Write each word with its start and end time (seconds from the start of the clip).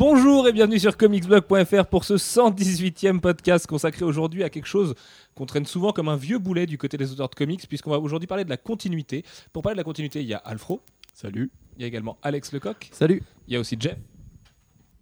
Bonjour 0.00 0.48
et 0.48 0.54
bienvenue 0.54 0.78
sur 0.78 0.96
comicsblog.fr 0.96 1.84
pour 1.84 2.04
ce 2.04 2.14
118e 2.14 3.20
podcast 3.20 3.66
consacré 3.66 4.02
aujourd'hui 4.02 4.42
à 4.42 4.48
quelque 4.48 4.64
chose 4.64 4.94
qu'on 5.34 5.44
traîne 5.44 5.66
souvent 5.66 5.92
comme 5.92 6.08
un 6.08 6.16
vieux 6.16 6.38
boulet 6.38 6.64
du 6.64 6.78
côté 6.78 6.96
des 6.96 7.12
auteurs 7.12 7.28
de 7.28 7.34
comics, 7.34 7.68
puisqu'on 7.68 7.90
va 7.90 7.98
aujourd'hui 7.98 8.26
parler 8.26 8.44
de 8.44 8.48
la 8.48 8.56
continuité. 8.56 9.26
Pour 9.52 9.62
parler 9.62 9.74
de 9.74 9.80
la 9.80 9.84
continuité, 9.84 10.22
il 10.22 10.26
y 10.26 10.32
a 10.32 10.38
Alfro. 10.38 10.80
Salut. 11.12 11.50
Il 11.76 11.82
y 11.82 11.84
a 11.84 11.86
également 11.86 12.16
Alex 12.22 12.50
Lecoq. 12.50 12.88
Salut. 12.92 13.22
Il 13.46 13.52
y 13.52 13.56
a 13.58 13.60
aussi 13.60 13.76
Jeff. 13.78 13.98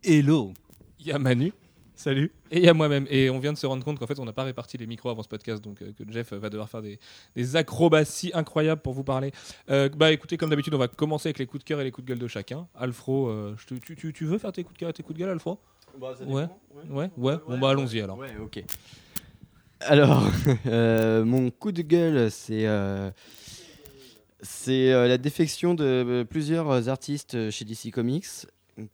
Hello. 0.03 0.53
Il 0.99 1.07
y 1.07 1.12
a 1.12 1.18
Manu. 1.21 1.53
Salut. 2.00 2.30
Et 2.52 2.68
a 2.68 2.75
moi-même. 2.75 3.08
Et 3.11 3.29
on 3.29 3.40
vient 3.40 3.52
de 3.52 3.58
se 3.58 3.66
rendre 3.66 3.84
compte 3.84 3.98
qu'en 3.98 4.06
fait, 4.06 4.20
on 4.20 4.25
n'a 4.25 4.32
pas 4.32 4.44
réparti 4.44 4.79
les 4.79 4.86
micros 4.86 5.11
avant 5.11 5.25
ce 5.25 5.29
podcast, 5.29 5.61
donc 5.61 5.82
euh, 5.82 5.90
que 5.93 6.04
Jeff 6.12 6.32
va 6.32 6.48
devoir 6.48 6.70
faire 6.70 6.80
des, 6.80 7.00
des 7.34 7.56
acrobaties 7.56 8.30
incroyables 8.34 8.80
pour 8.80 8.93
vous 8.93 9.02
parler. 9.02 9.32
Euh, 9.68 9.89
bah 9.89 10.12
écoutez, 10.12 10.36
comme 10.36 10.48
d'habitude, 10.50 10.72
on 10.75 10.79
va 10.79 10.86
commencer 10.86 11.26
avec 11.26 11.40
les 11.40 11.46
coups 11.46 11.64
de 11.64 11.68
cœur 11.68 11.80
et 11.80 11.84
les 11.84 11.90
coups 11.90 12.04
de 12.06 12.11
gueule 12.12 12.20
de 12.20 12.29
chacun. 12.29 12.68
Alfro, 12.76 13.26
euh, 13.29 13.56
je 13.58 13.66
te- 13.66 13.75
tu, 13.75 13.96
tu- 13.96 14.12
tu 14.12 14.25
veux 14.26 14.39
faire 14.39 14.53
tes 14.53 14.62
coups 14.62 14.75
de 14.75 14.79
cœur 14.79 14.90
et 14.90 14.92
tes 14.92 15.03
coups 15.03 15.18
de 15.18 15.25
gueule, 15.25 15.30
Alfro? 15.30 15.58
Ouais. 16.32 16.46
Ouais, 16.89 17.11
ouais. 17.16 17.36
Bon 17.48 17.58
bah 17.58 17.70
allons-y 17.70 18.00
alors. 18.00 18.17
Ouais, 18.17 18.30
ok. 18.40 18.62
Alors, 19.80 20.22
euh, 20.67 21.25
mon 21.25 21.50
coup 21.50 21.72
de 21.72 21.82
gueule, 21.82 22.30
c'est 22.30 22.67
euh, 22.68 23.11
c'est 24.40 24.92
euh, 24.92 25.08
la 25.08 25.18
défection 25.18 25.75
de 25.75 25.84
euh, 25.84 26.25
plusieurs 26.25 26.89
artistes 26.89 27.50
chez 27.50 27.64
DC 27.64 27.90
Comics, 27.92 28.26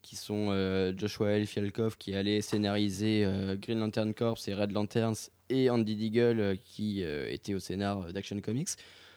qui 0.03 0.17
sont 0.17 0.49
euh, 0.51 0.93
Joshua 0.97 1.33
L. 1.33 1.47
Fialkov, 1.47 1.97
qui 1.97 2.15
allait 2.15 2.41
scénariser 2.41 3.25
euh, 3.25 3.57
Green 3.57 3.79
Lantern 3.79 4.15
Corps 4.15 4.39
et 4.47 4.55
Red 4.55 4.73
Lanterns, 4.73 5.31
et 5.51 5.71
Andy 5.71 5.95
Deagle, 5.97 6.41
euh, 6.41 6.57
qui 6.57 7.03
était 7.03 7.55
au 7.55 7.59
scénar 7.59 8.13
d'Action 8.13 8.41
Comics. 8.41 8.71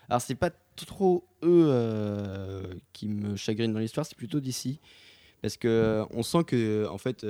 Alors, 0.09 0.21
c'est 0.21 0.35
pas 0.35 0.51
trop 0.75 1.25
eux 1.43 2.79
qui 2.93 3.07
me 3.07 3.35
chagrinent 3.35 3.73
dans 3.73 3.79
l'histoire, 3.79 4.05
c'est 4.05 4.17
plutôt 4.17 4.39
DC. 4.39 4.79
Parce 5.41 5.55
que 5.55 6.03
on 6.11 6.23
sent 6.23 6.45
que, 6.45 6.87
en 6.87 6.97
fait, 6.97 7.25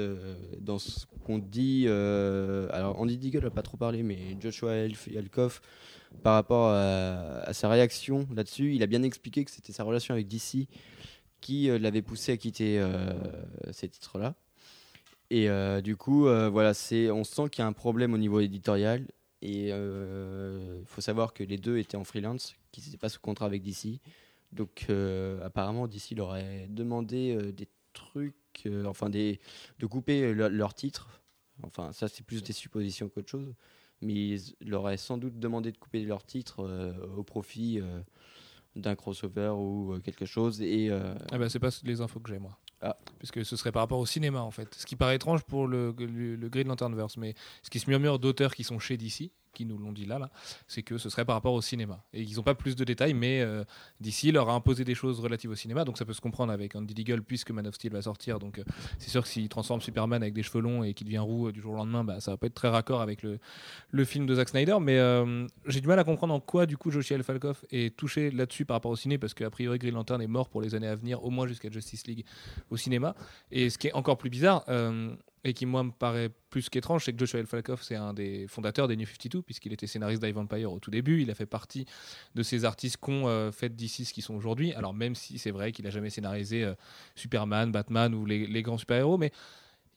dans 0.59 0.79
ce 0.79 1.05
qu'on 1.25 1.39
dit, 1.39 1.87
alors 1.87 2.99
Andy 2.99 3.17
Deagle 3.17 3.43
n'a 3.43 3.49
pas 3.49 3.63
trop 3.63 3.77
parlé, 3.77 4.03
mais 4.03 4.37
Joshua 4.39 4.75
Elkov, 4.75 5.59
par 6.23 6.35
rapport 6.35 6.69
à 6.69 7.51
sa 7.53 7.67
réaction 7.67 8.27
là-dessus, 8.33 8.75
il 8.75 8.83
a 8.83 8.87
bien 8.87 9.01
expliqué 9.01 9.43
que 9.43 9.51
c'était 9.51 9.73
sa 9.73 9.83
relation 9.83 10.13
avec 10.13 10.27
DC 10.27 10.67
qui 11.41 11.69
euh, 11.69 11.77
l'avait 11.79 12.01
poussé 12.01 12.31
à 12.33 12.37
quitter 12.37 12.79
euh, 12.79 13.13
ces 13.71 13.89
titres-là. 13.89 14.35
Et 15.29 15.49
euh, 15.49 15.81
du 15.81 15.95
coup, 15.95 16.21
voilà, 16.21 16.71
on 17.11 17.23
sent 17.23 17.49
qu'il 17.49 17.61
y 17.61 17.65
a 17.65 17.67
un 17.67 17.73
problème 17.73 18.13
au 18.13 18.17
niveau 18.17 18.39
éditorial. 18.39 19.05
Et 19.41 19.69
il 19.69 20.85
faut 20.85 21.01
savoir 21.01 21.33
que 21.33 21.43
les 21.43 21.57
deux 21.57 21.77
étaient 21.77 21.97
en 21.97 22.03
freelance, 22.03 22.55
qu'ils 22.71 22.85
n'étaient 22.85 22.97
pas 22.97 23.09
sous 23.09 23.19
contrat 23.19 23.45
avec 23.45 23.61
DC. 23.61 23.99
Donc 24.53 24.87
apparemment, 25.43 25.87
DC 25.87 26.15
leur 26.15 26.29
aurait 26.29 26.67
demandé 26.69 27.35
des 27.51 27.67
trucs, 27.91 28.69
enfin 28.85 29.09
des, 29.09 29.41
de 29.79 29.85
couper 29.85 30.33
leur, 30.33 30.49
leur 30.49 30.73
titre. 30.73 31.21
Enfin, 31.63 31.91
ça 31.91 32.07
c'est 32.07 32.25
plus 32.25 32.41
des 32.41 32.53
suppositions 32.53 33.09
qu'autre 33.09 33.29
chose. 33.29 33.53
Mais 34.01 34.13
ils 34.13 34.55
leur 34.61 34.81
auraient 34.81 34.97
sans 34.97 35.17
doute 35.17 35.39
demandé 35.39 35.71
de 35.71 35.77
couper 35.77 36.03
leur 36.03 36.23
titre 36.23 36.63
euh, 36.63 36.93
au 37.15 37.23
profit 37.23 37.81
d'un 38.77 38.95
crossover 38.95 39.49
ou 39.57 39.93
euh, 39.93 39.99
quelque 39.99 40.25
chose. 40.25 40.61
Et 40.61 40.89
euh, 40.89 41.13
Ah 41.31 41.37
bah 41.37 41.49
c'est 41.49 41.59
pas 41.59 41.69
les 41.83 42.01
infos 42.01 42.19
que 42.19 42.29
j'ai 42.29 42.39
moi. 42.39 42.57
Ah. 42.81 42.95
Puisque 43.17 43.43
ce 43.43 43.55
serait 43.55 43.71
par 43.71 43.81
rapport 43.81 43.99
au 43.99 44.05
cinéma 44.05 44.41
en 44.41 44.51
fait. 44.51 44.73
Ce 44.75 44.85
qui 44.85 44.95
paraît 44.95 45.15
étrange 45.15 45.43
pour 45.43 45.67
le, 45.67 45.93
le, 45.97 46.35
le 46.35 46.49
Green 46.49 46.67
Lanternverse, 46.67 47.17
mais 47.17 47.33
ce 47.63 47.69
qui 47.69 47.79
se 47.79 47.89
murmure 47.89 48.19
d'auteurs 48.19 48.53
qui 48.53 48.63
sont 48.63 48.79
chez 48.79 48.97
DC, 48.97 49.31
qui 49.57 49.65
nous 49.65 49.77
l'ont 49.77 49.91
dit 49.91 50.05
là, 50.05 50.19
là 50.19 50.29
c'est 50.67 50.83
que 50.83 50.97
ce 50.97 51.09
serait 51.09 51.25
par 51.25 51.35
rapport 51.35 51.53
au 51.53 51.61
cinéma. 51.61 52.03
Et 52.13 52.21
ils 52.21 52.35
n'ont 52.35 52.43
pas 52.43 52.55
plus 52.55 52.75
de 52.75 52.83
détails, 52.83 53.13
mais 53.13 53.41
euh, 53.41 53.63
DC 54.01 54.31
leur 54.31 54.49
a 54.49 54.53
imposé 54.53 54.83
des 54.83 54.95
choses 54.95 55.19
relatives 55.19 55.49
au 55.49 55.55
cinéma, 55.55 55.83
donc 55.83 55.97
ça 55.97 56.05
peut 56.05 56.13
se 56.13 56.21
comprendre 56.21 56.53
avec 56.53 56.75
Andy 56.75 56.93
Deagle 56.93 57.23
puisque 57.23 57.51
Man 57.51 57.65
of 57.67 57.75
Steel 57.75 57.91
va 57.91 58.01
sortir. 58.01 58.39
Donc 58.39 58.59
euh, 58.59 58.63
c'est 58.99 59.09
sûr 59.09 59.23
que 59.23 59.27
s'il 59.27 59.49
transforme 59.49 59.81
Superman 59.81 60.21
avec 60.21 60.33
des 60.33 60.43
cheveux 60.43 60.61
longs 60.61 60.83
et 60.83 60.93
qu'il 60.93 61.07
devient 61.07 61.17
roux 61.19 61.47
euh, 61.47 61.51
du 61.51 61.61
jour 61.61 61.73
au 61.73 61.77
lendemain, 61.77 62.03
bah, 62.03 62.19
ça 62.19 62.31
va 62.31 62.37
pas 62.37 62.47
être 62.47 62.53
très 62.53 62.69
raccord 62.69 63.01
avec 63.01 63.23
le, 63.23 63.39
film 64.05 64.25
de 64.25 64.35
Zack 64.35 64.49
Snyder. 64.49 64.77
Mais 64.79 64.97
euh, 64.97 65.47
j'ai 65.65 65.81
du 65.81 65.87
mal 65.87 65.97
à 65.99 66.03
comprendre 66.03 66.33
en 66.33 66.39
quoi 66.39 66.65
du 66.65 66.77
coup 66.77 66.91
Joshua 66.91 67.21
Falkov 67.23 67.63
est 67.71 67.95
touché 67.95 68.29
là-dessus 68.31 68.65
par 68.65 68.75
rapport 68.75 68.91
au 68.91 68.95
ciné, 68.95 69.17
parce 69.17 69.33
qu'a 69.33 69.49
priori 69.49 69.79
Green 69.79 69.95
Lantern 69.95 70.21
est 70.21 70.27
mort 70.27 70.49
pour 70.49 70.61
les 70.61 70.75
années 70.75 70.87
à 70.87 70.95
venir, 70.95 71.23
au 71.23 71.29
moins 71.29 71.47
jusqu'à 71.47 71.69
Justice 71.69 72.05
League 72.05 72.25
au 72.69 72.77
cinéma. 72.77 73.15
Et 73.51 73.69
ce 73.69 73.77
qui 73.77 73.87
est 73.87 73.93
encore 73.93 74.17
plus 74.17 74.29
bizarre, 74.29 74.63
et 75.47 75.53
qui 75.53 75.65
moi 75.65 75.83
me 75.83 75.91
paraît 75.91 76.29
plus 76.49 76.69
qu'étrange, 76.69 77.05
c'est 77.05 77.13
que 77.13 77.19
Joshua. 77.19 77.45
Falkov, 77.45 77.81
c'est 77.81 77.95
un 77.95 78.13
des 78.13 78.47
fondateurs 78.47 78.87
des 78.87 78.95
New 78.95 79.05
52, 79.05 79.41
puisqu'il 79.41 79.73
était 79.73 79.87
scénariste 79.87 80.23
d'Ive 80.23 80.37
Empire 80.37 80.71
au 80.71 80.79
tout 80.79 80.91
début. 80.91 81.21
Il 81.21 81.31
a 81.31 81.35
fait 81.35 81.45
partie 81.45 81.85
de 82.35 82.43
ces 82.43 82.65
artistes 82.65 82.97
qu'ont 82.97 83.27
euh, 83.27 83.51
fait 83.51 83.69
DC 83.69 84.05
ce 84.05 84.13
qu'ils 84.13 84.23
sont 84.23 84.35
aujourd'hui. 84.35 84.73
Alors 84.73 84.93
même 84.93 85.15
si 85.15 85.37
c'est 85.39 85.51
vrai 85.51 85.71
qu'il 85.71 85.85
n'a 85.85 85.91
jamais 85.91 86.09
scénarisé 86.09 86.63
euh, 86.63 86.73
Superman, 87.15 87.71
Batman 87.71 88.13
ou 88.13 88.25
les 88.25 88.61
grands 88.61 88.77
super-héros, 88.77 89.17
mais 89.17 89.31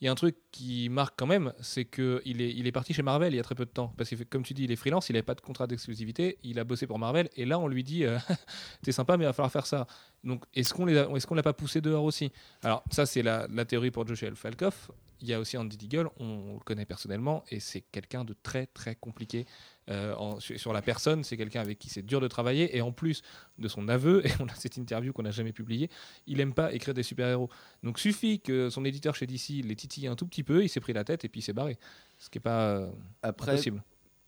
il 0.01 0.07
y 0.07 0.09
a 0.09 0.13
un 0.13 0.15
truc 0.15 0.37
qui 0.51 0.89
marque 0.89 1.15
quand 1.19 1.27
même, 1.27 1.53
c'est 1.61 1.85
qu'il 1.85 2.41
est, 2.41 2.51
il 2.51 2.67
est 2.67 2.73
parti 2.73 2.95
chez 2.95 3.03
Marvel 3.03 3.35
il 3.35 3.37
y 3.37 3.41
a 3.41 3.43
très 3.43 3.55
peu 3.55 3.67
de 3.67 3.71
temps. 3.71 3.93
Parce 3.99 4.09
que, 4.09 4.23
comme 4.25 4.43
tu 4.43 4.55
dis, 4.55 4.65
il 4.65 4.73
est 4.73 4.77
freelance, 4.77 5.11
il 5.11 5.13
n'avait 5.13 5.23
pas 5.23 5.35
de 5.35 5.43
contrat 5.43 5.67
d'exclusivité, 5.67 6.39
il 6.43 6.59
a 6.59 6.65
bossé 6.65 6.87
pour 6.87 6.99
Marvel, 6.99 7.29
et 7.37 7.45
là, 7.45 7.59
on 7.59 7.69
lui 7.69 7.85
dit 7.85 8.05
euh, 8.05 8.19
T'es 8.83 8.93
sympa, 8.93 9.19
mais 9.19 9.25
il 9.25 9.27
va 9.27 9.35
falloir 9.35 9.53
faire 9.53 9.67
ça. 9.67 9.87
Donc, 10.25 10.45
est-ce 10.55 10.73
qu'on 10.73 10.89
est 10.89 10.95
l'a 10.95 11.43
pas 11.43 11.53
poussé 11.53 11.83
dehors 11.83 12.05
aussi? 12.05 12.33
Alors, 12.63 12.83
ça, 12.91 13.05
c'est 13.05 13.23
la, 13.23 13.47
théorie 13.67 13.91
pour 13.91 14.07
Joshua. 14.07 14.35
Falkov. 14.35 14.91
Il 15.23 15.29
y 15.29 15.35
a 15.35 15.41
aussi 15.41 15.59
Andy 15.59 15.77
Deagle, 15.77 16.09
on, 16.19 16.55
le 16.55 16.61
connaît 16.61 16.87
personnellement, 16.87 17.45
et 17.51 17.61
c'est 17.61 17.83
quelqu'un 17.83 18.25
de 18.25 18.35
très, 18.43 18.67
très 18.67 18.95
compliqué. 18.95 19.45
Euh, 19.91 20.15
en- 20.15 20.39
sur, 20.41 20.73
la 20.73 20.83
personne, 20.83 21.25
c'est 21.25 21.37
quelqu'un 21.37 21.61
avec 21.61 21.79
qui 21.79 21.89
c'est 21.89 22.03
dur 22.03 22.21
de 22.21 22.29
travailler, 22.29 22.77
et 22.77 22.81
en 22.81 22.93
plus 22.93 23.23
de 23.59 23.69
son 23.69 23.89
aveu, 23.89 24.25
et 24.27 24.31
on 24.41 24.47
a 24.47 24.55
cette 24.55 24.77
interview 24.77 25.13
qu'on 25.13 25.23
n'a 25.23 25.31
jamais 25.31 25.53
publiée, 25.53 25.91
il 26.27 26.41
aime 26.41 26.55
pas 26.55 26.73
écrire 26.73 26.95
des 26.95 27.03
super-héros. 27.03 27.51
Donc 27.83 27.99
suffit 27.99 28.41
que 28.41 28.71
son 28.71 28.85
éditeur 28.85 29.15
chez 29.15 29.27
DC 29.27 29.65
les 29.65 29.77
titille 29.77 30.07
un 30.07 30.17
tout 30.17 30.27
petit 30.27 30.45
peu, 30.45 30.63
il 30.63 30.69
s'est 30.69 30.81
pris 30.81 30.93
la 30.93 31.05
tête 31.05 31.25
et 31.25 31.29
puis 31.29 31.41
il 31.41 31.45
s'est 31.45 31.53
barré. 31.53 31.79
Ce 32.19 32.31
qui 32.31 32.39
n'est 32.39 32.43
pas 32.43 32.71
euh, 32.71 32.91
après, 33.23 33.57
possible. 33.57 33.83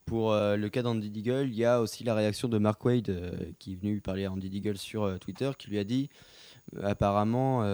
Pour 0.04 0.32
euh, 0.32 0.56
le 0.56 0.68
cas 0.68 0.82
d'Andy 0.82 1.10
Deagle, 1.10 1.46
il 1.48 1.54
y 1.54 1.64
a 1.64 1.80
aussi 1.80 2.02
la 2.02 2.14
réaction 2.14 2.48
de 2.48 2.58
Mark 2.58 2.84
Wade 2.84 3.10
euh, 3.10 3.30
qui 3.58 3.74
est 3.74 3.76
venu 3.76 4.00
parler 4.00 4.24
à 4.24 4.32
Andy 4.32 4.50
Deagle 4.50 4.76
sur 4.76 5.18
Twitter, 5.20 5.50
qui 5.56 5.70
lui 5.70 5.78
a 5.78 5.84
dit 5.84 6.08
apparemment 6.82 7.64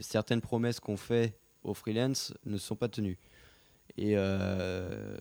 certaines 0.00 0.40
promesses 0.40 0.80
qu'on 0.80 0.96
fait 0.96 1.38
aux 1.64 1.74
freelance 1.74 2.32
ne 2.44 2.56
sont 2.56 2.76
pas 2.76 2.88
tenues. 2.88 3.18
Et 3.96 4.12
euh, 4.16 5.16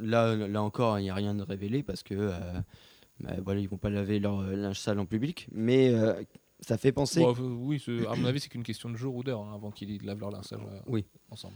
là, 0.00 0.34
là 0.36 0.62
encore, 0.62 0.98
il 0.98 1.02
n'y 1.02 1.10
a 1.10 1.14
rien 1.14 1.34
de 1.34 1.42
révélé 1.42 1.82
parce 1.82 2.02
que 2.02 2.14
euh, 2.14 2.30
bah, 3.20 3.34
voilà, 3.44 3.60
ils 3.60 3.68
vont 3.68 3.76
pas 3.78 3.90
laver 3.90 4.18
leur 4.18 4.40
euh, 4.40 4.56
linge 4.56 4.78
sale 4.78 4.98
en 4.98 5.06
public, 5.06 5.48
mais 5.52 5.90
euh, 5.92 6.20
ça 6.60 6.76
fait 6.78 6.92
penser. 6.92 7.20
Bon, 7.20 7.34
euh, 7.38 7.54
oui, 7.60 7.82
à 8.10 8.16
mon 8.16 8.24
avis, 8.26 8.40
c'est 8.40 8.48
qu'une 8.48 8.62
question 8.62 8.90
de 8.90 8.96
jour 8.96 9.14
ou 9.14 9.22
d'heure 9.22 9.40
hein, 9.42 9.52
avant 9.54 9.70
qu'ils 9.70 10.02
lavent 10.04 10.20
leur 10.20 10.30
linge 10.30 10.44
euh, 10.52 10.56
Oui. 10.86 11.04
ensemble. 11.30 11.54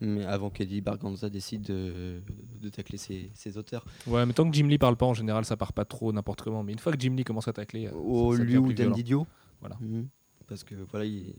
Mais 0.00 0.24
avant 0.24 0.50
qu'Eddie 0.50 0.80
Barganza 0.80 1.30
décide 1.30 1.62
de, 1.62 2.20
de 2.60 2.68
tacler 2.68 2.98
ses, 2.98 3.30
ses 3.32 3.56
auteurs. 3.56 3.84
Ouais, 4.08 4.26
mais 4.26 4.32
tant 4.32 4.48
que 4.50 4.54
Jim 4.56 4.66
Lee 4.66 4.76
parle 4.76 4.96
pas, 4.96 5.06
en 5.06 5.14
général, 5.14 5.44
ça 5.44 5.56
part 5.56 5.72
pas 5.72 5.84
trop 5.84 6.12
n'importe 6.12 6.42
comment. 6.42 6.64
Mais 6.64 6.72
une 6.72 6.80
fois 6.80 6.92
que 6.92 6.98
Jim 7.00 7.14
Lee 7.14 7.22
commence 7.22 7.46
à 7.46 7.52
tacler, 7.52 7.88
au 7.90 8.32
ça- 8.32 8.38
ça 8.38 8.44
lieu 8.44 8.50
devient 8.56 8.64
plus 8.66 8.74
violent. 8.74 8.90
d'Andy 8.90 9.04
Dio. 9.04 9.26
Voilà. 9.60 9.76
Mhm. 9.80 10.08
Parce 10.48 10.64
que 10.64 10.74
voilà, 10.90 11.06
il- 11.06 11.32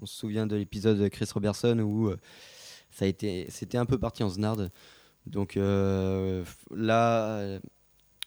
on 0.00 0.04
se 0.06 0.14
souvient 0.14 0.46
de 0.46 0.56
l'épisode 0.56 0.98
de 0.98 1.08
Chris 1.08 1.26
Robertson 1.32 1.78
où 1.80 2.12
ça 2.90 3.06
a 3.06 3.08
été, 3.08 3.46
c'était 3.48 3.78
un 3.78 3.86
peu 3.86 3.96
parti 3.98 4.22
en 4.22 4.28
snarde. 4.28 4.70
Donc 5.26 5.56
euh, 5.56 6.44
là, 6.74 7.58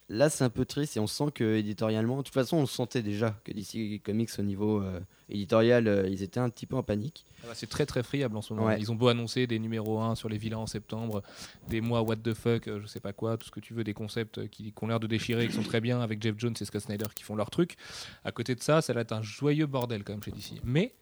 là 0.09 0.29
c'est 0.29 0.43
un 0.43 0.49
peu 0.49 0.65
triste 0.65 0.97
et 0.97 0.99
on 0.99 1.07
sent 1.07 1.31
que 1.33 1.55
éditorialement, 1.57 2.17
de 2.17 2.21
toute 2.23 2.33
façon, 2.33 2.57
on 2.57 2.65
sentait 2.65 3.01
déjà 3.01 3.39
que 3.43 3.51
DC 3.51 4.01
Comics 4.03 4.29
au 4.37 4.43
niveau 4.43 4.81
euh, 4.81 4.99
éditorial, 5.29 5.87
euh, 5.87 6.07
ils 6.07 6.21
étaient 6.21 6.39
un 6.39 6.49
petit 6.49 6.65
peu 6.65 6.75
en 6.75 6.83
panique. 6.83 7.25
Ah 7.43 7.47
bah, 7.47 7.53
c'est 7.55 7.67
très 7.67 7.85
très 7.85 8.03
friable 8.03 8.37
en 8.37 8.41
ce 8.41 8.53
moment. 8.53 8.67
Ouais. 8.67 8.79
Ils 8.79 8.91
ont 8.91 8.95
beau 8.95 9.07
annoncer 9.07 9.47
des 9.47 9.59
numéros 9.59 9.99
1 9.99 10.15
sur 10.15 10.29
les 10.29 10.37
vilains 10.37 10.57
en 10.57 10.67
septembre, 10.67 11.23
des 11.67 11.81
mois 11.81 12.01
what 12.01 12.17
the 12.17 12.33
fuck, 12.33 12.67
euh, 12.67 12.79
je 12.81 12.87
sais 12.87 12.99
pas 12.99 13.13
quoi, 13.13 13.37
tout 13.37 13.47
ce 13.47 13.51
que 13.51 13.59
tu 13.59 13.73
veux, 13.73 13.83
des 13.83 13.93
concepts 13.93 14.47
qui, 14.49 14.71
qui 14.71 14.83
ont 14.83 14.87
l'air 14.87 14.99
de 14.99 15.07
déchirer, 15.07 15.47
qui 15.47 15.53
sont 15.53 15.63
très 15.63 15.81
bien 15.81 16.01
avec 16.01 16.21
Jeff 16.21 16.35
Jones 16.37 16.55
et 16.59 16.65
Scott 16.65 16.81
Snyder 16.81 17.07
qui 17.13 17.23
font 17.23 17.35
leur 17.35 17.49
truc. 17.49 17.75
À 18.23 18.31
côté 18.31 18.55
de 18.55 18.61
ça, 18.61 18.81
ça 18.81 18.93
va 18.93 19.01
être 19.01 19.13
un 19.13 19.21
joyeux 19.21 19.65
bordel 19.65 20.03
quand 20.03 20.13
même 20.13 20.23
chez 20.23 20.31
DC. 20.31 20.61
Mais 20.63 20.93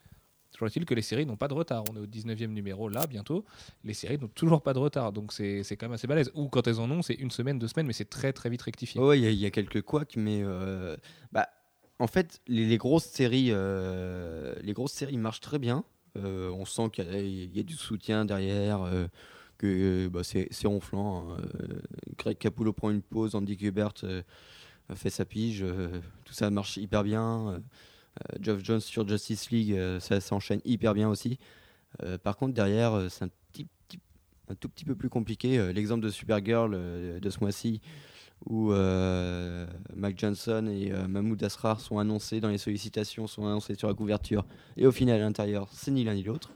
est-il 0.68 0.86
que 0.86 0.94
les 0.94 1.02
séries 1.02 1.26
n'ont 1.26 1.36
pas 1.38 1.48
de 1.48 1.54
retard? 1.54 1.84
On 1.92 1.96
est 1.96 2.00
au 2.00 2.06
19e 2.06 2.48
numéro 2.48 2.90
là 2.90 3.06
bientôt. 3.08 3.46
Les 3.84 3.94
séries 3.94 4.18
n'ont 4.18 4.28
toujours 4.28 4.62
pas 4.62 4.74
de 4.74 4.80
retard. 4.80 5.12
Donc 5.12 5.34
c'est 5.34 5.64
quand 5.72 5.88
même 5.88 5.94
assez 5.94 6.08
balèze. 6.08 6.32
Ou 6.36 6.48
quand 6.50 6.68
elles 6.68 6.80
en 6.80 6.90
ont, 6.92 7.02
c'est 7.02 7.14
une 7.14 7.32
semaine, 7.32 7.60
deux 7.60 7.68
semaines, 7.68 7.88
mais 7.88 7.94
c'est 7.94 8.10
très 8.10 8.34
très 8.34 8.50
vite 8.50 8.62
rectifié. 8.62 9.00
Ouais, 9.02 9.20
il 9.20 9.34
y, 9.34 9.46
a- 9.46 9.52
quelques 9.52 9.82
couacs, 9.82 10.16
mais 10.18 10.42
euh, 10.44 10.98
bah, 11.32 11.48
en 12.00 12.08
fait, 12.08 12.42
les, 12.48 12.78
grosses 12.78 13.06
séries, 13.06 13.50
euh, 13.52 14.56
les 14.62 14.74
grosses 14.74 14.94
séries 14.94 15.18
marchent 15.18 15.42
très 15.42 15.60
bien. 15.60 15.84
Euh, 16.18 16.50
on 16.52 16.66
sent 16.66 16.90
qu'il 16.92 17.06
y, 17.56 17.60
a- 17.60 17.64
du 17.64 17.76
soutien 17.76 18.26
derrière, 18.26 18.82
que 19.58 20.08
bah, 20.08 20.22
c'est 20.24 20.50
ronflant. 20.66 21.32
hein. 21.32 21.38
Greg 22.18 22.38
Capullo 22.38 22.74
prend 22.74 22.90
une 22.90 23.02
pause, 23.02 23.36
Andy 23.36 23.58
euh, 24.04 24.22
fait 24.96 25.10
sa 25.10 25.26
pige, 25.26 25.66
tout 26.26 26.34
ça 26.34 26.50
marche 26.50 26.78
hyper 26.78 27.04
bien. 27.04 27.62
Euh, 28.22 28.38
Geoff 28.42 28.64
Jones 28.64 28.80
sur 28.80 29.08
Justice 29.08 29.52
League, 29.52 29.74
euh, 29.74 30.00
ça 30.00 30.20
s'enchaîne 30.22 30.62
hyper 30.66 30.94
bien 30.94 31.10
aussi. 31.10 31.40
Euh, 32.04 32.18
par 32.18 32.38
contre, 32.38 32.54
derrière, 32.54 33.08
c'est 33.10 33.26
un, 33.26 33.30
tout 34.60 34.70
petit 34.70 34.86
peu 34.86 34.96
plus 34.96 35.10
compliqué. 35.10 35.72
L'exemple 35.74 36.04
de 36.04 36.10
Supergirl 36.10 37.20
de 37.20 37.30
ce 37.30 37.40
mois-ci, 37.40 37.82
où 38.46 38.72
Mac 39.96 40.20
Johnson 40.20 40.68
et 40.68 40.92
Mahmoud 41.08 41.42
Asrar 41.44 41.80
sont 41.80 41.98
annoncés 41.98 42.40
dans 42.40 42.50
les 42.50 42.58
sollicitations, 42.60 43.26
sont 43.26 43.48
annoncés 43.48 43.74
sur 43.76 43.88
la 43.88 43.96
couverture, 43.96 44.46
et 44.78 44.86
au 44.86 44.92
final 44.92 45.22
à 45.22 45.24
l'intérieur, 45.24 45.70
c'est 45.72 45.92
ni 45.92 46.04
l'un 46.04 46.14
ni 46.14 46.24
l'autre. 46.24 46.52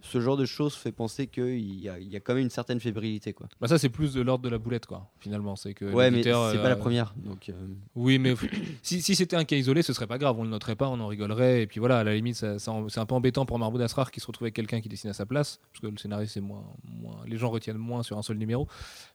Ce 0.00 0.20
genre 0.20 0.36
de 0.36 0.44
choses 0.44 0.74
fait 0.74 0.92
penser 0.92 1.26
qu'il 1.26 1.80
y 1.80 1.88
a, 1.88 1.98
il 1.98 2.08
y 2.08 2.16
a 2.16 2.20
quand 2.20 2.34
même 2.34 2.42
une 2.44 2.50
certaine 2.50 2.78
fébrilité. 2.80 3.32
Quoi. 3.32 3.48
Bah 3.60 3.68
ça 3.68 3.78
c'est 3.78 3.88
plus 3.88 4.12
de 4.14 4.20
l'ordre 4.20 4.44
de 4.44 4.48
la 4.50 4.58
boulette 4.58 4.86
quoi. 4.86 5.10
Finalement 5.20 5.56
c'est 5.56 5.74
que 5.74 5.84
ouais, 5.86 6.10
mais 6.10 6.22
c'est 6.22 6.30
l'éditeur, 6.30 6.52
pas 6.62 6.68
la 6.68 6.74
euh, 6.74 6.76
première. 6.76 7.14
Donc, 7.16 7.48
euh, 7.48 7.52
Oui, 7.94 8.18
mais 8.18 8.34
si, 8.82 9.00
si 9.02 9.14
c'était 9.14 9.36
un 9.36 9.44
cas 9.44 9.56
isolé, 9.56 9.82
ce 9.82 9.92
serait 9.92 10.06
pas 10.06 10.18
grave, 10.18 10.38
on 10.38 10.44
le 10.44 10.50
noterait 10.50 10.76
pas, 10.76 10.88
on 10.88 11.00
en 11.00 11.06
rigolerait, 11.06 11.62
et 11.62 11.66
puis 11.66 11.80
voilà, 11.80 11.98
à 12.00 12.04
la 12.04 12.14
limite, 12.14 12.36
ça- 12.36 12.58
ça 12.58 12.70
en- 12.72 12.88
c'est 12.88 13.00
un 13.00 13.06
peu 13.06 13.14
embêtant 13.14 13.46
pour 13.46 13.58
Mahmoud 13.58 13.80
Asrar 13.80 14.10
qui 14.10 14.20
se 14.20 14.26
retrouve 14.26 14.44
avec 14.46 14.54
quelqu'un 14.54 14.80
qui 14.80 14.88
dessine 14.88 15.10
à 15.10 15.14
sa 15.14 15.26
place, 15.26 15.60
parce 15.72 15.80
que 15.80 15.86
le 15.86 15.96
scénario, 15.98 16.26
c'est 16.26 16.40
moins, 16.40 16.64
moins. 16.84 17.20
Les 17.26 17.36
gens 17.36 17.50
retiennent 17.50 17.76
moins 17.78 18.02
sur 18.02 18.18
un 18.18 18.22
seul 18.22 18.36
numéro, 18.36 18.68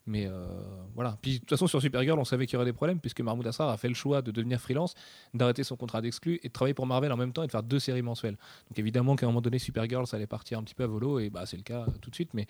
mais 0.06 0.26
euh, 0.28 0.48
voilà. 0.96 1.18
Puis 1.22 1.34
de 1.34 1.38
toute 1.40 1.50
façon, 1.50 1.68
sur 1.68 1.82
Supergirl, 1.82 2.18
on 2.20 2.26
savait 2.26 2.46
qu'il 2.48 2.54
y 2.54 2.58
aurait 2.58 2.66
des 2.66 2.74
problèmes, 2.74 3.00
puisque 3.00 3.22
Mahmoud 3.22 3.46
Asrar 3.46 3.70
a 3.70 3.78
fait 3.78 3.90
le 3.90 3.94
choix 3.96 4.22
de 4.22 4.32
devenir 4.32 4.60
freelance, 4.60 4.96
d'arrêter 5.34 5.64
son 5.64 5.76
contrat 5.76 6.02
d'exclus 6.02 6.40
et 6.44 6.48
de 6.48 6.54
travailler 6.54 6.74
pour 6.74 6.88
Marvel 6.88 7.12
en 7.12 7.18
même 7.18 7.34
temps 7.34 7.44
et 7.44 7.48
de 7.48 7.52
faire 7.52 7.64
deux 7.64 7.80
séries 7.80 8.02
mensuelles. 8.02 8.38
Donc 8.70 8.80
évidemment 8.80 9.16
qu'à 9.16 9.26
un 9.26 9.30
moment 9.30 9.42
donné, 9.42 9.60
Supergirl, 9.60 10.08
ça 10.08 10.18
allait 10.18 10.28
partir 10.28 10.47
un 10.56 10.64
petit 10.64 10.76
peu 10.76 10.84
à 10.84 10.88
volo, 10.88 11.20
et 11.20 11.30
bah 11.30 11.46
c'est 11.46 11.58
le 11.58 11.64
cas 11.64 11.82
euh, 11.82 11.92
tout 12.02 12.10
de 12.10 12.16
suite, 12.16 12.34
mais 12.34 12.46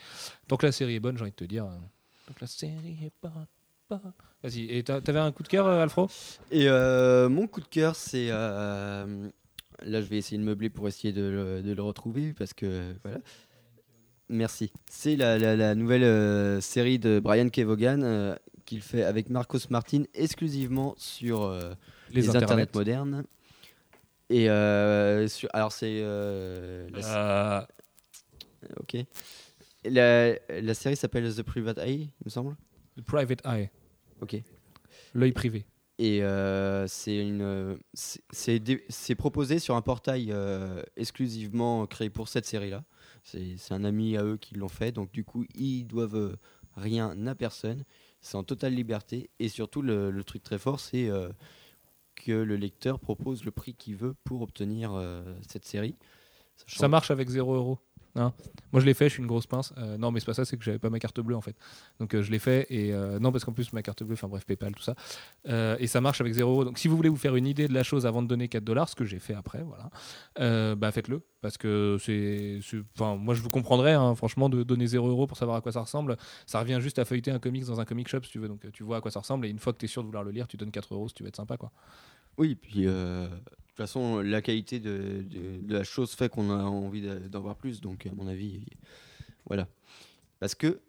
tant 0.47 0.57
que 0.57 0.65
la 0.65 0.71
série 0.71 0.95
est 0.95 0.99
bonne, 0.99 1.17
j'ai 1.17 1.23
envie 1.23 1.31
de 1.31 1.35
te 1.35 1.43
dire. 1.45 1.65
euh, 1.65 1.77
tant 2.27 2.33
que 2.33 2.41
la 2.41 2.47
série 2.47 2.97
est 3.05 3.11
bonne. 3.21 3.45
Vas-y, 4.43 4.63
et 4.69 4.83
t'avais 4.83 5.19
un 5.19 5.31
coup 5.31 5.43
de 5.43 5.47
cœur, 5.47 5.65
euh, 5.65 5.81
Alfro? 5.81 6.09
Et 6.51 6.67
euh, 6.67 7.29
mon 7.29 7.47
coup 7.47 7.61
de 7.61 7.67
cœur, 7.67 7.95
c'est. 7.95 8.27
euh, 8.31 9.29
là, 9.81 10.01
je 10.01 10.07
vais 10.07 10.17
essayer 10.17 10.37
de 10.37 10.43
meubler 10.43 10.69
pour 10.69 10.87
essayer 10.89 11.13
de 11.13 11.21
le, 11.21 11.61
de 11.63 11.71
le 11.73 11.81
retrouver 11.81 12.33
parce 12.33 12.53
que. 12.53 12.93
Voilà. 13.03 13.19
Merci. 14.29 14.73
C'est 14.89 15.15
la, 15.15 15.37
la- 15.37 15.55
la 15.55 15.73
nouvelle 15.73 16.03
euh, 16.03 16.59
série 16.59 16.99
de 16.99 17.21
Brian 17.21 17.47
Kevogan 17.47 18.37
qu'il 18.65 18.81
fait 18.81 19.03
avec 19.03 19.29
Marcos 19.29 19.59
Martin 19.69 20.03
exclusivement 20.13 20.93
sur 20.97 21.49
les, 22.11 22.29
internets 22.35 22.67
modernes. 22.73 23.23
Et 24.29 24.47
sur, 25.29 25.47
alors, 25.53 25.71
c'est. 25.71 26.03
La, 28.69 28.75
ok. 28.81 29.05
La, 29.85 30.33
la 30.61 30.73
série 30.73 30.95
s'appelle 30.95 31.33
The 31.33 31.43
Private 31.43 31.77
Eye, 31.79 32.01
il 32.03 32.25
me 32.25 32.29
semble. 32.29 32.55
private 33.05 33.41
eye, 33.45 33.69
Ok. 34.21 34.41
l'œil 35.13 35.31
privé. 35.31 35.65
Et 35.99 36.21
euh, 36.23 36.85
c'est 36.87 37.17
une, 37.17 37.77
c'est- 37.93 38.21
c'est 38.31 38.59
dé- 38.59 38.83
c'est 38.89 39.15
proposé 39.15 39.57
sur 39.59 39.75
un 39.75 39.81
portail 39.81 40.27
euh, 40.31 40.83
exclusivement 40.95 41.87
créé 41.87 42.09
pour 42.11 42.27
cette 42.27 42.45
série-là. 42.45 42.83
C'est 43.23 43.57
c'est 43.57 43.73
un 43.73 43.83
ami 43.83 44.15
à 44.17 44.23
eux 44.23 44.37
qui 44.37 44.53
l'ont 44.55 44.67
fait, 44.67 44.91
donc 44.91 45.11
du 45.11 45.23
coup 45.23 45.45
ils 45.55 45.85
doivent 45.85 46.15
euh, 46.15 46.35
rien 46.75 47.25
à 47.25 47.33
personne. 47.35 47.83
C'est 48.21 48.35
en 48.37 48.43
totale 48.43 48.73
liberté 48.75 49.29
et 49.39 49.49
surtout 49.49 49.81
le, 49.81 50.11
le 50.11 50.23
truc 50.23 50.43
très 50.43 50.59
fort, 50.59 50.79
c'est 50.79 51.09
euh, 51.09 51.29
que 52.15 52.31
le 52.31 52.55
lecteur 52.57 52.99
propose 52.99 53.43
le 53.43 53.51
prix 53.51 53.73
qu'il 53.73 53.95
veut 53.95 54.13
pour 54.23 54.41
obtenir 54.43 54.91
cette 55.47 55.65
série. 55.65 55.95
Sachant- 56.57 56.79
Ça 56.81 56.87
marche 56.87 57.09
avec 57.11 57.29
0 57.29 57.55
euros. 57.55 57.79
Hein 58.17 58.33
Moi 58.71 58.81
je 58.81 58.85
l'ai 58.85 58.93
fait, 58.93 59.05
je 59.05 59.13
suis 59.13 59.21
une 59.21 59.27
grosse 59.27 59.47
pince. 59.47 59.73
Euh, 59.77 59.97
non, 59.97 60.11
mais 60.11 60.19
c'est 60.19 60.25
pas 60.25 60.33
ça, 60.33 60.43
c'est 60.43 60.57
que 60.57 60.63
j'avais 60.63 60.79
pas 60.79 60.89
ma 60.89 60.99
carte 60.99 61.19
bleue 61.19 61.35
en 61.35 61.41
fait. 61.41 61.55
Donc 61.99 62.13
euh, 62.13 62.21
je 62.21 62.31
l'ai 62.31 62.39
fait 62.39 62.65
et 62.69 62.93
euh, 62.93 63.19
non, 63.19 63.31
parce 63.31 63.45
qu'en 63.45 63.53
plus 63.53 63.71
ma 63.73 63.83
carte 63.83 64.03
bleue, 64.03 64.13
enfin 64.13 64.27
bref, 64.27 64.45
PayPal, 64.45 64.73
tout 64.73 64.83
ça. 64.83 64.95
Euh, 65.47 65.77
et 65.79 65.87
ça 65.87 66.01
marche 66.01 66.19
avec 66.19 66.33
0 66.33 66.49
euros. 66.49 66.65
Donc 66.65 66.79
si 66.79 66.87
vous 66.87 66.95
voulez 66.95 67.09
vous 67.09 67.17
faire 67.17 67.35
une 67.35 67.47
idée 67.47 67.67
de 67.67 67.73
la 67.73 67.83
chose 67.83 68.05
avant 68.05 68.21
de 68.21 68.27
donner 68.27 68.47
4 68.47 68.63
dollars, 68.63 68.89
ce 68.89 68.95
que 68.95 69.05
j'ai 69.05 69.19
fait 69.19 69.33
après, 69.33 69.63
voilà, 69.63 70.75
bah 70.75 70.91
faites-le. 70.91 71.21
Parce 71.41 71.57
que 71.57 71.97
c'est. 71.99 72.59
Enfin, 72.95 73.15
moi 73.15 73.35
je 73.35 73.41
vous 73.41 73.49
comprendrais, 73.49 73.93
hein, 73.93 74.15
franchement, 74.15 74.49
de 74.49 74.63
donner 74.63 74.87
0 74.87 75.07
euros 75.07 75.27
pour 75.27 75.37
savoir 75.37 75.57
à 75.57 75.61
quoi 75.61 75.71
ça 75.71 75.81
ressemble. 75.81 76.17
Ça 76.45 76.59
revient 76.59 76.79
juste 76.81 76.99
à 76.99 77.05
feuilleter 77.05 77.31
un 77.31 77.39
comics 77.39 77.65
dans 77.65 77.79
un 77.79 77.85
comic 77.85 78.07
shop 78.07 78.23
si 78.23 78.31
tu 78.31 78.39
veux. 78.39 78.47
Donc 78.47 78.71
tu 78.73 78.83
vois 78.83 78.97
à 78.97 79.01
quoi 79.01 79.11
ça 79.11 79.19
ressemble 79.19 79.45
et 79.45 79.49
une 79.49 79.59
fois 79.59 79.73
que 79.73 79.77
tu 79.77 79.85
es 79.85 79.87
sûr 79.87 80.01
de 80.01 80.07
vouloir 80.07 80.23
le 80.23 80.31
lire, 80.31 80.47
tu 80.47 80.57
donnes 80.57 80.71
4 80.71 80.93
euros 80.93 81.07
si 81.07 81.13
tu 81.13 81.23
veux 81.23 81.29
être 81.29 81.35
sympa 81.35 81.57
quoi. 81.57 81.71
Oui, 82.37 82.55
puis 82.55 82.87
toute 83.77 83.85
façon, 83.87 84.19
la 84.21 84.41
qualité 84.41 84.79
de, 84.79 85.23
de- 85.29 85.61
de 85.61 85.73
la 85.73 85.83
chose 85.83 86.11
fait 86.11 86.29
qu'on 86.29 86.49
a 86.49 86.63
envie 86.63 87.01
d'en 87.29 87.41
voir 87.41 87.55
plus. 87.55 87.79
Donc, 87.79 88.05
à 88.07 88.11
mon 88.15 88.27
avis, 88.27 88.65
voilà. 89.45 89.67
Parce 90.39 90.55
que, 90.55 90.79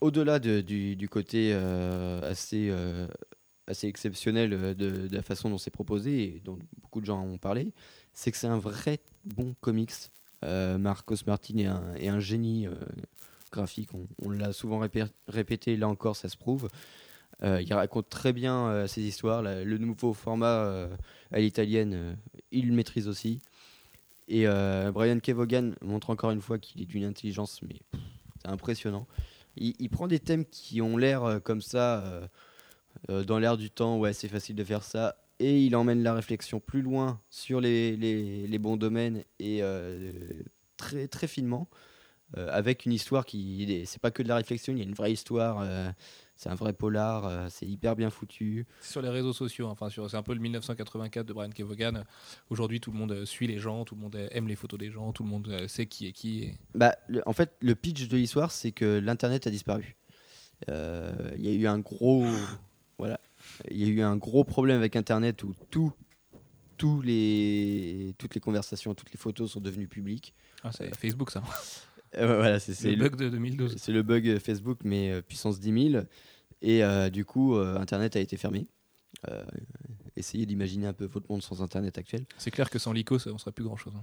au-delà 0.00 0.38
de- 0.38 0.60
du, 0.60 1.08
côté 1.08 1.50
euh, 1.52 2.20
assez, 2.22 2.68
euh, 2.70 3.06
assez 3.66 3.86
exceptionnel 3.88 4.52
euh, 4.52 4.74
de, 4.74 5.06
de 5.08 5.14
la 5.14 5.22
façon 5.22 5.50
dont 5.50 5.58
c'est 5.58 5.70
proposé 5.70 6.22
et 6.36 6.40
dont 6.44 6.58
beaucoup 6.82 7.00
de 7.00 7.06
gens 7.06 7.22
ont 7.22 7.38
parlé, 7.38 7.72
c'est 8.12 8.30
que 8.30 8.36
c'est 8.38 8.46
un 8.46 8.58
vrai 8.58 9.00
bon 9.24 9.54
comics. 9.60 9.92
Marcos 10.42 11.16
Martin 11.26 11.56
est 11.96 12.08
un, 12.08 12.20
génie 12.20 12.68
graphique. 13.50 13.88
On, 14.22 14.28
l'a 14.28 14.52
souvent 14.52 14.78
répé- 14.78 15.08
répété, 15.26 15.74
là 15.78 15.88
encore, 15.88 16.16
ça 16.16 16.28
se 16.28 16.36
prouve. 16.36 16.68
Euh, 17.42 17.60
il 17.62 17.72
raconte 17.74 18.08
très 18.08 18.32
bien 18.32 18.68
euh, 18.68 18.86
ses 18.86 19.02
histoires. 19.02 19.42
Le 19.42 19.78
nouveau 19.78 20.12
format 20.12 20.64
euh, 20.64 20.88
à 21.32 21.40
l'italienne, 21.40 22.16
il 22.50 22.68
le 22.68 22.74
maîtrise 22.74 23.08
aussi. 23.08 23.40
Et 24.26 24.46
Brian 24.46 25.18
Kevogan 25.20 25.74
montre 25.82 26.08
encore 26.08 26.30
une 26.30 26.40
fois 26.40 26.58
qu'il 26.58 26.80
est 26.80 26.86
d'une 26.86 27.04
intelligence, 27.04 27.60
mais 27.62 27.76
c'est 28.40 28.48
impressionnant. 28.48 29.06
Il, 29.56 29.90
prend 29.90 30.08
des 30.08 30.18
thèmes 30.18 30.46
qui 30.46 30.80
ont 30.80 30.96
l'air 30.96 31.40
comme 31.44 31.60
ça, 31.60 32.22
dans 33.08 33.38
l'air 33.38 33.58
du 33.58 33.70
temps, 33.70 33.98
ouais, 33.98 34.14
c'est 34.14 34.28
facile 34.28 34.56
de 34.56 34.64
faire 34.64 34.82
ça. 34.82 35.16
Et 35.40 35.62
il 35.66 35.76
emmène 35.76 36.02
la 36.02 36.14
réflexion 36.14 36.58
plus 36.58 36.80
loin 36.80 37.20
sur 37.28 37.60
les, 37.60 37.96
les- 37.98 38.58
bons 38.58 38.78
domaines 38.78 39.24
et 39.38 39.60
très, 40.78 41.06
très 41.06 41.26
finement, 41.26 41.68
avec 42.34 42.86
une 42.86 42.92
histoire 42.92 43.26
qui. 43.26 43.84
C'est 43.84 44.00
pas 44.00 44.10
que 44.10 44.22
de 44.22 44.28
la 44.28 44.36
réflexion, 44.36 44.72
il 44.72 44.78
y 44.78 44.82
a 44.82 44.84
une 44.84 44.94
vraie 44.94 45.12
histoire. 45.12 45.66
C'est 46.36 46.48
un 46.48 46.54
vrai 46.54 46.72
polar, 46.72 47.26
euh, 47.26 47.46
c'est 47.50 47.66
hyper 47.66 47.94
bien 47.96 48.10
foutu. 48.10 48.66
sur 48.80 49.00
les 49.02 49.08
réseaux 49.08 49.32
sociaux. 49.32 49.66
Enfin, 49.68 49.88
sur- 49.88 50.10
c'est 50.10 50.16
un 50.16 50.22
peu 50.22 50.34
le 50.34 50.40
1984 50.40 51.26
de 51.26 51.32
Brian 51.32 51.50
Kevogan. 51.50 52.04
Aujourd'hui, 52.50 52.80
tout 52.80 52.90
le 52.90 52.98
monde 52.98 53.12
euh, 53.12 53.24
suit 53.24 53.46
les 53.46 53.58
gens, 53.58 53.84
tout 53.84 53.94
le 53.94 54.00
monde 54.00 54.16
euh, 54.16 54.28
aime 54.32 54.48
les 54.48 54.56
photos 54.56 54.78
des 54.78 54.90
gens, 54.90 55.12
tout 55.12 55.22
le 55.22 55.28
monde 55.28 55.66
sait 55.68 55.86
qui 55.86 56.06
est 56.06 56.12
qui. 56.12 56.42
et- 56.44 56.54
Bah, 56.74 56.96
le- 57.08 57.22
en 57.26 57.32
fait, 57.32 57.52
le 57.60 57.74
pitch 57.74 58.08
de 58.08 58.16
l'histoire, 58.16 58.50
c'est 58.50 58.72
que 58.72 58.98
l'internet 58.98 59.46
a 59.46 59.50
disparu. 59.50 59.96
Il 60.68 60.74
y 61.44 61.48
a 61.48 61.52
eu 61.52 61.66
un 61.66 61.78
gros, 61.78 62.24
voilà, 62.98 63.20
il 63.70 63.78
y 63.78 63.84
a 63.84 63.88
eu 63.88 64.00
un 64.02 64.16
gros 64.16 64.44
problème 64.44 64.78
avec 64.78 64.96
internet 64.96 65.42
où 65.44 65.52
tout, 65.70 65.92
tous 66.76 67.00
les, 67.02 68.14
toutes 68.18 68.34
les 68.34 68.40
conversations, 68.40 68.94
toutes 68.94 69.12
les 69.12 69.18
photos 69.18 69.52
sont 69.52 69.60
devenues 69.60 69.88
publiques. 69.88 70.34
Ah, 70.62 70.72
c'est 70.72 70.94
Facebook, 70.96 71.30
ça. 71.30 71.42
Euh, 72.18 72.36
voilà, 72.36 72.60
c'est 72.60 72.74
C'est 72.74 72.82
c'est 72.90 72.90
le 72.96 73.08
bug 73.08 73.16
de 73.16 73.28
2012. 73.28 73.74
c'est 73.76 73.92
le 73.92 74.02
bug 74.02 74.38
Facebook, 74.38 74.78
mais 74.84 75.10
euh, 75.10 75.22
puissance 75.22 75.58
10 75.60 75.90
000. 75.92 76.04
Et 76.62 76.84
euh, 76.84 77.10
du 77.10 77.24
coup, 77.24 77.56
euh, 77.56 77.76
internet 77.78 78.14
a 78.16 78.20
été 78.20 78.36
fermé. 78.36 78.66
Essayez 80.16 80.46
d'imaginer 80.46 80.86
un 80.86 80.92
peu 80.92 81.06
votre 81.06 81.26
monde 81.30 81.42
sans 81.42 81.60
internet 81.62 81.98
actuel. 81.98 82.24
C'est 82.38 82.50
clair 82.50 82.70
que 82.70 82.78
sans 82.78 82.92
l'ICO, 82.92 83.16
on 83.26 83.38
serait 83.38 83.52
plus 83.52 83.64
grand 83.64 83.76
chose. 83.76 83.94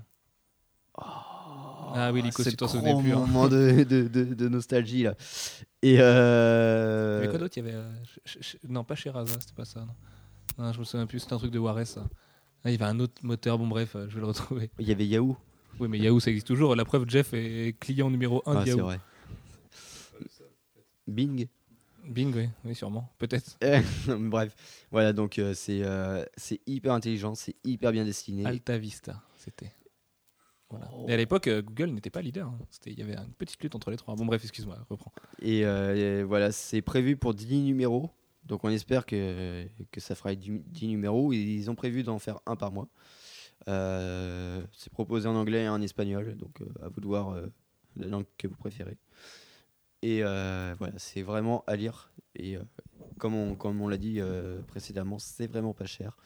Ah 0.97 2.11
oui, 2.13 2.21
c'est 2.35 2.49
tu 2.51 2.55
t'en 2.57 2.67
souvenais 2.67 2.91
grand 2.91 3.01
plus, 3.01 3.11
hein. 3.13 3.19
moment 3.19 3.47
de, 3.47 3.83
de, 3.83 4.07
de- 4.07 4.33
de 4.33 4.47
nostalgie 4.49 5.03
là. 5.03 5.15
Et 5.81 5.97
euh, 5.99 7.21
Mais 7.21 7.27
quoi 7.29 7.37
d'autre? 7.39 7.57
Il 7.57 7.65
y 7.65 7.67
avait. 7.69 7.75
euh, 7.77 7.91
non, 8.67 8.83
pas 8.83 8.95
chez 8.95 9.09
Raza, 9.09 9.33
c'était 9.39 9.53
pas 9.53 9.65
ça. 9.65 9.81
Non. 9.81 10.63
Non, 10.65 10.73
je 10.73 10.79
me 10.79 10.83
souviens 10.83 11.05
plus, 11.07 11.19
c'était 11.19 11.33
un 11.33 11.37
truc 11.37 11.51
de 11.51 11.59
Warres, 11.59 11.85
ça. 11.87 12.07
Ah, 12.63 12.69
il 12.69 12.73
y 12.73 12.75
avait 12.75 12.89
un 12.91 12.99
autre 12.99 13.15
moteur, 13.23 13.57
bon 13.57 13.67
bref, 13.67 13.95
je 14.07 14.13
vais 14.15 14.19
le 14.21 14.27
retrouver. 14.27 14.69
il 14.79 14.87
y 14.87 14.91
avait 14.91 15.07
Yahoo. 15.07 15.35
Oui, 15.79 15.87
mais 15.87 15.97
Yahoo, 15.99 16.19
ça 16.19 16.29
existe 16.29 16.47
toujours. 16.47 16.75
La 16.75 16.85
preuve, 16.85 17.05
Jeff 17.07 17.33
est 17.33 17.75
client 17.79 18.09
numéro 18.11 18.41
1 18.45 18.55
Ah, 18.55 18.59
de 18.59 18.65
c'est 18.65 18.69
Yahoo. 18.71 18.83
vrai. 18.85 18.99
Bing. 21.07 21.47
Bing, 22.07 22.33
oui, 22.35 22.49
oui 22.65 22.75
sûrement, 22.75 23.11
peut-être. 23.19 23.57
Bref, 24.07 24.55
voilà 24.91 25.13
donc 25.13 25.37
euh, 25.37 25.53
c'est 25.53 25.81
euh, 25.83 26.25
c'est 26.35 26.59
hyper 26.65 26.93
intelligent, 26.93 27.35
c'est 27.35 27.55
hyper 27.63 27.91
bien 27.91 28.03
dessiné. 28.05 28.45
Alta 28.45 28.77
Vista, 28.77 29.21
c'était. 29.35 29.71
Voilà. 30.71 30.89
Oh. 30.95 31.05
Et 31.07 31.13
à 31.13 31.17
l'époque, 31.17 31.47
euh, 31.47 31.61
Google 31.61 31.91
n'était 31.91 32.09
pas 32.09 32.21
leader. 32.21 32.47
hein. 32.47 32.57
Il 32.87 32.97
y 32.97 33.03
avait 33.03 33.15
une 33.15 33.33
petite 33.37 33.61
lutte 33.61 33.75
entre 33.75 33.91
les 33.91 33.97
trois. 33.97 34.15
Bon, 34.15 34.25
bref, 34.25 34.41
excuse-moi, 34.41 34.77
reprends. 34.89 35.11
Et 35.41 35.65
euh, 35.65 36.23
voilà, 36.27 36.51
c'est 36.51 36.81
prévu 36.81 37.17
pour 37.17 37.33
10 37.33 37.61
numéros. 37.61 38.09
Donc 38.45 38.63
on 38.63 38.69
espère 38.69 39.05
que, 39.05 39.67
que 39.91 39.99
ça 39.99 40.15
fera 40.15 40.33
10 40.33 40.61
10 40.67 40.87
numéros. 40.87 41.33
Ils 41.33 41.69
ont 41.69 41.75
prévu 41.75 42.01
d'en 42.03 42.17
faire 42.19 42.39
un 42.47 42.55
par 42.55 42.71
mois. 42.71 42.87
Euh, 43.67 44.61
c'est 44.73 44.91
proposé 44.91 45.27
en 45.27 45.35
anglais 45.35 45.63
et 45.63 45.69
en 45.69 45.81
espagnol. 45.81 46.35
Donc 46.37 46.61
euh, 46.61 46.85
à 46.85 46.89
vous 46.89 47.01
de 47.01 47.05
voir 47.05 47.31
euh, 47.31 47.47
la 47.95 48.07
langue 48.07 48.25
que 48.37 48.47
vous 48.47 48.55
préférez. 48.55 48.97
Et 50.03 50.21
voilà, 50.21 50.93
c'est 50.97 51.21
vraiment 51.21 51.63
à 51.67 51.75
lire. 51.75 52.11
Et 52.35 52.57
comme 53.19 53.35
on, 53.35 53.87
l'a 53.87 53.97
dit 53.97 54.19
précédemment, 54.65 55.19
c'est 55.19 55.45
vraiment 55.45 55.75
pas 55.75 55.85
cher. 55.85 56.17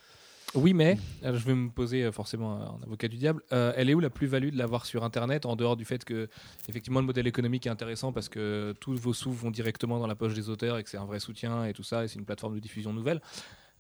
Oui, 0.54 0.74
mais 0.74 0.98
je 1.22 1.32
vais 1.32 1.56
me 1.56 1.70
poser 1.70 2.10
forcément 2.13 2.54
un 2.54 2.84
avocat 2.84 3.10
du 3.10 3.18
diable. 3.18 3.44
Elle 3.50 3.89
est 3.89 3.94
où 3.94 4.00
la 4.00 4.10
plus-value 4.10 4.51
de 4.51 4.58
l'avoir 4.58 4.86
sur 4.86 5.04
Internet 5.04 5.46
en 5.46 5.58
dehors 5.58 5.75
du 5.75 5.84
fait 5.84 6.06
que 6.06 6.30
effectivement 6.70 7.01
le 7.01 7.06
modèle 7.06 7.27
économique 7.27 7.68
est 7.68 7.70
intéressant 7.70 8.13
parce 8.13 8.30
que 8.30 8.74
tous 8.80 8.96
vos 8.96 9.12
sous 9.12 9.34
vont 9.34 9.51
directement 9.51 10.00
dans 10.00 10.08
la 10.08 10.15
poche 10.15 10.36
des 10.36 10.48
auteurs 10.48 10.77
et 10.77 10.84
que 10.86 10.89
c'est 10.89 10.96
un 10.96 11.06
vrai 11.06 11.20
soutien 11.20 11.65
et 11.65 11.74
tout 11.74 11.84
ça 11.84 12.06
et 12.06 12.08
c'est 12.08 12.18
une 12.18 12.25
plateforme 12.25 12.56
de 12.56 12.62
diffusion 12.62 12.94
nouvelle. 12.94 13.20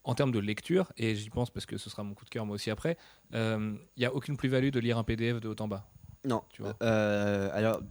En 0.05 0.13
termes 0.15 0.31
de 0.31 0.39
lecture, 0.39 0.93
et 0.97 1.15
j'y 1.15 1.29
pense 1.29 1.49
parce 1.49 1.65
que 1.65 1.77
ce 1.77 1.89
sera 1.89 2.03
mon 2.03 2.13
coup 2.13 2.25
de 2.25 2.29
cœur 2.29 2.45
moi 2.45 2.53
aussi 2.55 2.69
après, 2.71 2.95
euh, 3.33 3.75
il 3.97 3.99
n'y 3.99 4.05
a 4.05 4.13
aucune 4.13 4.37
plus-value 4.37 4.69
de 4.69 4.79
lire 4.79 4.97
un 4.99 5.03
PDF 5.03 5.39
de 5.41 5.47
haut 5.49 5.55
en 5.59 5.67
bas. 5.67 5.85
Non, 6.25 6.43
Tu 6.53 6.61
vois. 6.61 6.75
Euh, 6.83 7.49
alors, 7.53 7.81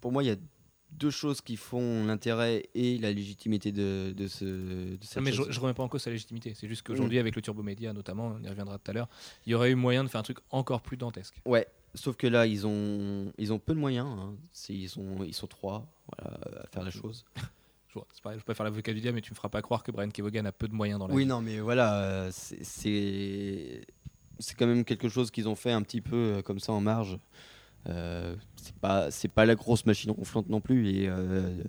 pour 0.00 0.12
moi, 0.12 0.22
il 0.22 0.26
y 0.26 0.30
a 0.30 0.36
deux 0.92 1.10
choses 1.10 1.40
qui 1.40 1.56
font 1.56 2.04
l'intérêt 2.06 2.68
et 2.74 2.98
la 2.98 3.10
légitimité 3.12 3.72
de, 3.72 4.12
de, 4.16 4.28
ce, 4.28 4.44
de 4.44 4.98
cette 5.02 5.16
Non, 5.16 5.22
mais 5.22 5.32
je, 5.32 5.36
chose. 5.38 5.46
je 5.50 5.58
remets 5.58 5.74
pas 5.74 5.82
en 5.82 5.88
cause 5.88 6.02
sa 6.02 6.10
légitimité. 6.10 6.52
C'est 6.54 6.68
juste 6.68 6.82
Mm. 6.82 6.86
qu'aujourd'hui, 6.92 7.18
avec 7.18 7.34
le 7.34 7.42
Turbo 7.42 7.62
Média 7.62 7.92
notamment, 7.92 8.36
on 8.38 8.42
y 8.44 8.48
reviendra 8.48 8.78
tout 8.78 8.90
à 8.90 8.94
l'heure, 8.94 9.08
il 9.46 9.52
y 9.52 9.54
aurait 9.54 9.70
eu 9.70 9.74
moyen 9.74 10.04
de 10.04 10.08
faire 10.08 10.20
un 10.20 10.24
truc 10.24 10.38
encore 10.50 10.82
plus 10.82 10.96
dantesque. 10.96 11.40
Ouais, 11.46 11.66
sauf 11.94 12.14
que 12.16 12.26
là, 12.26 12.46
ils 12.46 12.66
ont, 12.66 13.32
ils 13.38 13.52
ont 13.52 13.58
peu 13.58 13.74
de 13.74 13.80
moyens. 13.80 14.06
hein. 14.06 14.34
Ils, 14.68 14.88
sont, 14.88 15.24
ils 15.24 15.34
sont 15.34 15.46
trois 15.48 15.84
voilà, 16.18 16.38
à 16.62 16.66
faire 16.68 16.82
la 16.84 16.90
chose. 16.90 17.24
Je 17.94 18.00
vois, 18.00 18.08
C'est 18.12 18.22
pareil, 18.22 18.38
je 18.40 18.44
peux 18.44 18.54
faire 18.54 18.64
l'avocat 18.64 18.92
du 18.92 19.00
diable, 19.00 19.14
mais 19.14 19.20
tu 19.20 19.30
me 19.30 19.36
feras 19.36 19.48
pas 19.48 19.62
croire 19.62 19.84
que 19.84 19.92
Brian 19.92 20.10
Kevogan 20.10 20.44
a 20.46 20.50
peu 20.52 20.66
de 20.66 20.74
moyens 20.74 20.98
dans 20.98 21.06
la 21.06 21.14
Oui, 21.14 21.22
vie. 21.22 21.28
non, 21.28 21.40
mais 21.40 21.60
voilà, 21.60 22.02
euh, 22.02 22.30
c'est- 22.32 22.64
c'est 24.40 24.54
quand 24.56 24.66
même 24.66 24.84
quelque 24.84 25.08
chose 25.08 25.30
qu'ils 25.30 25.48
ont 25.48 25.54
fait 25.54 25.70
un 25.70 25.82
petit 25.82 26.00
peu 26.00 26.16
euh, 26.16 26.42
comme 26.42 26.58
ça 26.58 26.72
en 26.72 26.80
marge. 26.80 27.18
Euh, 27.88 28.34
c'est 28.56 28.74
pas 28.76 29.10
c'est 29.12 29.28
pas 29.28 29.44
la 29.46 29.54
grosse 29.54 29.86
machine 29.86 30.10
ronflante 30.10 30.48
non 30.48 30.60
plus. 30.60 30.88
Et 30.88 31.08
euh, 31.08 31.62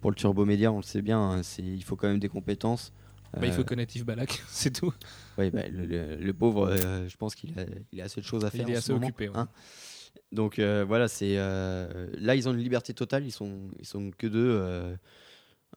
pour 0.00 0.10
le 0.10 0.16
turbo 0.16 0.44
média, 0.44 0.72
on 0.72 0.78
le 0.78 0.82
sait 0.82 1.02
bien, 1.02 1.20
hein, 1.20 1.42
c'est 1.44 1.62
il 1.62 1.84
faut 1.84 1.94
quand 1.96 2.08
même 2.08 2.18
des 2.18 2.28
compétences. 2.28 2.92
Bah, 3.34 3.46
il 3.46 3.52
faut 3.52 3.62
connaître 3.62 3.94
Yves 3.94 4.04
Balak, 4.04 4.42
c'est 4.48 4.72
tout. 4.72 4.92
ouais, 5.38 5.52
bah, 5.52 5.68
le, 5.68 5.86
le- 5.86 6.16
le 6.16 6.32
pauvre, 6.34 6.74
je 7.06 7.16
pense 7.16 7.36
qu'il 7.36 7.56
a, 7.60 7.62
il 7.92 8.00
a 8.00 8.04
assez 8.06 8.20
de 8.20 8.26
choses 8.26 8.44
à 8.44 8.50
faire. 8.50 8.66
Il 8.68 8.72
est 8.72 8.74
en 8.74 8.78
assez 8.78 8.88
ce 8.88 8.92
moment, 8.92 9.06
occupé. 9.06 9.28
ouais. 9.28 9.36
hein. 9.36 9.48
Donc 10.32 10.58
voilà, 10.58 11.06
c'est 11.06 11.36
là 11.36 12.34
ils 12.34 12.48
ont 12.48 12.52
une 12.52 12.58
liberté 12.58 12.92
totale. 12.92 13.24
Ils 13.24 13.30
sont 13.30 13.68
ils 13.78 13.86
sont 13.86 14.10
que 14.18 14.26
deux 14.26 14.96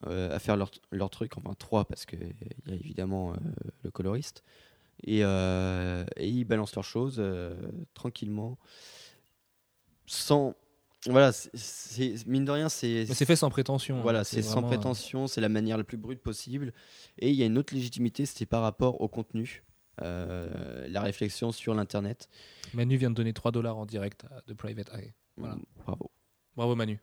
à 0.06 0.40
faire 0.40 0.58
leur, 0.58 0.70
leur 0.92 1.10
truc. 1.10 1.38
Enfin 1.38 1.54
trois 1.58 1.86
parce 1.86 2.06
que 2.06 2.16
il 2.16 2.72
y 2.72 2.72
a 2.72 2.76
évidemment 2.76 3.32
euh, 3.34 3.36
le 3.84 3.92
coloriste 3.92 4.44
et, 5.04 5.24
euh, 5.24 6.06
et 6.18 6.28
ils 6.30 6.44
balancent 6.46 6.76
leurs 6.76 6.84
choses 6.84 7.18
euh, 7.20 7.56
tranquillement, 7.94 8.58
sans 10.06 10.56
voilà. 11.08 11.32
c'est- 11.34 12.26
mine 12.28 12.46
de 12.46 12.52
rien, 12.52 12.70
c'est 12.70 13.06
c'est 13.08 13.26
fait 13.26 13.36
sans 13.36 13.50
prétention. 13.50 14.02
voilà, 14.02 14.20
hein. 14.20 14.24
c'est 14.24 14.42
sans 14.42 14.64
euh, 14.64 14.68
prétention, 14.68 15.28
c'est 15.28 15.42
la 15.42 15.50
manière 15.50 15.78
la 15.78 15.84
plus 15.84 15.98
brute 15.98 16.22
possible. 16.22 16.74
Et 17.20 17.30
il 17.30 17.36
y 17.36 17.44
a 17.44 17.46
une 17.46 17.58
autre 17.58 17.74
légitimité, 17.74 18.26
c'est 18.26 18.46
par 18.46 18.62
rapport 18.62 19.02
au 19.02 19.08
contenu, 19.10 19.64
euh, 20.02 20.88
la 20.88 21.02
réflexion 21.02 21.52
sur 21.52 21.74
l'internet. 21.74 22.30
Manu 22.74 22.96
vient 22.98 23.10
de 23.10 23.16
donner 23.16 23.34
3 23.34 23.52
dollars 23.52 23.78
en 23.78 23.86
direct 23.86 24.26
The 24.48 24.54
Private 24.54 24.90
Eye. 24.94 25.14
Voilà. 25.36 25.58
Bravo. 25.86 26.10
Bravo 26.56 26.76
Manu. 26.76 27.00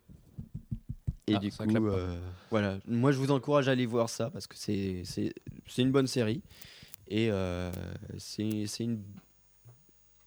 Et 1.30 1.36
Ah, 1.36 1.38
du 1.38 1.50
coup, 1.50 1.86
euh, 1.86 2.18
voilà. 2.50 2.78
Moi, 2.88 3.12
je 3.12 3.18
vous 3.18 3.30
encourage 3.30 3.68
à 3.68 3.72
aller 3.72 3.86
voir 3.86 4.08
ça 4.08 4.30
parce 4.30 4.46
que 4.46 4.56
c'est 4.56 5.02
c'est 5.04 5.32
c'est 5.66 5.82
une 5.82 5.92
bonne 5.92 6.06
série 6.06 6.42
et 7.08 7.30
euh, 7.30 7.70
c'est 8.18 8.66
c'est 8.66 8.84
une 8.84 9.02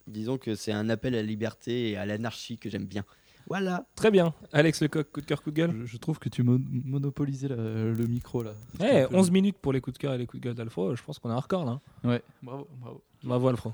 disons 0.07 0.38
que 0.38 0.55
c'est 0.55 0.72
un 0.72 0.89
appel 0.89 1.13
à 1.15 1.17
la 1.17 1.24
liberté 1.24 1.91
et 1.91 1.98
à 1.98 2.05
l'anarchie 2.05 2.57
que 2.57 2.69
j'aime 2.69 2.86
bien. 2.86 3.03
Voilà. 3.48 3.86
Très 3.95 4.10
bien. 4.10 4.33
Alex 4.53 4.81
Lecoq, 4.81 5.12
coup 5.12 5.19
de 5.22 5.25
cœur, 5.25 5.43
coup 5.43 5.51
de 5.51 5.55
gueule? 5.57 5.75
Je, 5.81 5.86
je 5.86 5.98
trouve 5.98 6.17
que 6.17 6.29
tu 6.29 6.43
mon- 6.43 6.62
monopolisais 6.86 7.50
la- 7.50 7.55
le 7.57 8.07
micro 8.07 8.41
là. 8.41 8.53
Eh, 8.79 9.01
un 9.01 9.07
peu- 9.10 9.15
11 9.17 9.31
minutes 9.31 9.57
pour 9.57 9.74
les 9.74 9.81
coups 9.81 9.95
de 9.95 10.00
cœur 10.00 10.13
et 10.13 10.17
les 10.17 10.25
coups 10.25 10.39
de 10.41 10.45
gueule 10.48 10.55
d'Alfro. 10.55 10.95
Je 10.95 11.03
pense 11.03 11.19
qu'on 11.19 11.29
a 11.29 11.33
un 11.33 11.39
record 11.39 11.65
là. 11.65 11.72
hein. 12.03 12.10
Ouais, 12.10 12.24
bravo, 12.41 12.67
bravo. 12.79 13.01
Bravo 13.24 13.48
Alfro. 13.50 13.74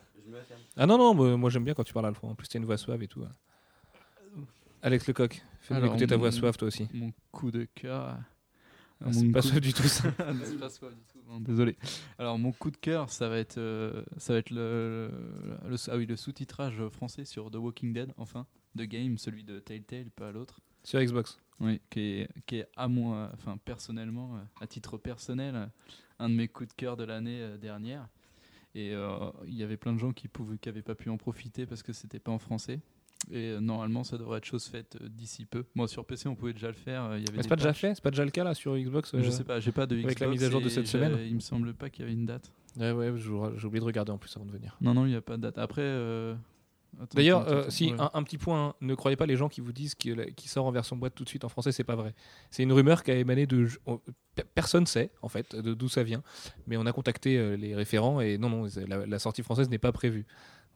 Ah 0.78 0.86
non, 0.88 0.98
non, 0.98 1.14
moi, 1.14 1.38
moi, 1.38 1.50
j'aime 1.52 1.64
bien 1.66 1.74
quand 1.76 1.84
tu 1.84 1.94
parles 1.94 2.06
Alfro. 2.08 2.28
En 2.30 2.36
plus, 2.36 2.48
t'as 2.48 2.58
une 2.60 2.66
voix 2.66 2.78
suave 2.78 3.02
et 3.04 3.08
tout. 3.08 3.22
hein. 3.24 3.32
Alex 4.82 5.08
Lecoq, 5.08 5.42
fais-nous 5.76 5.88
écouter 5.88 6.08
ta 6.08 6.18
voix 6.18 6.32
suave 6.32 6.58
toi 6.58 6.68
aussi. 6.68 6.88
Mon 6.94 7.12
coup 7.32 7.52
de 7.52 7.66
cœur. 7.76 8.18
Ah, 9.02 9.14
c'est 9.14 9.30
pas 9.32 9.42
suave 9.42 9.62
du 9.62 9.72
tout 9.74 9.84
ça. 9.84 10.10
Non, 10.20 10.40
c'est 10.44 10.60
pas 10.60 10.70
suave 10.70 10.94
du 10.94 11.04
tout, 11.06 11.20
non, 11.26 11.40
désolé. 11.40 11.78
Alors 12.18 12.38
mon 12.38 12.52
coup 12.52 12.70
de 12.70 12.76
cœur, 12.78 13.10
ça 13.10 13.30
va 13.30 13.38
être, 13.38 13.58
euh, 13.58 14.04
ça 14.18 14.34
va 14.34 14.40
être 14.40 14.50
le, 14.50 15.10
le- 15.66 15.78
ah 15.90 15.96
oui, 15.98 16.06
le 16.06 16.18
sous-titrage 16.18 16.86
français 16.90 17.24
sur 17.24 17.50
The 17.50 17.56
Walking 17.56 17.94
Dead, 17.94 18.12
enfin, 18.18 18.46
The 18.78 18.82
Game, 18.82 19.18
celui 19.18 19.46
de 19.46 19.60
Telltale, 19.60 20.10
pas 20.12 20.34
l'autre. 20.34 20.60
Sur 20.84 21.02
Xbox. 21.02 21.40
Oui, 21.62 21.80
qui 21.90 22.00
est, 22.00 22.30
qui 22.46 22.58
est 22.58 22.68
à 22.76 22.88
moi, 22.90 23.32
enfin 23.34 23.58
personnellement, 23.58 24.36
euh, 24.36 24.40
à 24.62 24.68
titre 24.68 24.98
personnel, 24.98 25.70
un 26.20 26.30
de 26.30 26.34
mes 26.36 26.48
coups 26.50 26.70
de 26.70 26.74
cœur 26.74 26.98
de 26.98 27.06
l'année 27.06 27.42
euh, 27.42 27.58
dernière. 27.58 28.08
Et 28.76 28.94
euh, 28.94 29.32
il 29.48 29.56
y 29.56 29.64
avait 29.64 29.78
plein 29.78 29.94
de 29.94 29.98
gens 29.98 30.12
qui 30.12 30.28
pouvaient, 30.28 30.58
qui 30.58 30.72
pas 30.82 30.96
pu 30.96 31.10
en 31.10 31.18
profiter 31.18 31.66
parce 31.66 31.84
que 31.84 31.92
c'était 31.94 32.20
pas 32.20 32.32
en 32.32 32.40
français. 32.40 32.82
Et 33.32 33.60
normalement, 33.60 34.04
ça 34.04 34.18
devrait 34.18 34.38
être 34.40 34.46
chose 34.46 34.66
faite 34.66 34.98
euh, 35.02 35.08
d'ici 35.10 35.46
peu. 35.46 35.66
Moi, 35.76 35.88
sur 35.88 36.06
PC, 36.06 36.28
on 36.30 36.36
pouvait 36.36 36.54
déjà 36.54 36.68
le 36.68 36.74
faire. 36.74 37.04
euh, 37.04 37.18
Il 37.20 37.26
y 37.26 37.28
avait 37.28 37.38
Mais 37.38 37.44
c'est 37.44 37.50
pas 37.50 37.56
déjà 37.58 37.74
fait 37.74 37.94
C'est 37.94 38.02
pas 38.04 38.12
déjà 38.12 38.26
le 38.26 38.32
cas 38.32 38.44
là 38.44 38.54
sur 38.56 38.76
Xbox 38.78 39.14
euh 39.14 39.22
Je 39.22 39.30
sais 39.30 39.44
pas, 39.44 39.60
j'ai 39.60 39.72
pas 39.72 39.86
de 39.86 39.96
Xbox. 39.96 40.06
avec 40.08 40.20
la 40.20 40.28
mise 40.28 40.44
à 40.44 40.50
jour 40.50 40.62
de 40.62 40.68
et 40.68 40.70
cette 40.70 40.88
semaine 40.88 41.18
Il 41.28 41.36
me 41.36 41.40
semble 41.40 41.74
pas 41.74 41.90
qu'il 41.90 42.04
y 42.04 42.08
avait 42.08 42.14
une 42.14 42.26
date. 42.26 42.52
Ouais, 42.78 42.92
ouais, 42.92 43.14
j'ai 43.18 43.30
oublié 43.68 43.80
de 43.82 43.86
regarder 43.86 44.12
en 44.12 44.18
plus 44.18 44.36
avant 44.36 44.46
de 44.46 44.52
venir. 44.52 44.76
Non, 44.82 44.94
non, 44.94 45.06
il 45.06 45.10
n'y 45.10 45.16
a 45.16 45.22
pas 45.22 45.38
de 45.38 45.42
date. 45.42 45.58
Après. 45.58 45.82
euh, 45.84 46.34
D'ailleurs, 47.14 47.48
euh, 47.48 47.70
si 47.70 47.92
ouais. 47.92 48.00
un, 48.02 48.10
un 48.16 48.24
petit 48.24 48.40
point, 48.40 48.70
hein, 48.70 48.74
ne 48.82 48.96
croyez 48.96 49.16
pas 49.16 49.28
les 49.28 49.36
gens 49.36 49.48
qui 49.48 49.62
vous 49.62 49.72
disent 49.72 49.94
qu'il 49.94 50.18
sort 50.46 50.66
en 50.66 50.72
version 50.72 50.96
boîte 50.96 51.14
tout 51.14 51.24
de 51.24 51.30
suite 51.30 51.44
en 51.44 51.50
français, 51.50 51.72
c'est 51.72 51.84
pas 51.84 51.96
vrai. 51.96 52.16
C'est 52.50 52.64
une 52.64 52.74
rumeur 52.74 53.04
qui 53.04 53.12
a 53.12 53.16
émané 53.16 53.46
de. 53.46 53.68
on- 53.86 53.98
pe- 54.36 54.44
Personne 54.56 54.88
sait 54.88 55.12
en 55.22 55.30
fait 55.30 55.56
de- 55.56 55.76
d'où 55.76 55.88
ça 55.88 56.02
vient, 56.02 56.24
mais 56.66 56.78
on 56.78 56.86
a 56.88 56.92
contacté 56.92 57.38
euh, 57.38 57.56
les 57.56 57.76
référents 57.76 58.22
et 58.22 58.40
non, 58.40 58.50
non, 58.50 58.68
la 58.88 59.20
sortie 59.20 59.44
française 59.44 59.70
n'est 59.70 59.78
pas 59.78 59.92
prévue. 59.92 60.26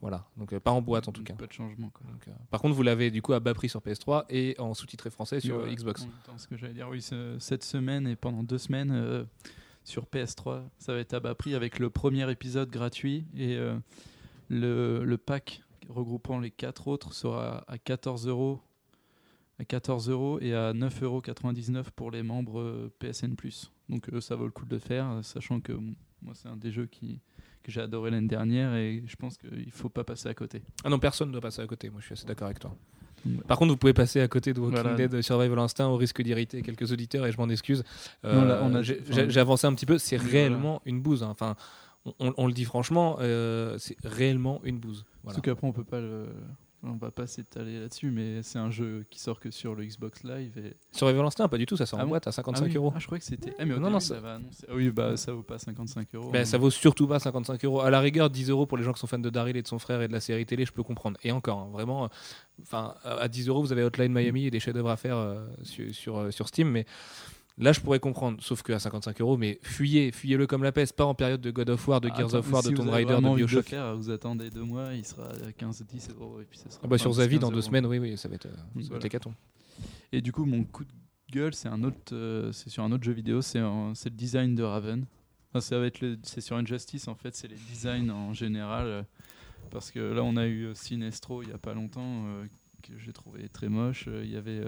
Voilà, 0.03 0.27
donc 0.37 0.51
euh, 0.53 0.59
pas 0.59 0.71
en 0.71 0.81
boîte 0.81 1.07
en 1.07 1.11
tout 1.13 1.23
cas. 1.23 1.33
Pas 1.33 1.47
de 1.47 1.51
changement. 1.53 1.89
Quoi. 1.89 2.05
Donc, 2.11 2.27
euh, 2.27 2.31
par 2.51 2.61
contre, 2.61 2.75
vous 2.75 2.83
l'avez 2.83 3.09
du 3.09 3.21
coup 3.21 3.33
à 3.33 3.39
bas 3.39 3.53
prix 3.53 3.69
sur 3.69 3.79
PS3 3.81 4.25
et 4.29 4.53
en 4.59 4.73
sous-titré 4.73 5.09
français 5.09 5.39
sur 5.39 5.57
Ouais, 5.57 5.69
euh, 5.69 5.73
Xbox. 5.73 6.05
temps, 6.25 6.37
ce 6.37 6.45
que 6.47 6.57
j'allais 6.57 6.73
dire, 6.73 6.89
oui, 6.89 7.01
ce- 7.01 7.37
cette 7.39 7.63
semaine 7.63 8.05
et 8.07 8.15
pendant 8.17 8.43
deux 8.43 8.57
semaines 8.57 8.91
euh, 8.91 9.23
sur 9.85 10.05
PS3, 10.05 10.61
ça 10.77 10.93
va 10.93 10.99
être 10.99 11.13
à 11.13 11.19
bas 11.21 11.35
prix 11.35 11.55
avec 11.55 11.79
le 11.79 11.89
premier 11.89 12.29
épisode 12.29 12.69
gratuit 12.69 13.25
et 13.35 13.57
le, 14.49 15.03
le 15.05 15.17
pack 15.17 15.61
regroupant 15.89 16.39
les 16.39 16.51
quatre 16.51 16.87
autres 16.87 17.13
sera 17.13 17.63
à 17.67 17.77
14 17.77 18.27
euros. 18.27 18.59
À 19.59 19.65
14 19.65 20.09
euros 20.09 20.39
et 20.41 20.53
à 20.53 20.73
9,99 20.73 21.03
euros 21.75 21.83
pour 21.95 22.11
les 22.11 22.23
membres 22.23 22.89
PSN. 22.99 23.35
Donc 23.87 24.09
ça 24.19 24.35
vaut 24.35 24.45
le 24.45 24.51
coup 24.51 24.65
de 24.65 24.71
le 24.75 24.79
faire, 24.79 25.19
sachant 25.23 25.59
que 25.61 25.73
moi 26.21 26.33
c'est 26.33 26.47
un 26.49 26.57
des 26.57 26.71
jeux 26.71 26.87
qui, 26.87 27.19
que 27.63 27.71
j'ai 27.71 27.81
adoré 27.81 28.11
l'année 28.11 28.27
dernière 28.27 28.75
et 28.75 29.03
je 29.07 29.15
pense 29.15 29.37
qu'il 29.37 29.49
ne 29.65 29.71
faut 29.71 29.89
pas 29.89 30.03
passer 30.03 30.27
à 30.29 30.33
côté. 30.33 30.61
Ah 30.83 30.89
non, 30.89 30.99
personne 30.99 31.29
ne 31.29 31.31
doit 31.33 31.41
passer 31.41 31.61
à 31.61 31.67
côté. 31.67 31.89
Moi, 31.89 31.99
je 32.01 32.05
suis 32.07 32.13
assez 32.13 32.25
d'accord 32.25 32.45
avec 32.47 32.59
toi. 32.59 32.75
Par 33.47 33.57
contre, 33.57 33.71
vous 33.71 33.77
pouvez 33.77 33.93
passer 33.93 34.19
à 34.19 34.27
côté 34.27 34.53
de 34.53 34.59
Walking 34.59 34.81
Voilà. 34.81 34.97
Dead 34.97 35.21
Survival 35.21 35.57
Instinct 35.59 35.87
au 35.87 35.95
risque 35.95 36.21
d'irriter 36.21 36.61
quelques 36.61 36.91
auditeurs 36.91 37.25
et 37.25 37.31
je 37.31 37.37
m'en 37.37 37.47
excuse. 37.47 37.83
Euh, 38.25 38.83
j'ai 38.83 39.39
avancé 39.39 39.65
un 39.65 39.73
petit 39.73 39.85
peu. 39.85 39.97
C'est 39.97 40.17
réellement 40.17 40.81
une 40.85 41.01
bouse. 41.01 41.23
hein. 41.23 41.29
Enfin, 41.31 41.55
on, 42.05 42.13
on- 42.19 42.33
on 42.35 42.47
le 42.47 42.53
dit 42.53 42.65
franchement, 42.65 43.17
euh, 43.21 43.77
c'est 43.79 43.95
réellement 44.03 44.59
une 44.65 44.77
bouse. 44.77 45.05
Voilà. 45.23 45.35
Surtout 45.35 45.49
qu'après 45.51 45.67
on 45.67 45.71
peut 45.71 45.85
pas 45.85 46.01
le... 46.01 46.25
On 46.85 46.97
va 46.97 47.11
pas 47.11 47.27
s'étaler 47.27 47.79
là-dessus, 47.79 48.11
mais 48.11 48.43
c'est 48.43 48.59
un 48.59 48.69
jeu 48.69 49.05
qui 49.09 49.17
sort 49.17 49.39
que 49.39 49.49
sur 49.51 49.73
le 49.73 49.85
Xbox 49.85 50.23
Live. 50.25 50.57
Et... 50.57 50.75
Survival 50.91 51.25
Instinct, 51.25 51.47
pas 51.47 51.57
du 51.57 51.65
tout. 51.65 51.77
Ça 51.77 51.85
sort 51.85 51.99
Ah 52.01 52.03
en 52.03 52.07
boîte 52.07 52.27
à 52.27 52.29
ah, 52.29 52.33
55 52.33 52.65
oui. 52.65 52.75
euros. 52.75 52.91
Ah, 52.93 52.99
je 52.99 53.05
croyais 53.05 53.19
que 53.19 53.25
c'était. 53.25 53.53
Ah, 53.57 53.63
mais 53.63 53.73
au 53.73 53.79
Non, 53.79 53.89
non, 53.89 54.01
ça 54.01 54.19
va 54.19 54.35
annoncer. 54.35 54.65
Ah 54.67 54.73
oui, 54.75 54.89
bah 54.91 55.15
ça 55.15 55.31
vaut 55.31 55.43
pas 55.43 55.57
55 55.57 56.13
euros. 56.15 56.31
Ben, 56.31 56.43
ça 56.43 56.57
vaut 56.57 56.69
surtout 56.69 57.07
pas 57.07 57.19
55 57.19 57.63
euros. 57.63 57.79
À 57.79 57.89
la 57.89 58.01
rigueur, 58.01 58.29
10 58.29 58.49
euros 58.49 58.65
pour 58.65 58.77
les 58.77 58.83
gens 58.83 58.91
qui 58.91 58.99
sont 58.99 59.07
fans 59.07 59.17
de 59.17 59.29
Daryl 59.29 59.55
et 59.55 59.61
de 59.61 59.67
son 59.67 59.79
frère 59.79 60.01
et 60.01 60.09
de 60.09 60.13
la 60.13 60.19
série 60.19 60.45
télé, 60.45 60.65
je 60.65 60.73
peux 60.73 60.83
comprendre. 60.83 61.17
Et 61.23 61.31
encore, 61.31 61.59
hein, 61.59 61.69
vraiment, 61.71 62.03
euh, 62.03 62.07
enfin, 62.63 62.95
à 63.05 63.29
10 63.29 63.47
euros, 63.47 63.61
vous 63.61 63.71
avez 63.71 63.83
Hotline 63.83 64.11
Miami 64.11 64.47
et 64.47 64.51
des 64.51 64.59
chefs-d'œuvre 64.59 64.89
à 64.89 64.97
faire 64.97 65.15
euh, 65.15 65.45
sur, 65.63 65.95
sur, 65.95 66.17
euh, 66.17 66.31
sur 66.31 66.49
Steam. 66.49 66.69
Mais 66.69 66.85
là, 67.57 67.71
je 67.71 67.79
pourrais 67.79 67.99
comprendre. 67.99 68.41
Sauf 68.41 68.61
qu'à 68.63 68.79
55 68.79 69.19
euros, 69.21 69.37
mais 69.37 69.59
fuyez, 69.61 70.11
fuyez-le 70.11 70.47
comme 70.47 70.63
la 70.63 70.71
peste. 70.71 70.95
Pas 70.95 71.05
en 71.05 71.13
période 71.15 71.41
de 71.41 71.51
God 71.51 71.69
of 71.69 71.87
War, 71.87 72.01
de 72.01 72.09
Ah, 72.11 72.15
Gears 72.17 72.33
of 72.35 72.51
War, 72.51 72.63
si 72.63 72.69
de 72.71 72.75
Tomb 72.75 72.89
Raider, 72.89 73.15
de 73.15 73.35
Bioshock. 73.35 73.65
faire, 73.65 73.95
vous 73.95 74.09
attendez 74.09 74.49
deux 74.49 74.63
mois, 74.63 74.93
il 74.93 75.05
sera 75.05 75.29
à 75.29 75.51
15-10 75.51 76.11
euros. 76.11 76.41
Et 76.41 76.45
puis 76.45 76.57
ça 76.59 76.69
sera 76.69 76.81
Ah 76.83 76.87
bah, 76.87 76.97
sur 76.97 77.11
Zavi, 77.13 77.35
15 77.35 77.41
dans 77.41 77.49
deux 77.49 77.55
euros. 77.57 77.61
semaines, 77.67 77.85
oui, 77.85 77.99
oui, 77.99 78.17
ça 78.17 78.27
va 78.29 78.35
être, 78.35 78.45
euh, 78.47 78.49
ça 78.51 78.57
va 78.75 78.81
être 78.81 78.87
Voilà. 78.89 79.05
hécatombe. 79.05 79.33
Et 80.11 80.21
du 80.21 80.31
coup, 80.31 80.45
mon 80.45 80.63
coup 80.63 80.83
de 80.85 80.91
gueule, 81.31 81.53
c'est 81.53 81.67
un 81.69 81.83
autre, 81.83 82.13
euh, 82.13 82.51
c'est 82.51 82.69
sur 82.69 82.83
un 82.83 82.91
autre 82.91 83.03
jeu 83.03 83.13
vidéo, 83.13 83.41
c'est 83.41 83.59
le 83.59 84.09
design 84.11 84.55
de 84.55 84.63
Raven. 84.63 85.05
Enfin, 85.49 85.61
ça 85.61 85.79
va 85.79 85.85
être 85.87 86.01
le, 86.01 86.17
c'est 86.23 86.41
sur 86.41 86.55
Injustice 86.57 87.07
en 87.07 87.15
fait, 87.15 87.35
c'est 87.35 87.47
les 87.47 87.55
designs 87.69 88.09
en 88.09 88.33
général, 88.33 88.85
euh, 88.87 89.03
parce 89.69 89.91
que 89.91 89.99
là 89.99 90.23
on 90.23 90.35
a 90.35 90.45
eu 90.47 90.65
euh, 90.65 90.73
Sinestro 90.73 91.43
il 91.43 91.49
y 91.49 91.51
a 91.51 91.59
pas 91.59 91.73
longtemps 91.75 92.25
que 92.81 92.97
j'ai 92.97 93.13
trouvé 93.13 93.47
très 93.49 93.69
moche. 93.69 94.07
Il 94.23 94.29
y 94.31 94.35
avait 94.35 94.61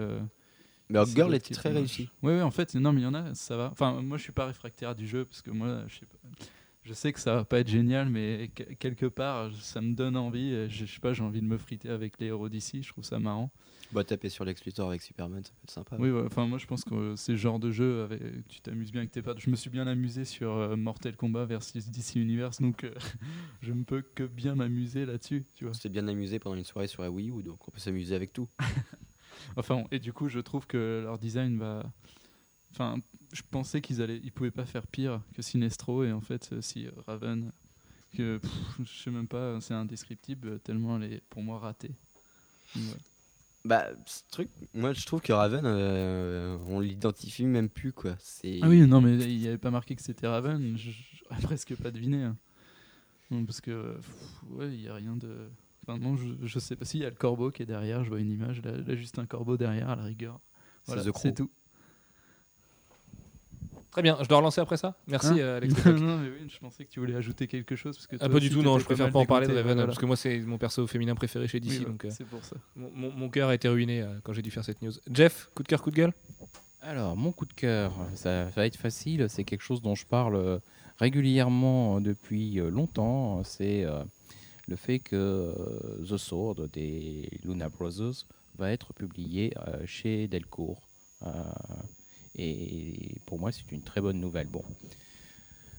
Mais 0.88 1.04
Girl 1.14 1.38
qui 1.40 1.52
très 1.54 1.70
réussi? 1.72 2.08
Oui, 2.22 2.34
oui, 2.34 2.40
en 2.42 2.50
fait, 2.50 2.74
non, 2.74 2.92
mais 2.92 3.00
il 3.00 3.04
y 3.04 3.06
en 3.08 3.14
a, 3.14 3.34
ça 3.34 3.56
va. 3.56 3.70
Enfin, 3.72 4.00
moi, 4.02 4.18
je 4.18 4.22
suis 4.22 4.32
pas 4.32 4.46
réfractaire 4.46 4.94
du 4.94 5.06
jeu 5.06 5.24
parce 5.24 5.42
que 5.42 5.50
moi, 5.50 5.82
je 5.88 5.94
sais 5.96 6.06
pas. 6.06 6.18
Je 6.84 6.92
sais 6.94 7.12
que 7.12 7.18
ça 7.18 7.34
va 7.34 7.44
pas 7.44 7.58
être 7.58 7.68
génial, 7.68 8.08
mais 8.08 8.52
que- 8.54 8.62
quelque 8.74 9.06
part, 9.06 9.50
ça 9.60 9.80
me 9.80 9.92
donne 9.94 10.16
envie. 10.16 10.52
Je, 10.70 10.84
je 10.86 10.92
sais 10.94 11.00
pas, 11.00 11.12
j'ai 11.12 11.24
envie 11.24 11.40
de 11.40 11.46
me 11.46 11.58
friter 11.58 11.88
avec 11.88 12.20
les 12.20 12.26
héros 12.26 12.48
d'ici. 12.48 12.84
Je 12.84 12.92
trouve 12.92 13.02
ça 13.02 13.18
marrant. 13.18 13.50
Bah, 13.90 14.04
taper 14.04 14.28
sur 14.28 14.44
Lex 14.44 14.62
avec 14.78 15.02
Superman, 15.02 15.42
ça 15.44 15.50
peut 15.50 15.58
être 15.64 15.70
sympa. 15.70 15.96
Oui, 15.98 16.10
ouais, 16.10 16.22
enfin, 16.26 16.46
moi, 16.46 16.58
je 16.58 16.66
pense 16.66 16.84
que 16.84 17.14
c'est 17.16 17.32
le 17.32 17.38
genre 17.38 17.58
de 17.58 17.70
jeu 17.72 18.02
avec 18.04 18.20
tu 18.48 18.60
t'amuses 18.60 18.92
bien 18.92 19.00
avec 19.00 19.10
tes 19.10 19.22
potes. 19.22 19.40
Je 19.40 19.50
me 19.50 19.56
suis 19.56 19.70
bien 19.70 19.86
amusé 19.88 20.24
sur 20.24 20.52
euh, 20.52 20.76
Mortal 20.76 21.16
Kombat 21.16 21.46
versus 21.46 21.88
DC 21.90 22.16
Universe, 22.16 22.60
donc 22.60 22.84
euh, 22.84 22.92
je 23.62 23.72
ne 23.72 23.82
peux 23.84 24.02
que 24.02 24.22
bien 24.24 24.54
m'amuser 24.54 25.06
là-dessus, 25.06 25.44
tu 25.56 25.64
vois. 25.64 25.70
On 25.72 25.74
s'était 25.74 25.88
bien 25.88 26.06
amusé 26.06 26.38
pendant 26.38 26.56
une 26.56 26.64
soirée 26.64 26.88
sur 26.88 27.02
la 27.02 27.10
Wii 27.10 27.30
U, 27.30 27.42
donc 27.42 27.66
on 27.66 27.70
peut 27.72 27.80
s'amuser 27.80 28.14
avec 28.14 28.32
tout. 28.32 28.48
Enfin, 29.56 29.84
et 29.90 29.98
du 29.98 30.12
coup, 30.12 30.28
je 30.28 30.40
trouve 30.40 30.66
que 30.66 31.02
leur 31.04 31.18
design 31.18 31.58
va. 31.58 31.82
Enfin, 32.72 32.98
je 33.32 33.42
pensais 33.50 33.80
qu'ils 33.80 34.02
allaient, 34.02 34.20
ils 34.22 34.32
pouvaient 34.32 34.50
pas 34.50 34.66
faire 34.66 34.86
pire 34.86 35.20
que 35.34 35.42
Sinestro, 35.42 36.04
et 36.04 36.12
en 36.12 36.20
fait, 36.20 36.50
euh, 36.52 36.60
si 36.60 36.88
Raven, 37.06 37.52
que 38.14 38.38
pff, 38.38 38.50
je 38.84 39.02
sais 39.04 39.10
même 39.10 39.28
pas, 39.28 39.60
c'est 39.60 39.74
indescriptible 39.74 40.60
tellement 40.60 41.00
elle 41.00 41.12
est 41.12 41.22
pour 41.30 41.42
moi 41.42 41.58
ratée. 41.58 41.92
Ouais. 42.74 42.82
Bah, 43.64 43.88
ce 44.04 44.22
truc, 44.30 44.48
moi 44.74 44.92
je 44.92 45.04
trouve 45.06 45.20
que 45.20 45.32
Raven, 45.32 45.64
euh, 45.64 46.56
on 46.68 46.78
l'identifie 46.80 47.44
même 47.46 47.68
plus 47.68 47.92
quoi. 47.92 48.14
C'est. 48.20 48.60
Ah 48.62 48.68
oui, 48.68 48.86
non, 48.86 49.00
mais 49.00 49.16
il 49.16 49.38
n'y 49.38 49.48
avait 49.48 49.58
pas 49.58 49.72
marqué 49.72 49.96
que 49.96 50.02
c'était 50.02 50.28
Raven. 50.28 50.76
J'aurais 50.76 51.40
presque 51.42 51.74
pas 51.76 51.90
deviné. 51.90 52.22
hein. 52.22 52.36
Parce 53.46 53.60
que, 53.60 53.96
pff, 53.96 54.42
ouais, 54.50 54.72
il 54.72 54.80
n'y 54.82 54.88
a 54.88 54.94
rien 54.94 55.16
de. 55.16 55.48
Enfin, 55.86 55.98
non, 55.98 56.16
je, 56.16 56.26
je 56.42 56.58
sais 56.58 56.74
pas. 56.74 56.84
Si, 56.84 56.98
il 56.98 57.02
y 57.02 57.06
a 57.06 57.10
le 57.10 57.14
corbeau 57.14 57.50
qui 57.50 57.62
est 57.62 57.66
derrière. 57.66 58.02
Je 58.02 58.08
vois 58.08 58.20
une 58.20 58.30
image. 58.30 58.62
Là, 58.62 58.72
là, 58.72 58.96
juste 58.96 59.18
un 59.18 59.26
corbeau 59.26 59.56
derrière, 59.56 59.90
à 59.90 59.96
la 59.96 60.02
rigueur. 60.02 60.40
C'est 60.84 60.94
Voilà, 60.94 61.12
c'est 61.14 61.34
tout. 61.34 61.50
Très 63.96 64.02
bien, 64.02 64.18
je 64.20 64.28
dois 64.28 64.36
relancer 64.36 64.60
après 64.60 64.76
ça 64.76 64.94
Merci 65.06 65.28
Hein 65.28 65.38
euh, 65.38 65.56
Alex. 65.56 65.86
non, 65.86 66.18
mais 66.18 66.28
oui, 66.28 66.50
je 66.52 66.58
pensais 66.58 66.84
que 66.84 66.90
tu 66.90 67.00
voulais 67.00 67.14
ajouter 67.14 67.46
quelque 67.46 67.76
chose. 67.76 67.96
Parce 67.96 68.06
que 68.06 68.16
Ah, 68.20 68.28
pas 68.28 68.40
du 68.40 68.50
tout, 68.50 68.60
non, 68.60 68.78
je 68.78 68.84
préfère 68.84 69.10
pas 69.10 69.20
en 69.20 69.24
parler 69.24 69.46
de 69.46 69.54
Raven, 69.54 69.72
voilà. 69.72 69.86
parce 69.86 69.98
que 69.98 70.04
moi 70.04 70.16
c'est 70.16 70.38
mon 70.40 70.58
perso 70.58 70.86
féminin 70.86 71.14
préféré 71.14 71.48
chez 71.48 71.60
DC, 71.60 71.78
Oui, 71.78 71.96
euh, 72.04 72.10
c'est 72.10 72.26
pour 72.26 72.44
ça. 72.44 72.56
mon, 72.74 73.30
cœur 73.30 73.48
a 73.48 73.54
été 73.54 73.68
ruiné 73.68 74.02
euh, 74.02 74.18
quand 74.22 74.34
j'ai 74.34 74.42
dû 74.42 74.50
faire 74.50 74.66
cette 74.66 74.82
news. 74.82 74.92
Jeff, 75.10 75.48
coup 75.54 75.62
de 75.62 75.68
cœur, 75.68 75.80
coup 75.80 75.90
de 75.90 75.96
gueule? 75.96 76.12
Alors, 76.82 77.16
mon 77.16 77.32
coup 77.32 77.46
de 77.46 77.54
cœur, 77.54 77.94
ça 78.16 78.44
va 78.54 78.66
être 78.66 78.76
facile, 78.76 79.28
c'est 79.30 79.44
quelque 79.44 79.62
chose 79.62 79.80
dont 79.80 79.94
je 79.94 80.04
parle 80.04 80.60
régulièrement 80.98 82.00
depuis 82.02 82.56
longtemps, 82.56 83.42
c'est 83.44 83.84
euh, 83.84 84.04
le 84.68 84.76
fait 84.76 84.98
que 84.98 85.16
euh, 85.16 86.04
The 86.04 86.16
Sword 86.16 86.68
des 86.72 87.28
Luna 87.44 87.68
Brothers 87.68 88.26
va 88.56 88.72
être 88.72 88.92
publié 88.92 89.52
euh, 89.56 89.86
chez 89.86 90.28
Delcourt. 90.28 90.82
Euh, 91.22 91.30
et 92.34 93.16
pour 93.26 93.38
moi, 93.38 93.52
c'est 93.52 93.70
une 93.72 93.82
très 93.82 94.00
bonne 94.00 94.20
nouvelle. 94.20 94.48
Bon. 94.48 94.64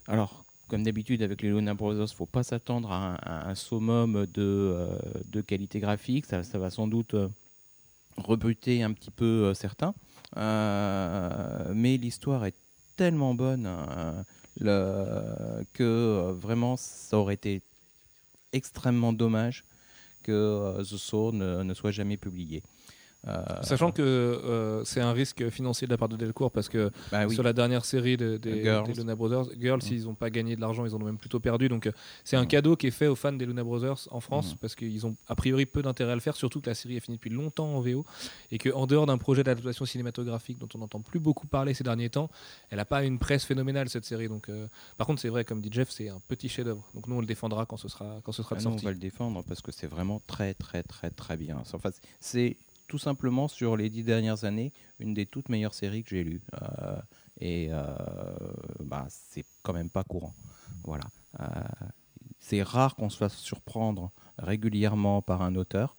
Alors, 0.07 0.45
comme 0.67 0.83
d'habitude 0.83 1.21
avec 1.21 1.41
les 1.41 1.49
Luna 1.49 1.73
Brothers, 1.73 2.09
faut 2.13 2.25
pas 2.25 2.43
s'attendre 2.43 2.91
à 2.91 3.49
un, 3.49 3.55
summum 3.55 4.25
de, 4.27 4.87
de 5.25 5.41
qualité 5.41 5.79
graphique. 5.79 6.25
Ça, 6.25 6.41
va 6.41 6.69
sans 6.69 6.87
doute 6.87 7.15
rebuter 8.17 8.83
un 8.83 8.93
petit 8.93 9.11
peu 9.11 9.53
certains. 9.53 9.93
Mais 10.35 11.97
l'histoire 11.97 12.45
est 12.45 12.55
tellement 12.95 13.35
bonne 13.35 13.69
que 14.59 16.31
vraiment 16.31 16.75
ça 16.75 17.17
aurait 17.17 17.35
été 17.35 17.61
extrêmement 18.53 19.13
dommage 19.13 19.63
que 20.23 20.31
euh, 20.31 20.83
The 20.83 20.97
ne, 21.33 21.63
ne 21.63 21.73
soit 21.73 21.91
jamais 21.91 22.17
publié. 22.17 22.63
Euh, 23.27 23.43
Sachant 23.61 23.91
que 23.91 24.01
euh, 24.01 24.83
c'est 24.85 25.01
un 25.01 25.11
risque 25.11 25.49
financier 25.49 25.85
de 25.87 25.91
la 25.91 25.97
part 25.97 26.07
de 26.09 26.15
Delcourt, 26.15 26.51
parce 26.51 26.69
que 26.69 26.91
bah 27.11 27.25
oui. 27.27 27.33
sur 27.33 27.43
la 27.43 27.51
dernière 27.53 27.83
série 27.83 28.15
de- 28.15 28.37
des, 28.37 28.63
Girls. 28.63 28.87
des 28.87 28.93
Luna 28.93 29.15
Brothers, 29.15 29.45
Girls, 29.59 29.81
Mm. 29.83 29.93
ils 29.93 30.03
n'ont 30.05 30.15
pas 30.15 30.29
gagné 30.29 30.55
de 30.55 30.61
l'argent, 30.61 30.85
ils 30.85 30.95
en 30.95 31.01
ont 31.01 31.05
même 31.05 31.17
plutôt 31.17 31.39
perdu. 31.39 31.67
Donc 31.67 31.87
euh, 31.87 31.91
c'est 32.23 32.37
un 32.37 32.43
Mm. 32.43 32.47
cadeau 32.47 32.75
qui 32.75 32.87
est 32.87 32.91
fait 32.91 33.07
aux 33.07 33.15
fans 33.15 33.33
des 33.33 33.45
Luna 33.45 33.63
Brothers 33.63 34.07
en 34.11 34.19
France, 34.21 34.53
Mm. 34.53 34.57
parce 34.61 34.75
qu'ils 34.75 35.05
ont 35.05 35.15
a 35.27 35.35
priori 35.35 35.65
peu 35.65 35.81
d'intérêt 35.81 36.11
à 36.13 36.15
le 36.15 36.21
faire, 36.21 36.35
surtout 36.35 36.61
que 36.61 36.69
la 36.69 36.75
série 36.75 36.95
est 36.97 36.99
finie 37.01 37.17
depuis 37.17 37.29
longtemps 37.29 37.75
en 37.75 37.81
VO, 37.81 38.05
et 38.51 38.57
qu'en 38.57 38.87
dehors 38.87 39.05
d'un 39.05 39.17
projet 39.17 39.43
d'adaptation 39.43 39.85
cinématographique 39.85 40.57
dont 40.57 40.69
on 40.75 40.77
n'entend 40.79 41.01
plus 41.01 41.19
beaucoup 41.19 41.47
parler 41.47 41.73
ces 41.73 41.83
derniers 41.83 42.09
temps, 42.09 42.29
elle 42.69 42.77
n'a 42.77 42.85
pas 42.85 43.03
une 43.03 43.19
presse 43.19 43.43
phénoménale 43.43 43.89
cette 43.89 44.05
série. 44.05 44.27
Donc, 44.29 44.49
euh, 44.49 44.67
par 44.97 45.05
contre, 45.07 45.21
c'est 45.21 45.29
vrai, 45.29 45.43
comme 45.43 45.61
dit 45.61 45.69
Jeff, 45.71 45.89
c'est 45.89 46.09
un 46.09 46.21
petit 46.27 46.49
chef-d'œuvre. 46.49 46.83
Donc 46.93 47.07
nous, 47.07 47.15
on 47.15 47.19
le 47.21 47.25
défendra 47.25 47.65
quand 47.65 47.77
ce 47.77 47.87
sera, 47.89 48.21
quand 48.23 48.31
ce 48.31 48.41
sera 48.43 48.55
Ah 48.59 48.63
non, 48.63 48.71
on 48.73 48.75
va 48.77 48.91
le 48.91 48.97
défendre 48.97 49.43
parce 49.47 49.61
que 49.61 49.71
c'est 49.71 49.87
vraiment 49.87 50.21
très 50.27 50.53
très 50.53 50.83
très 50.83 51.09
très 51.09 51.35
bien. 51.37 51.57
Enfin, 51.73 51.89
c'est 52.19 52.55
tout 52.87 52.97
simplement 52.97 53.47
sur 53.47 53.77
les 53.77 53.89
dix 53.89 54.03
dernières 54.03 54.43
années 54.43 54.71
une 54.99 55.13
des 55.13 55.25
toutes 55.25 55.49
meilleures 55.49 55.73
séries 55.73 56.03
que 56.03 56.09
j'ai 56.09 56.23
lues. 56.23 56.41
Euh, 56.61 57.01
et 57.39 57.67
euh, 57.71 57.95
bah, 58.79 59.05
c'est 59.09 59.45
quand 59.61 59.73
même 59.73 59.89
pas 59.89 60.03
courant. 60.03 60.33
Voilà. 60.83 61.05
Euh, 61.39 61.45
c'est 62.39 62.63
rare 62.63 62.95
qu'on 62.95 63.09
se 63.09 63.17
fasse 63.17 63.35
surprendre 63.35 64.11
régulièrement 64.37 65.21
par 65.21 65.41
un 65.41 65.55
auteur. 65.55 65.95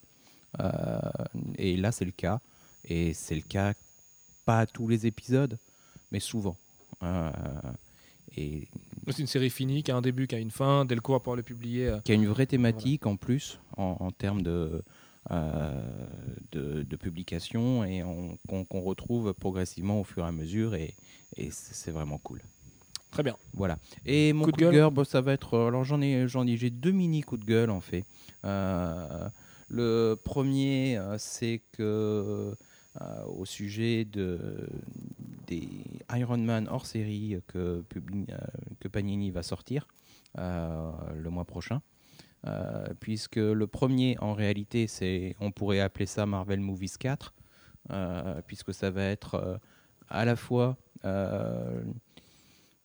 Et 1.56 1.76
là, 1.76 1.92
c'est 1.92 2.06
le 2.06 2.10
cas. 2.10 2.40
Et 2.84 3.12
c'est 3.12 3.34
le 3.34 3.42
cas 3.42 3.74
pas 4.44 4.60
à 4.60 4.66
tous 4.66 4.88
les 4.88 5.06
épisodes, 5.06 5.58
mais 6.10 6.20
souvent. 6.20 6.56
Et 8.36 8.66
C'est 9.08 9.18
une 9.18 9.26
série 9.26 9.50
finie, 9.50 9.82
qui 9.82 9.90
a 9.90 9.96
un 9.96 10.00
début, 10.00 10.26
qui 10.26 10.34
a 10.34 10.38
une 10.38 10.50
fin. 10.50 10.84
Delcourt 10.84 11.16
va 11.16 11.20
pouvoir 11.20 11.36
le 11.36 11.42
publier. 11.42 11.98
qui 12.04 12.12
a 12.12 12.14
une 12.14 12.26
vraie 12.26 12.46
thématique 12.46 13.06
en 13.06 13.16
plus 13.16 13.60
en, 13.76 13.96
en 14.00 14.10
termes 14.10 14.42
de, 14.42 14.82
de, 15.30 16.82
de 16.82 16.96
publication 16.96 17.84
et 17.84 18.02
on- 18.02 18.36
qu'on 18.46 18.80
retrouve 18.80 19.34
progressivement 19.34 20.00
au 20.00 20.04
fur 20.04 20.24
et 20.24 20.28
à 20.28 20.32
mesure 20.32 20.74
et, 20.74 20.94
et 21.36 21.50
c'est 21.50 21.90
vraiment 21.90 22.18
cool. 22.18 22.40
Très 23.10 23.22
bien. 23.22 23.36
Voilà. 23.54 23.78
Et 24.04 24.32
mon 24.32 24.44
Coup 24.44 24.50
coup, 24.50 24.56
de 24.56 24.62
gueule 24.62 24.72
gueule, 24.74 24.90
bon, 24.90 25.04
ça 25.04 25.20
va 25.22 25.32
être. 25.32 25.54
euh, 25.54 25.68
Alors 25.68 25.84
j'en 25.84 26.00
ai, 26.02 26.28
j'en 26.28 26.46
ai, 26.46 26.56
j'ai 26.56 26.70
deux 26.70 26.92
mini 26.92 27.22
coups 27.22 27.40
de 27.40 27.46
gueule 27.46 27.70
en 27.70 27.80
fait. 27.80 28.04
Euh, 28.44 29.28
le 29.68 30.14
premier, 30.22 30.98
euh, 30.98 31.16
c'est 31.18 31.62
que 31.72 32.54
euh, 33.00 33.24
au 33.26 33.44
sujet 33.44 34.04
de 34.04 34.68
des 35.46 35.68
Iron 36.14 36.36
Man 36.38 36.68
hors 36.70 36.84
série 36.86 37.38
que, 37.46 37.58
euh, 37.58 38.36
que 38.80 38.88
Panini 38.88 39.30
va 39.30 39.42
sortir 39.42 39.88
euh, 40.38 40.90
le 41.16 41.30
mois 41.30 41.44
prochain. 41.46 41.80
Euh, 42.48 42.86
puisque 43.00 43.36
le 43.36 43.66
premier, 43.66 44.16
en 44.20 44.32
réalité, 44.32 44.86
c'est, 44.86 45.36
on 45.40 45.50
pourrait 45.50 45.80
appeler 45.80 46.06
ça 46.06 46.24
Marvel 46.24 46.60
Movies 46.60 46.96
4, 46.98 47.34
euh, 47.90 48.40
puisque 48.46 48.72
ça 48.72 48.90
va 48.90 49.04
être 49.04 49.34
euh, 49.34 49.56
à 50.08 50.24
la 50.24 50.36
fois 50.36 50.76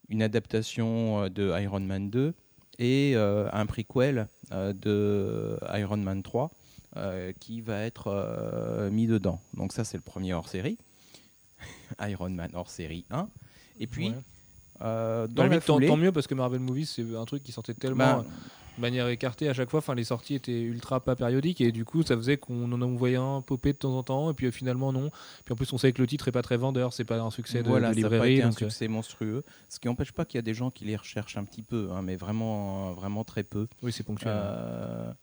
une 0.09 0.21
adaptation 0.21 1.27
de 1.29 1.59
Iron 1.61 1.79
Man 1.79 2.09
2 2.09 2.33
et 2.79 3.15
un 3.15 3.65
prequel 3.65 4.27
de 4.51 5.57
Iron 5.75 5.97
Man 5.97 6.21
3 6.21 6.51
euh, 6.97 7.31
qui 7.39 7.61
va 7.61 7.81
être 7.81 8.89
mis 8.91 9.07
dedans. 9.07 9.39
Donc 9.55 9.73
ça, 9.73 9.83
c'est 9.83 9.97
le 9.97 10.03
premier 10.03 10.33
hors 10.33 10.47
série. 10.47 10.77
Iron 12.01 12.29
Man 12.29 12.51
hors 12.53 12.69
série 12.69 13.05
1. 13.09 13.27
Et 13.79 13.87
puis, 13.87 14.09
Ouais. 14.09 14.15
euh, 14.81 15.25
Dans 15.27 15.33
dans 15.35 15.43
la 15.43 15.49
limite, 15.49 15.65
tant, 15.65 15.73
foulée, 15.75 15.87
tant 15.87 15.97
mieux 15.97 16.11
parce 16.11 16.27
que 16.27 16.35
Marvel 16.35 16.59
Movies 16.59 16.85
c'est 16.87 17.15
un 17.15 17.25
truc 17.25 17.41
qui 17.43 17.51
sortait 17.51 17.73
tellement 17.73 18.17
ben, 18.17 18.19
euh, 18.19 18.23
de 18.77 18.81
manière 18.81 19.07
écartée 19.07 19.49
à 19.49 19.53
chaque 19.53 19.69
fois. 19.69 19.79
Enfin, 19.79 19.95
les 19.95 20.03
sorties 20.03 20.35
étaient 20.35 20.61
ultra 20.61 20.99
pas 20.99 21.15
périodiques 21.15 21.61
et 21.61 21.71
du 21.71 21.85
coup, 21.85 22.03
ça 22.03 22.15
faisait 22.15 22.37
qu'on 22.37 22.71
en 22.71 22.81
envoyait 22.81 23.17
un 23.17 23.41
popé 23.41 23.73
de 23.73 23.77
temps 23.77 23.97
en 23.97 24.03
temps 24.03 24.31
et 24.31 24.33
puis 24.33 24.47
euh, 24.47 24.51
finalement 24.51 24.91
non. 24.91 25.11
Puis 25.45 25.53
en 25.53 25.55
plus, 25.55 25.71
on 25.73 25.77
savait 25.77 25.93
que 25.93 26.01
le 26.01 26.07
titre 26.07 26.27
est 26.27 26.31
pas 26.31 26.41
très 26.41 26.57
vendeur, 26.57 26.93
c'est 26.93 27.05
pas 27.05 27.19
un 27.19 27.31
succès 27.31 27.63
de, 27.63 27.69
voilà, 27.69 27.89
de 27.89 27.95
ça 27.95 28.01
n'a 28.01 28.09
pas 28.09 28.15
librairie. 28.15 28.33
été 28.33 28.43
un 28.43 28.49
donc, 28.49 28.61
euh, 28.61 28.69
succès 28.69 28.87
monstrueux. 28.87 29.43
Ce 29.69 29.79
qui 29.79 29.87
n'empêche 29.87 30.11
pas 30.11 30.25
qu'il 30.25 30.37
y 30.37 30.39
a 30.39 30.43
des 30.43 30.53
gens 30.53 30.71
qui 30.71 30.85
les 30.85 30.95
recherchent 30.95 31.37
un 31.37 31.43
petit 31.43 31.63
peu, 31.63 31.89
hein, 31.91 32.01
mais 32.01 32.15
vraiment, 32.15 32.91
vraiment 32.93 33.23
très 33.23 33.43
peu. 33.43 33.67
oui, 33.81 33.91
c'est 33.91 34.03
ponctuel. 34.03 34.33
Euh, 34.35 35.13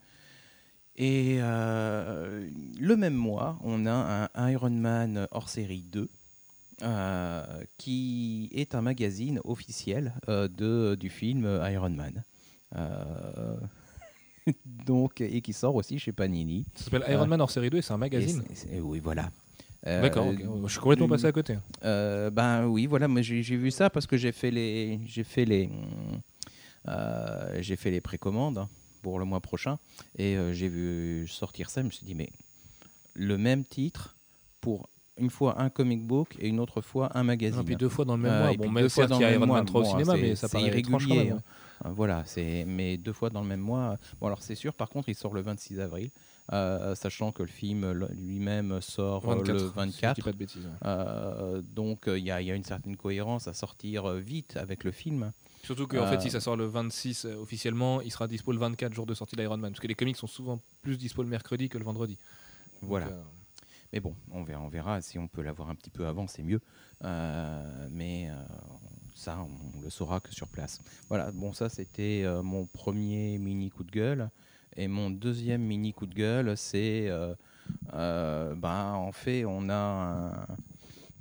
et 0.97 1.39
euh, 1.41 2.47
le 2.79 2.95
même 2.95 3.15
mois, 3.15 3.59
on 3.65 3.87
a 3.87 4.29
un 4.35 4.51
Iron 4.51 4.69
Man 4.69 5.27
hors 5.31 5.49
série 5.49 5.83
2, 5.91 6.11
euh, 6.83 7.65
qui 7.79 8.51
est 8.53 8.75
un 8.75 8.83
magazine 8.83 9.41
officiel 9.45 10.13
euh, 10.29 10.47
de, 10.47 10.97
du 11.01 11.09
film 11.09 11.47
Iron 11.71 11.89
Man. 11.89 12.23
Euh, 12.77 13.57
donc, 14.87 15.21
et 15.21 15.41
qui 15.43 15.53
sort 15.53 15.75
aussi 15.77 15.99
chez 15.99 16.13
Panini. 16.13 16.65
Ça 16.75 16.85
s'appelle 16.85 17.05
Iron 17.11 17.27
Man 17.27 17.41
hors 17.41 17.51
série 17.51 17.71
2 17.71 17.79
et 17.79 17.83
c'est 17.83 17.93
un 17.93 17.97
Et 17.97 17.99
magazine. 17.99 18.43
c'est- 18.55 18.81
oui, 18.81 19.01
voilà. 19.01 19.31
Euh, 19.87 20.03
D'accord, 20.03 20.27
ok. 20.29 20.39
je 20.67 20.71
suis 20.73 20.81
complètement 20.81 21.09
passé 21.09 21.25
à 21.27 21.33
côté. 21.33 21.57
euh, 21.85 22.29
ben 22.31 22.67
oui, 22.67 22.85
voilà, 22.87 23.09
moi 23.09 23.23
j'ai 23.23 23.43
j'ai 23.43 23.57
vu 23.57 23.71
ça 23.71 23.89
parce 23.89 24.07
que 24.07 24.19
j'ai 24.19 24.31
fait 24.33 24.51
les, 24.51 25.01
j'ai 25.07 25.25
fait 25.25 25.47
les, 25.47 25.71
euh, 26.89 27.57
j'ai 27.61 27.77
fait 27.77 27.91
les 27.91 28.01
précommandes 28.03 28.67
pour 29.03 29.19
le 29.19 29.25
mois 29.25 29.41
prochain 29.41 29.79
et 30.19 30.37
j'ai 30.53 30.69
vu 30.69 31.27
sortir 31.29 31.71
ça. 31.71 31.81
Je 31.81 31.87
me 31.87 31.91
suis 31.91 32.05
dit 32.05 32.15
mais 32.15 32.29
le 33.15 33.39
même 33.39 33.65
titre 33.65 34.17
pour 34.61 34.89
une 35.17 35.31
fois 35.31 35.61
un 35.61 35.71
comic 35.71 36.03
book 36.07 36.37
et 36.39 36.49
une 36.49 36.61
autre 36.61 36.83
fois 36.83 37.11
un 37.17 37.23
magazine. 37.23 37.61
Et 37.61 37.65
puis 37.65 37.77
deux 37.77 37.89
fois 37.89 38.05
dans 38.05 38.17
le 38.17 38.23
même 38.23 38.39
mois. 38.39 38.53
et 38.53 38.57
Bon, 38.59 38.71
deux 38.71 38.89
fois 38.91 39.07
dans 39.07 39.19
le 39.19 39.25
même 39.25 39.35
Iron 39.37 39.47
mois. 39.47 39.57
Man 39.59 39.65
3 39.67 39.81
au 39.81 39.85
Bon, 39.85 39.91
cinéma, 39.91 40.15
c'est- 40.15 40.21
mais 40.21 40.37
ça 40.37 40.49
c'est 40.49 40.61
irrégulier, 40.61 41.25
même, 41.25 41.33
hein. 41.39 41.43
Voilà, 41.85 42.23
c'est 42.27 42.65
mais 42.67 42.97
deux 42.97 43.13
fois 43.13 43.31
dans 43.31 43.41
le 43.41 43.47
même 43.49 43.61
mois. 43.61 43.97
Bon 44.21 44.27
alors 44.27 44.43
c'est 44.43 44.55
sûr. 44.55 44.75
Par 44.75 44.91
contre, 44.91 45.09
il 45.09 45.15
sort 45.15 45.33
le 45.33 45.41
26 45.41 45.81
avril, 45.81 46.11
euh, 46.53 46.95
sachant 46.95 47.33
que 47.33 47.43
le 47.43 47.49
film 47.49 47.91
lui-même 48.13 48.81
sort 48.81 49.23
24, 49.27 49.49
le 49.53 49.59
si 49.59 49.65
je 49.65 49.71
24. 49.71 50.15
dis 50.17 50.23
pas 50.23 50.33
de 50.33 50.37
bêtises. 50.37 50.65
ouais. 50.65 50.71
Euh, 50.85 51.63
donc 51.63 52.05
il 52.07 52.19
y, 52.19 52.31
a 52.31 52.41
il 52.41 52.47
y 52.47 52.51
a 52.51 52.55
une 52.55 52.65
certaine 52.65 52.97
cohérence 52.97 53.49
à 53.49 53.55
sortir 53.55 54.05
euh, 54.11 54.19
vite 54.19 54.57
avec 54.57 54.85
le 54.85 54.91
film. 54.91 55.33
Surtout 55.63 55.87
qu'en 55.87 56.07
fait, 56.07 56.21
si 56.21 56.31
ça 56.31 56.41
sort 56.41 56.57
le 56.57 56.67
26 56.67 57.27
euh, 57.27 57.35
officiellement, 57.37 58.01
il 58.01 58.11
sera 58.11 58.27
dispo 58.27 58.53
le 58.53 58.59
24 58.59 58.95
jour 58.95 59.05
de 59.07 59.15
sortie 59.15 59.37
d'Iron 59.37 59.59
Man. 59.59 59.73
Parce 59.73 59.81
que 59.81 59.87
les 59.89 59.95
comics 59.95 60.17
sont 60.17 60.27
souvent 60.27 60.59
plus 60.83 60.97
dispo 60.97 61.23
le 61.23 61.29
mercredi 61.29 61.69
que 61.69 61.77
le 61.79 61.85
vendredi. 61.85 62.19
Voilà. 62.81 63.09
Mais 63.93 64.01
bon, 64.01 64.15
on 64.31 64.43
verra, 64.43 64.63
on 64.63 64.69
verra. 64.69 65.01
Si 65.03 65.19
on 65.19 65.29
peut 65.29 65.43
l'avoir 65.43 65.69
un 65.69 65.75
petit 65.75 65.91
peu 65.91 66.07
avant, 66.07 66.27
c'est 66.27 66.43
mieux. 66.43 66.61
Euh, 67.05 67.89
mais 67.91 68.29
euh, 68.31 68.35
ça, 69.21 69.39
on 69.77 69.81
le 69.83 69.91
saura 69.91 70.19
que 70.21 70.33
sur 70.33 70.49
place. 70.49 70.81
Voilà. 71.09 71.31
Bon, 71.33 71.53
ça 71.53 71.69
c'était 71.69 72.23
euh, 72.25 72.43
mon 72.43 72.67
premier 72.67 73.39
mini 73.39 73.71
coup 73.71 73.85
de 73.85 73.91
gueule. 73.91 74.31
Et 74.77 74.89
mon 74.89 75.11
deuxième 75.11 75.63
mini 75.63 75.93
coup 75.93 76.07
de 76.07 76.15
gueule, 76.15 76.57
c'est, 76.57 77.09
euh, 77.09 77.35
euh, 77.95 78.55
ben, 78.55 78.93
en 78.95 79.13
fait, 79.13 79.45
on 79.45 79.69
a 79.69 79.75
un- 79.75 80.47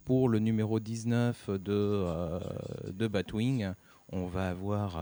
pour 0.05 0.29
le 0.29 0.39
numéro 0.39 0.79
19 0.79 1.49
de 1.49 2.05
de 2.91 3.07
Batwing, 3.07 3.73
on 4.11 4.25
va 4.27 4.49
avoir 4.49 4.97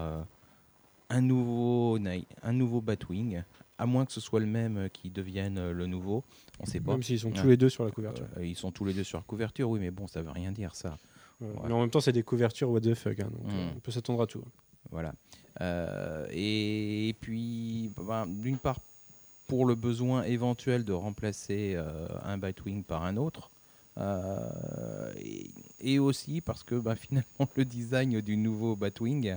un 1.10 1.22
nouveau, 1.22 1.98
un 2.44 2.54
nouveau 2.54 2.82
Batwing 2.82 3.44
à 3.78 3.86
moins 3.86 4.06
que 4.06 4.12
ce 4.12 4.20
soit 4.20 4.40
le 4.40 4.48
même 4.48 4.90
qui 4.92 5.10
devienne 5.12 5.72
le 5.72 5.86
nouveau, 5.86 6.24
on 6.60 6.64
ne 6.64 6.68
sait 6.68 6.80
pas. 6.80 6.94
Même 6.94 7.04
s'ils 7.04 7.20
sont 7.20 7.32
tous 7.32 7.48
les 7.48 7.58
deux 7.58 7.70
sur 7.70 7.86
la 7.86 7.92
couverture. 7.92 8.26
Ils 8.42 8.56
sont 8.56 8.72
tous 8.72 8.86
les 8.86 8.94
deux 8.94 9.04
sur 9.04 9.20
la 9.20 9.24
couverture, 9.24 9.70
oui, 9.70 9.80
mais 9.80 9.92
bon, 9.92 10.08
ça 10.08 10.22
veut 10.22 10.32
rien 10.32 10.52
dire 10.52 10.74
ça. 10.76 10.98
Ouais. 11.42 11.48
Mais 11.68 11.74
en 11.74 11.82
même 11.82 11.90
temps, 11.90 12.00
c'est 12.02 12.12
des 12.12 12.24
couvertures 12.24 12.70
what 12.70 12.82
the 12.82 12.94
fuck. 12.96 13.20
hein, 13.20 13.30
donc 13.32 13.46
Mm. 13.52 13.58
euh, 13.58 13.70
on 13.76 13.80
peut 13.80 13.92
s'attendre 13.92 14.22
à 14.24 14.28
tout. 14.28 14.44
Voilà. 14.92 15.14
Euh, 15.62 16.28
et, 16.32 17.16
puis, 17.20 17.92
ben, 17.98 18.26
d'une 18.28 18.58
part, 18.58 18.80
pour 19.48 19.66
le 19.66 19.76
besoin 19.76 20.24
éventuel 20.24 20.84
de 20.84 20.94
remplacer 20.94 21.74
euh, 21.76 22.08
un 22.24 22.38
Batwing 22.38 22.84
par 22.84 23.04
un 23.04 23.18
autre, 23.18 23.50
euh, 23.98 25.12
et, 25.18 25.50
et 25.80 26.00
aussi 26.00 26.42
parce 26.42 26.64
que 26.64 26.76
ben, 26.76 26.96
finalement 27.06 27.48
le 27.56 27.66
design 27.66 28.20
du 28.22 28.38
nouveau 28.38 28.76
Batwing, 28.76 29.36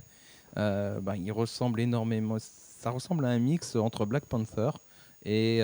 ben, 0.56 1.16
il 1.16 1.32
ressemble 1.32 1.80
énormément. 1.80 2.36
Ça 2.40 2.90
ressemble 2.90 3.24
à 3.24 3.28
un 3.28 3.38
mix 3.38 3.76
entre 3.76 4.04
Black 4.06 4.24
Panther 4.26 4.70
et, 5.24 5.58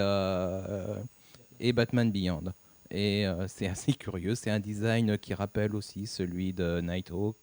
et 1.61 1.73
Batman 1.73 2.11
Beyond. 2.11 2.53
Et 2.91 3.27
euh, 3.27 3.47
c'est 3.49 3.69
assez 3.69 3.93
curieux. 3.95 4.35
C'est 4.35 4.51
un 4.51 4.61
design 4.61 5.19
qui 5.19 5.35
rappelle 5.35 5.75
aussi 5.75 6.07
celui 6.07 6.53
de 6.53 6.81
Nighthawk. 6.81 7.37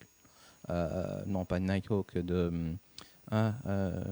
Euh, 0.69 1.21
non, 1.25 1.45
pas 1.45 1.59
de 1.59 1.65
Nighthawk, 1.65 2.17
de. 2.17 2.75
Ah, 3.31 3.53
euh, 3.65 4.03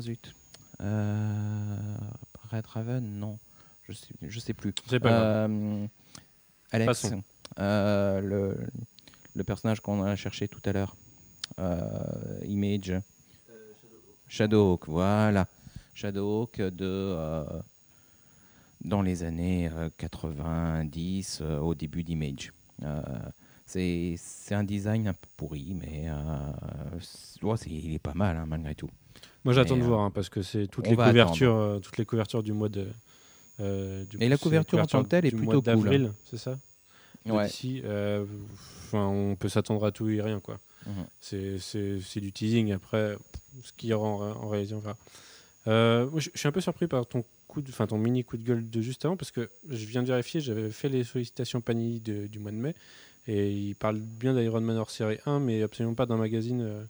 zut. 0.00 0.34
Euh, 0.80 1.76
Red 2.50 2.66
Raven, 2.66 3.18
non. 3.18 3.38
Je 3.84 3.92
sais, 3.92 4.14
je 4.22 4.38
sais 4.40 4.54
plus. 4.54 4.72
C'est 4.86 5.00
pas 5.00 5.08
grave. 5.08 5.50
Euh, 5.50 5.86
Alex, 6.70 6.86
Passons. 6.86 7.22
euh, 7.58 8.20
le, 8.20 8.56
le 9.34 9.44
personnage 9.44 9.80
qu'on 9.80 10.02
a 10.04 10.14
cherché 10.14 10.46
tout 10.46 10.60
à 10.64 10.72
l'heure. 10.72 10.94
Euh, 11.58 12.38
image. 12.46 12.92
Shadowhawk, 14.28 14.86
voilà. 14.88 15.46
Shadowhawk 15.94 16.60
de. 16.60 17.16
Euh, 18.84 18.88
dans 18.88 19.02
les 19.02 19.22
années 19.22 19.70
euh, 19.72 19.90
90, 19.96 21.40
euh, 21.42 21.58
au 21.58 21.74
début 21.74 22.04
d'Image. 22.04 22.52
Euh, 22.82 23.02
c'est 23.66 24.16
un 24.52 24.64
design 24.64 25.08
un 25.08 25.12
peu 25.12 25.28
pourri, 25.36 25.74
mais 25.74 26.04
euh, 26.08 26.96
ouais, 27.42 27.56
il 27.66 27.92
est 27.94 27.98
pas 27.98 28.14
mal 28.14 28.36
hein, 28.36 28.46
malgré 28.46 28.74
tout. 28.74 28.88
Moi, 29.44 29.52
j'attends 29.52 29.76
de 29.76 29.82
euh, 29.82 29.86
voir 29.86 30.00
hein, 30.00 30.10
parce 30.10 30.28
que 30.28 30.42
c'est 30.42 30.66
toutes 30.68 30.86
les 30.86 30.96
couvertures, 30.96 31.54
euh, 31.54 31.78
toutes 31.78 31.98
les 31.98 32.04
couvertures 32.06 32.42
du 32.42 32.52
mois 32.52 32.68
de. 32.68 32.88
euh, 33.60 34.04
du 34.04 34.16
Et 34.16 34.24
coup, 34.24 34.30
la 34.30 34.38
couverture 34.38 34.78
en 34.78 34.86
tant 34.86 35.02
que 35.02 35.08
telle 35.08 35.26
est 35.26 35.30
plutôt 35.30 35.60
cool, 35.62 35.88
hein. 35.94 36.14
c'est 36.30 36.38
ça? 36.38 36.58
Ouais. 37.26 37.46
D'ici, 37.46 37.82
euh, 37.84 38.24
on 38.92 39.36
peut 39.38 39.48
s'attendre 39.50 39.84
à 39.84 39.92
tout 39.92 40.08
et 40.08 40.22
rien 40.22 40.40
quoi. 40.40 40.56
Mhm. 40.86 41.06
C'est- 41.20 42.20
du 42.20 42.32
teasing. 42.32 42.72
Après, 42.72 43.16
ce 43.62 43.72
qu'il 43.72 43.90
y 43.90 43.92
aura 43.92 44.08
en, 44.08 44.44
en 44.44 44.48
réalité, 44.48 44.74
on 44.74 44.78
verra. 44.78 44.96
Euh, 45.66 46.08
je 46.16 46.30
suis 46.34 46.48
un 46.48 46.52
peu 46.52 46.60
surpris 46.62 46.86
par 46.86 47.06
ton 47.06 47.22
coup, 47.58 47.62
de- 47.66 47.70
enfin 47.70 47.86
ton 47.86 47.98
mini 47.98 48.24
coup 48.24 48.36
de 48.36 48.44
gueule 48.44 48.68
de 48.68 48.80
juste 48.80 49.04
avant 49.04 49.16
parce 49.16 49.30
que 49.30 49.48
je 49.68 49.84
viens 49.86 50.02
de 50.02 50.08
vérifier, 50.08 50.40
j'avais 50.40 50.70
fait 50.70 50.88
les 50.88 51.04
sollicitations 51.04 51.60
Panini 51.60 52.00
de- 52.00 52.26
du 52.26 52.38
mois 52.38 52.50
de 52.52 52.56
mai 52.56 52.74
et 53.26 53.50
il 53.52 53.74
parle 53.74 53.98
bien 53.98 54.34
d'Iron 54.34 54.60
Man 54.60 54.76
hors 54.76 54.90
série 54.90 55.18
1, 55.26 55.40
mais 55.40 55.62
absolument 55.62 55.94
pas 55.94 56.06
d'un 56.06 56.16
magazine, 56.16 56.60
euh, 56.62 56.82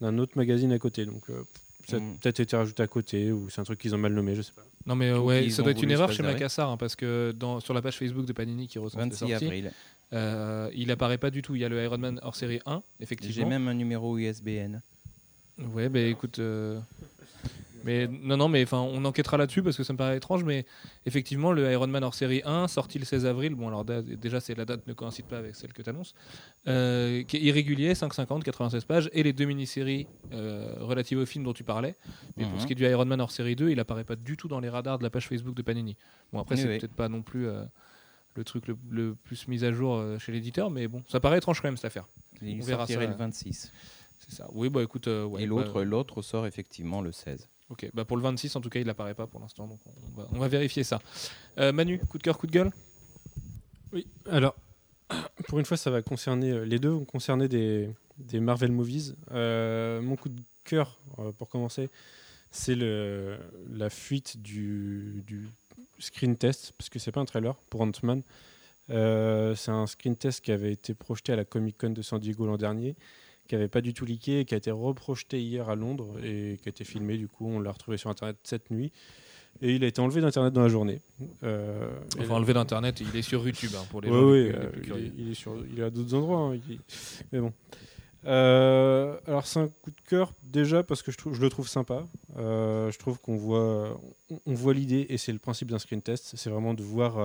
d'un 0.00 0.18
autre 0.18 0.32
magazine 0.36 0.72
à 0.72 0.78
côté. 0.78 1.04
Donc 1.06 1.22
euh, 1.30 1.42
ça 1.88 1.96
a 1.96 2.00
Mhm. 2.00 2.16
peut-être 2.18 2.40
été 2.40 2.56
rajouté 2.56 2.82
à 2.82 2.86
côté 2.86 3.32
ou 3.32 3.48
c'est 3.50 3.60
un 3.60 3.64
truc 3.64 3.78
qu'ils 3.80 3.94
ont 3.94 3.98
mal 3.98 4.12
nommé, 4.14 4.34
je 4.34 4.42
sais 4.42 4.52
pas. 4.54 4.62
Non 4.86 4.94
mais 4.94 5.08
euh, 5.10 5.18
Ou 5.18 5.24
ouais, 5.26 5.48
ça 5.50 5.62
doit 5.62 5.72
être 5.72 5.82
une 5.82 5.90
erreur 5.90 6.12
chez. 6.12 6.22
Macassar 6.22 6.70
hein, 6.70 6.76
parce 6.76 6.94
que 6.96 7.32
dans, 7.36 7.60
sur 7.60 7.72
la 7.74 7.80
page 7.82 7.96
Facebook 7.98 8.26
de 8.26 8.32
Panini 8.32 8.68
qui 8.68 8.78
recense 8.78 8.96
les 8.98 9.08
26 9.10 9.18
sorties, 9.18 9.34
avril. 9.46 9.72
euh, 10.12 10.70
il 10.74 10.90
apparaît 10.90 11.18
pas 11.18 11.30
du 11.30 11.40
tout. 11.42 11.54
Il 11.54 11.62
y 11.62 11.64
a 11.64 11.68
le 11.68 11.82
Iron 11.82 11.98
Man 11.98 12.20
hors 12.22 12.36
série 12.36 12.60
1, 12.66 12.82
J'ai 12.98 13.04
effectivement. 13.04 13.48
même 13.48 13.66
un 13.68 13.74
numéro 13.74 14.16
ISBN. 14.18 14.80
Ouais, 15.72 15.88
bah 15.88 16.00
écoute. 16.00 16.38
Euh, 17.84 18.08
Mais 18.08 18.18
non, 18.22 18.36
non, 18.36 18.48
mais 18.48 18.62
enfin, 18.62 18.78
on 18.80 19.04
enquêtera 19.04 19.36
là-dessus 19.36 19.62
parce 19.62 19.76
que 19.76 19.84
ça 19.84 19.92
me 19.92 19.98
paraît 19.98 20.16
étrange. 20.16 20.44
Mais 20.44 20.64
effectivement, 21.06 21.52
le 21.52 21.70
Iron 21.72 21.86
Man 21.86 22.02
hors 22.04 22.14
série 22.14 22.42
1, 22.44 22.68
sorti 22.68 22.98
le 22.98 23.04
16 23.04 23.26
avril, 23.26 23.54
bon, 23.54 23.68
alors 23.68 23.84
déjà, 23.84 24.40
c'est 24.40 24.54
la 24.54 24.64
date 24.64 24.86
ne 24.86 24.92
coïncide 24.92 25.26
pas 25.26 25.38
avec 25.38 25.54
celle 25.56 25.72
que 25.72 25.82
tu 25.82 25.90
annonces, 25.90 26.14
qui 26.64 26.70
est 26.70 27.40
irrégulier, 27.40 27.92
5,50, 27.94 28.42
96 28.42 28.84
pages, 28.84 29.10
et 29.12 29.22
les 29.22 29.32
deux 29.32 29.44
mini-séries 29.44 30.06
euh, 30.32 30.74
relatives 30.80 31.18
au 31.18 31.26
film 31.26 31.44
dont 31.44 31.52
tu 31.52 31.64
parlais. 31.64 31.94
Mais 32.36 32.44
pour 32.44 32.54
Mhm. 32.54 32.60
ce 32.60 32.66
qui 32.66 32.72
est 32.72 32.76
du 32.76 32.84
Iron 32.86 33.04
Man 33.04 33.20
hors 33.20 33.30
série 33.30 33.56
2, 33.56 33.70
il 33.70 33.80
apparaît 33.80 34.04
pas 34.04 34.16
du 34.16 34.36
tout 34.36 34.48
dans 34.48 34.60
les 34.60 34.68
radars 34.68 34.98
de 34.98 35.02
la 35.02 35.10
page 35.10 35.28
Facebook 35.28 35.54
de 35.54 35.62
Panini. 35.62 35.96
Bon, 36.32 36.40
après, 36.40 36.54
Oui, 36.56 36.62
c'est 36.62 36.68
oui. 36.68 36.78
peut-être 36.78 36.94
pas 36.94 37.08
non 37.08 37.22
plus 37.22 37.46
euh, 37.46 37.64
le 38.36 38.44
truc 38.44 38.66
le, 38.66 38.76
le 38.90 39.14
plus 39.14 39.46
mis 39.48 39.64
à 39.64 39.72
jour 39.72 39.94
euh, 39.96 40.18
chez 40.18 40.32
l'éditeur, 40.32 40.70
mais 40.70 40.88
bon, 40.88 41.02
ça 41.08 41.20
paraît 41.20 41.38
étrange 41.38 41.60
quand 41.60 41.68
même 41.68 41.76
cette 41.76 41.84
affaire. 41.84 42.08
Il 42.42 42.60
On 42.60 42.64
verra 42.64 42.86
ça. 42.86 42.98
le 42.98 43.14
26. 43.14 43.70
C'est 44.18 44.34
ça. 44.36 44.48
Oui, 44.52 44.68
bah 44.70 44.82
écoute. 44.82 45.06
euh, 45.06 45.24
ouais, 45.24 45.42
Et 45.42 45.46
bah, 45.46 45.50
l'autre, 45.50 45.82
l'autre 45.82 46.22
sort 46.22 46.46
effectivement 46.46 47.00
le 47.02 47.12
16. 47.12 47.48
Ok, 47.74 47.90
bah 47.92 48.04
pour 48.04 48.16
le 48.16 48.22
26 48.22 48.54
en 48.54 48.60
tout 48.60 48.70
cas 48.70 48.78
il 48.78 48.88
apparaît 48.88 49.14
pas 49.14 49.26
pour 49.26 49.40
l'instant 49.40 49.66
donc 49.66 49.80
on 50.32 50.38
va, 50.38 50.46
vérifier 50.46 50.84
ça. 50.84 51.00
Euh, 51.58 51.72
Manu, 51.72 51.98
coup 51.98 52.18
de 52.18 52.22
cœur, 52.22 52.38
coup 52.38 52.46
de 52.46 52.52
gueule? 52.52 52.70
Oui, 53.92 54.06
alors, 54.30 54.54
pour 55.48 55.58
une 55.58 55.64
fois, 55.64 55.76
ça 55.76 55.90
va 55.90 56.00
concerner, 56.00 56.52
euh, 56.52 56.64
les 56.64 56.78
deux 56.78 56.90
vont 56.90 57.04
concerner 57.04 57.48
des, 57.48 57.90
Marvel 58.34 58.70
Movies. 58.70 59.16
Euh, 59.32 60.00
mon 60.00 60.14
coup 60.14 60.28
de 60.28 60.40
cœur, 60.62 60.96
pour 61.36 61.48
commencer, 61.48 61.90
c'est 62.52 62.76
la 62.76 63.90
fuite 63.90 64.40
du, 64.40 65.24
screen 65.98 66.36
test, 66.36 66.74
parce 66.78 66.88
que 66.88 67.00
c'est 67.00 67.10
pas 67.10 67.22
un 67.22 67.24
trailer 67.24 67.56
pour 67.70 67.80
Ant-Man. 67.80 68.22
C'est 68.86 69.70
un 69.72 69.86
screen 69.88 70.14
test 70.14 70.44
qui 70.44 70.52
avait 70.52 70.70
été 70.70 70.94
projeté 70.94 71.32
à 71.32 71.36
la 71.36 71.44
Comic 71.44 71.76
Con 71.76 71.90
de 71.90 72.02
San 72.02 72.20
Diego 72.20 72.46
l'an 72.46 72.56
dernier, 72.56 72.94
qui 73.48 73.54
avait 73.54 73.68
pas 73.68 73.80
du 73.80 73.92
tout 73.94 74.04
leaké, 74.04 74.40
et 74.40 74.44
qui 74.44 74.54
a 74.54 74.56
été 74.56 74.70
reprojeté 74.70 75.40
hier 75.42 75.68
à 75.68 75.74
Londres 75.76 76.14
et 76.24 76.58
qui 76.62 76.68
a 76.68 76.70
été 76.70 76.84
filmé. 76.84 77.16
Du 77.18 77.28
coup, 77.28 77.46
on 77.46 77.60
l'a 77.60 77.72
retrouvé 77.72 77.96
sur 77.96 78.10
Internet 78.10 78.36
cette 78.42 78.70
nuit. 78.70 78.90
Et 79.62 79.76
il 79.76 79.84
a 79.84 79.86
été 79.86 80.00
enlevé 80.00 80.20
d'Internet 80.20 80.52
dans 80.52 80.62
la 80.62 80.68
journée. 80.68 81.00
Euh, 81.44 81.88
Enfin 82.18 82.34
enlevé 82.34 82.54
d'internet, 82.54 83.00
il 83.00 83.14
est 83.16 83.22
sur 83.22 83.46
YouTube 83.46 83.70
hein, 83.76 83.84
pour 83.90 84.00
les 84.00 84.10
Ouais, 84.10 84.16
gens 84.16 84.26
les 84.32 84.50
euh, 84.52 84.70
il, 84.82 84.92
est, 84.92 85.12
il 85.18 85.30
est 85.30 85.34
sur, 85.34 85.54
il 85.72 85.78
est 85.78 85.84
à 85.84 85.90
d'autres 85.90 86.12
endroits. 86.14 86.38
hein, 86.40 86.58
il 86.68 86.80
Mais 87.32 87.38
bon. 87.40 87.52
Euh, 88.26 89.16
alors 89.26 89.46
c'est 89.46 89.60
un 89.60 89.68
coup 89.68 89.90
de 89.90 90.00
cœur 90.08 90.32
déjà 90.42 90.82
parce 90.82 91.02
que 91.02 91.12
je, 91.12 91.18
trouve, 91.18 91.34
je 91.34 91.40
le 91.40 91.50
trouve 91.50 91.68
sympa. 91.68 92.04
Euh, 92.38 92.90
je 92.90 92.98
trouve 92.98 93.20
qu'on 93.20 93.36
voit, 93.36 94.00
on, 94.30 94.40
on 94.46 94.54
voit 94.54 94.74
l'idée 94.74 95.06
et 95.10 95.18
c'est 95.18 95.32
le 95.32 95.38
principe 95.38 95.70
d'un 95.70 95.78
screen 95.78 96.00
test. 96.02 96.32
C'est 96.36 96.50
vraiment 96.50 96.74
de 96.74 96.82
voir 96.82 97.18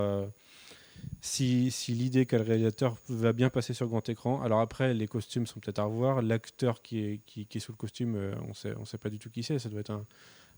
si, 1.21 1.71
si 1.71 1.93
l'idée 1.93 2.25
qu'a 2.25 2.37
le 2.37 2.43
réalisateur 2.43 2.95
va 3.09 3.33
bien 3.33 3.49
passer 3.49 3.73
sur 3.73 3.87
grand 3.87 4.07
écran. 4.07 4.41
Alors 4.41 4.61
après, 4.61 4.93
les 4.93 5.07
costumes 5.07 5.47
sont 5.47 5.59
peut-être 5.59 5.79
à 5.79 5.83
revoir. 5.83 6.21
L'acteur 6.21 6.81
qui 6.81 6.99
est, 6.99 7.59
sous 7.59 7.71
le 7.71 7.77
costume, 7.77 8.15
euh, 8.15 8.33
on 8.47 8.53
sait, 8.53 8.73
on 8.79 8.85
sait 8.85 8.97
pas 8.97 9.09
du 9.09 9.19
tout 9.19 9.29
qui 9.29 9.43
c'est. 9.43 9.59
Ça 9.59 9.69
doit 9.69 9.81
être 9.81 9.91
un, 9.91 10.05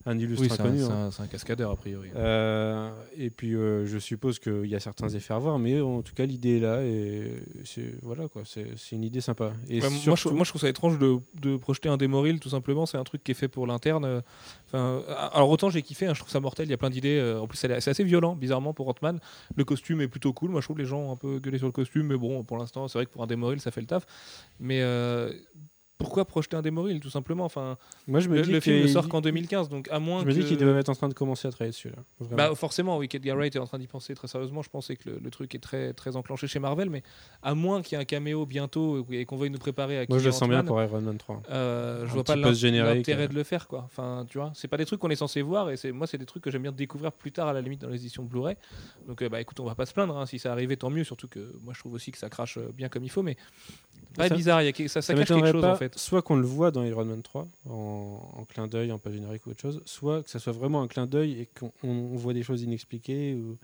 un 0.06 0.18
illustre 0.18 0.42
Oui, 0.46 0.52
inconnu. 0.52 0.80
c'est 0.80 0.86
hein. 0.86 1.06
un- 1.08 1.12
c'est 1.12 1.22
un 1.24 1.28
cascadeur 1.28 1.72
a 1.72 1.76
priori. 1.76 2.10
Euh, 2.16 2.90
et 3.18 3.30
puis 3.30 3.56
euh, 3.56 3.86
je 3.86 3.98
suppose 3.98 4.40
qu'il 4.40 4.66
y 4.66 4.76
a 4.76 4.80
certains 4.80 5.10
effets 5.10 5.34
à 5.34 5.38
revoir, 5.38 5.60
mais 5.60 5.80
en 5.82 6.02
tout 6.02 6.14
cas 6.14 6.26
l'idée 6.26 6.58
est 6.58 6.60
là 6.60 6.84
et 6.84 7.32
c'est 7.66 7.94
voilà 8.02 8.28
quoi, 8.28 8.42
c'est 8.46 8.68
c'est 8.78 8.96
une 8.96 9.04
idée 9.04 9.22
sympa. 9.22 9.54
Et 9.70 9.82
Ouais, 9.82 9.90
moi, 9.90 10.16
je, 10.16 10.22
trouve- 10.22 10.34
moi, 10.34 10.44
je 10.44 10.50
trouve 10.50 10.62
ça 10.62 10.70
étrange 10.70 10.98
de, 11.00 11.18
de 11.40 11.58
projeter 11.58 11.90
un 11.90 11.98
démoril 11.98 12.40
tout 12.40 12.50
simplement. 12.50 12.86
C'est 12.86 12.98
un 12.98 13.04
truc 13.04 13.24
qui 13.24 13.32
est 13.32 13.36
fait 13.36 13.48
pour 13.48 13.68
l'interne. 13.68 14.22
Enfin, 14.68 15.02
alors 15.34 15.50
autant 15.50 15.70
j'ai 15.70 15.82
kiffé, 15.82 16.08
hein, 16.08 16.14
je 16.14 16.20
trouve 16.20 16.32
ça 16.32 16.40
mortel. 16.40 16.68
Il 16.68 16.72
y 16.72 16.74
a 16.74 16.78
plein 16.78 16.90
d'idées. 16.90 17.18
euh, 17.20 17.40
en 17.40 17.48
plus, 17.48 17.58
c'est 17.58 17.80
c'est 17.82 17.92
assez 17.92 18.04
violent, 18.04 18.36
bizarrement 18.36 18.74
pour 18.74 18.88
Ant-Man. 18.88 19.20
Le 19.56 19.64
costume 19.66 20.02
est 20.02 20.08
plutôt 20.08 20.34
cool. 20.34 20.50
Moi, 20.52 20.62
je 20.62 20.66
trouve 20.68 20.78
les 20.80 20.86
gens 20.86 21.00
ont 21.00 21.12
un 21.12 21.16
peu 21.18 21.40
gueulé 21.40 21.58
sur 21.58 21.68
le 21.68 21.74
costume, 21.74 22.08
mais 22.08 22.18
bon, 22.18 22.44
pour 22.44 22.58
l'instant, 22.58 22.88
c'est 22.88 22.98
vrai 22.98 23.06
que 23.06 23.12
pour 23.12 23.22
un 23.24 23.28
démoril, 23.28 23.60
ça 23.60 23.72
fait 23.72 23.82
le 23.82 23.88
taf. 23.88 24.06
Mais 24.60 24.82
euh, 24.82 25.32
pourquoi 26.02 26.26
projeter 26.26 26.56
un 26.58 26.62
démoril 26.62 27.00
tout 27.00 27.10
simplement 27.10 27.46
Enfin, 27.46 27.78
moi 28.08 28.20
je 28.20 28.30
me 28.30 28.36
le, 28.36 28.42
dis 28.42 28.52
le 28.52 28.60
film 28.60 28.82
ne 28.82 28.88
sort 28.88 29.08
qu'en 29.08 29.22
2015, 29.22 29.70
donc 29.70 29.88
à 29.92 30.00
moins 30.00 30.22
je 30.22 30.26
me 30.26 30.34
dis 30.34 30.44
qu'ils 30.44 30.58
doivent 30.58 30.78
être 30.78 30.90
en 30.90 30.96
train 30.96 31.10
de 31.10 31.14
commencer 31.14 31.48
à 31.48 31.52
travailler 31.52 31.72
dessus 31.72 31.90
là. 31.90 32.28
Bah 32.32 32.54
forcément, 32.56 32.98
Wicked 32.98 33.22
Garrett 33.22 33.56
est 33.56 33.60
en 33.60 33.66
train 33.66 33.80
d'y 33.80 33.88
penser 33.88 34.14
très 34.16 34.28
sérieusement. 34.28 34.62
Je 34.62 34.70
pensais 34.70 34.96
que 34.96 35.10
le, 35.10 35.20
le 35.24 35.30
truc 35.32 35.54
est 35.56 35.60
très 35.60 35.94
très 35.94 36.16
enclenché 36.16 36.48
chez 36.48 36.60
Marvel, 36.60 36.90
mais 36.90 37.04
à 37.44 37.56
moins 37.56 37.82
qu'il 37.82 37.98
y 37.98 38.00
ait 38.00 38.02
un 38.02 38.06
caméo 38.06 38.46
bientôt 38.46 39.06
et 39.12 39.26
qu'on 39.26 39.38
veuille 39.38 39.50
nous 39.50 39.58
préparer 39.60 40.00
à 40.00 40.06
moi 40.10 40.20
je 40.20 40.26
le 40.26 40.32
sens 40.32 40.50
bien 40.50 40.64
pour 40.64 40.82
Iron 40.82 41.02
Man 41.02 41.18
3. 41.18 41.44
euh, 41.52 42.06
je 42.08 42.14
vois 42.14 42.24
pas 42.24 42.36
l'intérêt 42.36 43.24
euh. 43.24 43.28
de 43.28 43.34
le 43.34 43.44
faire 43.44 43.68
quoi. 43.68 43.84
Enfin, 43.86 44.26
tu 44.30 44.38
vois, 44.38 44.52
c'est 44.56 44.68
pas 44.68 44.78
des 44.78 44.86
trucs 44.86 45.00
qu'on 45.00 45.10
est 45.10 45.16
censé 45.16 45.42
voir 45.42 45.70
et 45.72 45.78
c'est 45.78 45.92
moi 45.92 46.08
c'est 46.08 46.18
des 46.18 46.26
trucs 46.26 46.44
que 46.44 46.52
j'aime 46.52 46.64
bien 46.64 46.72
découvrir 46.72 47.12
plus 47.12 47.32
tard 47.32 47.48
à 47.48 47.54
la 47.54 47.62
limite 47.62 47.82
dans 47.82 47.90
les 47.90 47.98
éditions 48.00 48.24
Blu-ray. 48.24 48.56
Donc 49.08 49.22
euh, 49.22 49.30
bah 49.30 49.40
écoute, 49.42 49.60
on 49.60 49.66
va 49.66 49.76
pas 49.76 49.86
se 49.86 49.94
plaindre 49.94 50.18
hein. 50.18 50.26
si 50.26 50.40
ça 50.40 50.52
arrivait 50.52 50.76
tant 50.78 50.90
mieux 50.90 51.04
surtout 51.04 51.28
que 51.28 51.54
moi 51.64 51.74
je 51.76 51.80
trouve 51.80 51.94
aussi 51.94 52.12
que 52.12 52.18
ça 52.18 52.30
crache 52.30 52.58
bien 52.76 52.90
comme 52.90 53.04
il 53.04 53.10
faut 53.10 53.24
mais 53.24 53.38
pas 54.16 54.28
Ça- 54.28 54.36
bizarre, 54.36 54.62
il 54.62 54.66
y 54.66 54.70
a 54.70 54.88
ça, 54.88 55.02
ça, 55.02 55.14
Ça 55.14 55.14
cache 55.14 55.28
quelque 55.28 55.52
chose 55.52 55.64
en 55.64 55.76
fait. 55.76 55.91
Soit 55.96 56.22
qu'on 56.22 56.36
le 56.36 56.46
voit 56.46 56.72
dans 56.72 56.84
Iron 56.84 57.06
Man 57.06 57.22
3 57.22 57.48
en, 57.70 58.32
en 58.38 58.46
clin 58.46 58.68
d'œil, 58.68 58.92
en 58.92 59.00
page 59.00 59.14
générique 59.14 59.46
ou 59.48 59.52
autre 59.52 59.62
chose, 59.62 59.82
soit 59.86 60.24
que 60.24 60.30
ça 60.30 60.40
soit 60.40 60.54
vraiment 60.54 60.82
un 60.82 60.88
clin 60.88 61.06
d'œil 61.08 61.40
et 61.42 61.46
qu'on 61.48 61.72
on- 61.84 61.90
on 61.90 62.16
voit 62.16 62.34
des 62.34 62.44
choses 62.44 62.62
inexpliquées 62.62 63.34
ou, 63.36 63.58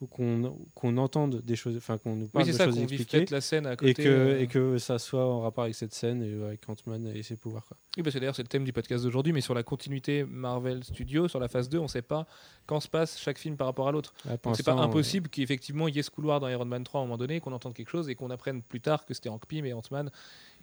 ou 0.00 0.06
qu'on 0.06 0.56
qu'on 0.74 0.96
entende 0.98 1.40
des 1.42 1.56
choses, 1.56 1.76
enfin 1.76 1.96
qu'on 1.98 2.16
nous 2.16 2.28
parle 2.28 2.44
de 2.52 2.56
ça 2.58 2.64
choses 2.66 2.78
peut-être 3.18 3.30
la 3.30 3.40
scène 3.40 3.66
à 3.66 3.76
côté. 3.76 3.90
et 3.90 3.94
que, 3.94 4.02
euh, 4.08 4.40
et 4.40 4.46
que 4.46 4.78
ça 4.78 4.98
soit 4.98 5.24
en 5.24 5.40
rapport 5.40 5.64
avec 5.64 5.74
cette 5.74 5.94
scène 5.94 6.22
et 6.22 6.44
avec 6.44 6.68
Ant-Man 6.68 7.06
et 7.14 7.22
ses 7.22 7.36
pouvoirs. 7.36 7.64
Quoi. 7.66 7.76
Oui, 7.96 8.02
parce 8.02 8.12
que 8.12 8.18
d'ailleurs, 8.18 8.36
c'est 8.36 8.42
le 8.42 8.48
thème 8.48 8.64
du 8.64 8.74
podcast 8.74 9.04
d'aujourd'hui, 9.04 9.32
mais 9.32 9.40
sur 9.40 9.54
la 9.54 9.62
continuité 9.62 10.22
Marvel 10.24 10.84
Studios, 10.84 11.28
sur 11.28 11.40
la 11.40 11.48
phase 11.48 11.70
2, 11.70 11.78
on 11.78 11.84
ne 11.84 11.88
sait 11.88 12.02
pas 12.02 12.26
quand 12.66 12.80
se 12.80 12.88
passe 12.88 13.18
chaque 13.18 13.38
film 13.38 13.56
par 13.56 13.66
rapport 13.68 13.88
à 13.88 13.92
l'autre. 13.92 14.12
Ah, 14.28 14.36
Donc 14.42 14.56
c'est 14.56 14.62
pas 14.64 14.72
impossible 14.72 15.30
qu'effectivement 15.30 15.88
il 15.88 15.96
y 15.96 15.98
ait 15.98 16.02
ce 16.02 16.10
couloir 16.10 16.40
dans 16.40 16.48
Iron 16.48 16.64
Man 16.66 16.84
3 16.84 17.00
à 17.00 17.02
un 17.04 17.06
moment 17.06 17.16
donné, 17.16 17.40
qu'on 17.40 17.52
entende 17.52 17.72
quelque 17.72 17.88
chose 17.88 18.10
et 18.10 18.14
qu'on 18.14 18.28
apprenne 18.30 18.60
plus 18.60 18.80
tard 18.80 19.06
que 19.06 19.14
c'était 19.14 19.28
Hank 19.30 19.46
Pym 19.46 19.64
et 19.64 19.72
Ant-Man 19.72 20.10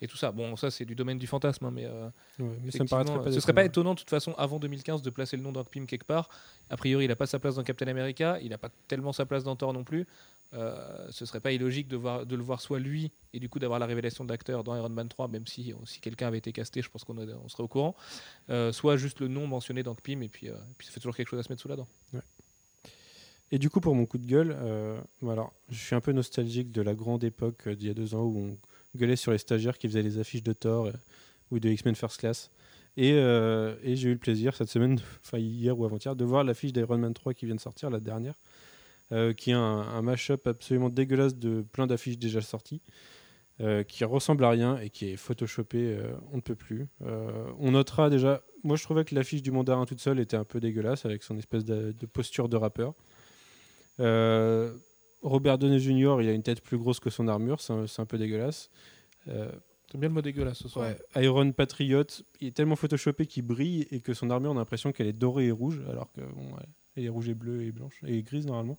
et 0.02 0.08
tout 0.08 0.18
ça. 0.18 0.32
Bon, 0.32 0.56
ça 0.58 0.70
c'est 0.70 0.86
du 0.86 0.96
domaine 0.96 1.18
du 1.18 1.26
fantasme, 1.26 1.66
hein, 1.66 1.72
mais, 1.74 1.86
euh, 1.86 2.08
Ouais, 2.08 2.12
mais 2.40 2.46
ça 2.46 2.46
me 2.50 2.68
effectivement, 2.68 2.88
paraîtrait 2.88 3.24
pas 3.24 3.32
ce 3.32 3.40
serait 3.40 3.54
pas 3.54 3.64
étonnant 3.64 3.94
de 3.94 4.00
toute 4.00 4.10
façon 4.10 4.34
avant 4.38 4.60
2015 4.60 5.02
de 5.02 5.10
placer 5.10 5.38
le 5.38 5.44
nom 5.44 5.52
d'Hank 5.52 5.70
Pym 5.70 5.88
quelque 5.88 6.06
part. 6.06 6.30
A 6.70 6.78
priori, 6.78 7.06
il 7.06 7.08
n'a 7.08 7.16
pas 7.16 7.26
sa 7.26 7.40
place 7.40 7.56
dans 7.56 7.64
Captain 7.64 7.88
America, 7.88 8.38
il 8.42 8.50
n'a 8.50 8.58
pas 8.58 8.70
tellement 8.88 9.14
sa 9.14 9.26
place 9.26 9.44
dans 9.44 9.56
Thor 9.56 9.74
non 9.74 9.84
plus. 9.84 10.06
Euh, 10.54 11.08
ce 11.10 11.26
serait 11.26 11.40
pas 11.40 11.52
illogique 11.52 11.88
de, 11.88 11.98
voir, 11.98 12.28
de 12.28 12.36
le 12.36 12.44
voir 12.44 12.62
soit 12.62 12.78
lui 12.78 13.12
et 13.34 13.40
du 13.40 13.50
coup 13.50 13.58
d'avoir 13.58 13.80
la 13.80 13.88
révélation 13.88 14.24
d'acteur 14.24 14.64
dans 14.64 14.76
Iron 14.76 14.90
Man 14.90 15.10
3, 15.10 15.28
même 15.28 15.48
si, 15.48 15.74
si 15.86 16.00
quelqu'un 16.00 16.28
avait 16.28 16.38
été 16.38 16.52
casté, 16.52 16.84
je 16.84 16.90
pense 16.90 17.04
qu'on 17.04 17.18
on 17.18 17.50
serait 17.50 17.64
au 17.64 17.68
courant. 17.68 17.96
Euh, 18.52 18.72
soit 18.72 18.96
juste 18.98 19.20
le 19.20 19.28
nom 19.28 19.48
mentionné 19.48 19.82
d'Hank 19.82 20.02
Pym 20.02 20.22
et 20.22 20.30
puis, 20.30 20.50
euh, 20.50 20.56
puis 20.78 20.86
ça 20.86 20.94
fait 20.94 21.00
toujours 21.00 21.16
quelque 21.16 21.30
chose 21.30 21.40
à 21.40 21.44
se 21.44 21.50
mettre 21.50 21.62
sous 21.62 21.70
la 21.70 21.76
dent. 21.76 21.88
Et 23.54 23.60
du 23.60 23.70
coup, 23.70 23.80
pour 23.80 23.94
mon 23.94 24.08
coup 24.08 24.18
de 24.18 24.26
gueule, 24.26 24.58
euh, 24.60 25.00
voilà, 25.22 25.48
je 25.70 25.78
suis 25.78 25.94
un 25.94 26.02
peu 26.02 26.12
nostalgique 26.12 26.72
de 26.72 26.82
la 26.82 26.96
grande 26.96 27.24
époque 27.24 27.68
euh, 27.68 27.76
d'il 27.76 27.88
y 27.88 27.92
a 27.92 27.94
deux 27.94 28.16
ans 28.16 28.24
où 28.24 28.40
on 28.40 28.98
gueulait 28.98 29.16
sur 29.16 29.32
les 29.32 29.38
stagiaires 29.38 29.78
qui 29.78 29.88
faisaient 29.88 30.02
les 30.02 30.18
affiches 30.18 30.42
de 30.42 30.54
Thor 30.54 30.88
euh, 30.88 30.92
ou 31.52 31.60
de 31.60 31.70
X-Men 31.70 31.94
First 31.94 32.20
Class. 32.20 32.50
Et, 32.98 33.12
euh, 33.14 33.76
et 33.84 33.96
j'ai 33.96 34.10
eu 34.10 34.14
le 34.14 34.18
plaisir 34.18 34.56
cette 34.56 34.70
semaine, 34.70 35.00
enfin 35.24 35.38
hier 35.38 35.78
ou 35.78 35.86
avant-hier, 35.86 36.16
de 36.16 36.26
voir 36.26 36.44
l'affiche 36.44 36.74
d'Iron 36.74 36.98
Man 36.98 37.14
3 37.14 37.36
qui 37.36 37.46
vient 37.46 37.54
de 37.54 37.60
sortir, 37.60 37.92
la 37.92 38.00
dernière, 38.00 38.34
euh, 39.14 39.32
qui 39.32 39.52
est 39.52 39.54
un, 39.54 39.60
un 39.60 40.02
mash-up 40.02 40.48
absolument 40.48 40.90
dégueulasse 40.90 41.36
de 41.36 41.64
plein 41.72 41.86
d'affiches 41.86 42.18
déjà 42.18 42.42
sorties, 42.42 42.82
euh, 43.62 43.84
qui 43.84 44.04
ressemble 44.06 44.44
à 44.44 44.50
rien 44.50 44.80
et 44.80 44.90
qui 44.90 45.12
est 45.12 45.18
photoshopé, 45.18 45.78
euh, 45.78 46.14
on 46.32 46.38
ne 46.38 46.42
peut 46.42 46.56
plus. 46.56 46.88
On 47.60 47.72
notera 47.72 48.10
déjà, 48.10 48.42
moi 48.64 48.76
je 48.76 48.84
trouvais 48.84 49.06
que 49.06 49.14
l'affiche 49.14 49.44
du 49.44 49.52
mandarin 49.52 49.86
toute 49.86 50.00
seule 50.00 50.20
était 50.20 50.36
un 50.36 50.46
peu 50.46 50.60
dégueulasse 50.60 51.06
avec 51.06 51.22
son 51.22 51.38
espèce 51.38 51.64
de, 51.64 51.92
de 51.92 52.06
posture 52.08 52.50
de 52.50 52.58
rappeur. 52.58 52.96
Robert 55.22 55.60
Downey 55.60 55.80
Jr., 55.80 56.18
il 56.22 56.28
a 56.28 56.34
une 56.34 56.44
tête 56.44 56.62
plus 56.62 56.80
grosse 56.80 57.00
que 57.00 57.12
son 57.12 57.28
armure, 57.28 57.62
c'est 57.62 58.00
un, 58.00 58.06
peu 58.06 58.18
dégueulasse. 58.18 58.72
T'aimes 59.26 59.52
bien 59.94 60.10
le 60.10 60.16
mot 60.16 60.22
dégueulasse 60.24 60.58
ce 60.58 60.68
soir. 60.68 60.90
ouais, 61.16 61.24
Iron 61.24 61.52
Patriot, 61.52 62.04
il 62.42 62.48
est 62.48 62.52
tellement 62.52 62.76
photoshopé 62.76 63.28
qu'il 63.28 63.44
brille 63.44 63.88
et 63.92 64.02
que 64.02 64.16
son 64.16 64.32
armure, 64.32 64.50
on 64.50 64.56
a 64.56 64.60
l'impression 64.60 64.92
qu'elle 64.92 65.08
est 65.08 65.14
dorée 65.14 65.46
et 65.46 65.52
rouge, 65.52 65.80
alors 65.88 66.12
que 66.12 66.22
bon, 66.22 66.56
ouais, 66.56 66.66
est 66.98 67.10
rouge 67.10 67.30
et 67.30 67.34
bleue 67.34 67.64
et 67.64 67.72
blanche 67.72 67.94
et 68.06 68.22
grise 68.24 68.46
normalement. 68.46 68.78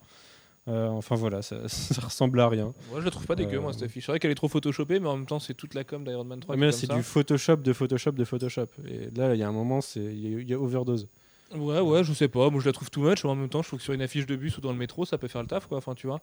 Euh, 0.66 0.88
enfin 0.88 1.14
voilà, 1.14 1.42
ça, 1.42 1.68
ça 1.68 2.00
ressemble 2.00 2.40
à 2.40 2.48
rien. 2.48 2.72
Moi 2.90 3.00
je 3.00 3.04
la 3.04 3.10
trouve 3.10 3.26
pas 3.26 3.34
dégueu, 3.34 3.58
Euh, 3.58 3.60
moi 3.60 3.72
cette 3.72 3.82
affiche. 3.82 4.06
C'est 4.06 4.12
vrai 4.12 4.18
qu'elle 4.18 4.30
est 4.30 4.34
trop 4.36 4.48
photoshopée, 4.48 4.98
mais 5.00 5.08
en 5.08 5.16
même 5.16 5.26
temps 5.26 5.38
c'est 5.38 5.54
toute 5.54 5.74
la 5.74 5.84
com 5.84 6.04
d'Iron 6.04 6.24
Man 6.24 6.40
3. 6.40 6.54
qui 6.54 6.60
Mais 6.60 6.66
là, 6.66 6.72
c'est 6.72 6.90
du 6.90 7.02
Photoshop 7.02 7.56
de 7.56 7.72
Photoshop 7.72 8.12
de 8.12 8.24
Photoshop. 8.24 8.66
Et 8.88 9.10
là, 9.14 9.34
il 9.34 9.38
y 9.40 9.42
a 9.42 9.48
un 9.48 9.52
moment, 9.52 9.80
il 9.96 10.42
y, 10.42 10.44
y 10.50 10.54
a 10.54 10.58
overdose. 10.58 11.06
Ouais, 11.54 11.80
ouais, 11.80 12.02
je 12.02 12.12
sais 12.14 12.28
pas. 12.28 12.48
Moi, 12.50 12.60
je 12.60 12.66
la 12.66 12.72
trouve 12.72 12.90
too 12.90 13.02
much. 13.02 13.22
mais 13.24 13.30
En 13.30 13.34
même 13.36 13.48
temps, 13.50 13.62
je 13.62 13.68
trouve 13.68 13.78
que 13.78 13.84
sur 13.84 13.92
une 13.92 14.00
affiche 14.02 14.26
de 14.26 14.34
bus 14.36 14.56
ou 14.58 14.60
dans 14.62 14.72
le 14.72 14.78
métro, 14.78 15.04
ça 15.04 15.18
peut 15.18 15.28
faire 15.28 15.42
le 15.42 15.46
taf, 15.46 15.66
quoi. 15.66 15.78
Enfin, 15.78 15.94
tu 15.94 16.06
vois. 16.06 16.20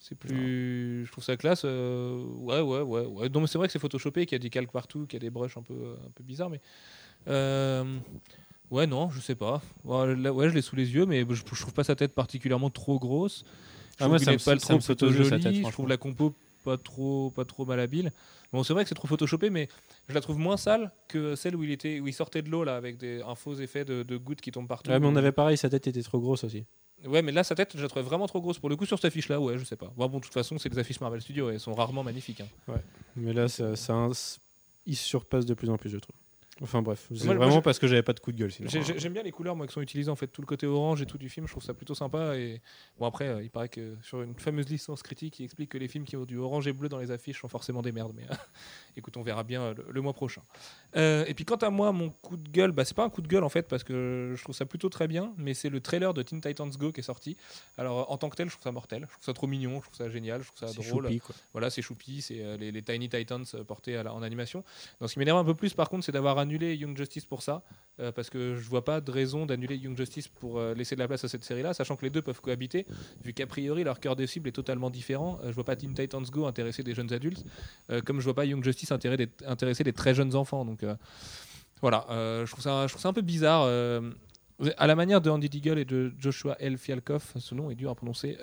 C'est 0.00 0.16
plus. 0.18 1.04
Je 1.04 1.12
trouve 1.12 1.22
ça 1.22 1.36
classe. 1.36 1.62
euh, 1.66 2.24
Ouais, 2.40 2.60
ouais, 2.60 2.80
ouais, 2.80 3.04
ouais. 3.04 3.28
Mais 3.32 3.46
c'est 3.46 3.58
vrai 3.58 3.68
que 3.68 3.72
c'est 3.72 3.78
photoshopé, 3.78 4.24
qu'il 4.26 4.34
y 4.34 4.40
a 4.40 4.42
des 4.42 4.50
calques 4.50 4.72
partout, 4.72 5.06
qu'il 5.06 5.18
y 5.18 5.22
a 5.22 5.26
des 5.26 5.30
brushes 5.30 5.56
un 5.58 5.62
peu, 5.62 5.74
un 6.04 6.10
peu 6.14 6.24
bizarres, 6.24 6.50
mais. 6.50 6.60
Ouais, 8.74 8.88
non, 8.88 9.08
je 9.08 9.20
sais 9.20 9.36
pas. 9.36 9.62
Ouais, 9.84 10.16
là, 10.16 10.32
ouais, 10.32 10.48
je 10.48 10.54
l'ai 10.54 10.60
sous 10.62 10.74
les 10.74 10.92
yeux, 10.92 11.06
mais 11.06 11.24
je, 11.30 11.34
je 11.34 11.60
trouve 11.60 11.72
pas 11.72 11.84
sa 11.84 11.94
tête 11.94 12.12
particulièrement 12.12 12.70
trop 12.70 12.98
grosse. 12.98 13.44
Je 13.46 13.92
Ah, 13.92 13.96
trouve 13.98 14.08
moi, 14.08 14.18
ça 14.18 14.32
me- 14.32 14.36
pas 14.38 14.42
ça 14.58 14.58
trop 14.58 14.80
sa 14.80 15.38
tête, 15.38 15.54
je 15.64 15.70
trouve 15.70 15.88
la 15.88 15.96
compo 15.96 16.34
pas 16.64 16.76
trop, 16.76 17.30
pas 17.30 17.44
trop 17.44 17.64
malhabile. 17.66 18.10
Bon, 18.52 18.64
c'est 18.64 18.72
vrai 18.72 18.82
que 18.82 18.88
c'est 18.88 18.96
trop 18.96 19.06
photoshopé, 19.06 19.48
mais 19.50 19.68
je 20.08 20.14
la 20.14 20.20
trouve 20.20 20.38
moins 20.38 20.56
sale 20.56 20.90
que 21.06 21.36
celle 21.36 21.54
où 21.54 21.62
il 21.62 21.70
était, 21.70 22.00
où 22.00 22.08
il 22.08 22.12
sortait 22.14 22.42
de 22.42 22.50
l'eau 22.50 22.64
là, 22.64 22.74
avec 22.76 22.96
des, 22.96 23.22
un 23.22 23.36
faux 23.36 23.54
effet 23.54 23.84
de, 23.84 24.02
de 24.02 24.16
gouttes 24.16 24.40
qui 24.40 24.50
tombent 24.50 24.66
partout. 24.66 24.90
Ouais, 24.90 24.98
mais 24.98 25.06
on 25.06 25.14
avait 25.14 25.30
pareil, 25.30 25.56
sa 25.56 25.68
tête 25.70 25.86
était 25.86 26.02
trop 26.02 26.18
grosse 26.18 26.42
aussi. 26.42 26.64
Ouais, 27.06 27.22
mais 27.22 27.30
là, 27.32 27.44
sa 27.44 27.54
tête, 27.54 27.76
je 27.76 27.82
la 27.82 27.88
trouvais 27.88 28.04
vraiment 28.04 28.26
trop 28.26 28.40
grosse. 28.40 28.58
Pour 28.58 28.70
le 28.70 28.76
coup, 28.76 28.86
sur 28.86 28.98
cette 28.98 29.04
affiche-là, 29.04 29.40
ouais, 29.40 29.56
je 29.56 29.64
sais 29.64 29.76
pas. 29.76 29.92
Bon, 29.96 30.08
bon, 30.08 30.18
de 30.18 30.24
toute 30.24 30.32
façon, 30.32 30.58
c'est 30.58 30.68
des 30.70 30.78
affiches 30.78 31.00
Marvel 31.00 31.20
Studios 31.20 31.50
et 31.50 31.54
elles 31.54 31.60
sont 31.60 31.74
rarement 31.74 32.02
magnifiques. 32.02 32.40
hein. 32.40 32.74
Mais 33.14 33.32
là, 33.34 33.46
ça, 33.48 33.76
ça 33.76 34.08
il 34.86 34.96
se 34.96 35.04
surpasse 35.04 35.44
de 35.46 35.54
plus 35.54 35.68
en 35.70 35.76
plus, 35.76 35.90
je 35.90 35.98
trouve. 35.98 36.16
Enfin 36.62 36.82
bref, 36.82 37.08
c'est 37.14 37.24
Moi, 37.24 37.34
vraiment 37.34 37.60
parce 37.62 37.78
que 37.80 37.86
j'avais 37.88 38.02
pas 38.04 38.12
de 38.12 38.20
coup 38.20 38.30
de 38.30 38.36
gueule 38.38 38.52
sinon. 38.52 38.68
J'ai- 38.68 38.82
j'ai- 38.82 38.98
J'aime 38.98 39.12
bien 39.12 39.22
les 39.24 39.32
couleurs 39.32 39.56
moi, 39.56 39.66
qui 39.66 39.72
sont 39.72 39.80
utilisées, 39.80 40.10
en 40.10 40.14
fait, 40.16 40.28
tout 40.28 40.40
le 40.40 40.46
côté 40.46 40.66
orange 40.66 41.02
et 41.02 41.06
tout 41.06 41.18
du 41.18 41.28
film. 41.28 41.46
Je 41.46 41.52
trouve 41.52 41.64
ça 41.64 41.74
plutôt 41.74 41.94
sympa. 41.94 42.36
Et 42.36 42.60
bon, 42.98 43.06
après, 43.06 43.26
euh, 43.28 43.42
il 43.42 43.50
paraît 43.50 43.68
que 43.68 43.96
sur 44.02 44.22
une 44.22 44.34
fameuse 44.36 44.68
licence 44.68 45.02
critique, 45.02 45.40
il 45.40 45.44
explique 45.44 45.70
que 45.70 45.78
les 45.78 45.88
films 45.88 46.04
qui 46.04 46.16
ont 46.16 46.24
du 46.24 46.36
orange 46.38 46.68
et 46.68 46.72
bleu 46.72 46.88
dans 46.88 46.98
les 46.98 47.10
affiches 47.10 47.40
sont 47.40 47.48
forcément 47.48 47.82
des 47.82 47.90
merdes. 47.92 48.12
Mais 48.14 48.26
écoute, 48.96 49.16
on 49.16 49.22
verra 49.22 49.42
bien 49.42 49.74
le, 49.74 49.84
le 49.90 50.00
mois 50.00 50.12
prochain. 50.12 50.42
Euh, 50.96 51.24
et 51.26 51.34
puis, 51.34 51.44
quant 51.44 51.56
à 51.56 51.70
moi, 51.70 51.90
mon 51.90 52.10
coup 52.10 52.36
de 52.36 52.48
gueule, 52.48 52.70
bah, 52.72 52.84
c'est 52.84 52.96
pas 52.96 53.04
un 53.04 53.10
coup 53.10 53.20
de 53.22 53.28
gueule 53.28 53.42
en 53.44 53.48
fait, 53.48 53.66
parce 53.66 53.82
que 53.82 54.34
je 54.36 54.42
trouve 54.42 54.54
ça 54.54 54.64
plutôt 54.64 54.88
très 54.88 55.08
bien. 55.08 55.34
Mais 55.36 55.54
c'est 55.54 55.70
le 55.70 55.80
trailer 55.80 56.14
de 56.14 56.22
Teen 56.22 56.40
Titans 56.40 56.70
Go 56.70 56.92
qui 56.92 57.00
est 57.00 57.02
sorti. 57.02 57.36
Alors, 57.78 58.10
en 58.12 58.16
tant 58.16 58.28
que 58.30 58.36
tel, 58.36 58.46
je 58.48 58.52
trouve 58.54 58.62
ça 58.64 58.70
mortel. 58.72 59.06
Je 59.08 59.12
trouve 59.14 59.24
ça 59.24 59.32
trop 59.32 59.46
mignon. 59.48 59.80
Je 59.80 59.86
trouve 59.86 59.96
ça 59.96 60.08
génial. 60.08 60.42
Je 60.42 60.46
trouve 60.52 60.60
ça 60.60 60.68
C'est 60.68 60.88
drôle. 60.88 61.04
choupi, 61.06 61.18
quoi. 61.18 61.34
Voilà, 61.52 61.68
c'est 61.70 61.82
choupi, 61.82 62.22
c'est 62.22 62.40
euh, 62.42 62.56
les, 62.56 62.70
les 62.70 62.82
Tiny 62.82 63.08
Titans 63.08 63.44
portés 63.66 63.96
à 63.96 64.04
la- 64.04 64.14
en 64.14 64.22
animation. 64.22 64.62
Donc, 65.00 65.08
ce 65.08 65.14
qui 65.14 65.18
m'énerve 65.18 65.38
un 65.38 65.44
peu 65.44 65.54
plus, 65.54 65.74
par 65.74 65.88
contre, 65.88 66.04
c'est 66.04 66.12
d'avoir 66.12 66.38
annulé 66.44 66.76
Young 66.76 66.96
Justice 66.96 67.24
pour 67.24 67.42
ça, 67.42 67.62
euh, 68.00 68.12
parce 68.12 68.30
que 68.30 68.54
je 68.54 68.68
vois 68.68 68.84
pas 68.84 69.00
de 69.00 69.10
raison 69.10 69.46
d'annuler 69.46 69.76
Young 69.76 69.96
Justice 69.96 70.28
pour 70.28 70.58
euh, 70.58 70.74
laisser 70.74 70.94
de 70.94 71.00
la 71.00 71.08
place 71.08 71.24
à 71.24 71.28
cette 71.28 71.44
série-là, 71.44 71.74
sachant 71.74 71.96
que 71.96 72.04
les 72.04 72.10
deux 72.10 72.22
peuvent 72.22 72.40
cohabiter, 72.40 72.86
vu 73.22 73.32
qu'a 73.32 73.46
priori 73.46 73.84
leur 73.84 74.00
cœur 74.00 74.16
de 74.16 74.26
cible 74.26 74.48
est 74.48 74.52
totalement 74.52 74.90
différent. 74.90 75.38
Euh, 75.42 75.48
je 75.48 75.54
vois 75.54 75.64
pas 75.64 75.76
Teen 75.76 75.94
Titans 75.94 76.24
Go 76.24 76.46
intéresser 76.46 76.82
des 76.82 76.94
jeunes 76.94 77.12
adultes, 77.12 77.44
euh, 77.90 78.00
comme 78.00 78.20
je 78.20 78.24
vois 78.24 78.34
pas 78.34 78.44
Young 78.44 78.62
Justice 78.62 78.92
intéresser 78.92 79.84
des, 79.84 79.92
très 79.92 80.14
jeunes 80.14 80.34
enfants. 80.34 80.64
Donc 80.64 80.84
voilà, 81.80 82.06
je 82.10 82.50
trouve 82.50 82.62
ça, 82.62 83.08
un 83.08 83.12
peu 83.12 83.22
bizarre. 83.22 83.68
à 84.76 84.86
la 84.86 84.94
manière 84.94 85.20
de 85.20 85.30
Andy 85.30 85.48
Deagle 85.48 85.78
et 85.78 85.84
de 85.84 86.12
Joshua 86.18 86.56
L. 86.60 86.78
Fialkov, 86.78 87.32
ce 87.36 87.54
nom 87.54 87.70
est 87.70 87.74
dur 87.74 87.90
à 87.90 87.94
prononcer, 87.94 88.36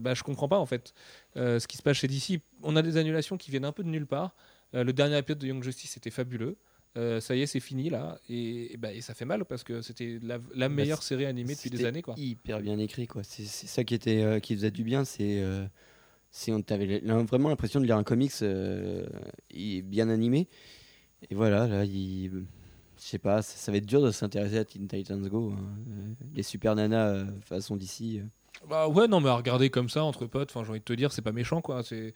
bah, 0.00 0.14
je 0.14 0.22
comprends 0.22 0.48
pas 0.48 0.58
en 0.58 0.66
fait 0.66 0.94
ce 1.34 1.66
qui 1.66 1.76
se 1.76 1.82
passe 1.82 1.98
chez 1.98 2.08
DC. 2.08 2.40
On 2.62 2.76
a 2.76 2.82
des 2.82 2.96
annulations 2.96 3.36
qui 3.36 3.50
viennent 3.50 3.64
un 3.64 3.72
peu 3.72 3.82
de 3.82 3.88
nulle 3.88 4.06
part. 4.06 4.34
Le 4.72 4.92
dernier 4.92 5.18
épisode 5.18 5.38
de 5.38 5.46
Young 5.46 5.62
Justice 5.62 5.96
était 5.96 6.10
fabuleux. 6.10 6.56
Euh, 6.98 7.20
ça 7.20 7.36
y 7.36 7.42
est, 7.42 7.46
c'est 7.46 7.60
fini 7.60 7.88
là. 7.90 8.18
Et, 8.28 8.74
et 8.74 8.76
bah, 8.76 8.92
et 8.92 9.00
ça 9.00 9.14
fait 9.14 9.24
mal 9.24 9.44
parce 9.44 9.62
que 9.62 9.80
c'était 9.82 10.18
la, 10.20 10.38
la 10.54 10.68
meilleure 10.68 11.02
série 11.02 11.26
animée 11.26 11.54
depuis 11.54 11.70
des 11.70 11.84
années. 11.84 12.02
Quoi. 12.02 12.14
Hyper 12.18 12.60
bien 12.60 12.78
écrit, 12.78 13.06
quoi. 13.06 13.22
C'est 13.22 13.44
ça 13.46 13.84
qui 13.84 13.94
était, 13.94 14.22
euh, 14.22 14.40
qui 14.40 14.54
faisait 14.54 14.72
du 14.72 14.82
bien. 14.82 15.04
C'est, 15.04 15.40
euh, 15.40 15.64
on 16.48 16.60
avait 16.68 17.00
vraiment 17.22 17.48
l'impression 17.50 17.80
de 17.80 17.86
lire 17.86 17.96
un 17.96 18.04
comics 18.04 18.32
euh, 18.42 19.06
bien 19.84 20.08
animé. 20.08 20.48
Et 21.30 21.34
voilà, 21.34 21.66
là, 21.68 21.84
il, 21.84 22.30
je 22.96 23.02
sais 23.02 23.18
pas, 23.18 23.42
ça, 23.42 23.56
ça 23.56 23.70
va 23.72 23.78
être 23.78 23.86
dur 23.86 24.02
de 24.02 24.10
s'intéresser 24.10 24.58
à 24.58 24.64
Teen 24.64 24.88
Titans 24.88 25.28
Go. 25.28 25.52
hein. 25.52 25.58
Euh, 25.88 26.26
Les 26.34 26.42
super 26.42 26.74
nanas 26.74 27.26
façon 27.42 27.76
d'ici. 27.76 28.20
Bah 28.68 28.88
ouais, 28.88 29.06
non, 29.06 29.20
mais 29.20 29.28
à 29.28 29.34
regarder 29.36 29.70
comme 29.70 29.88
ça 29.88 30.02
entre 30.02 30.26
potes, 30.26 30.52
j'ai 30.52 30.58
envie 30.58 30.80
de 30.80 30.84
te 30.84 30.92
dire, 30.92 31.12
c'est 31.12 31.22
pas 31.22 31.30
méchant 31.30 31.60
quoi. 31.60 31.84
C'est 31.84 32.12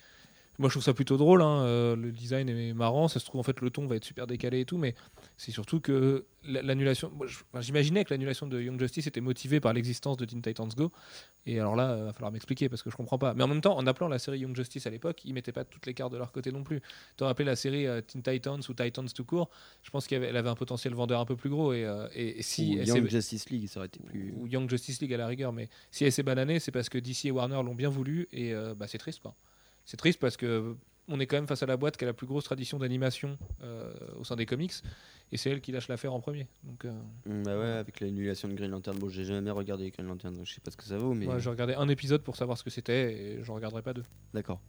moi 0.58 0.68
je 0.68 0.74
trouve 0.74 0.84
ça 0.84 0.94
plutôt 0.94 1.16
drôle. 1.16 1.42
hein, 1.42 1.62
euh, 1.64 1.96
le 1.96 2.12
design 2.12 2.48
est 2.48 2.72
marrant, 2.74 3.08
ça 3.08 3.20
se 3.20 3.24
trouve 3.24 3.40
en 3.40 3.44
fait 3.44 3.60
le 3.60 3.70
ton 3.70 3.86
va 3.86 3.96
être 3.96 4.04
super 4.04 4.26
décalé 4.26 4.60
et 4.60 4.64
tout, 4.64 4.78
mais 4.78 4.94
c'est 5.36 5.50
surtout 5.52 5.80
que 5.80 6.26
la- 6.44 6.62
l'annulation. 6.62 7.12
J'imaginais 7.60 8.04
que 8.04 8.12
l'annulation 8.12 8.46
de 8.46 8.60
Young 8.60 8.78
Justice 8.78 9.06
était 9.06 9.20
motivée 9.20 9.60
par 9.60 9.72
l'existence 9.72 10.16
de 10.16 10.24
Teen 10.24 10.42
Titans 10.42 10.68
Go. 10.76 10.90
Et 11.46 11.58
alors 11.58 11.74
là, 11.76 11.96
il 11.98 12.04
va 12.04 12.12
falloir 12.12 12.30
m'expliquer 12.32 12.68
parce 12.68 12.82
que 12.82 12.90
je 12.90 12.96
comprends 12.96 13.18
pas. 13.18 13.34
Mais 13.34 13.42
en 13.42 13.48
même 13.48 13.60
temps, 13.60 13.76
en 13.76 13.86
appelant 13.86 14.08
la 14.08 14.18
série 14.18 14.40
Young 14.40 14.54
Justice 14.54 14.86
à 14.86 14.90
l'époque, 14.90 15.24
ils 15.24 15.32
mettaient 15.34 15.52
pas 15.52 15.64
toutes 15.64 15.86
les 15.86 15.94
cartes 15.94 16.12
de 16.12 16.16
leur 16.18 16.30
côté 16.32 16.52
non 16.52 16.62
plus. 16.62 16.80
Tu 17.16 17.24
rappelé 17.24 17.46
la 17.46 17.56
série 17.56 17.86
euh, 17.86 18.00
Teen 18.00 18.22
Titans 18.22 18.60
ou 18.68 18.74
Titans 18.74 19.08
tout 19.12 19.24
court 19.24 19.50
Je 19.82 19.90
pense 19.90 20.06
qu'elle 20.06 20.36
avait, 20.36 20.48
un 20.48 20.54
potentiel 20.54 20.94
vendeur 20.94 21.20
un 21.20 21.24
peu 21.24 21.36
plus 21.36 21.50
gros. 21.50 21.72
Et, 21.72 21.84
euh, 21.84 22.06
et- 22.14 22.38
et 22.38 22.42
si 22.42 22.76
Ou 22.76 22.82
Young 22.84 23.08
Justice 23.10 23.48
League, 23.50 23.68
ça 23.68 23.80
aurait 23.80 23.86
été 23.86 24.00
plus. 24.00 24.32
ou 24.36 24.46
Young 24.46 24.68
Justice 24.68 25.00
League 25.00 25.14
à 25.14 25.16
la 25.16 25.26
rigueur, 25.26 25.52
mais 25.52 25.68
si 25.90 26.04
elle 26.04 26.12
s'est 26.12 26.22
bananée, 26.22 26.60
c'est 26.60 26.72
parce 26.72 26.88
que 26.88 26.98
DC 26.98 27.26
et 27.26 27.30
Warner 27.30 27.60
l'ont 27.64 27.74
bien 27.74 27.88
voulu 27.88 28.28
et 28.32 28.52
euh, 28.54 28.74
bah, 28.74 28.86
c'est 28.88 28.98
triste 28.98 29.20
quoi. 29.20 29.34
C'est 29.84 29.96
triste 29.96 30.18
parce 30.20 30.36
que 30.36 30.76
on 31.08 31.18
est 31.18 31.26
quand 31.26 31.36
même 31.36 31.48
face 31.48 31.62
à 31.62 31.66
la 31.66 31.76
boîte 31.76 31.96
qui 31.96 32.04
a 32.04 32.06
la 32.06 32.12
plus 32.12 32.26
grosse 32.28 32.44
tradition 32.44 32.78
d'animation 32.78 33.36
euh, 33.62 33.92
au 34.16 34.24
sein 34.24 34.36
des 34.36 34.46
comics 34.46 34.72
et 35.32 35.36
c'est 35.36 35.50
elle 35.50 35.60
qui 35.60 35.72
lâche 35.72 35.88
l'affaire 35.88 36.12
en 36.14 36.20
premier. 36.20 36.46
Donc 36.62 36.84
euh, 36.84 36.92
Mm, 37.26 37.42
Bah 37.42 37.58
ouais, 37.58 37.66
avec 37.66 37.98
l'annulation 38.00 38.48
de 38.48 38.54
Green 38.54 38.70
Lantern. 38.70 38.96
Bon, 38.98 39.08
j'ai 39.08 39.24
jamais 39.24 39.50
regardé 39.50 39.90
Green 39.90 40.06
Lantern, 40.06 40.34
donc 40.36 40.46
je 40.46 40.54
sais 40.54 40.60
pas 40.60 40.70
ce 40.70 40.76
que 40.76 40.84
ça 40.84 40.96
vaut, 40.98 41.12
mais 41.14 41.26
moi, 41.26 41.38
j'ai 41.40 41.50
regardé 41.50 41.74
un 41.74 41.88
épisode 41.88 42.22
pour 42.22 42.36
savoir 42.36 42.56
ce 42.56 42.62
que 42.62 42.70
c'était 42.70 43.12
et 43.12 43.42
j'en 43.42 43.54
regarderai 43.54 43.82
pas 43.82 43.92
deux. 43.94 44.04
d'accord. 44.32 44.60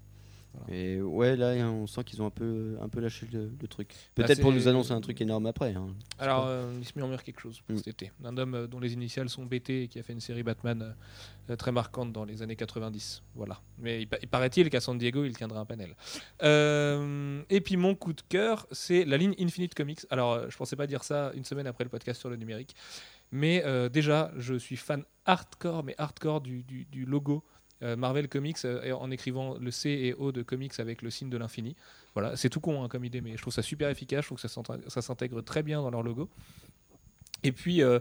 Et 0.70 1.02
ouais, 1.02 1.36
là, 1.36 1.54
on 1.70 1.88
sent 1.88 2.04
qu'ils 2.04 2.22
ont 2.22 2.26
un 2.28 2.30
peu, 2.32 2.78
un 2.82 2.88
peu 2.90 3.00
lâché 3.00 3.28
le, 3.34 3.52
le 3.62 3.68
truc. 3.68 3.90
Bah, 4.16 4.24
Peut-être 4.24 4.42
pour 4.42 4.52
nous 4.52 4.68
annoncer 4.68 4.92
un 4.92 5.02
truc 5.02 5.20
énorme 5.22 5.46
après. 5.48 5.74
hein. 5.76 5.88
Alors, 6.20 6.46
euh, 6.48 6.72
il 6.80 6.86
se 6.86 6.94
murmure 6.96 7.24
quelque 7.24 7.40
chose 7.42 7.60
pour 7.62 7.74
Mm. 7.76 7.78
cet 7.78 7.88
été. 7.88 8.12
Un 8.24 8.38
homme 8.38 8.54
euh, 8.56 8.68
dont 8.68 8.80
les 8.80 8.94
initiales 8.94 9.30
sont 9.30 9.46
BT 9.46 9.70
et 9.84 9.88
qui 9.88 10.00
a 10.00 10.04
fait 10.04 10.14
une 10.14 10.20
série 10.22 10.44
Batman 10.44 10.82
euh, 10.82 11.52
euh, 11.52 11.56
très 11.56 11.72
marquante 11.72 12.14
dans 12.14 12.24
les 12.26 12.42
années 12.42 12.56
90. 12.56 13.24
Voilà. 13.36 13.60
Mais 13.80 14.02
il, 14.02 14.08
pa- 14.08 14.18
il 14.22 14.28
paraît-il 14.28 14.70
qu'à 14.70 14.80
San 14.80 14.98
Diego, 14.98 15.26
il 15.26 15.36
tiendra 15.36 15.60
un 15.60 15.66
panel. 15.66 15.96
Euh, 16.44 17.42
et 17.50 17.62
puis, 17.62 17.78
mon 17.78 17.96
coup 17.96 18.14
de 18.14 18.22
cœur, 18.30 18.68
c'est 18.72 19.06
la 19.06 19.18
ligne 19.18 19.34
Infinite 19.40 19.74
Comics. 19.74 20.06
Alors, 20.10 20.50
je 20.50 20.56
pensais 20.58 20.76
pas 20.76 20.88
dire 20.88 21.04
ça 21.04 21.32
une 21.36 21.44
semaine 21.46 21.68
après 21.68 21.84
le 21.84 21.90
podcast 21.90 22.20
sur 22.20 22.30
le 22.30 22.36
numérique. 22.36 22.76
Mais 23.32 23.64
euh, 23.66 23.90
déjà, 23.90 24.32
je 24.38 24.54
suis 24.56 24.76
fan 24.76 25.04
hardcore, 25.26 25.84
mais 25.84 25.96
hardcore 25.98 26.42
du, 26.42 26.64
du- 26.64 26.86
du 26.86 27.06
logo 27.06 27.44
Marvel 27.82 28.30
Comics 28.30 28.58
euh, 28.66 28.94
en 28.94 29.12
écrivant 29.12 29.58
le 29.58 29.72
C 29.72 29.90
et 29.90 30.14
O 30.14 30.32
de 30.32 30.42
comics 30.42 30.80
avec 30.80 31.02
le 31.02 31.10
signe 31.10 31.30
de 31.30 31.38
l'infini. 31.38 31.76
Voilà, 32.14 32.36
c'est 32.36 32.50
tout 32.50 32.60
con 32.60 32.84
hein, 32.84 32.88
comme 32.88 33.04
idée, 33.04 33.22
mais 33.22 33.36
je 33.36 33.42
trouve 33.42 33.54
ça 33.54 33.62
super 33.62 33.90
efficace. 33.90 34.22
Je 34.22 34.28
trouve 34.28 34.42
que 34.42 34.90
ça 34.90 35.02
s'intègre 35.02 35.42
très 35.42 35.64
bien 35.64 35.82
dans 35.82 35.92
leur 35.92 36.04
logo. 36.04 36.30
Et 37.44 37.52
puis, 37.52 37.82
euh, 37.82 38.00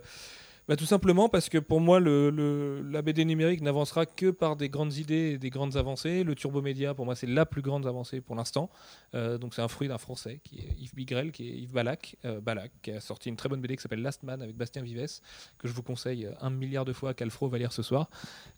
Bah, 0.68 0.76
tout 0.76 0.86
simplement 0.86 1.28
parce 1.28 1.48
que 1.48 1.58
pour 1.58 1.80
moi, 1.80 1.98
la 2.00 3.02
BD 3.02 3.24
numérique 3.24 3.62
n'avancera 3.62 4.06
que 4.06 4.30
par 4.30 4.54
des 4.56 4.68
grandes 4.68 4.96
idées 4.96 5.32
et 5.32 5.38
des 5.38 5.50
grandes 5.50 5.76
avancées. 5.76 6.22
Le 6.22 6.34
Turbo 6.36 6.62
Média, 6.62 6.94
pour 6.94 7.04
moi, 7.04 7.16
c'est 7.16 7.26
la 7.26 7.44
plus 7.44 7.62
grande 7.62 7.86
avancée 7.86 8.20
pour 8.20 8.36
l'instant. 8.36 8.70
Euh, 9.14 9.38
donc, 9.38 9.54
c'est 9.54 9.62
un 9.62 9.68
fruit 9.68 9.88
d'un 9.88 9.98
Français, 9.98 10.40
qui 10.44 10.58
est 10.58 10.74
Yves 10.78 10.94
Bigrel, 10.94 11.32
qui 11.32 11.48
est 11.48 11.54
Yves 11.54 11.72
Balak, 11.72 12.16
euh, 12.24 12.40
Balak, 12.40 12.70
qui 12.82 12.92
a 12.92 13.00
sorti 13.00 13.28
une 13.28 13.36
très 13.36 13.48
bonne 13.48 13.60
BD 13.60 13.76
qui 13.76 13.82
s'appelle 13.82 14.02
Last 14.02 14.22
Man 14.22 14.40
avec 14.40 14.56
Bastien 14.56 14.82
Vives, 14.82 15.20
que 15.58 15.66
je 15.66 15.72
vous 15.72 15.82
conseille 15.82 16.28
un 16.40 16.50
milliard 16.50 16.84
de 16.84 16.92
fois 16.92 17.12
qu'Alfro 17.12 17.48
va 17.48 17.58
lire 17.58 17.72
ce 17.72 17.82
soir. 17.82 18.08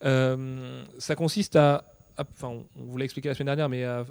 Euh, 0.04 0.84
ça 0.98 1.16
consiste 1.16 1.56
à. 1.56 1.93
On- 2.42 2.64
vous 2.76 2.96
l'a 2.98 3.04
expliqué 3.04 3.28
la 3.28 3.34
semaine 3.34 3.46
dernière, 3.46 3.68
mais 3.68 3.84
à, 3.84 4.04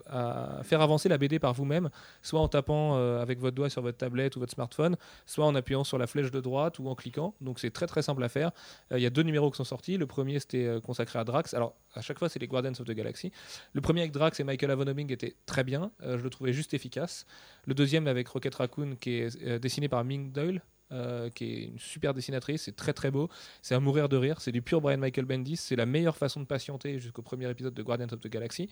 faire 0.63 0.81
avancer 0.81 1.09
la 1.09 1.17
BD 1.17 1.39
par 1.39 1.53
vous-même, 1.53 1.89
soit 2.21 2.39
en 2.39 2.47
tapant 2.47 2.95
euh, 2.97 3.21
avec 3.21 3.39
votre 3.39 3.55
doigt 3.55 3.69
sur 3.69 3.81
votre 3.81 3.97
tablette 3.97 4.35
ou 4.35 4.39
votre 4.39 4.53
smartphone, 4.53 4.97
soit 5.25 5.45
en 5.45 5.55
appuyant 5.55 5.83
sur 5.83 5.97
la 5.97 6.07
flèche 6.07 6.31
de 6.31 6.41
droite 6.41 6.79
ou 6.79 6.87
en 6.89 6.95
cliquant. 6.95 7.33
Donc 7.41 7.59
c'est 7.59 7.71
très 7.71 7.87
très 7.87 8.01
simple 8.01 8.23
à 8.23 8.29
faire. 8.29 8.51
Euh, 8.91 8.99
Il 8.99 9.01
y 9.03 9.05
a 9.05 9.09
deux 9.09 9.23
numéros 9.23 9.51
qui 9.51 9.57
sont 9.57 9.63
sortis. 9.63 9.97
Le 9.97 10.07
premier 10.07 10.39
c'était 10.39 10.65
euh, 10.65 10.79
consacré 10.81 11.19
à 11.19 11.23
Drax. 11.23 11.53
Alors 11.53 11.75
à 11.95 12.01
chaque 12.01 12.19
fois 12.19 12.29
c'est 12.29 12.39
les 12.39 12.47
Guardians 12.47 12.71
of 12.71 12.85
the 12.85 12.91
Galaxy. 12.91 13.31
Le 13.73 13.81
premier 13.81 14.01
avec 14.01 14.11
Drax 14.11 14.39
et 14.39 14.43
Michael 14.43 14.71
Avonoming 14.71 15.11
était 15.11 15.35
très 15.45 15.63
bien. 15.63 15.91
Je 16.01 16.15
le 16.21 16.29
trouvais 16.29 16.53
juste 16.53 16.73
efficace. 16.73 17.25
Le 17.65 17.73
deuxième 17.73 18.07
avec 18.07 18.27
Rocket 18.27 18.55
Raccoon 18.55 18.95
qui 18.99 19.11
est 19.15 19.59
dessiné 19.59 19.87
par 19.89 20.03
Ming 20.03 20.31
Doyle. 20.31 20.61
Euh, 20.91 21.29
qui 21.29 21.45
est 21.45 21.63
une 21.65 21.79
super 21.79 22.13
dessinatrice, 22.13 22.63
c'est 22.63 22.75
très 22.75 22.93
très 22.93 23.11
beau, 23.11 23.29
c'est 23.61 23.75
à 23.75 23.79
mourir 23.79 24.09
de 24.09 24.17
rire, 24.17 24.41
c'est 24.41 24.51
du 24.51 24.61
pur 24.61 24.81
Brian 24.81 24.97
Michael 24.97 25.25
Bendis, 25.25 25.57
c'est 25.57 25.75
la 25.75 25.85
meilleure 25.85 26.17
façon 26.17 26.39
de 26.39 26.45
patienter 26.45 26.99
jusqu'au 26.99 27.21
premier 27.21 27.49
épisode 27.49 27.73
de 27.73 27.81
Guardians 27.81 28.07
of 28.11 28.19
the 28.19 28.27
Galaxy. 28.27 28.69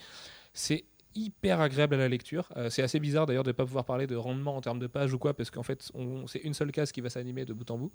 C'est 0.54 0.86
hyper 1.16 1.60
agréable 1.60 1.96
à 1.96 1.98
la 1.98 2.08
lecture. 2.08 2.50
Euh, 2.58 2.70
c'est 2.70 2.84
assez 2.84 3.00
bizarre 3.00 3.26
d'ailleurs 3.26 3.44
de 3.44 3.50
ne 3.50 3.54
pas 3.54 3.66
pouvoir 3.66 3.86
parler 3.86 4.08
de 4.08 4.16
rendement 4.16 4.56
en 4.56 4.62
termes 4.62 4.80
de 4.80 4.88
pages 4.88 5.14
ou 5.14 5.18
quoi, 5.18 5.34
parce 5.34 5.52
qu'en 5.52 5.64
fait, 5.64 5.92
c'est 6.28 6.40
une 6.40 6.54
seule 6.54 6.72
case 6.72 6.92
qui 6.92 7.02
va 7.02 7.10
s'animer 7.10 7.46
de 7.46 7.54
bout 7.54 7.70
en 7.72 7.78
bout. 7.78 7.92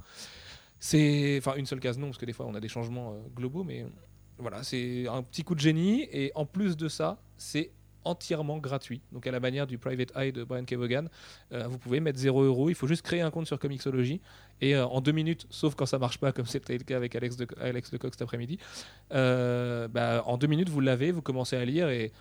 C'est, 0.78 1.36
enfin, 1.38 1.54
une 1.56 1.66
seule 1.66 1.80
case 1.80 1.98
non, 1.98 2.08
parce 2.08 2.18
que 2.18 2.26
des 2.26 2.34
fois 2.34 2.46
on 2.46 2.54
a 2.54 2.60
des 2.60 2.68
changements 2.68 3.12
euh, 3.12 3.20
globaux, 3.34 3.64
mais 3.64 3.86
voilà, 4.38 4.62
c'est 4.62 5.06
un 5.08 5.22
petit 5.22 5.44
coup 5.44 5.54
de 5.54 5.60
génie. 5.60 6.06
Et 6.12 6.32
en 6.34 6.44
plus 6.44 6.76
de 6.76 6.88
ça, 6.88 7.18
c'est 7.36 7.70
entièrement 8.06 8.58
gratuit. 8.58 9.00
Donc 9.12 9.26
à 9.26 9.30
la 9.30 9.40
manière 9.40 9.66
du 9.66 9.78
Private 9.78 10.12
Eye 10.16 10.32
de 10.32 10.44
Brian 10.44 10.64
Kevogan, 10.64 11.08
euh, 11.52 11.66
vous 11.68 11.78
pouvez 11.78 12.00
mettre 12.00 12.18
0 12.18 12.42
euros. 12.42 12.68
Il 12.70 12.74
faut 12.74 12.86
juste 12.86 13.02
créer 13.02 13.20
un 13.20 13.30
compte 13.30 13.46
sur 13.46 13.58
Comixology 13.58 14.20
et 14.60 14.74
euh, 14.74 14.86
en 14.86 15.00
deux 15.00 15.12
minutes, 15.12 15.46
sauf 15.50 15.74
quand 15.74 15.86
ça 15.86 15.98
marche 15.98 16.18
pas, 16.18 16.32
comme 16.32 16.46
c'était 16.46 16.78
le 16.78 16.84
cas 16.84 16.96
avec 16.96 17.14
Alex, 17.16 17.36
de, 17.36 17.46
Alex 17.60 17.92
Lecoq 17.92 18.12
cet 18.12 18.22
après-midi, 18.22 18.58
euh, 19.12 19.88
bah, 19.88 20.22
en 20.26 20.38
deux 20.38 20.46
minutes 20.46 20.68
vous 20.68 20.80
l'avez, 20.80 21.10
vous 21.10 21.22
commencez 21.22 21.56
à 21.56 21.64
lire 21.64 21.88
et, 21.88 22.12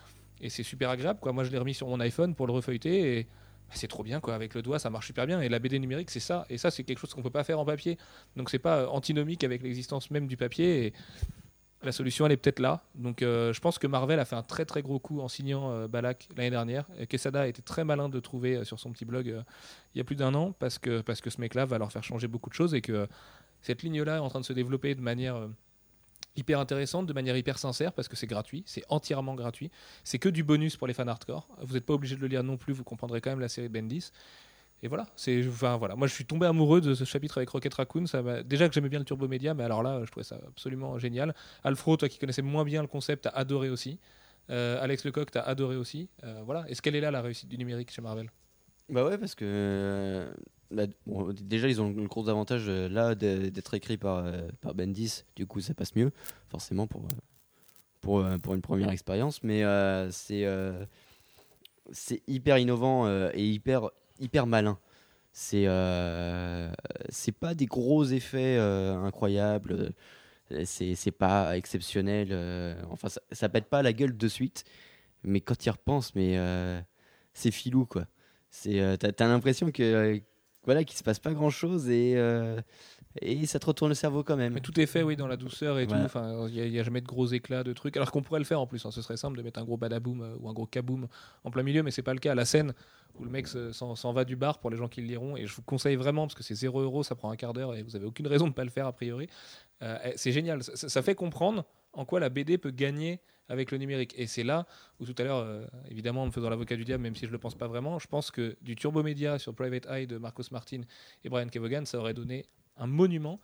c'est 0.49 0.63
super 0.63 0.89
agréable. 0.89 1.19
Moi 1.31 1.43
je 1.43 1.49
l'ai 1.49 1.57
remis 1.57 1.73
sur 1.73 1.87
mon 1.87 1.99
iPhone 2.01 2.35
pour 2.35 2.45
le 2.45 2.53
refeuilleter 2.53 3.17
et 3.17 3.23
bah, 3.23 3.73
c'est 3.73 3.87
trop 3.87 4.03
bien 4.03 4.19
quoi. 4.19 4.35
Avec 4.35 4.53
le 4.53 4.61
doigt 4.61 4.79
ça 4.79 4.89
marche 4.89 5.07
super 5.07 5.25
bien 5.25 5.41
et 5.41 5.49
la 5.49 5.59
BD 5.59 5.79
numérique 5.79 6.11
c'est 6.11 6.19
ça 6.19 6.45
et 6.49 6.57
ça 6.57 6.69
c'est 6.69 6.83
quelque 6.83 6.99
chose 6.99 7.13
qu'on 7.13 7.23
peut 7.23 7.29
pas 7.29 7.43
faire 7.43 7.59
en 7.59 7.65
papier. 7.65 7.97
Donc 8.35 8.49
c'est 8.49 8.59
pas 8.59 8.87
antinomique 8.89 9.43
avec 9.43 9.63
l'existence 9.63 10.11
même 10.11 10.27
du 10.27 10.37
papier 10.37 10.93
la 11.85 11.91
solution 11.91 12.25
elle 12.25 12.31
est 12.31 12.37
peut-être 12.37 12.59
là. 12.59 12.83
Donc 12.95 13.21
euh, 13.21 13.53
je 13.53 13.59
pense 13.59 13.79
que 13.79 13.87
Marvel 13.87 14.19
a 14.19 14.25
fait 14.25 14.35
un 14.35 14.43
très 14.43 14.65
très 14.65 14.81
gros 14.81 14.99
coup 14.99 15.21
en 15.21 15.27
signant 15.27 15.71
euh, 15.71 15.87
Balak 15.87 16.27
l'année 16.35 16.49
dernière. 16.49 16.85
Et 16.97 17.07
Quesada 17.07 17.41
a 17.41 17.47
été 17.47 17.61
très 17.61 17.83
malin 17.83 18.09
de 18.09 18.19
trouver 18.19 18.57
euh, 18.57 18.63
sur 18.63 18.79
son 18.79 18.91
petit 18.91 19.05
blog 19.05 19.27
il 19.93 19.97
y 19.97 20.01
a 20.01 20.03
plus 20.03 20.15
d'un 20.15 20.33
an 20.35 20.51
parce 20.51 20.77
que, 20.77 21.01
parce 21.01 21.21
que 21.21 21.29
ce 21.29 21.39
mec-là 21.39 21.65
va 21.65 21.77
leur 21.77 21.91
faire 21.91 22.03
changer 22.03 22.27
beaucoup 22.27 22.49
de 22.49 22.55
choses 22.55 22.73
et 22.73 22.81
que 22.81 23.07
cette 23.61 23.83
ligne-là 23.83 24.17
est 24.17 24.19
en 24.19 24.29
train 24.29 24.41
de 24.41 24.45
se 24.45 24.53
développer 24.53 24.93
de 24.95 25.01
manière 25.01 25.47
hyper 26.35 26.59
intéressante, 26.59 27.07
de 27.07 27.13
manière 27.13 27.37
hyper 27.37 27.57
sincère 27.57 27.93
parce 27.93 28.07
que 28.07 28.15
c'est 28.15 28.27
gratuit, 28.27 28.63
c'est 28.65 28.83
entièrement 28.89 29.35
gratuit. 29.35 29.71
C'est 30.03 30.19
que 30.19 30.29
du 30.29 30.43
bonus 30.43 30.77
pour 30.77 30.87
les 30.87 30.93
fans 30.93 31.07
hardcore. 31.07 31.47
Vous 31.61 31.73
n'êtes 31.73 31.85
pas 31.85 31.93
obligé 31.93 32.15
de 32.15 32.21
le 32.21 32.27
lire 32.27 32.43
non 32.43 32.57
plus, 32.57 32.73
vous 32.73 32.83
comprendrez 32.83 33.21
quand 33.21 33.29
même 33.29 33.39
la 33.39 33.49
série 33.49 33.69
Bendis. 33.69 34.11
Et 34.83 34.87
voilà, 34.87 35.07
c'est 35.15 35.47
enfin 35.47 35.77
voilà, 35.77 35.95
moi 35.95 36.07
je 36.07 36.13
suis 36.13 36.25
tombé 36.25 36.45
amoureux 36.45 36.81
de 36.81 36.93
ce 36.93 37.05
chapitre 37.05 37.37
avec 37.37 37.49
Rocket 37.49 37.73
Raccoon, 37.73 38.05
ça 38.05 38.43
déjà 38.43 38.67
que 38.67 38.73
j'aimais 38.75 38.89
bien 38.89 38.99
le 38.99 39.05
Turbo 39.05 39.27
Média, 39.27 39.53
mais 39.53 39.63
alors 39.63 39.81
là 39.81 40.01
je 40.03 40.11
trouvais 40.11 40.25
ça 40.25 40.37
absolument 40.47 40.99
génial. 40.99 41.33
Alfro, 41.63 41.97
toi 41.97 42.09
qui 42.09 42.19
connaissais 42.19 42.41
moins 42.41 42.65
bien 42.65 42.81
le 42.81 42.87
concept, 42.87 43.23
t'as 43.23 43.31
adoré 43.31 43.69
aussi. 43.69 43.99
Euh, 44.51 44.77
Alex 44.79 45.05
Lecoq, 45.05 45.31
t'as 45.31 45.41
adoré 45.41 45.75
aussi. 45.75 46.09
Euh, 46.23 46.41
voilà, 46.45 46.69
est-ce 46.69 46.81
qu'elle 46.81 46.95
est 46.95 47.01
là 47.01 47.09
la 47.09 47.21
réussite 47.21 47.49
du 47.49 47.57
numérique 47.57 47.89
chez 47.89 48.01
Marvel? 48.01 48.29
Bah 48.89 49.03
ouais, 49.03 49.17
parce 49.17 49.33
que 49.33 49.45
euh, 49.45 50.31
déjà 51.41 51.67
ils 51.67 51.81
ont 51.81 51.89
le 51.89 52.07
gros 52.07 52.29
avantage 52.29 52.69
là 52.69 53.15
d'être 53.15 53.73
écrit 53.73 53.97
par, 53.97 54.23
par 54.61 54.75
Bendis, 54.75 55.23
du 55.35 55.47
coup 55.47 55.61
ça 55.61 55.73
passe 55.73 55.95
mieux, 55.95 56.11
forcément 56.49 56.85
pour, 56.85 57.07
pour, 58.01 58.23
pour 58.43 58.53
une 58.53 58.61
première 58.61 58.91
expérience, 58.91 59.41
mais 59.41 59.63
c'est 60.11 60.45
c'est 61.91 62.21
hyper 62.27 62.59
innovant 62.59 63.09
et 63.31 63.47
hyper, 63.47 63.89
hyper 64.19 64.47
malin. 64.47 64.79
C'est 65.37 65.65
euh, 65.67 66.71
c'est 67.09 67.33
pas 67.33 67.55
des 67.55 67.65
gros 67.65 68.05
effets 68.05 68.55
euh, 68.57 68.95
incroyables, 69.03 69.91
c'est 70.63 71.11
pas 71.11 71.57
exceptionnel, 71.57 72.29
euh, 72.31 72.73
enfin 72.89 73.09
ça, 73.31 73.49
pète 73.49 73.65
pas 73.65 73.81
la 73.83 73.91
gueule 73.91 74.15
de 74.15 74.27
suite, 74.29 74.63
mais 75.23 75.41
quand 75.41 75.65
il 75.65 75.69
repense, 75.71 76.15
mais 76.15 76.37
c'est 77.33 77.51
filou 77.51 77.85
quoi. 77.85 78.07
C'est, 78.49 78.97
t'as, 78.97 79.11
t'as 79.11 79.27
l'impression 79.27 79.71
que 79.71 79.83
euh, 79.83 80.19
voilà 80.63 80.85
qu'il 80.85 80.97
se 80.97 81.03
passe 81.03 81.19
pas 81.19 81.33
grand 81.33 81.49
chose 81.49 81.89
et 81.89 82.15
et 83.21 83.45
ça 83.45 83.59
te 83.59 83.65
retourne 83.65 83.89
le 83.89 83.95
cerveau 83.95 84.23
quand 84.23 84.35
même. 84.35 84.53
Mais 84.53 84.59
tout 84.61 84.77
est 84.79 84.85
fait, 84.85 85.03
oui, 85.03 85.15
dans 85.15 85.27
la 85.27 85.37
douceur 85.37 85.79
et 85.79 85.85
Voilà. 85.85 86.01
tout. 86.01 86.05
Enfin, 86.05 86.47
il 86.49 86.69
n'y 86.71 86.79
a, 86.79 86.83
jamais 86.83 87.01
de 87.01 87.07
gros 87.07 87.27
éclats, 87.27 87.63
de 87.63 87.73
trucs. 87.73 87.95
Alors 87.95 88.11
qu'on 88.11 88.21
pourrait 88.21 88.39
le 88.39 88.45
faire 88.45 88.59
en 88.59 88.67
plus. 88.67 88.85
hein. 88.85 88.91
Ce 88.91 89.01
serait 89.01 89.17
simple 89.17 89.37
de 89.37 89.41
mettre 89.43 89.59
un 89.59 89.63
gros 89.63 89.77
badaboom 89.77 90.21
euh, 90.21 90.35
ou 90.39 90.49
un 90.49 90.53
gros 90.53 90.65
kaboom 90.65 91.07
en 91.43 91.51
plein 91.51 91.63
milieu, 91.63 91.81
mais 91.83 91.91
c'est 91.91 92.01
pas 92.01 92.13
le 92.13 92.19
cas. 92.19 92.35
La 92.35 92.45
scène 92.45 92.73
où 93.17 93.23
le 93.23 93.29
mec 93.29 93.47
se- 93.47 93.71
s'en, 93.71 94.13
va 94.13 94.25
du 94.25 94.35
bar 94.35 94.59
pour 94.59 94.69
les 94.69 94.77
gens 94.77 94.89
qui 94.89 95.01
le 95.01 95.07
liront, 95.07 95.37
et 95.37 95.45
je 95.45 95.55
vous 95.55 95.61
conseille 95.61 95.95
vraiment 95.95 96.23
parce 96.27 96.35
que 96.35 96.43
c'est 96.43 96.55
0 96.55 96.81
euros, 96.81 97.03
ça 97.03 97.15
prend 97.15 97.31
un 97.31 97.37
quart 97.37 97.53
d'heure 97.53 97.73
et 97.73 97.81
vous 97.81 97.95
avez 97.95 98.05
aucune 98.05 98.27
raison 98.27 98.47
de 98.47 98.53
pas 98.53 98.65
le 98.65 98.69
faire 98.69 98.87
a 98.87 98.91
priori. 98.91 99.27
Euh, 99.81 99.97
eh, 100.03 100.13
c'est 100.17 100.31
génial. 100.33 100.63
Ça, 100.63 101.01
fait 101.01 101.15
comprendre 101.15 101.65
en 101.93 102.03
quoi 102.03 102.19
la 102.19 102.29
BD 102.29 102.57
peut 102.57 102.71
gagner 102.71 103.21
avec 103.47 103.71
le 103.71 103.77
numérique. 103.77 104.13
Et 104.17 104.27
c'est 104.27 104.43
là 104.43 104.65
où 104.99 105.05
tout 105.05 105.15
à 105.17 105.23
l'heure, 105.23 105.37
euh, 105.37 105.65
évidemment, 105.89 106.23
en 106.23 106.25
me 106.25 106.31
faisant 106.31 106.49
l'avocat 106.49 106.75
du 106.75 106.83
diable, 106.83 107.03
même 107.03 107.15
si 107.15 107.25
je 107.25 107.31
le 107.31 107.37
pense 107.37 107.55
pas 107.55 107.67
vraiment, 107.67 107.99
je 107.99 108.07
pense 108.07 108.31
que 108.31 108.57
du 108.61 108.75
Turbo 108.75 109.03
Media 109.03 109.39
sur 109.39 109.53
Private 109.53 109.85
Eye 109.89 110.07
de 110.07 110.17
Marcos 110.17 110.43
Martin 110.51 110.81
et 111.23 111.29
Brian 111.29 111.47
Kevogan, 111.47 111.85
ça 111.85 111.99
aurait 111.99 112.13
donné 112.13 112.45
un 112.77 112.87
monument. 112.87 113.39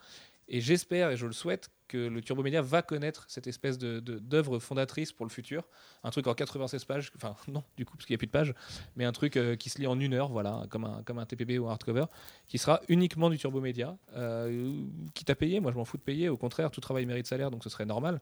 Et 0.47 0.59
j'espère 0.59 1.11
et 1.11 1.17
je 1.17 1.25
le 1.25 1.31
souhaite 1.31 1.69
que 1.87 1.97
le 1.97 2.21
Turbo 2.21 2.43
Media 2.43 2.61
va 2.61 2.81
connaître 2.81 3.25
cette 3.27 3.47
espèce 3.47 3.77
de, 3.77 3.99
d'œuvre 3.99 4.59
fondatrice 4.59 5.11
pour 5.11 5.25
le 5.25 5.31
futur. 5.31 5.67
Un 6.03 6.09
truc 6.09 6.27
en 6.27 6.33
96 6.33 6.85
pages, 6.85 7.11
enfin 7.15 7.35
non, 7.47 7.63
du 7.77 7.85
coup, 7.85 7.95
parce 7.95 8.05
qu'il 8.05 8.13
n'y 8.13 8.17
a 8.17 8.17
plus 8.17 8.27
de 8.27 8.31
pages, 8.31 8.53
mais 8.95 9.05
un 9.05 9.11
truc 9.11 9.37
euh, 9.37 9.55
qui 9.55 9.69
se 9.69 9.79
lit 9.79 9.87
en 9.87 9.99
une 9.99 10.13
heure, 10.13 10.29
voilà, 10.29 10.65
comme 10.69 10.85
un, 10.85 11.03
comme 11.03 11.25
TPB 11.25 11.59
ou 11.59 11.67
un 11.67 11.71
hardcover, 11.71 12.05
qui 12.47 12.57
sera 12.57 12.81
uniquement 12.89 13.29
du 13.29 13.37
Turbo 13.37 13.61
Media. 13.61 13.97
Euh, 14.15 14.73
qui 15.13 15.25
t'a 15.25 15.35
payé 15.35 15.59
Moi, 15.59 15.71
je 15.71 15.77
m'en 15.77 15.85
fous 15.85 15.97
de 15.97 16.03
payer. 16.03 16.29
Au 16.29 16.37
contraire, 16.37 16.71
tout 16.71 16.81
travail 16.81 17.05
mérite 17.05 17.27
salaire, 17.27 17.51
donc 17.51 17.63
ce 17.63 17.69
serait 17.69 17.85
normal. 17.85 18.21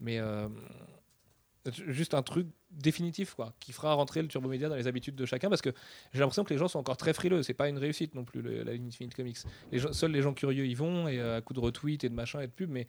Mais 0.00 0.18
euh, 0.18 0.48
juste 1.86 2.14
un 2.14 2.22
truc 2.22 2.46
définitif, 2.70 3.34
quoi, 3.34 3.54
qui 3.60 3.72
fera 3.72 3.94
rentrer 3.94 4.22
le 4.22 4.28
Turbo 4.28 4.48
Media 4.48 4.68
dans 4.68 4.76
les 4.76 4.86
habitudes 4.86 5.16
de 5.16 5.24
chacun, 5.26 5.48
parce 5.48 5.62
que 5.62 5.70
j'ai 6.12 6.20
l'impression 6.20 6.44
que 6.44 6.52
les 6.52 6.58
gens 6.58 6.68
sont 6.68 6.78
encore 6.78 6.96
très 6.96 7.12
frileux. 7.12 7.42
C'est 7.42 7.54
pas 7.54 7.68
une 7.68 7.78
réussite 7.78 8.14
non 8.14 8.24
plus, 8.24 8.42
le- 8.42 8.62
la 8.62 8.72
ligne 8.74 8.88
Infinite 8.88 9.14
Comics. 9.14 9.38
Seuls 9.92 10.12
les 10.12 10.22
gens 10.22 10.34
curieux 10.34 10.66
y 10.66 10.74
vont, 10.74 11.08
et 11.08 11.18
euh, 11.18 11.38
à 11.38 11.40
coup 11.40 11.54
de 11.54 11.60
retweets 11.60 12.04
et 12.04 12.08
de 12.08 12.14
machin 12.14 12.40
et 12.40 12.46
de 12.46 12.52
pub, 12.52 12.70
mais 12.70 12.86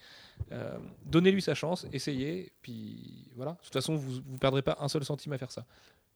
euh, 0.52 0.78
donnez-lui 1.06 1.42
sa 1.42 1.56
chance, 1.56 1.88
essayez, 1.94 2.52
puis 2.62 3.28
voilà. 3.36 3.54
De 3.54 3.58
toute 3.64 3.74
façon, 3.74 3.96
vous, 3.96 4.22
vous 4.26 4.38
perdrez 4.38 4.62
pas 4.62 4.78
un 4.80 4.90
seul 4.90 5.04
centime 5.06 5.34
à 5.34 5.38
faire 5.38 5.52
ça. 5.52 5.66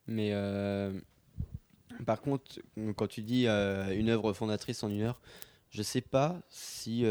Mais 0.07 0.31
euh, 0.33 0.91
par 2.05 2.21
contre, 2.21 2.59
quand 2.95 3.07
tu 3.07 3.21
dis 3.21 3.47
une 3.47 4.09
œuvre 4.09 4.33
fondatrice 4.33 4.83
en 4.83 4.89
une 4.89 5.01
heure, 5.01 5.21
je 5.69 5.81
sais 5.81 6.01
pas 6.01 6.39
si 6.49 7.03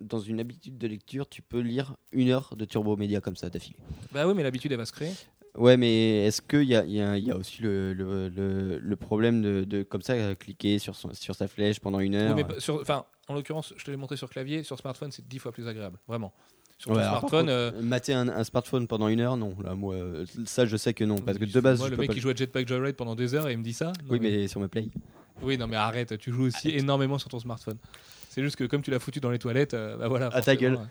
dans 0.00 0.20
une 0.20 0.40
habitude 0.40 0.78
de 0.78 0.86
lecture, 0.86 1.28
tu 1.28 1.42
peux 1.42 1.60
lire 1.60 1.94
une 2.12 2.30
heure 2.30 2.54
de 2.56 2.64
Turbo 2.64 2.96
Média 2.96 3.20
comme 3.20 3.36
ça 3.36 3.48
d'affilée. 3.50 3.76
Bah 4.12 4.26
oui, 4.26 4.34
mais 4.34 4.42
l'habitude, 4.42 4.72
elle 4.72 4.78
va 4.78 4.86
se 4.86 4.92
créer. 4.92 5.12
Ouais, 5.56 5.76
mais 5.78 6.26
est-ce 6.26 6.42
qu'il 6.42 6.64
y 6.64 6.66
y, 6.68 6.76
a, 6.76 6.84
il 7.16 7.24
y 7.24 7.30
a 7.30 7.36
aussi 7.36 7.62
le, 7.62 7.94
le, 7.94 8.28
le, 8.28 8.78
le 8.78 8.96
problème 8.96 9.40
de, 9.40 9.64
de, 9.64 9.82
comme 9.82 10.02
ça, 10.02 10.34
cliquer 10.34 10.78
sur, 10.78 10.94
son, 10.94 11.12
sur 11.14 11.34
sa 11.34 11.48
flèche 11.48 11.80
pendant 11.80 12.00
une 12.00 12.14
Oui, 12.14 12.20
heure 12.20 12.36
mais 12.36 12.60
sur- 12.60 12.80
enfin, 12.80 13.06
en 13.28 13.34
l'occurrence, 13.34 13.72
je 13.76 13.82
te 13.84 13.90
l'ai 13.90 13.96
montré 13.96 14.16
sur 14.18 14.28
clavier, 14.28 14.62
sur 14.64 14.78
smartphone, 14.78 15.10
c'est 15.12 15.26
dix 15.26 15.38
fois 15.38 15.52
plus 15.52 15.66
agréable, 15.66 15.98
vraiment. 16.06 16.34
Sur 16.78 16.90
Ouais, 16.90 17.02
smartphone, 17.02 17.40
contre, 17.46 17.52
euh, 17.52 17.80
Mater 17.80 18.12
un, 18.12 18.28
un 18.28 18.44
smartphone 18.44 18.86
pendant 18.86 19.08
une 19.08 19.20
heure, 19.20 19.38
non. 19.38 19.56
Là, 19.64 19.74
moi, 19.74 19.96
ça, 20.44 20.66
je 20.66 20.76
sais 20.76 20.92
que 20.92 21.04
non. 21.04 21.16
Parce 21.16 21.38
que 21.38 21.46
de 21.46 21.60
base, 21.60 21.78
moi, 21.78 21.86
je 21.88 21.92
le 21.92 21.96
mec 21.96 22.10
qui 22.10 22.20
joue 22.20 22.28
à 22.28 22.34
Jetpack 22.34 22.68
Joyride 22.68 22.96
pendant 22.96 23.14
des 23.14 23.32
heures 23.34 23.48
et 23.48 23.52
il 23.52 23.58
me 23.58 23.64
dit 23.64 23.72
ça. 23.72 23.86
Non, 24.04 24.10
Oui, 24.10 24.18
mais 24.20 24.46
sur 24.46 24.60
ma 24.60 24.68
play. 24.68 24.90
Oui, 25.42 25.56
non, 25.56 25.66
mais 25.68 25.76
arrête, 25.76 26.18
tu 26.18 26.32
joues 26.32 26.44
aussi 26.44 26.68
énormément 26.68 27.18
sur 27.18 27.30
ton 27.30 27.38
smartphone. 27.38 27.78
C'est 28.36 28.42
juste 28.42 28.56
que 28.56 28.64
comme 28.64 28.82
tu 28.82 28.90
l'as 28.90 28.98
foutu 28.98 29.18
dans 29.18 29.30
les 29.30 29.38
toilettes, 29.38 29.72
euh, 29.72 29.96
bah 29.96 30.08
voilà. 30.08 30.26
À 30.26 30.42
ta 30.42 30.52
forcément, 30.52 30.82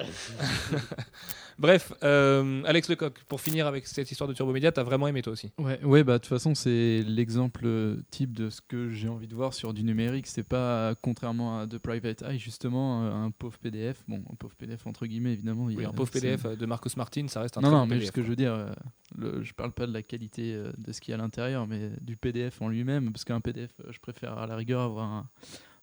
euh. 0.00 0.04
Bref, 1.58 1.92
euh, 2.02 2.62
Alex 2.64 2.88
Lecoq, 2.88 3.18
pour 3.28 3.42
finir 3.42 3.66
avec 3.66 3.86
cette 3.86 4.10
histoire 4.10 4.28
de 4.28 4.32
Turbo 4.32 4.50
Media, 4.52 4.72
t'as 4.72 4.82
vraiment 4.82 5.06
aimé 5.06 5.20
toi 5.20 5.34
aussi? 5.34 5.52
Ouais, 5.58 5.78
ouais, 5.84 6.04
bah 6.04 6.14
de 6.14 6.18
toute 6.18 6.28
façon 6.30 6.54
c'est 6.54 7.02
l'exemple 7.06 7.62
euh, 7.66 7.96
type 8.10 8.32
de 8.34 8.48
ce 8.48 8.62
que 8.62 8.90
j'ai 8.90 9.08
envie 9.08 9.26
de 9.26 9.34
voir 9.34 9.52
sur 9.52 9.74
du 9.74 9.82
numérique. 9.84 10.26
C'est 10.26 10.42
pas 10.42 10.94
contrairement 11.02 11.60
à 11.60 11.66
The 11.66 11.76
Private 11.76 12.22
Eye 12.22 12.38
justement 12.38 13.02
un 13.06 13.30
pauvre 13.30 13.58
PDF. 13.58 14.02
Bon, 14.08 14.22
un 14.32 14.34
pauvre 14.36 14.54
PDF 14.56 14.86
entre 14.86 15.04
guillemets 15.06 15.34
évidemment. 15.34 15.68
il 15.68 15.74
y 15.74 15.78
Oui, 15.78 15.84
a- 15.84 15.88
un 15.90 15.92
pauvre 15.92 16.10
PDF 16.10 16.46
de 16.46 16.64
Marcus 16.64 16.96
Martin, 16.96 17.28
ça 17.28 17.42
reste 17.42 17.58
un 17.58 17.60
Non, 17.60 17.68
très 17.68 17.76
non, 17.76 17.82
bon 17.82 17.88
mais 17.88 17.94
PDF, 17.96 18.06
ce 18.06 18.12
que 18.12 18.22
je 18.22 18.28
veux 18.28 18.36
dire, 18.36 18.74
le, 19.18 19.42
je 19.42 19.52
parle 19.52 19.72
pas 19.72 19.86
de 19.86 19.92
la 19.92 20.02
qualité 20.02 20.54
de 20.78 20.92
ce 20.92 21.00
qu'il 21.02 21.12
y 21.12 21.14
a 21.14 21.18
à 21.18 21.22
l'intérieur, 21.22 21.66
mais 21.66 21.90
du 22.00 22.16
PDF 22.16 22.62
en 22.62 22.68
lui-même, 22.68 23.12
parce 23.12 23.24
qu'un 23.26 23.40
PDF, 23.42 23.70
je 23.90 23.98
préfère 23.98 24.38
à 24.38 24.46
la 24.46 24.56
rigueur 24.56 24.80
avoir 24.80 25.04
un, 25.10 25.28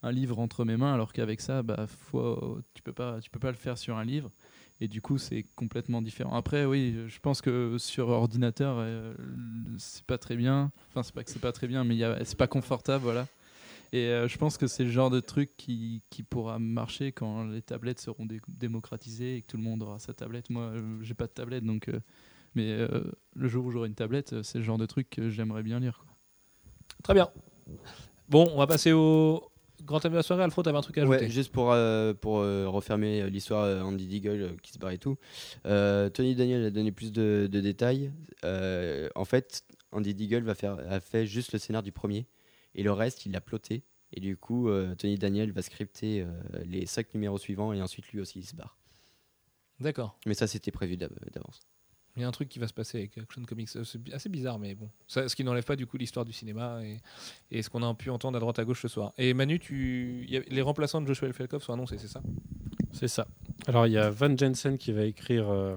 un 0.03 0.11
livre 0.11 0.39
entre 0.39 0.65
mes 0.65 0.77
mains, 0.77 0.93
alors 0.93 1.13
qu'avec 1.13 1.41
ça, 1.41 1.63
bah, 1.63 1.87
faut, 1.87 2.59
tu 2.73 2.83
peux 2.83 2.91
peux 2.91 3.39
pas 3.39 3.51
le 3.51 3.57
faire 3.57 3.77
sur 3.77 3.97
un 3.97 4.03
livre. 4.03 4.29
Et 4.81 4.87
du 4.89 5.01
coup, 5.01 5.17
c'est 5.17 5.45
complètement 5.55 6.01
différent. 6.01 6.35
Après, 6.35 6.65
oui, 6.65 6.95
je 7.07 7.19
pense 7.19 7.41
que 7.41 7.77
sur 7.77 8.09
ordinateur, 8.09 8.75
euh, 8.79 9.13
c'est 9.77 10.03
pas 10.03 10.17
très 10.17 10.35
bien. 10.35 10.71
Enfin, 10.89 11.03
c'est 11.03 11.13
pas 11.13 11.23
que 11.23 11.31
c'est 11.31 11.39
pas 11.39 11.53
très 11.53 11.67
bien, 11.67 11.85
mais 11.85 11.99
c'est 12.25 12.37
pas 12.37 12.47
confortable, 12.47 13.03
voilà. 13.03 13.27
Et 13.93 14.07
euh, 14.07 14.27
je 14.27 14.37
pense 14.37 14.57
que 14.57 14.67
c'est 14.67 14.83
le 14.83 14.89
genre 14.89 15.09
de 15.09 15.19
truc 15.19 15.55
qui, 15.55 16.01
pourra 16.29 16.59
marcher 16.59 17.11
quand 17.11 17.45
les 17.45 17.61
tablettes 17.61 17.99
seront 17.99 18.25
dé- 18.25 18.41
démocratisées 18.47 19.37
et 19.37 19.41
que 19.41 19.47
tout 19.47 19.57
le 19.57 19.63
monde 19.63 19.83
aura 19.83 19.99
sa 19.99 20.13
tablette. 20.13 20.49
Moi, 20.49 20.63
euh, 20.63 20.97
j'ai 21.01 21.13
pas 21.13 21.27
de 21.27 21.31
tablette, 21.31 21.63
donc. 21.63 21.87
euh, 21.87 21.99
mais 22.55 22.87
le 23.33 23.47
jour 23.47 23.65
où 23.65 23.71
j'aurai 23.71 23.87
une 23.87 23.95
tablette, 23.95 24.43
c'est 24.43 24.59
le 24.59 24.63
genre 24.63 24.77
de 24.77 24.85
truc 24.85 25.09
que 25.09 25.27
j'aimerais 25.27 25.63
bien 25.63 25.79
lire. 25.79 26.05
Très 27.01 27.15
bien. 27.15 27.31
Bon, 28.29 28.47
on 28.53 28.59
va 28.59 28.67
passer 28.67 28.91
au 28.91 29.52
grand 29.85 29.99
thème 29.99 30.11
de 30.11 30.17
la 30.17 30.23
soirée. 30.23 30.43
Alfred, 30.43 30.63
t'avais 30.65 30.77
un 30.77 30.81
truc 30.81 30.97
à 30.97 31.01
ajouter 31.01 31.25
Ouais, 31.25 31.29
juste 31.29 31.51
pour, 31.51 31.71
euh, 31.71 32.13
pour 32.13 32.39
euh, 32.39 32.67
refermer 32.67 33.21
euh, 33.21 33.29
l'histoire 33.29 33.85
Andy 33.85 34.07
Deagle 34.07 34.55
qui 34.61 34.71
se 34.71 34.79
barre 34.79 34.91
et 34.91 34.97
tout. 34.97 35.17
Tony 35.63 36.35
Daniel 36.35 36.65
a 36.65 36.69
donné 36.71 36.91
plus 36.91 37.11
de, 37.11 37.47
de 37.51 37.59
détails. 37.61 38.11
En 38.43 39.25
fait, 39.25 39.63
Andy 39.91 40.13
Deagle 40.13 40.43
va 40.43 40.55
faire, 40.55 40.77
a 40.89 40.99
fait 40.99 41.25
juste 41.25 41.53
le 41.53 41.59
scénar 41.59 41.83
du 41.83 41.91
premier 41.91 42.25
et 42.75 42.83
le 42.83 42.91
reste, 42.91 43.25
il 43.25 43.31
l'a 43.31 43.41
ploté. 43.41 43.83
Et 44.15 44.19
du 44.19 44.37
coup, 44.37 44.69
Tony 44.97 45.17
Daniel 45.17 45.51
va 45.51 45.61
scripter 45.61 46.25
les 46.65 46.85
cinq 46.85 47.13
numéros 47.13 47.37
suivants 47.37 47.73
et 47.73 47.81
ensuite 47.81 48.07
lui 48.09 48.19
aussi 48.21 48.39
il 48.39 48.45
se 48.45 48.55
barre. 48.55 48.77
D'accord. 49.79 50.17
Mais 50.25 50.33
ça, 50.35 50.45
c'était 50.47 50.71
prévu 50.71 50.97
d'av- 50.97 51.09
d'avance. 51.31 51.59
Il 52.15 52.21
y 52.21 52.25
a 52.25 52.27
un 52.27 52.31
truc 52.31 52.47
qui 52.49 52.59
va 52.59 52.67
se 52.67 52.73
passer 52.73 52.99
avec 52.99 53.17
Action 53.17 53.41
Comics. 53.43 53.69
Euh, 53.75 53.83
C'est 53.83 54.13
assez 54.13 54.29
bizarre, 54.29 54.59
mais 54.59 54.75
bon. 54.75 54.89
Ça, 55.07 55.27
ce 55.27 55.35
qui 55.35 55.43
n'enlève 55.43 55.63
pas 55.63 55.75
du 55.75 55.87
coup 55.87 55.97
l'histoire 55.97 56.25
du 56.25 56.33
cinéma 56.33 56.79
et, 56.83 56.99
et 57.49 57.61
ce 57.63 57.69
qu'on 57.71 57.81
a 57.81 57.93
pu 57.95 58.09
entendre 58.11 58.37
à 58.37 58.39
droite 58.39 58.59
à 58.59 58.65
gauche 58.65 58.81
ce 58.83 58.87
soir. 58.87 59.13
Et 59.17 59.33
Manu, 59.33 59.57
tu... 59.59 60.23
il 60.27 60.31
y 60.33 60.37
a- 60.37 60.41
les 60.47 60.61
remplaçants 60.61 61.01
de 61.01 61.07
Joshua 61.07 61.31
Felkov 61.33 61.63
sont 61.63 61.73
annoncés, 61.73 61.97
c'est 61.97 62.07
ça? 62.07 62.21
C'est 62.91 63.07
ça. 63.07 63.27
Alors, 63.65 63.87
il 63.87 63.93
y 63.93 63.97
a 63.97 64.09
Van 64.11 64.35
Jensen 64.37 64.77
qui 64.77 64.91
va 64.91 65.05
écrire 65.05 65.49
euh, 65.49 65.75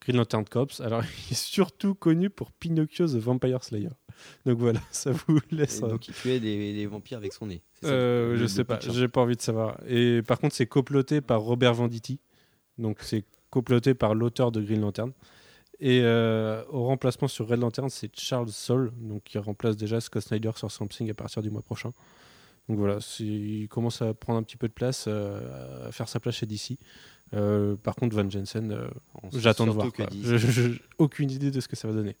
Green 0.00 0.16
Lantern 0.16 0.44
Corps. 0.44 0.80
Alors, 0.80 1.02
il 1.28 1.32
est 1.32 1.34
surtout 1.34 1.94
connu 1.94 2.28
pour 2.28 2.50
Pinocchio 2.50 3.06
the 3.06 3.14
Vampire 3.14 3.62
Slayer. 3.62 3.90
Donc 4.46 4.58
voilà, 4.58 4.80
ça 4.90 5.12
vous 5.12 5.38
laisse. 5.52 5.80
Et 5.80 5.84
euh, 5.84 5.88
donc, 5.90 6.08
il 6.08 6.14
tuait 6.14 6.40
des, 6.40 6.72
des 6.74 6.86
vampires 6.86 7.18
avec 7.18 7.32
son 7.32 7.46
nez. 7.46 7.62
Euh, 7.84 8.36
je 8.36 8.46
sais 8.46 8.64
pas, 8.64 8.76
hein. 8.76 8.90
j'ai 8.92 9.06
pas 9.06 9.20
envie 9.20 9.36
de 9.36 9.42
savoir. 9.42 9.78
Et 9.86 10.22
par 10.22 10.40
contre, 10.40 10.56
c'est 10.56 10.66
coploté 10.66 11.20
par 11.20 11.40
Robert 11.40 11.74
Venditti. 11.74 12.18
Donc, 12.78 12.98
c'est 13.02 13.24
coploté 13.50 13.94
par 13.94 14.14
l'auteur 14.14 14.50
de 14.50 14.60
Green 14.60 14.80
Lantern. 14.80 15.12
Et 15.80 16.00
euh, 16.02 16.62
au 16.70 16.84
remplacement 16.86 17.28
sur 17.28 17.46
Red 17.48 17.60
Lantern, 17.60 17.90
c'est 17.90 18.10
Charles 18.18 18.48
Soule, 18.48 18.92
donc 19.00 19.24
qui 19.24 19.36
remplace 19.38 19.76
déjà 19.76 20.00
Scott 20.00 20.22
Snyder 20.22 20.52
sur 20.56 20.70
Something 20.70 21.10
à 21.10 21.14
partir 21.14 21.42
du 21.42 21.50
mois 21.50 21.62
prochain. 21.62 21.92
Donc 22.68 22.78
voilà, 22.78 22.98
il 23.20 23.68
commence 23.68 24.00
à 24.02 24.12
prendre 24.14 24.38
un 24.38 24.42
petit 24.42 24.56
peu 24.56 24.68
de 24.68 24.72
place, 24.72 25.04
euh, 25.06 25.88
à 25.88 25.92
faire 25.92 26.08
sa 26.08 26.18
place 26.18 26.36
chez 26.36 26.46
DC. 26.46 26.78
Euh, 27.34 27.76
par 27.76 27.94
contre, 27.94 28.16
Van 28.16 28.28
Jensen, 28.28 28.72
j'attends 29.34 29.66
de 29.66 29.70
voir. 29.70 29.86
DC 30.10 30.36
Je- 30.36 30.78
aucune 30.98 31.30
idée 31.30 31.50
de 31.50 31.60
ce 31.60 31.68
que 31.68 31.76
ça 31.76 31.86
va 31.88 31.94
donner. 31.94 32.16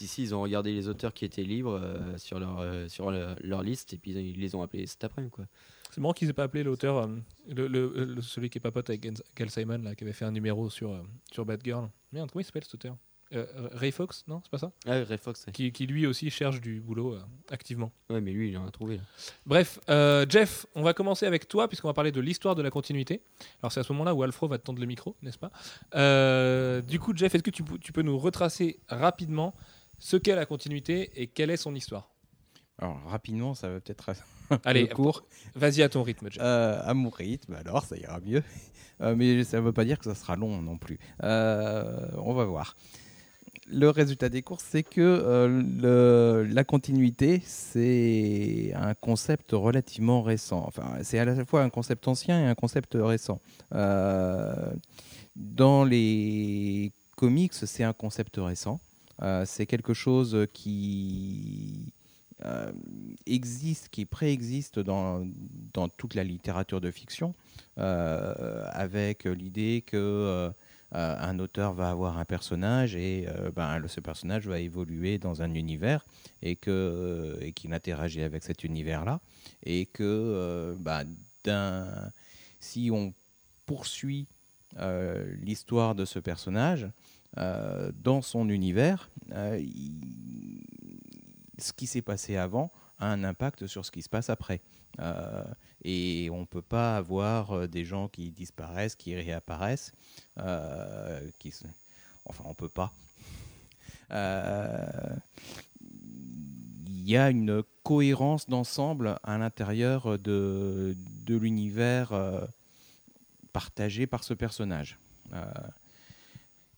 Ici, 0.00 0.22
ils 0.22 0.34
ont 0.34 0.40
regardé 0.40 0.72
les 0.72 0.88
auteurs 0.88 1.12
qui 1.12 1.24
étaient 1.26 1.42
libres 1.42 1.80
sur, 2.16 2.38
leur, 2.38 2.64
sur 2.88 3.10
le- 3.10 3.34
leur 3.42 3.62
liste 3.62 3.92
et 3.92 3.98
puis 3.98 4.12
ils 4.12 4.40
les 4.40 4.54
ont 4.54 4.62
appelés 4.62 4.86
cet 4.86 5.04
après-midi. 5.04 5.30
Quoi. 5.32 5.44
C'est 5.92 6.00
marrant 6.00 6.12
qu'ils 6.14 6.28
aient 6.28 6.32
pas 6.32 6.44
appelé 6.44 6.62
l'auteur, 6.62 6.98
euh, 6.98 7.08
le, 7.48 7.66
le- 7.66 7.92
le- 8.04 8.22
celui 8.22 8.48
qui 8.50 8.58
est 8.58 8.60
pas 8.60 8.70
pote 8.70 8.88
avec 8.90 9.00
Gal- 9.36 9.50
Simon, 9.50 9.78
là, 9.78 9.94
qui 9.94 10.04
avait 10.04 10.12
fait 10.12 10.24
un 10.24 10.30
numéro 10.32 10.70
sur, 10.70 10.92
euh, 10.92 11.02
sur 11.32 11.44
Batgirl. 11.44 11.88
Merde, 12.12 12.30
comment 12.30 12.40
il 12.40 12.44
s'appelle 12.44 12.64
cet 12.64 12.74
auteur? 12.74 12.96
Euh, 13.32 13.46
Ray 13.74 13.92
Fox, 13.92 14.24
non 14.26 14.40
C'est 14.42 14.50
pas 14.50 14.58
ça? 14.58 14.72
Ah, 14.86 15.04
Ray 15.04 15.16
Fox, 15.16 15.46
ouais. 15.46 15.52
qui, 15.52 15.70
qui 15.70 15.86
lui 15.86 16.04
aussi 16.04 16.30
cherche 16.30 16.60
du 16.60 16.80
boulot 16.80 17.14
euh, 17.14 17.20
activement. 17.48 17.92
Ouais, 18.08 18.20
mais 18.20 18.32
lui, 18.32 18.50
il 18.50 18.58
en 18.58 18.66
a 18.66 18.70
trouvé. 18.72 18.96
là. 18.96 19.02
Bref, 19.46 19.78
euh, 19.88 20.26
Jeff, 20.28 20.66
on 20.74 20.82
va 20.82 20.94
commencer 20.94 21.26
avec 21.26 21.46
toi 21.46 21.68
puisqu'on 21.68 21.86
va 21.86 21.94
parler 21.94 22.10
de 22.10 22.20
l'histoire 22.20 22.56
de 22.56 22.62
la 22.62 22.70
continuité. 22.70 23.22
Alors 23.62 23.70
c'est 23.70 23.78
à 23.78 23.82
ce 23.84 23.92
moment-là 23.92 24.16
où 24.16 24.24
Alfro 24.24 24.48
va 24.48 24.58
te 24.58 24.64
tendre 24.64 24.80
le 24.80 24.86
micro, 24.86 25.14
n'est-ce 25.22 25.38
pas? 25.38 25.52
Euh, 25.94 26.80
Du 26.82 26.98
coup, 26.98 27.12
Jeff, 27.16 27.32
est-ce 27.34 27.44
que 27.44 27.50
tu 27.50 27.92
peux 27.92 28.02
nous 28.02 28.18
retracer 28.18 28.80
rapidement 28.88 29.54
ce 30.00 30.16
qu'est 30.16 30.34
la 30.34 30.46
continuité 30.46 31.10
et 31.14 31.28
quelle 31.28 31.50
est 31.50 31.56
son 31.56 31.74
histoire? 31.76 32.10
Alors, 32.80 32.98
rapidement, 33.06 33.54
ça 33.54 33.68
va 33.68 33.78
peut-être 33.80 34.10
Allez, 34.64 34.88
court. 34.88 35.24
Vas-y 35.54 35.82
à 35.82 35.88
ton 35.88 36.02
rythme, 36.02 36.30
Jeff. 36.30 36.42
Euh, 36.42 36.80
à 36.82 36.94
mon 36.94 37.10
rythme, 37.10 37.54
alors 37.54 37.84
ça 37.84 37.96
ira 37.96 38.18
mieux. 38.20 38.42
Euh, 39.02 39.14
mais 39.16 39.44
ça 39.44 39.58
ne 39.58 39.62
veut 39.62 39.72
pas 39.72 39.84
dire 39.84 39.98
que 39.98 40.04
ça 40.06 40.14
sera 40.14 40.34
long 40.36 40.60
non 40.62 40.76
plus. 40.78 40.98
Euh, 41.22 42.08
on 42.18 42.32
va 42.34 42.44
voir. 42.44 42.76
Le 43.66 43.88
résultat 43.88 44.28
des 44.28 44.42
courses, 44.42 44.64
c'est 44.68 44.82
que 44.82 45.00
euh, 45.00 45.62
le- 46.42 46.44
la 46.52 46.64
continuité, 46.64 47.40
c'est 47.44 48.72
un 48.74 48.94
concept 48.94 49.52
relativement 49.52 50.22
récent. 50.22 50.64
Enfin, 50.66 50.96
c'est 51.02 51.18
à 51.18 51.24
la 51.24 51.44
fois 51.44 51.62
un 51.62 51.70
concept 51.70 52.08
ancien 52.08 52.40
et 52.40 52.46
un 52.46 52.54
concept 52.54 52.96
récent. 52.98 53.40
Dans 55.36 55.84
les 55.84 56.92
comics, 57.16 57.52
c'est 57.54 57.84
un 57.84 57.92
concept 57.92 58.36
récent. 58.38 58.80
C'est 59.44 59.66
quelque 59.66 59.94
chose 59.94 60.46
qui 60.52 61.92
euh, 62.44 62.72
existe, 63.26 63.88
qui 63.90 64.04
préexiste 64.06 64.78
dans, 64.78 65.26
dans 65.74 65.88
toute 65.88 66.14
la 66.14 66.24
littérature 66.24 66.80
de 66.80 66.90
fiction, 66.90 67.34
euh, 67.78 68.64
avec 68.72 69.24
l'idée 69.24 69.82
que 69.86 69.96
euh, 69.96 70.50
un 70.92 71.38
auteur 71.38 71.72
va 71.74 71.90
avoir 71.90 72.18
un 72.18 72.24
personnage 72.24 72.96
et 72.96 73.28
ben, 73.54 73.80
ce 73.86 74.00
personnage 74.00 74.48
va 74.48 74.58
évoluer 74.58 75.18
dans 75.18 75.40
un 75.42 75.54
univers 75.54 76.04
et 76.42 76.58
et 76.62 77.52
qu'il 77.52 77.72
interagit 77.72 78.22
avec 78.22 78.42
cet 78.42 78.64
univers-là 78.64 79.20
et 79.62 79.86
que 79.86 80.74
ben, 80.80 81.06
si 82.58 82.90
on 82.92 83.14
poursuit 83.66 84.26
l'histoire 85.42 85.94
de 85.94 86.04
ce 86.04 86.18
personnage 86.18 86.88
dans 87.36 88.20
son 88.20 88.48
univers, 88.48 89.10
il- 89.60 90.64
ce 91.60 91.72
qui 91.72 91.86
s'est 91.86 92.02
passé 92.02 92.36
avant 92.36 92.70
a 92.98 93.06
un 93.06 93.24
impact 93.24 93.66
sur 93.66 93.84
ce 93.84 93.90
qui 93.90 94.02
se 94.02 94.08
passe 94.08 94.30
après. 94.30 94.60
Euh, 94.98 95.44
et 95.82 96.28
on 96.30 96.40
ne 96.40 96.44
peut 96.46 96.62
pas 96.62 96.96
avoir 96.96 97.52
euh, 97.52 97.66
des 97.66 97.84
gens 97.84 98.08
qui 98.08 98.30
disparaissent, 98.30 98.96
qui 98.96 99.14
réapparaissent. 99.14 99.92
euh, 100.38 101.30
Enfin, 102.26 102.44
on 102.46 102.50
ne 102.50 102.54
peut 102.54 102.68
pas. 102.68 102.92
Il 106.86 107.08
y 107.08 107.16
a 107.16 107.30
une 107.30 107.62
cohérence 107.82 108.48
d'ensemble 108.48 109.18
à 109.22 109.38
l'intérieur 109.38 110.18
de, 110.18 110.96
de 111.24 111.36
l'univers 111.36 112.12
partagé 113.52 114.06
par 114.06 114.22
ce 114.22 114.34
personnage. 114.34 114.98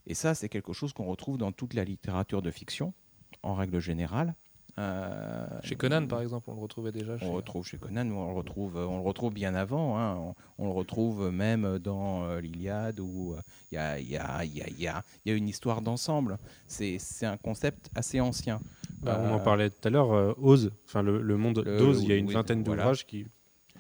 Et 0.07 0.15
ça, 0.15 0.35
c'est 0.35 0.49
quelque 0.49 0.73
chose 0.73 0.93
qu'on 0.93 1.07
retrouve 1.07 1.39
dans 1.39 1.53
toute 1.53 1.75
la 1.75 1.85
littérature 1.85 2.41
de 2.41 2.51
fiction, 2.51 2.95
en 3.43 3.55
règle 3.55 3.81
générale. 3.81 4.35
Euh, 4.79 5.47
Chez 5.63 5.75
Conan, 5.77 6.07
par 6.07 6.23
exemple, 6.23 6.49
on 6.51 6.55
le 6.55 6.61
retrouvait 6.63 6.93
déjà. 6.93 7.19
chez- 7.19 7.27
on 7.27 7.33
retrouve 7.33 7.67
chez 7.67 7.77
Conan, 7.77 8.11
on 8.11 8.29
le 8.29 8.35
retrouve, 8.37 8.77
on 8.77 8.97
le 8.97 9.03
retrouve 9.03 9.33
bien 9.35 9.55
avant. 9.55 9.99
hein. 9.99 10.17
On, 10.17 10.35
on 10.59 10.67
le 10.67 10.73
retrouve 10.73 11.31
même 11.31 11.79
dans 11.79 12.25
euh, 12.25 12.41
l'Iliade 12.41 12.99
où 13.01 13.35
euh, 13.35 13.41
il 13.71 13.75
y, 13.75 13.79
a, 13.79 13.99
il 13.99 14.09
y, 14.09 14.17
a, 14.17 14.45
il 14.45 14.57
y, 14.57 14.63
a, 14.63 14.69
il 14.69 14.81
y 14.81 14.89
a- 14.89 15.03
il 15.25 15.31
y 15.31 15.35
a 15.35 15.37
une 15.37 15.49
histoire 15.49 15.83
d'ensemble. 15.83 16.39
C'est 16.67 16.97
c'est 16.99 17.27
un 17.27 17.37
concept 17.37 17.91
assez 17.95 18.21
ancien. 18.21 18.61
Bah, 19.03 19.21
on 19.23 19.35
en 19.35 19.41
parlait 19.41 19.69
tout 19.69 19.87
à 19.87 19.91
l'heure, 19.91 20.13
euh, 20.13 20.33
Oz, 20.41 20.73
enfin 20.87 21.03
le, 21.03 21.21
le 21.21 21.37
monde 21.37 21.63
d'Oz, 21.65 22.03
il 22.03 22.09
y 22.09 22.13
a 22.13 22.17
une 22.17 22.29
oui, 22.29 22.35
vingtaine 22.35 22.63
voilà. 22.63 22.83
d'ouvrages 22.85 23.05
qui. 23.07 23.27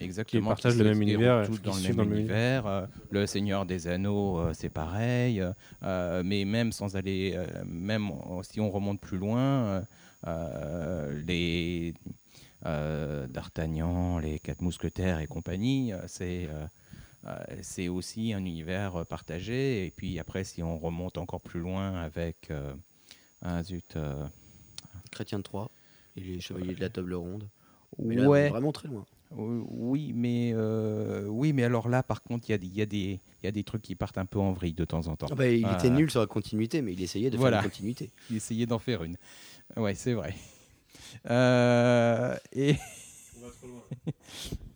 Exactement. 0.00 0.48
partagent 0.48 0.72
qui 0.72 0.78
le 0.80 0.84
même 0.86 1.00
univers, 1.02 1.46
tous 1.46 1.58
qui 1.58 1.62
dans 1.62 1.76
le 1.76 1.82
même 1.82 1.96
dans 1.96 2.02
univers. 2.04 2.66
Euh, 2.66 2.86
le 3.10 3.24
Seigneur 3.26 3.64
des 3.66 3.86
Anneaux, 3.86 4.38
euh, 4.38 4.50
c'est 4.52 4.68
pareil. 4.70 5.42
Euh, 5.84 6.22
mais 6.24 6.44
même 6.44 6.72
sans 6.72 6.96
aller, 6.96 7.34
euh, 7.36 7.46
même 7.64 8.10
si 8.42 8.60
on 8.60 8.68
remonte 8.70 9.00
plus 9.00 9.18
loin, 9.18 9.84
les 10.24 11.94
euh, 12.66 13.26
D'Artagnan, 13.26 14.18
les 14.18 14.38
Quatre 14.38 14.62
Mousquetaires 14.62 15.18
et 15.20 15.26
compagnie, 15.26 15.92
euh, 15.92 15.98
c'est 16.06 16.48
euh, 16.50 16.66
euh, 17.26 17.36
c'est 17.62 17.88
aussi 17.88 18.32
un 18.32 18.44
univers 18.44 18.96
euh, 18.96 19.04
partagé. 19.04 19.86
Et 19.86 19.90
puis 19.90 20.18
après, 20.18 20.44
si 20.44 20.62
on 20.62 20.78
remonte 20.78 21.18
encore 21.18 21.40
plus 21.40 21.60
loin 21.60 21.94
avec 22.00 22.50
euh, 22.50 22.72
ah, 23.42 23.62
zut, 23.62 23.96
euh, 23.96 24.26
Chrétien 25.10 25.38
de 25.38 25.42
Troyes 25.42 25.70
et 26.16 26.20
les 26.20 26.40
Chevaliers 26.40 26.74
de 26.74 26.80
la 26.80 26.88
Table 26.90 27.14
Ronde. 27.14 27.48
Mais 27.98 28.16
là, 28.16 28.28
ouais, 28.28 28.48
Vraiment 28.48 28.72
très 28.72 28.88
loin. 28.88 29.04
Euh, 29.38 29.62
Oui, 29.68 30.12
mais 30.14 30.52
euh, 30.54 31.26
oui, 31.26 31.52
mais 31.52 31.64
alors 31.64 31.88
là, 31.88 32.02
par 32.02 32.22
contre, 32.22 32.48
il 32.48 32.52
y, 32.52 32.54
a 32.54 32.58
des- 32.58 32.66
il 32.66 32.76
y, 32.76 33.18
y 33.44 33.46
a 33.46 33.50
des 33.50 33.64
trucs 33.64 33.82
qui 33.82 33.94
partent 33.94 34.18
un 34.18 34.26
peu 34.26 34.38
en 34.38 34.52
vrille 34.52 34.72
de 34.74 34.84
temps 34.84 35.06
en 35.08 35.16
temps. 35.16 35.28
Ah 35.30 35.34
bah, 35.34 35.48
il 35.48 35.70
était 35.72 35.90
nul 35.90 36.10
sur 36.10 36.20
la 36.20 36.26
continuité, 36.26 36.82
mais 36.82 36.92
il 36.92 37.02
essayait 37.02 37.30
de 37.30 37.36
Voilà. 37.36 37.58
faire 37.58 37.64
une 37.64 37.70
continuité. 37.70 38.10
Il 38.30 38.36
essayait 38.36 38.66
d'en 38.66 38.78
faire 38.78 39.02
une. 39.04 39.16
Ouais, 39.76 39.94
c'est 39.94 40.12
vrai. 40.14 40.34
Euh, 41.30 42.34
et 42.52 42.74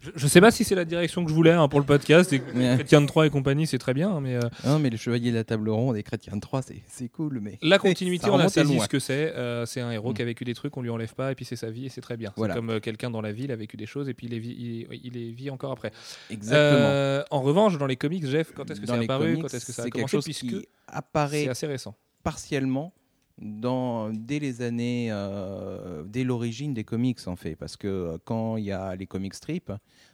Je, 0.00 0.10
je 0.14 0.26
sais 0.28 0.40
pas 0.40 0.52
si 0.52 0.62
c'est 0.62 0.76
la 0.76 0.84
direction 0.84 1.24
que 1.24 1.30
je 1.30 1.34
voulais 1.34 1.50
hein, 1.52 1.66
pour 1.66 1.80
le 1.80 1.86
podcast. 1.86 2.32
Et 2.32 2.40
Chrétien 2.40 3.00
de 3.00 3.06
3 3.06 3.26
et 3.26 3.30
compagnie, 3.30 3.66
c'est 3.66 3.78
très 3.78 3.94
bien. 3.94 4.10
hein, 4.10 4.20
Mais 4.20 4.36
euh, 4.36 4.40
Non, 4.64 4.78
mais 4.78 4.90
le 4.90 4.96
chevalier 4.96 5.30
de 5.32 5.36
la 5.36 5.42
table 5.44 5.68
ronde 5.70 5.96
et 5.96 6.02
chrétien 6.04 6.36
de 6.36 6.40
3, 6.40 6.62
c'est 6.62 6.82
c'est 6.86 7.08
cool. 7.08 7.40
Mais 7.40 7.58
la 7.62 7.78
continuité, 7.78 8.26
Ça 8.26 8.30
on 8.30 8.34
a 8.34 8.36
remonte 8.36 8.46
à 8.58 8.62
saisi 8.62 8.74
loin. 8.74 8.84
ce 8.84 8.88
que 8.88 8.98
c'est. 9.00 9.32
Euh, 9.34 9.66
c'est 9.66 9.80
un 9.80 9.90
héros 9.90 10.10
Mm. 10.10 10.14
qui 10.14 10.22
a 10.22 10.24
vécu 10.26 10.44
des 10.44 10.54
trucs, 10.54 10.76
on 10.76 10.82
lui 10.82 10.90
enlève 10.90 11.14
pas, 11.14 11.32
et 11.32 11.34
puis 11.34 11.44
c'est 11.44 11.56
sa 11.56 11.70
vie, 11.70 11.86
et 11.86 11.88
c'est 11.88 12.02
très 12.02 12.16
bien. 12.16 12.32
Voilà. 12.36 12.54
C'est 12.54 12.60
comme 12.60 12.70
euh, 12.70 12.78
quelqu'un 12.80 13.10
dans 13.10 13.22
la 13.22 13.32
ville 13.32 13.50
a 13.50 13.56
vécu 13.56 13.76
des 13.76 13.86
choses, 13.86 14.08
et 14.08 14.14
puis 14.14 14.26
il 14.28 14.30
les 14.32 14.38
vit, 14.38 14.54
il, 14.90 15.00
il 15.02 15.12
les 15.14 15.32
vit 15.32 15.50
encore 15.50 15.72
après. 15.72 15.90
Exactement. 16.30 16.86
Euh, 16.88 17.24
en 17.32 17.40
revanche, 17.40 17.76
dans 17.78 17.86
les 17.86 17.96
comics, 17.96 18.26
Jeff, 18.26 18.52
quand 18.54 18.70
est-ce 18.70 18.80
que 18.80 18.86
Dans 18.86 18.92
c'est 18.94 19.00
les 19.00 19.04
apparu 19.06 19.24
comics, 19.32 19.42
Quand 19.42 19.54
est-ce 19.54 19.66
que 19.66 19.72
ça 19.72 19.82
a 19.82 19.84
c'est 19.86 19.90
quelque 19.90 19.94
commencé 20.08 20.16
chose 20.18 20.24
Puisque 20.24 20.46
qui 20.46 20.68
apparaît 20.86 21.44
c'est 21.44 21.48
assez 21.50 21.66
récent. 21.66 21.96
partiellement 22.22 22.92
dans, 23.38 24.10
dès 24.10 24.38
les 24.38 24.62
années, 24.62 25.08
euh, 25.10 26.02
dès 26.04 26.24
l'origine 26.24 26.72
des 26.72 26.84
comics 26.84 27.26
en 27.26 27.36
fait, 27.36 27.54
parce 27.54 27.76
que 27.76 27.86
euh, 27.86 28.18
quand 28.24 28.56
il 28.56 28.64
y 28.64 28.72
a 28.72 28.96
les 28.96 29.06
comic 29.06 29.34
strips, 29.34 29.72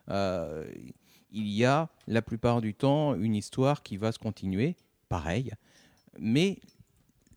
euh, 0.09 0.65
il 1.31 1.49
y 1.49 1.65
a 1.65 1.89
la 2.09 2.23
plupart 2.23 2.61
du 2.61 2.75
temps 2.75 3.15
une 3.15 3.35
histoire 3.35 3.83
qui 3.83 3.97
va 3.97 4.13
se 4.13 4.19
continuer, 4.19 4.77
pareil, 5.09 5.53
mais 6.19 6.59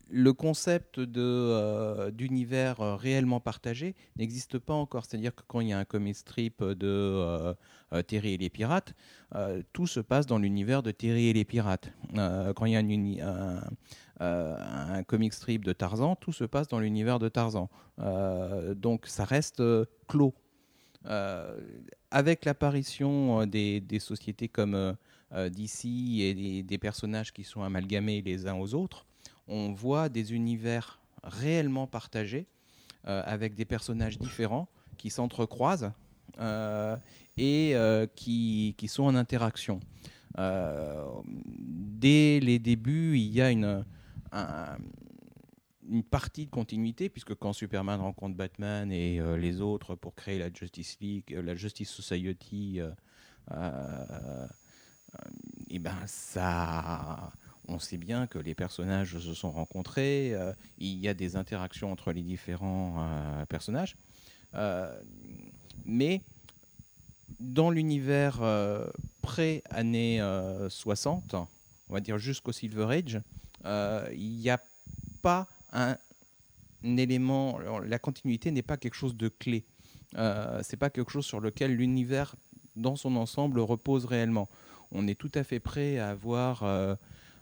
le 0.08 0.32
concept 0.32 1.00
d'univers 1.00 2.78
réellement 2.96 3.40
partagé 3.40 3.96
n'existe 4.16 4.58
pas 4.58 4.74
encore. 4.74 5.04
C'est-à-dire 5.04 5.34
que 5.34 5.42
quand 5.48 5.60
il 5.60 5.68
y 5.68 5.72
a 5.72 5.78
un 5.78 5.84
comic 5.84 6.14
strip 6.14 6.62
de 6.62 7.56
Terry 8.06 8.34
et 8.34 8.36
les 8.36 8.48
pirates, 8.48 8.94
tout 9.72 9.88
se 9.88 9.98
passe 9.98 10.26
dans 10.26 10.38
l'univers 10.38 10.84
de 10.84 10.92
Terry 10.92 11.26
et 11.26 11.32
les 11.32 11.44
pirates. 11.44 11.90
Quand 12.14 12.66
il 12.66 12.72
y 12.72 12.76
a 12.76 13.26
un, 13.26 13.60
un 14.20 15.02
comic 15.02 15.32
strip 15.32 15.64
de 15.64 15.72
Tarzan, 15.72 16.16
tout 16.16 16.32
se 16.32 16.44
passe 16.44 16.68
dans 16.68 16.80
l'univers 16.80 17.18
de 17.18 17.28
Tarzan. 17.28 17.68
Euh, 17.98 18.74
donc 18.74 19.06
ça 19.06 19.24
reste 19.24 19.60
euh, 19.60 19.84
clos. 20.08 20.34
Euh, 21.06 21.56
avec 22.10 22.44
l'apparition 22.44 23.42
euh, 23.42 23.46
des, 23.46 23.98
sociétés 24.00 24.48
comme 24.48 24.74
euh, 24.74 24.92
euh, 25.32 25.48
DC 25.48 25.84
et 26.20 26.62
des, 26.62 26.78
personnages 26.78 27.32
qui 27.32 27.44
sont 27.44 27.62
amalgamés 27.62 28.22
les 28.22 28.46
uns 28.46 28.54
aux 28.54 28.74
autres, 28.74 29.06
on 29.48 29.72
voit 29.72 30.08
des 30.08 30.34
univers 30.34 31.00
réellement 31.22 31.86
partagés 31.86 32.46
euh, 33.06 33.22
avec 33.24 33.54
des 33.54 33.64
personnages 33.64 34.18
différents 34.18 34.68
qui 34.96 35.10
s'entrecroisent 35.10 35.92
euh, 36.40 36.96
et 37.36 37.72
euh, 37.74 38.06
qui, 38.14 38.74
sont 38.88 39.04
en 39.04 39.14
interaction. 39.14 39.80
Euh, 40.38 41.04
dès 41.28 42.40
les 42.40 42.58
débuts, 42.58 43.16
il 43.18 43.32
y 43.32 43.40
a 43.40 43.50
une, 43.50 43.84
un- 44.32 44.76
une 45.88 46.02
partie 46.02 46.46
de 46.46 46.50
continuité, 46.50 47.08
puisque 47.08 47.34
quand 47.34 47.52
Superman 47.52 48.00
rencontre 48.00 48.34
Batman 48.36 48.90
et 48.90 49.20
euh, 49.20 49.36
les 49.36 49.60
autres 49.60 49.94
pour 49.94 50.14
créer 50.14 50.38
la 50.38 50.52
Justice 50.52 50.98
League, 51.00 51.32
euh, 51.32 51.42
la 51.42 51.54
Justice 51.54 51.90
Society, 51.90 52.80
euh, 52.80 52.90
euh, 53.52 54.46
et 55.70 55.78
ben 55.78 55.94
ça, 56.06 57.32
on 57.68 57.78
sait 57.78 57.96
bien 57.98 58.26
que 58.26 58.38
les 58.38 58.54
personnages 58.54 59.18
se 59.18 59.34
sont 59.34 59.50
rencontrés, 59.52 60.34
il 60.78 60.98
y 60.98 61.08
a 61.08 61.14
des 61.14 61.36
interactions 61.36 61.90
entre 61.90 62.12
les 62.12 62.22
différents 62.22 63.44
personnages, 63.48 63.96
mais 65.86 66.20
dans 67.40 67.70
l'univers 67.70 68.40
pré-années 69.22 70.20
euh, 70.20 70.68
60, 70.68 71.34
on 71.34 71.48
va 71.94 72.00
dire 72.00 72.18
jusqu'au 72.18 72.52
Silver 72.52 72.86
Age, 72.90 73.20
il 74.14 74.36
n'y 74.38 74.50
a 74.50 74.60
pas 75.22 75.46
un, 75.72 75.96
un 76.84 76.96
élément, 76.96 77.58
alors, 77.58 77.80
la 77.80 77.98
continuité 77.98 78.50
n'est 78.50 78.62
pas 78.62 78.76
quelque 78.76 78.94
chose 78.94 79.16
de 79.16 79.28
clé. 79.28 79.64
Euh, 80.16 80.60
c'est 80.62 80.76
pas 80.76 80.90
quelque 80.90 81.10
chose 81.10 81.26
sur 81.26 81.40
lequel 81.40 81.74
l'univers 81.74 82.36
dans 82.76 82.96
son 82.96 83.16
ensemble 83.16 83.60
repose 83.60 84.04
réellement. 84.04 84.48
On 84.92 85.06
est 85.08 85.18
tout 85.18 85.32
à 85.34 85.42
fait 85.42 85.58
prêt 85.60 85.98
à 85.98 86.10
avoir 86.10 86.62
euh, 86.62 86.94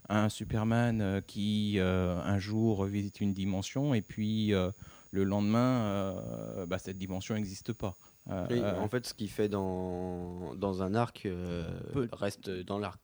un 0.09 0.29
Superman 0.29 1.01
euh, 1.01 1.21
qui 1.21 1.75
euh, 1.79 2.19
un 2.23 2.39
jour 2.39 2.85
visite 2.85 3.21
une 3.21 3.35
dimension 3.35 3.95
et 3.95 4.01
puis 4.03 4.55
euh, 4.55 4.71
le 5.11 5.25
lendemain, 5.25 5.83
euh, 5.83 6.67
bah, 6.67 6.79
cette 6.79 6.99
dimension 6.99 7.35
n'existe 7.35 7.73
pas. 7.73 7.97
Euh, 8.31 8.47
euh, 8.51 8.79
en 8.81 8.89
fait, 8.89 9.07
ce 9.07 9.13
qu'il 9.13 9.29
fait 9.29 9.49
dans, 9.51 10.55
dans 10.57 10.83
un 10.83 10.95
arc 10.95 11.27
euh, 11.27 11.69
Peut- 11.93 12.09
reste 12.13 12.49
dans 12.49 12.79
l'arc. 12.79 13.01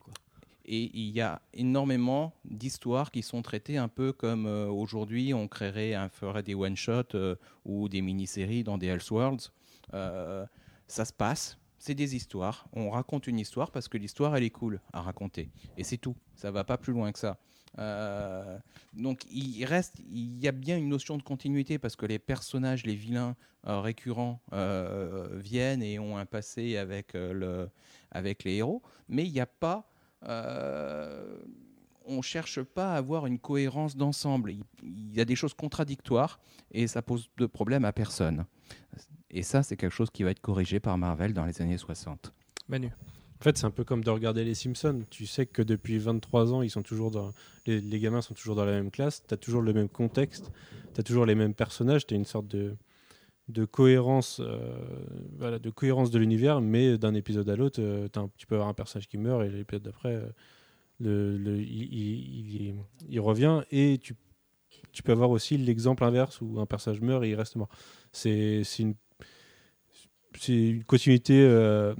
Et 0.64 0.90
il 0.94 1.10
y 1.10 1.20
a 1.20 1.40
énormément 1.54 2.34
d'histoires 2.44 3.10
qui 3.10 3.22
sont 3.22 3.42
traitées 3.42 3.76
un 3.76 3.88
peu 3.88 4.12
comme 4.12 4.46
euh, 4.46 4.66
aujourd'hui 4.68 5.32
on 5.34 5.48
créerait, 5.48 5.94
un, 5.94 6.08
ferait 6.08 6.42
des 6.42 6.54
one-shots 6.54 7.14
euh, 7.14 7.36
ou 7.64 7.88
des 7.88 8.02
mini-séries 8.02 8.64
dans 8.64 8.78
des 8.78 8.88
Elseworlds. 8.88 9.50
Euh, 9.94 10.46
ça 10.86 11.04
se 11.04 11.12
passe, 11.12 11.58
c'est 11.78 11.94
des 11.94 12.14
histoires. 12.14 12.68
On 12.72 12.90
raconte 12.90 13.26
une 13.26 13.38
histoire 13.38 13.70
parce 13.70 13.88
que 13.88 13.98
l'histoire 13.98 14.36
elle 14.36 14.44
est 14.44 14.50
cool 14.50 14.80
à 14.92 15.00
raconter. 15.00 15.50
Et 15.76 15.84
c'est 15.84 15.98
tout. 15.98 16.16
Ça 16.34 16.50
va 16.50 16.64
pas 16.64 16.78
plus 16.78 16.92
loin 16.92 17.10
que 17.12 17.18
ça. 17.18 17.38
Euh, 17.78 18.58
donc 18.92 19.24
il 19.30 19.64
reste, 19.64 20.00
il 20.12 20.38
y 20.40 20.48
a 20.48 20.52
bien 20.52 20.76
une 20.76 20.88
notion 20.88 21.16
de 21.16 21.22
continuité 21.22 21.78
parce 21.78 21.96
que 21.96 22.04
les 22.04 22.18
personnages, 22.18 22.84
les 22.84 22.96
vilains 22.96 23.36
récurrents 23.64 24.40
viennent 25.34 25.82
et 25.82 25.98
ont 25.98 26.16
un 26.16 26.26
passé 26.26 26.76
avec, 26.76 27.12
le, 27.12 27.68
avec 28.10 28.44
les 28.44 28.54
héros, 28.54 28.82
mais 29.08 29.24
il 29.24 29.32
n'y 29.32 29.40
a 29.40 29.46
pas 29.46 29.89
on 30.22 32.22
cherche 32.22 32.62
pas 32.62 32.94
à 32.94 32.96
avoir 32.96 33.26
une 33.26 33.38
cohérence 33.38 33.96
d'ensemble. 33.96 34.52
Il, 34.82 35.14
y 35.14 35.20
a 35.20 35.24
des 35.24 35.36
choses 35.36 35.54
contradictoires 35.54 36.40
et 36.72 36.86
ça 36.86 37.02
pose 37.02 37.30
de 37.36 37.46
problème 37.46 37.84
à 37.84 37.92
personne. 37.92 38.44
Et 39.30 39.42
ça, 39.42 39.62
c'est 39.62 39.76
quelque 39.76 39.92
chose 39.92 40.10
qui 40.10 40.22
va 40.22 40.30
être 40.30 40.40
corrigé 40.40 40.80
par 40.80 40.98
Marvel 40.98 41.32
dans 41.32 41.44
les 41.44 41.62
années 41.62 41.78
60. 41.78 42.32
Manu. 42.68 42.90
En 43.40 43.42
fait, 43.42 43.56
c'est 43.56 43.64
un 43.64 43.70
peu 43.70 43.84
comme 43.84 44.04
de 44.04 44.10
regarder 44.10 44.44
les 44.44 44.54
Simpsons. 44.54 45.04
Tu 45.08 45.26
sais 45.26 45.46
que 45.46 45.62
depuis 45.62 45.98
23 45.98 46.52
ans, 46.52 46.62
ils 46.62 46.70
sont 46.70 46.82
toujours 46.82 47.10
dans 47.10 47.32
les, 47.66 47.80
les 47.80 47.98
gamins 47.98 48.20
sont 48.20 48.34
toujours 48.34 48.54
dans 48.54 48.66
la 48.66 48.72
même 48.72 48.90
classe. 48.90 49.22
Tu 49.26 49.32
as 49.32 49.38
toujours 49.38 49.62
le 49.62 49.72
même 49.72 49.88
contexte. 49.88 50.50
Tu 50.94 51.00
as 51.00 51.04
toujours 51.04 51.24
les 51.24 51.34
mêmes 51.34 51.54
personnages. 51.54 52.06
Tu 52.06 52.14
as 52.14 52.18
une 52.18 52.26
sorte 52.26 52.48
de, 52.48 52.76
de 53.50 53.64
cohérence, 53.64 54.40
euh, 54.40 55.58
de 55.58 55.70
cohérence 55.70 56.10
de 56.10 56.18
l'univers, 56.18 56.60
mais 56.60 56.98
d'un 56.98 57.14
épisode 57.14 57.48
à 57.48 57.56
l'autre, 57.56 57.80
tu 58.36 58.46
peux 58.46 58.54
avoir 58.54 58.68
un 58.68 58.74
personnage 58.74 59.08
qui 59.08 59.18
meurt 59.18 59.44
et 59.44 59.50
l'épisode 59.50 59.82
d'après, 59.82 60.22
euh, 61.04 61.64
il, 61.66 63.20
revient. 63.20 63.62
Et 63.70 63.98
tu, 63.98 64.14
peux 65.02 65.12
avoir 65.12 65.30
aussi 65.30 65.56
l'exemple 65.58 66.04
inverse 66.04 66.40
où 66.40 66.60
un 66.60 66.66
personnage 66.66 67.00
meurt 67.00 67.24
et 67.24 67.30
il 67.30 67.34
reste 67.34 67.56
mort. 67.56 67.68
C'est 68.12 68.62
une, 68.78 68.94
continuité. 70.84 71.42
euh, 71.42 71.94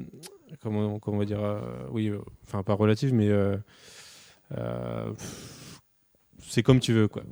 comment, 0.61 0.98
comment 0.98 1.16
on 1.16 1.20
va 1.20 1.26
dire 1.26 1.40
oui 1.90 2.11
enfin 2.42 2.64
pas 2.64 2.74
relative 2.74 3.14
mais 3.14 3.30
c'est 6.38 6.62
comme 6.62 6.80
tu 6.80 6.92
veux 6.92 7.07
quoi 7.07 7.22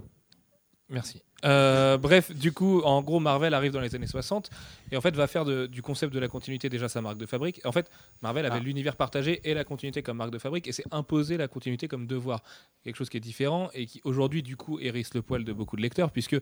Merci. 0.89 1.23
Euh, 1.45 1.97
bref, 1.99 2.35
du 2.35 2.53
coup, 2.53 2.81
en 2.83 3.01
gros, 3.03 3.21
Marvel 3.21 3.55
arrive 3.55 3.71
dans 3.73 3.81
les 3.81 3.95
années 3.95 4.09
60 4.09 4.51
et 4.91 4.97
en 4.97 5.01
fait 5.01 5.15
va 5.15 5.27
faire 5.29 5.45
de- 5.45 5.67
du 5.67 5.83
concept 5.83 6.13
de 6.13 6.19
la 6.19 6.27
continuité 6.27 6.69
déjà 6.69 6.89
sa 6.89 7.01
marque 7.01 7.19
de 7.19 7.27
fabrique. 7.27 7.61
En 7.65 7.71
fait, 7.71 7.91
Marvel 8.23 8.45
avait 8.45 8.57
Ah. 8.57 8.63
l'univers 8.63 8.97
partagé 8.97 9.41
et 9.49 9.55
la 9.55 9.63
continuité 9.63 10.03
comme 10.03 10.17
marque 10.17 10.33
de 10.33 10.39
fabrique 10.39 10.67
et 10.67 10.73
s'est 10.73 10.85
imposé 10.91 11.37
la 11.37 11.47
continuité 11.47 11.87
comme 11.87 12.07
devoir. 12.09 12.43
Quelque 12.83 12.97
chose 12.97 13.09
qui 13.09 13.17
est 13.19 13.21
différent 13.21 13.71
et 13.73 13.87
qui 13.87 14.01
aujourd'hui, 14.05 14.43
du 14.43 14.57
coup, 14.57 14.81
hérisse 14.81 15.15
le 15.15 15.23
poil 15.23 15.45
de 15.45 15.53
beaucoup 15.53 15.77
de 15.77 15.83
lecteurs 15.83 16.11
puisque, 16.11 16.37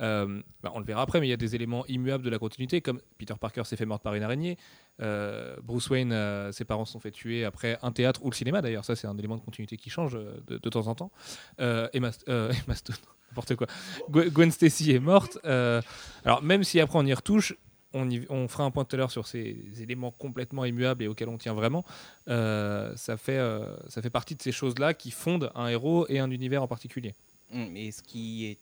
euh, 0.00 0.42
bah, 0.62 0.72
on 0.74 0.80
le 0.80 0.84
verra 0.84 1.02
après, 1.02 1.20
mais 1.20 1.26
il 1.28 1.30
y 1.30 1.34
a 1.34 1.36
des 1.36 1.54
éléments 1.54 1.86
immuables 1.86 2.24
de 2.24 2.30
la 2.30 2.38
continuité 2.38 2.80
comme 2.80 3.00
Peter 3.18 3.34
Parker 3.40 3.62
s'est 3.64 3.76
fait 3.76 3.86
mordre 3.86 4.02
par 4.02 4.14
une 4.14 4.22
araignée, 4.24 4.56
euh, 5.00 5.56
Bruce 5.62 5.88
Wayne, 5.90 6.12
ses 6.52 6.64
parents 6.64 6.84
se 6.84 6.92
sont 6.94 7.00
fait 7.00 7.12
tuer 7.12 7.44
après 7.44 7.78
un 7.82 7.92
théâtre 7.92 8.20
ou 8.24 8.30
le 8.30 8.34
cinéma 8.34 8.62
d'ailleurs. 8.62 8.84
Ça, 8.84 8.96
c'est 8.96 9.06
un 9.06 9.16
élément 9.16 9.36
de 9.36 9.42
continuité 9.42 9.76
qui 9.76 9.90
change 9.90 10.14
de, 10.14 10.58
de 10.58 10.68
temps 10.68 10.88
en 10.88 10.94
temps. 10.96 11.12
Euh, 11.60 11.88
Emma, 11.92 12.10
Emma 12.26 12.74
Stone, 12.74 12.96
n'importe 13.30 13.56
quoi. 13.56 13.66
Gwen 14.08 14.50
Stacy 14.50 14.92
est 14.92 14.98
morte. 14.98 15.38
Euh, 15.44 15.80
alors 16.24 16.42
même 16.42 16.64
si 16.64 16.80
après 16.80 16.98
on 16.98 17.06
y 17.06 17.14
retouche, 17.14 17.54
on, 17.92 18.48
fera 18.48 18.64
un 18.64 18.70
point 18.70 18.84
tout 18.84 18.94
à 18.94 18.98
l'heure 18.98 19.10
sur 19.10 19.26
ces 19.26 19.56
éléments 19.80 20.12
complètement 20.12 20.64
immuables 20.64 21.02
et 21.02 21.08
auxquels 21.08 21.28
on 21.28 21.38
tient 21.38 21.54
vraiment. 21.54 21.84
Euh, 22.28 22.94
ça, 22.96 23.16
fait, 23.16 23.38
euh, 23.38 23.66
ça 23.88 24.00
fait 24.00 24.10
partie 24.10 24.36
de 24.36 24.42
ces 24.42 24.52
choses-là 24.52 24.94
qui 24.94 25.10
fondent 25.10 25.50
un 25.56 25.66
héros 25.68 26.06
et 26.08 26.20
un 26.20 26.30
univers 26.30 26.62
en 26.62 26.68
particulier. 26.68 27.14
Et 27.52 27.90
ce 27.90 28.02
qui 28.02 28.46
est 28.46 28.58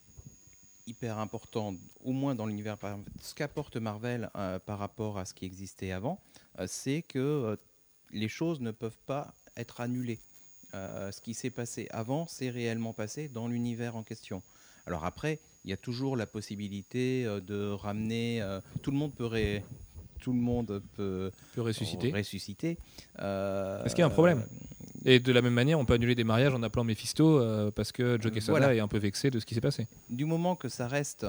hyper 0.86 1.18
important, 1.18 1.74
au 2.02 2.12
moins 2.12 2.34
dans 2.34 2.46
l'univers, 2.46 2.78
ce 3.20 3.34
qu'apporte 3.34 3.76
Marvel 3.76 4.30
par 4.64 4.78
rapport 4.78 5.18
à 5.18 5.26
ce 5.26 5.34
qui 5.34 5.44
existait 5.44 5.92
avant, 5.92 6.18
c'est 6.66 7.02
que 7.02 7.58
les 8.10 8.28
choses 8.28 8.60
ne 8.60 8.70
peuvent 8.70 8.96
pas 9.04 9.34
être 9.58 9.82
annulées. 9.82 10.20
Ce 10.72 11.20
qui 11.20 11.34
s'est 11.34 11.50
passé 11.50 11.86
avant, 11.90 12.26
c'est 12.26 12.48
réellement 12.48 12.94
passé 12.94 13.28
dans 13.28 13.46
l'univers 13.46 13.94
en 13.94 14.02
question. 14.02 14.42
Alors 14.88 15.04
après, 15.04 15.38
il 15.64 15.70
y 15.70 15.74
a 15.74 15.76
toujours 15.76 16.16
la 16.16 16.26
possibilité 16.26 17.24
euh, 17.26 17.40
de 17.40 17.70
ramener. 17.70 18.40
euh, 18.40 18.60
tout 18.82 18.90
le 18.90 18.96
monde 18.96 19.12
peut 19.14 19.26
ré- 19.26 19.62
tout 20.20 20.32
le 20.32 20.38
monde 20.40 20.82
peut 20.96 21.30
peut 21.54 21.60
ressusciter. 21.62 22.10
ressusciter. 22.10 22.78
Euh, 23.20 23.84
Est-ce 23.84 23.94
qu'il 23.94 24.00
y 24.00 24.02
a 24.02 24.06
un 24.06 24.10
problème 24.10 24.46
Et 25.04 25.20
de 25.20 25.30
la 25.30 25.42
même 25.42 25.52
manière, 25.52 25.78
on 25.78 25.84
peut 25.84 25.92
annuler 25.94 26.14
des 26.14 26.24
mariages 26.24 26.54
en 26.54 26.62
appelant 26.62 26.84
Mephisto 26.84 27.38
euh, 27.38 27.70
parce 27.70 27.92
que 27.92 28.18
Joe 28.20 28.32
Quesada 28.32 28.58
Voilà. 28.58 28.74
est 28.74 28.80
un 28.80 28.88
peu 28.88 28.98
vexé 28.98 29.30
de 29.30 29.38
ce 29.38 29.44
qui 29.46 29.54
s'est 29.54 29.60
passé. 29.60 29.86
du 30.08 30.24
moment 30.24 30.56
que 30.56 30.68
ça 30.70 30.88
reste 30.88 31.26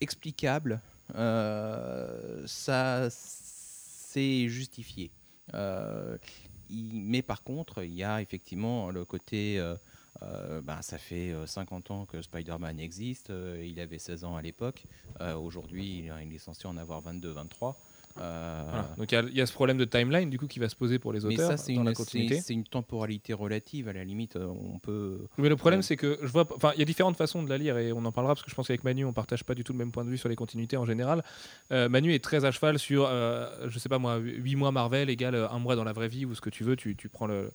explicable, 0.00 0.80
euh, 1.16 2.42
ça, 2.46 3.08
c'est 3.10 4.48
justifié. 4.48 5.10
Il- 6.70 6.92
mais 6.94 7.22
par 7.22 7.42
contre, 7.42 7.82
il 7.84 7.94
y 7.94 8.02
a 8.04 8.20
effectivement 8.22 8.90
le 8.90 9.04
côté. 9.04 9.58
Euh, 10.22 10.58
euh, 10.58 10.60
ben, 10.62 10.82
ça 10.82 10.98
fait 10.98 11.30
euh, 11.30 11.46
50 11.46 11.90
ans 11.90 12.04
que 12.06 12.20
Spider-Man 12.22 12.80
existe. 12.80 13.30
euh, 13.30 13.62
il 13.66 13.78
avait 13.80 13.98
16 13.98 14.24
ans 14.24 14.36
à 14.36 14.42
l'époque. 14.42 14.84
Euh, 15.20 15.34
Aujourd'hui, 15.34 16.04
il, 16.06 16.12
il 16.26 16.34
est 16.34 16.38
censé 16.38 16.66
en 16.66 16.76
avoir 16.76 17.00
22, 17.00 17.30
23. 17.32 17.78
Euh, 18.20 18.62
Voilà. 18.68 18.88
Donc 18.96 19.12
il 19.12 19.14
y 19.14 19.18
a- 19.18 19.22
il 19.22 19.36
y, 19.36 19.40
a 19.40 19.46
ce 19.46 19.52
problème 19.52 19.76
de 19.78 19.84
timeline 19.84 20.28
du 20.28 20.40
coup 20.40 20.48
qui 20.48 20.58
va 20.58 20.68
se 20.68 20.74
poser 20.74 20.98
pour 20.98 21.12
les 21.12 21.20
mais 21.20 21.34
auteurs 21.34 21.50
ça, 21.52 21.56
c'est 21.56 21.72
dans 21.74 21.84
la 21.84 21.90
une, 21.90 21.96
continuité. 21.96 22.36
c'est- 22.36 22.40
c'est 22.48 22.52
une 22.54 22.64
temporalité 22.64 23.32
relative. 23.32 23.86
À 23.86 23.92
la 23.92 24.02
limite, 24.02 24.34
euh, 24.34 24.46
on 24.46 24.80
peut. 24.80 25.20
Mais 25.36 25.48
le 25.48 25.54
problème, 25.54 25.82
c'est 25.82 25.96
que 25.96 26.18
je 26.20 26.26
vois, 26.26 26.44
enfin, 26.56 26.72
il 26.74 26.80
y 26.80 26.82
a 26.82 26.84
différentes 26.84 27.16
façons 27.16 27.44
de 27.44 27.48
la 27.48 27.58
lire 27.58 27.78
et 27.78 27.92
on 27.92 28.04
en 28.04 28.10
parlera 28.10 28.34
parce 28.34 28.42
que 28.42 28.50
je 28.50 28.56
pense 28.56 28.66
qu'avec 28.66 28.82
Manu, 28.82 29.04
on 29.04 29.12
partage 29.12 29.44
pas 29.44 29.54
du 29.54 29.62
tout 29.62 29.72
le 29.72 29.78
même 29.78 29.92
point 29.92 30.04
de 30.04 30.10
vue 30.10 30.18
sur 30.18 30.28
les 30.28 30.34
continuités 30.34 30.76
en 30.76 30.84
général. 30.84 31.22
Euh, 31.70 31.88
Manu 31.88 32.12
est 32.12 32.24
très 32.24 32.44
à 32.44 32.50
cheval 32.50 32.80
sur, 32.80 33.06
euh, 33.06 33.68
je 33.68 33.78
sais 33.78 33.88
pas 33.88 33.98
moi, 33.98 34.16
8 34.16 34.56
mois 34.56 34.72
Marvel 34.72 35.10
égale 35.10 35.36
un 35.36 35.58
mois 35.60 35.76
dans 35.76 35.84
la 35.84 35.92
vraie 35.92 36.08
vie 36.08 36.24
ou 36.26 36.34
ce 36.34 36.40
que 36.40 36.50
tu 36.50 36.64
veux, 36.64 36.74
tu, 36.74 36.96
tu 36.96 37.08
prends 37.08 37.26
le, 37.28 37.52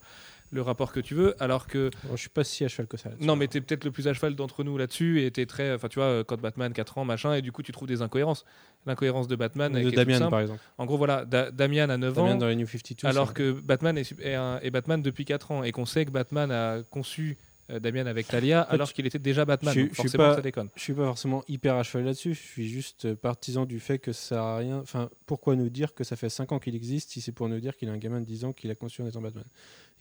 le 0.53 0.61
rapport 0.61 0.91
que 0.93 0.99
tu 0.99 1.15
veux, 1.15 1.35
alors 1.43 1.67
que 1.67 1.89
Bon, 2.05 2.15
je 2.15 2.21
suis 2.21 2.29
pas 2.29 2.43
si 2.43 2.63
à 2.63 2.67
cheval 2.67 2.87
que 2.87 2.95
ça. 2.97 3.09
non, 3.19 3.35
mais 3.35 3.47
t'es 3.47 3.59
peut-être 3.59 3.83
le 3.83 3.91
plus 3.91 4.07
à 4.07 4.13
cheval 4.13 4.35
d'entre 4.35 4.63
nous 4.63 4.77
là-dessus 4.77 5.23
et 5.23 5.31
t'es 5.31 5.45
très, 5.45 5.73
enfin 5.73 5.87
tu 5.89 5.99
vois, 5.99 6.05
euh, 6.07 6.23
Code 6.23 6.39
Batman 6.41 6.71
4 6.71 6.97
ans 6.99 7.05
machin 7.05 7.33
et 7.33 7.41
du 7.41 7.51
coup 7.51 7.63
tu 7.63 7.71
trouves 7.71 7.87
des 7.87 8.01
incohérences. 8.01 8.45
L'incohérence 8.85 9.27
de 9.27 9.35
Batman, 9.35 9.71
de 9.71 9.89
Damian, 9.89 10.29
par 10.29 10.41
exemple. 10.41 10.59
en 10.77 10.85
gros 10.85 10.97
voilà, 10.97 11.25
Da- 11.25 11.51
Damian 11.51 11.89
a 11.89 11.97
9 11.97 12.13
Damian 12.13 12.31
ans. 12.33 12.35
dans 12.37 12.47
les 12.47 12.55
New 12.55 12.67
52. 12.67 13.07
Alors 13.07 13.33
que 13.33 13.51
Batman 13.51 13.97
est, 13.97 14.13
est, 14.21 14.35
un- 14.35 14.59
est 14.61 14.71
Batman 14.71 15.01
depuis 15.01 15.25
4 15.25 15.51
ans 15.51 15.63
et 15.63 15.71
qu'on 15.71 15.85
sait 15.85 16.05
que 16.05 16.11
Batman 16.11 16.51
a 16.51 16.83
conçu 16.89 17.37
euh, 17.73 17.79
Damian 17.79 18.05
avec 18.05 18.27
Talia 18.27 18.63
fait, 18.65 18.73
alors 18.73 18.93
qu'il 18.93 19.05
était 19.05 19.19
déjà 19.19 19.43
Batman. 19.45 19.73
je- 19.73 19.81
donc 19.81 19.89
je 19.95 20.01
suis 20.07 20.17
pas- 20.17 20.35
ça 20.35 20.41
déconne. 20.41 20.69
Je 20.75 20.81
suis 20.81 20.93
pas 20.93 21.05
forcément 21.05 21.43
hyper 21.47 21.75
à 21.75 21.83
cheval 21.83 22.05
là-dessus. 22.05 22.33
Je 22.33 22.41
suis 22.41 22.69
juste 22.69 23.13
partisan 23.15 23.65
du 23.65 23.79
fait 23.79 23.99
que 23.99 24.11
ça 24.13 24.27
sert 24.35 24.41
à 24.41 24.57
rien. 24.57 24.77
Enfin, 24.79 25.09
pourquoi 25.25 25.55
nous 25.55 25.69
dire 25.69 25.93
que 25.93 26.03
ça 26.03 26.15
fait 26.15 26.29
5 26.29 26.51
ans 26.51 26.59
qu'il 26.59 26.75
existe 26.75 27.09
si 27.11 27.21
c'est 27.21 27.31
pour 27.31 27.49
nous 27.49 27.59
dire 27.59 27.75
qu'il 27.75 27.89
a 27.89 27.91
un 27.91 27.97
gamin 27.97 28.21
de 28.21 28.25
10 28.25 28.45
ans 28.45 28.53
qu'il 28.53 28.69
a 28.71 28.75
conçu 28.75 29.01
en 29.01 29.07
étant 29.07 29.21
Batman? 29.21 29.43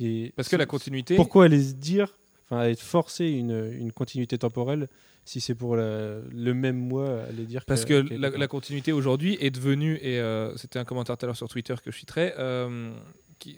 Et 0.01 0.33
Parce 0.37 0.49
que 0.49 0.57
la 0.57 0.67
continuité. 0.67 1.17
Pourquoi 1.17 1.45
aller 1.47 1.63
se 1.63 1.75
dire, 1.75 2.17
enfin, 2.45 2.59
aller 2.61 2.75
forcer 2.77 3.27
une, 3.27 3.73
une 3.79 3.93
continuité 3.93 4.39
temporelle 4.39 4.89
si 5.25 5.41
c'est 5.41 5.55
pour 5.55 5.77
la- 5.77 6.19
le 6.33 6.53
même 6.55 6.77
mois 6.77 7.23
aller 7.29 7.45
dire 7.45 7.65
Parce 7.65 7.85
que, 7.85 8.03
que 8.03 8.15
la, 8.15 8.31
la 8.31 8.49
continuité 8.49 8.91
aujourd'hui 8.91 9.37
est 9.41 9.51
devenue, 9.53 9.95
et 10.03 10.19
euh, 10.19 10.57
c'était 10.57 10.81
un 10.81 10.85
commentaire 10.85 11.17
tout 11.17 11.25
à 11.25 11.29
l'heure 11.29 11.37
sur 11.37 11.49
Twitter 11.49 11.75
que 11.85 11.93
je 11.93 11.97
citerai, 11.99 12.35
euh, 12.39 12.93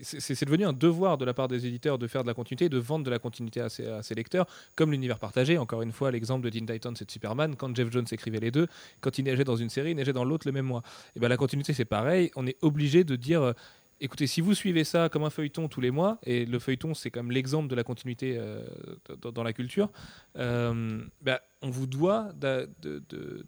c'est 0.02 0.44
devenu 0.44 0.64
un 0.64 0.72
devoir 0.72 1.18
de 1.18 1.24
la 1.24 1.34
part 1.34 1.48
des 1.48 1.66
éditeurs 1.66 1.98
de 1.98 2.06
faire 2.06 2.22
de 2.22 2.28
la 2.28 2.34
continuité 2.34 2.68
de 2.68 2.78
vendre 2.78 3.04
de 3.04 3.10
la 3.10 3.18
continuité 3.18 3.60
à 3.60 3.68
ses, 3.68 4.14
lecteurs, 4.14 4.46
comme 4.76 4.90
l'univers 4.92 5.18
partagé. 5.18 5.58
Encore 5.58 5.82
une 5.82 5.92
fois, 5.92 6.10
l'exemple 6.10 6.44
de 6.44 6.50
Teen 6.50 6.66
Titans 6.66 6.94
et 7.00 7.04
de 7.04 7.10
Superman, 7.10 7.56
quand 7.56 7.74
Jeff 7.74 7.90
Jones 7.90 8.06
écrivait 8.10 8.40
les 8.40 8.50
deux, 8.50 8.66
quand 9.00 9.18
il 9.18 9.24
neigeait 9.24 9.44
dans 9.44 9.56
une 9.56 9.70
série, 9.70 9.90
il 9.90 9.96
neigeait 9.96 10.12
dans 10.12 10.24
l'autre 10.24 10.46
le 10.46 10.52
même 10.52 10.66
mois. 10.66 10.82
Et 11.16 11.20
ben 11.20 11.28
la 11.28 11.36
continuité, 11.36 11.72
c'est 11.72 11.84
pareil. 11.84 12.30
On 12.36 12.46
est 12.46 12.56
obligé 12.62 13.04
de 13.04 13.16
dire. 13.16 13.54
Écoutez, 14.04 14.26
si 14.26 14.42
vous 14.42 14.52
suivez 14.52 14.84
ça 14.84 15.08
comme 15.08 15.24
un 15.24 15.30
feuilleton 15.30 15.66
tous 15.66 15.80
les 15.80 15.90
mois, 15.90 16.18
et 16.24 16.44
le 16.44 16.58
feuilleton 16.58 16.92
c'est 16.92 17.10
comme 17.10 17.30
l'exemple 17.30 17.68
de 17.68 17.74
la 17.74 17.84
continuité 17.84 18.36
euh, 18.36 18.62
dans, 19.32 19.42
la 19.42 19.54
culture, 19.54 19.90
euh, 20.36 21.02
bah, 21.22 21.40
on 21.62 21.70
vous 21.70 21.86
doit 21.86 22.30
de, 22.34 22.68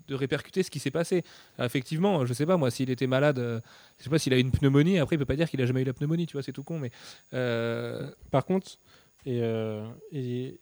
répercuter 0.08 0.62
ce 0.62 0.70
qui 0.70 0.78
s'est 0.78 0.90
passé. 0.90 1.24
Effectivement, 1.58 2.24
je 2.24 2.32
sais 2.32 2.46
pas 2.46 2.56
moi, 2.56 2.70
s'il 2.70 2.88
était 2.88 3.06
malade, 3.06 3.38
euh, 3.38 3.60
je 3.98 4.04
sais 4.04 4.08
pas 4.08 4.18
s'il 4.18 4.32
a 4.32 4.38
une 4.38 4.50
pneumonie, 4.50 4.98
après 4.98 5.16
il 5.16 5.18
peut 5.18 5.26
pas 5.26 5.36
dire 5.36 5.50
qu'il 5.50 5.60
a 5.60 5.66
jamais 5.66 5.82
eu 5.82 5.84
la 5.84 5.92
pneumonie, 5.92 6.24
tu 6.24 6.32
vois, 6.32 6.42
c'est 6.42 6.52
tout 6.52 6.64
con, 6.64 6.78
mais 6.78 6.90
euh, 7.34 8.10
Par 8.30 8.46
contre, 8.46 8.78
et, 9.26 9.42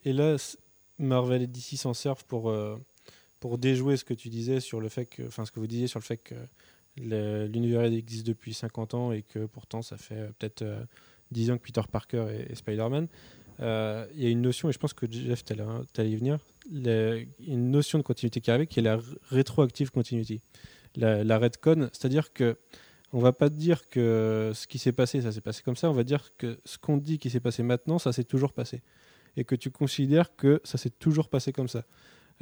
là, 0.07 0.57
Marvel 0.99 1.43
et 1.43 1.47
DC 1.47 1.77
s'en 1.77 1.95
servent 1.95 2.25
pour, 2.25 2.53
pour 3.39 3.59
déjouer 3.59 3.97
ce 3.97 4.05
que 4.05 4.15
tu 4.15 4.29
disais 4.29 4.59
sur 4.59 4.81
le 4.81 4.89
fait 4.89 5.07
que, 5.07 5.23
enfin, 5.29 5.45
ce 5.45 5.53
que 5.53 5.61
vous 5.61 5.69
disiez 5.69 5.87
sur 5.87 6.01
le 6.01 6.05
fait 6.05 6.17
que 6.17 6.35
l'univers 6.97 7.85
existe 7.85 8.27
depuis 8.27 8.55
50 8.55 8.95
ans 8.95 9.13
et 9.13 9.23
que 9.23 9.47
pourtant 9.47 9.83
ça 9.83 9.97
fait 9.97 10.17
euh, 10.19 10.29
peut-être 10.39 10.63
euh, 10.63 10.85
10 11.33 11.51
ans 11.51 11.59
que 11.59 11.63
Peter 11.63 11.83
Parker 11.91 12.27
est, 12.31 12.55
Spider-Man. 12.55 13.09
Euh, 13.61 14.07
Il 14.15 14.23
y 14.23 14.27
a 14.27 14.31
une 14.31 14.43
notion, 14.43 14.69
et 14.69 14.73
je 14.73 14.79
pense 14.79 14.93
que 14.93 15.11
Jeff, 15.11 15.45
tu 15.45 15.53
allais 15.53 16.11
y 16.11 16.17
venir, 16.17 16.39
une 16.71 17.71
notion 17.71 17.99
de 17.99 18.03
continuité 18.03 18.41
qui 18.41 18.51
arrive 18.51 18.67
qui 18.67 18.81
est 18.81 18.83
la 18.83 18.99
rétroactive 19.31 19.91
continuity. 19.91 20.41
La, 20.97 21.25
la 21.25 21.39
redcon, 21.39 21.89
c'est-à-dire 21.93 22.33
que 22.33 22.57
on 23.13 23.21
va 23.21 23.33
pas 23.33 23.49
dire 23.49 23.89
que 23.89 24.51
ce 24.55 24.67
qui 24.67 24.79
s'est 24.79 24.93
passé, 24.93 25.23
ça 25.23 25.31
s'est 25.31 25.41
passé 25.41 25.63
comme 25.63 25.77
ça. 25.77 25.89
On 25.89 25.93
va 25.93 26.03
dire 26.03 26.37
que 26.37 26.59
ce 26.65 26.79
qu'on 26.79 26.97
dit 26.97 27.21
qui 27.21 27.31
s'est 27.31 27.39
passé 27.39 27.63
maintenant, 27.63 28.01
ça 28.01 28.13
s'est 28.13 28.25
toujours 28.25 28.53
passé. 28.53 28.83
Et 29.37 29.45
que 29.45 29.55
tu 29.55 29.71
considères 29.71 30.35
que 30.35 30.61
ça 30.65 30.79
s'est 30.79 30.91
toujours 30.91 31.29
passé 31.29 31.53
comme 31.53 31.69
ça. 31.69 31.85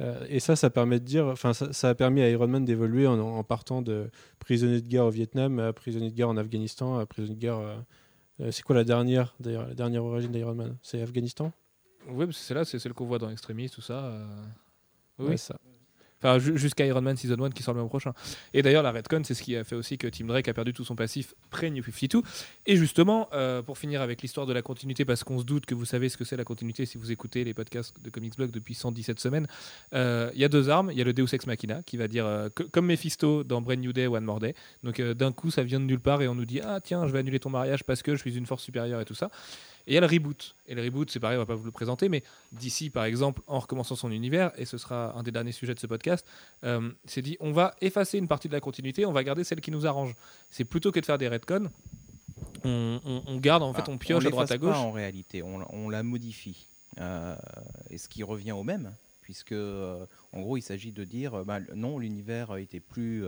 Euh, 0.01 0.25
et 0.27 0.39
ça, 0.39 0.55
ça 0.55 0.69
permet 0.69 0.99
de 0.99 1.05
dire, 1.05 1.27
enfin, 1.27 1.53
ça, 1.53 1.71
ça 1.71 1.89
a 1.89 1.95
permis 1.95 2.21
à 2.21 2.29
Iron 2.29 2.47
Man 2.47 2.65
d'évoluer 2.65 3.05
en, 3.07 3.19
en 3.19 3.43
partant 3.43 3.81
de 3.81 4.09
prisonnier 4.39 4.81
de 4.81 4.87
guerre 4.87 5.05
au 5.05 5.09
Vietnam 5.11 5.59
à 5.59 5.71
prisonnier 5.71 6.09
de 6.09 6.15
guerre 6.15 6.29
en 6.29 6.37
Afghanistan 6.37 6.97
à 6.97 7.05
prisonnier 7.05 7.35
de 7.35 7.39
guerre. 7.39 7.57
euh, 7.59 7.75
euh, 8.41 8.51
c'est 8.51 8.63
quoi 8.63 8.75
la 8.75 8.83
dernière, 8.83 9.35
d'ailleurs, 9.39 9.67
la 9.67 9.75
dernière 9.75 10.03
origine 10.03 10.31
d'Iron 10.31 10.55
Man? 10.55 10.75
C'est 10.81 11.01
Afghanistan? 11.01 11.51
Parce 12.07 12.27
que 12.27 12.33
c'est 12.33 12.53
là, 12.53 12.65
c'est 12.65 12.79
celle 12.79 12.93
qu'on 12.93 13.05
voit 13.05 13.19
dans 13.19 13.29
Extremis, 13.29 13.69
tout 13.69 13.81
ça. 13.81 14.11
Oui, 15.19 15.27
Ouais, 15.29 15.37
ça. 15.37 15.57
Enfin, 16.23 16.39
ju- 16.39 16.57
jusqu'à 16.57 16.85
Iron 16.85 17.01
Man 17.01 17.17
Season 17.17 17.41
1 17.43 17.49
qui 17.51 17.63
sort 17.63 17.73
le 17.73 17.81
mois 17.81 17.89
prochain. 17.89 18.13
Et 18.53 18.61
d'ailleurs, 18.61 18.83
la 18.83 18.91
Redcon, 18.91 19.21
c'est 19.25 19.33
ce 19.33 19.43
qui 19.43 19.55
a 19.57 19.63
fait 19.63 19.75
aussi 19.75 19.97
que 19.97 20.07
Tim 20.07 20.25
Drake 20.25 20.47
a 20.47 20.53
perdu 20.53 20.71
tout 20.73 20.85
son 20.85 20.95
passif 20.95 21.33
pré-New 21.49 21.83
52. 21.83 22.21
Et 22.65 22.77
justement, 22.77 23.27
euh, 23.33 23.61
pour 23.61 23.77
finir 23.77 24.01
avec 24.01 24.21
l'histoire 24.21 24.45
de 24.47 24.53
la 24.53 24.61
continuité, 24.61 25.03
parce 25.05 25.23
qu'on 25.23 25.39
se 25.39 25.43
doute 25.43 25.65
que 25.65 25.75
vous 25.75 25.85
savez 25.85 26.07
ce 26.09 26.15
que 26.17 26.23
c'est 26.23 26.37
la 26.37 26.43
continuité 26.45 26.85
si 26.85 26.97
vous 26.97 27.11
écoutez 27.11 27.43
les 27.43 27.53
podcasts 27.53 27.93
de 28.01 28.09
Comics 28.09 28.35
Blog 28.37 28.51
depuis 28.51 28.73
117 28.73 29.19
semaines, 29.19 29.47
euh, 29.93 30.31
il 30.33 30.39
y 30.39 30.45
a 30.45 30.49
deux 30.49 30.69
armes. 30.69 30.89
Il 30.91 30.97
y 30.97 31.01
a 31.01 31.03
le 31.03 31.13
Deus 31.13 31.27
Ex 31.33 31.45
Machina 31.45 31.83
qui 31.83 31.97
va 31.97 32.07
dire, 32.07 32.25
euh, 32.25 32.47
comme 32.71 32.85
Mephisto 32.85 33.43
dans 33.43 33.61
Brand 33.61 33.79
New 33.79 33.91
Day, 33.93 34.07
One 34.07 34.23
More 34.23 34.39
Day. 34.39 34.55
Donc 34.83 35.01
d'un 35.01 35.31
coup, 35.31 35.51
ça 35.51 35.63
vient 35.63 35.79
de 35.79 35.85
nulle 35.85 35.99
part 35.99 36.21
et 36.21 36.27
on 36.27 36.35
nous 36.35 36.45
dit, 36.45 36.61
ah 36.61 36.79
tiens, 36.81 37.05
je 37.07 37.11
vais 37.11 37.19
annuler 37.19 37.39
ton 37.39 37.49
mariage 37.49 37.83
parce 37.83 38.01
que 38.01 38.15
je 38.15 38.19
suis 38.21 38.37
une 38.37 38.45
force 38.45 38.63
supérieure 38.63 39.01
et 39.01 39.05
tout 39.05 39.15
ça. 39.15 39.29
Et 39.85 39.91
il 39.91 39.95
y 39.95 39.97
a 39.97 40.01
le 40.01 40.07
reboot. 40.07 40.55
Et 40.67 40.75
le 40.75 40.81
reboot, 40.83 41.11
c'est 41.11 41.19
pareil, 41.19 41.37
on 41.37 41.41
va 41.41 41.45
pas 41.45 41.55
vous 41.55 41.65
le 41.65 41.71
présenter, 41.71 42.07
mais 42.07 42.23
d'ici, 42.53 42.89
par 42.89 43.03
exemple, 43.03 43.41
en 43.47 43.59
recommençant 43.59 43.95
son 43.95 44.11
univers, 44.11 44.51
et 44.57 44.65
ce 44.65 44.77
sera 44.77 45.13
un 45.17 45.23
des 45.23 45.31
derniers 45.31 45.51
sujets 45.51 45.73
de 45.73 45.79
ce 45.79 45.87
podcast, 45.87 46.25
euh, 46.63 46.89
c'est 47.05 47.21
dit 47.21 47.35
on 47.41 47.51
va 47.51 47.75
effacer 47.81 48.17
une 48.17 48.27
partie 48.29 48.47
de 48.47 48.53
la 48.53 48.61
continuité, 48.61 49.05
on 49.05 49.11
va 49.11 49.23
garder 49.23 49.43
celle 49.43 49.59
qui 49.61 49.71
nous 49.71 49.85
arrange. 49.85 50.15
C'est 50.49 50.63
plutôt 50.65 50.91
que 50.91 50.99
de 51.01 51.05
faire 51.05 51.17
des 51.17 51.27
retcons, 51.27 51.69
on, 52.63 52.99
on- 53.05 53.23
on 53.27 53.37
garde, 53.37 53.63
en 53.63 53.73
fait, 53.73 53.81
Bah, 53.81 53.91
on 53.91 53.97
pioche 53.97 54.25
à 54.25 54.29
droite 54.29 54.51
à 54.51 54.57
gauche. 54.57 54.71
Pas, 54.73 54.79
en 54.79 54.91
réalité, 54.91 55.43
on, 55.43 55.65
on 55.75 55.89
la 55.89 56.01
modifie. 56.03 56.67
Euh, 56.99 57.35
et 57.89 57.97
ce 57.97 58.07
qui 58.07 58.23
revient 58.23 58.51
au 58.53 58.63
même, 58.63 58.93
puisque 59.21 59.51
euh, 59.51 60.05
en 60.31 60.41
gros, 60.41 60.55
il 60.57 60.61
s'agit 60.61 60.91
de 60.91 61.03
dire 61.03 61.43
bah, 61.43 61.59
non, 61.75 61.97
l'univers 61.99 62.55
était 62.57 62.79
plus. 62.79 63.23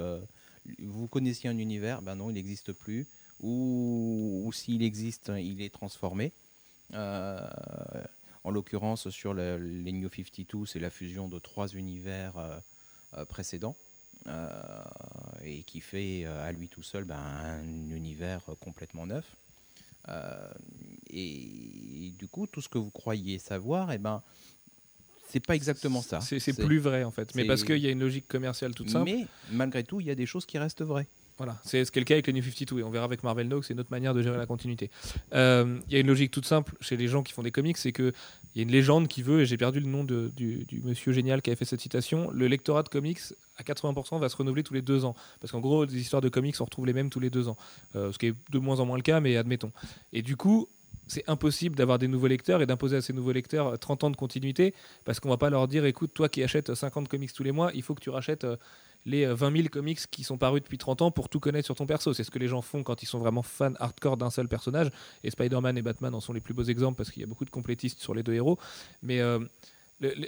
vous 0.79 1.07
connaissiez 1.07 1.49
un 1.49 1.57
univers, 1.57 2.01
ben 2.01 2.15
non, 2.15 2.29
il 2.29 2.33
n'existe 2.33 2.71
plus. 2.71 3.07
Ou, 3.41 4.43
ou 4.45 4.53
s'il 4.53 4.81
existe, 4.83 5.31
il 5.37 5.61
est 5.61 5.73
transformé. 5.73 6.31
Euh, 6.93 7.39
en 8.43 8.51
l'occurrence, 8.51 9.09
sur 9.09 9.33
le- 9.33 9.57
les 9.57 9.91
New 9.91 10.09
52, 10.09 10.65
c'est 10.65 10.79
la 10.79 10.89
fusion 10.89 11.27
de 11.27 11.39
trois 11.39 11.67
univers 11.69 12.37
euh, 12.37 12.59
euh, 13.17 13.25
précédents. 13.25 13.75
et 15.43 15.61
qui 15.63 15.81
fait 15.81 16.25
à 16.25 16.51
lui 16.51 16.67
tout 16.67 16.81
seul 16.81 17.03
ben, 17.03 17.15
un 17.17 17.63
univers 17.91 18.41
complètement 18.59 19.05
neuf. 19.05 19.25
Euh, 20.09 20.47
et, 21.11 22.11
du 22.17 22.27
coup, 22.27 22.47
tout 22.47 22.61
ce 22.61 22.69
que 22.69 22.79
vous 22.79 22.89
croyez 22.89 23.37
savoir, 23.37 23.91
eh 23.91 23.99
ben, 23.99 24.23
c'est 25.29 25.39
pas 25.45 25.55
exactement 25.55 26.01
ça. 26.01 26.21
C'est 26.39 26.53
plus 26.65 26.79
vrai, 26.79 27.03
en 27.03 27.11
fait. 27.11 27.35
Mais 27.35 27.43
parce 27.47 27.63
qu'il 27.63 27.77
y 27.77 27.87
a 27.87 27.91
une 27.91 27.99
logique 27.99 28.27
commerciale 28.27 28.73
toute 28.73 28.89
simple. 28.89 29.05
Mais 29.05 29.27
malgré 29.51 29.83
tout, 29.83 29.99
il 30.01 30.07
y 30.07 30.11
a 30.11 30.15
des 30.15 30.25
choses 30.25 30.45
qui 30.45 30.57
restent 30.57 30.81
vraies. 30.83 31.07
Voilà, 31.37 31.57
c'est 31.63 31.83
ce 31.83 31.91
qui 31.91 31.99
est 31.99 32.01
le 32.01 32.05
cas 32.05 32.13
avec 32.13 32.27
les 32.27 32.33
New 32.33 32.41
52 32.41 32.79
et 32.79 32.83
on 32.83 32.89
verra 32.89 33.03
avec 33.03 33.21
Marvel 33.23 33.49
Now 33.49 33.61
c'est 33.61 33.73
une 33.73 33.81
autre 33.81 33.91
manière 33.91 34.13
de 34.13 34.21
gérer 34.21 34.37
la 34.37 34.45
continuité. 34.45 34.89
Euh, 35.33 35.79
Il 35.87 35.93
y 35.93 35.97
a 35.97 35.99
une 35.99 36.07
logique 36.07 36.31
toute 36.31 36.45
simple 36.45 36.73
chez 36.79 36.95
les 36.95 37.09
gens 37.09 37.23
qui 37.23 37.33
font 37.33 37.43
des 37.43 37.51
comics, 37.51 37.77
c'est 37.77 37.91
que 37.91 38.13
il 38.53 38.59
y 38.59 38.61
a 38.61 38.63
une 38.63 38.71
légende 38.71 39.09
qui 39.09 39.21
veut, 39.21 39.41
et 39.41 39.45
j'ai 39.45 39.57
perdu 39.57 39.81
le 39.81 39.87
nom 39.87 40.05
du 40.05 40.65
monsieur 40.83 41.11
génial 41.11 41.41
qui 41.41 41.49
avait 41.49 41.57
fait 41.57 41.65
cette 41.65 41.81
citation, 41.81 42.31
le 42.31 42.47
lectorat 42.47 42.83
de 42.83 42.89
comics 42.89 43.19
à 43.57 43.63
80% 43.63 44.19
va 44.19 44.29
se 44.29 44.35
renouveler 44.37 44.63
tous 44.63 44.73
les 44.73 44.81
deux 44.81 45.03
ans. 45.05 45.15
Parce 45.41 45.51
qu'en 45.51 45.59
gros, 45.59 45.85
des 45.85 45.97
histoires 45.97 46.21
de 46.21 46.29
comics, 46.29 46.55
on 46.59 46.65
retrouve 46.65 46.85
les 46.85 46.93
mêmes 46.93 47.09
tous 47.09 47.19
les 47.19 47.29
deux 47.29 47.47
ans. 47.47 47.57
Euh, 47.95 48.11
ce 48.11 48.17
qui 48.17 48.27
est 48.27 48.35
de 48.51 48.59
moins 48.59 48.79
en 48.79 48.85
moins 48.85 48.97
le 48.97 49.03
cas, 49.03 49.19
mais 49.19 49.35
admettons. 49.37 49.71
Et 50.13 50.21
du 50.21 50.35
coup, 50.37 50.67
c'est 51.07 51.27
impossible 51.29 51.75
d'avoir 51.75 51.99
des 51.99 52.07
nouveaux 52.07 52.27
lecteurs 52.27 52.61
et 52.61 52.65
d'imposer 52.65 52.97
à 52.97 53.01
ces 53.01 53.13
nouveaux 53.13 53.31
lecteurs 53.31 53.77
30 53.77 54.05
ans 54.05 54.09
de 54.09 54.15
continuité 54.15 54.73
parce 55.03 55.19
qu'on 55.19 55.29
va 55.29 55.37
pas 55.37 55.49
leur 55.49 55.67
dire 55.67 55.85
écoute, 55.85 56.11
toi 56.13 56.29
qui 56.29 56.43
achètes 56.43 56.73
50 56.73 57.07
comics 57.07 57.33
tous 57.33 57.43
les 57.43 57.51
mois, 57.51 57.71
il 57.73 57.83
faut 57.83 57.93
que 57.93 58.01
tu 58.01 58.09
rachètes 58.09 58.43
euh, 58.43 58.57
les 59.05 59.25
euh, 59.25 59.35
20 59.35 59.55
000 59.55 59.67
comics 59.69 59.99
qui 60.09 60.23
sont 60.23 60.37
parus 60.37 60.61
depuis 60.61 60.77
30 60.77 61.03
ans 61.03 61.11
pour 61.11 61.29
tout 61.29 61.39
connaître 61.39 61.65
sur 61.65 61.75
ton 61.75 61.85
perso. 61.85 62.13
C'est 62.13 62.23
ce 62.23 62.31
que 62.31 62.39
les 62.39 62.47
gens 62.47 62.61
font 62.61 62.83
quand 62.83 63.03
ils 63.03 63.05
sont 63.05 63.19
vraiment 63.19 63.43
fans 63.43 63.73
hardcore 63.79 64.17
d'un 64.17 64.29
seul 64.29 64.47
personnage. 64.47 64.89
Et 65.23 65.29
Spider-Man 65.29 65.77
et 65.77 65.81
Batman 65.81 66.13
en 66.13 66.19
sont 66.19 66.33
les 66.33 66.41
plus 66.41 66.53
beaux 66.53 66.63
exemples 66.63 66.97
parce 66.97 67.11
qu'il 67.11 67.21
y 67.21 67.23
a 67.23 67.27
beaucoup 67.27 67.45
de 67.45 67.49
complétistes 67.49 67.99
sur 67.99 68.13
les 68.13 68.23
deux 68.23 68.33
héros. 68.33 68.57
Mais 69.03 69.19
euh, 69.21 69.39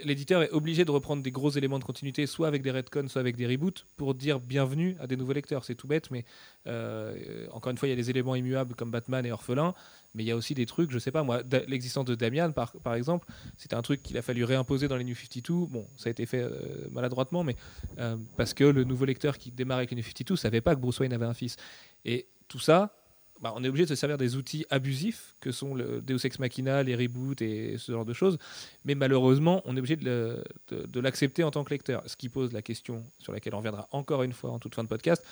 l'éditeur 0.04 0.42
est 0.42 0.50
obligé 0.50 0.84
de 0.84 0.90
reprendre 0.90 1.22
des 1.22 1.30
gros 1.30 1.50
éléments 1.50 1.78
de 1.78 1.84
continuité, 1.84 2.26
soit 2.26 2.48
avec 2.48 2.62
des 2.62 2.70
retcons, 2.70 3.08
soit 3.08 3.20
avec 3.20 3.36
des 3.36 3.46
reboots, 3.46 3.84
pour 3.96 4.14
dire 4.14 4.40
bienvenue 4.40 4.96
à 5.00 5.06
des 5.06 5.16
nouveaux 5.16 5.32
lecteurs. 5.32 5.64
C'est 5.64 5.74
tout 5.74 5.86
bête, 5.86 6.10
mais 6.10 6.24
euh, 6.66 7.46
encore 7.52 7.70
une 7.70 7.78
fois, 7.78 7.88
il 7.88 7.90
y 7.90 7.94
a 7.94 7.96
des 7.96 8.10
éléments 8.10 8.34
immuables 8.34 8.74
comme 8.74 8.90
Batman 8.90 9.24
et 9.26 9.32
Orphelin, 9.32 9.74
mais 10.14 10.24
il 10.24 10.26
y 10.26 10.30
a 10.30 10.36
aussi 10.36 10.54
des 10.54 10.66
trucs, 10.66 10.90
je 10.90 10.98
sais 10.98 11.10
pas 11.10 11.22
moi, 11.22 11.42
l'existence 11.66 12.06
de 12.06 12.14
Damian 12.14 12.52
par, 12.52 12.72
par 12.82 12.94
exemple, 12.94 13.26
c'était 13.56 13.74
un 13.74 13.82
truc 13.82 14.02
qu'il 14.02 14.16
a 14.16 14.22
fallu 14.22 14.44
réimposer 14.44 14.88
dans 14.88 14.96
les 14.96 15.04
New 15.04 15.14
52. 15.14 15.66
Bon, 15.66 15.86
ça 15.96 16.08
a 16.08 16.10
été 16.10 16.26
fait 16.26 16.42
euh, 16.42 16.88
maladroitement, 16.90 17.44
mais 17.44 17.56
euh, 17.98 18.16
parce 18.36 18.54
que 18.54 18.64
le 18.64 18.84
nouveau 18.84 19.04
lecteur 19.04 19.38
qui 19.38 19.50
démarre 19.50 19.78
avec 19.78 19.90
les 19.90 19.96
New 19.96 20.02
52 20.02 20.36
savait 20.36 20.60
pas 20.60 20.74
que 20.74 20.80
Bruce 20.80 20.98
Wayne 21.00 21.12
avait 21.12 21.26
un 21.26 21.34
fils. 21.34 21.56
Et 22.04 22.26
tout 22.48 22.58
ça, 22.58 22.97
bah, 23.40 23.52
on 23.56 23.62
est 23.64 23.68
obligé 23.68 23.84
de 23.84 23.88
se 23.88 23.94
servir 23.94 24.18
des 24.18 24.36
outils 24.36 24.66
abusifs 24.70 25.34
que 25.40 25.52
sont 25.52 25.74
le 25.74 26.00
Deus 26.00 26.18
Ex 26.24 26.38
Machina, 26.38 26.82
les 26.82 26.96
reboots 26.96 27.40
et 27.42 27.76
ce 27.78 27.92
genre 27.92 28.04
de 28.04 28.12
choses. 28.12 28.38
Mais 28.84 28.94
malheureusement, 28.94 29.62
on 29.64 29.76
est 29.76 29.78
obligé 29.78 29.96
de, 29.96 30.04
le- 30.04 30.44
de- 30.68 30.86
de 30.86 31.00
l'accepter 31.00 31.44
en 31.44 31.50
tant 31.50 31.62
que 31.64 31.70
lecteur. 31.70 32.02
Ce 32.06 32.16
qui 32.16 32.28
pose 32.28 32.52
la 32.52 32.62
question 32.62 33.04
sur 33.18 33.32
laquelle 33.32 33.54
on 33.54 33.58
reviendra 33.58 33.88
encore 33.92 34.22
une 34.22 34.32
fois 34.32 34.50
en 34.50 34.58
toute 34.58 34.74
fin 34.74 34.82
de 34.84 34.88
podcast. 34.88 35.24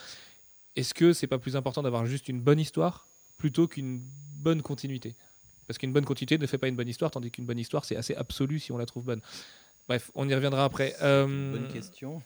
Est-ce 0.76 0.94
que 0.94 1.12
c'est 1.12 1.26
pas 1.26 1.38
plus 1.38 1.56
important 1.56 1.82
d'avoir 1.82 2.06
juste 2.06 2.28
une 2.28 2.40
bonne 2.40 2.60
histoire 2.60 3.06
plutôt 3.38 3.66
qu'une 3.66 4.00
bonne 4.38 4.62
continuité? 4.62 5.14
Parce 5.66 5.78
qu'une 5.78 5.92
bonne 5.92 6.04
continuité 6.04 6.38
ne 6.38 6.46
fait 6.46 6.58
pas 6.58 6.68
une 6.68 6.76
bonne 6.76 6.88
histoire, 6.88 7.10
tandis 7.10 7.30
qu'une 7.30 7.46
bonne 7.46 7.58
histoire, 7.58 7.84
c'est 7.84 7.96
assez 7.96 8.14
absolu 8.14 8.60
si 8.60 8.70
on 8.72 8.78
la 8.78 8.86
trouve 8.86 9.04
bonne. 9.04 9.20
Bref, 9.88 10.10
on 10.14 10.28
y 10.28 10.34
reviendra 10.34 10.64
après. 10.64 10.94
Euh, 11.02 11.26
Bonne 11.52 11.68
question. 11.72 12.22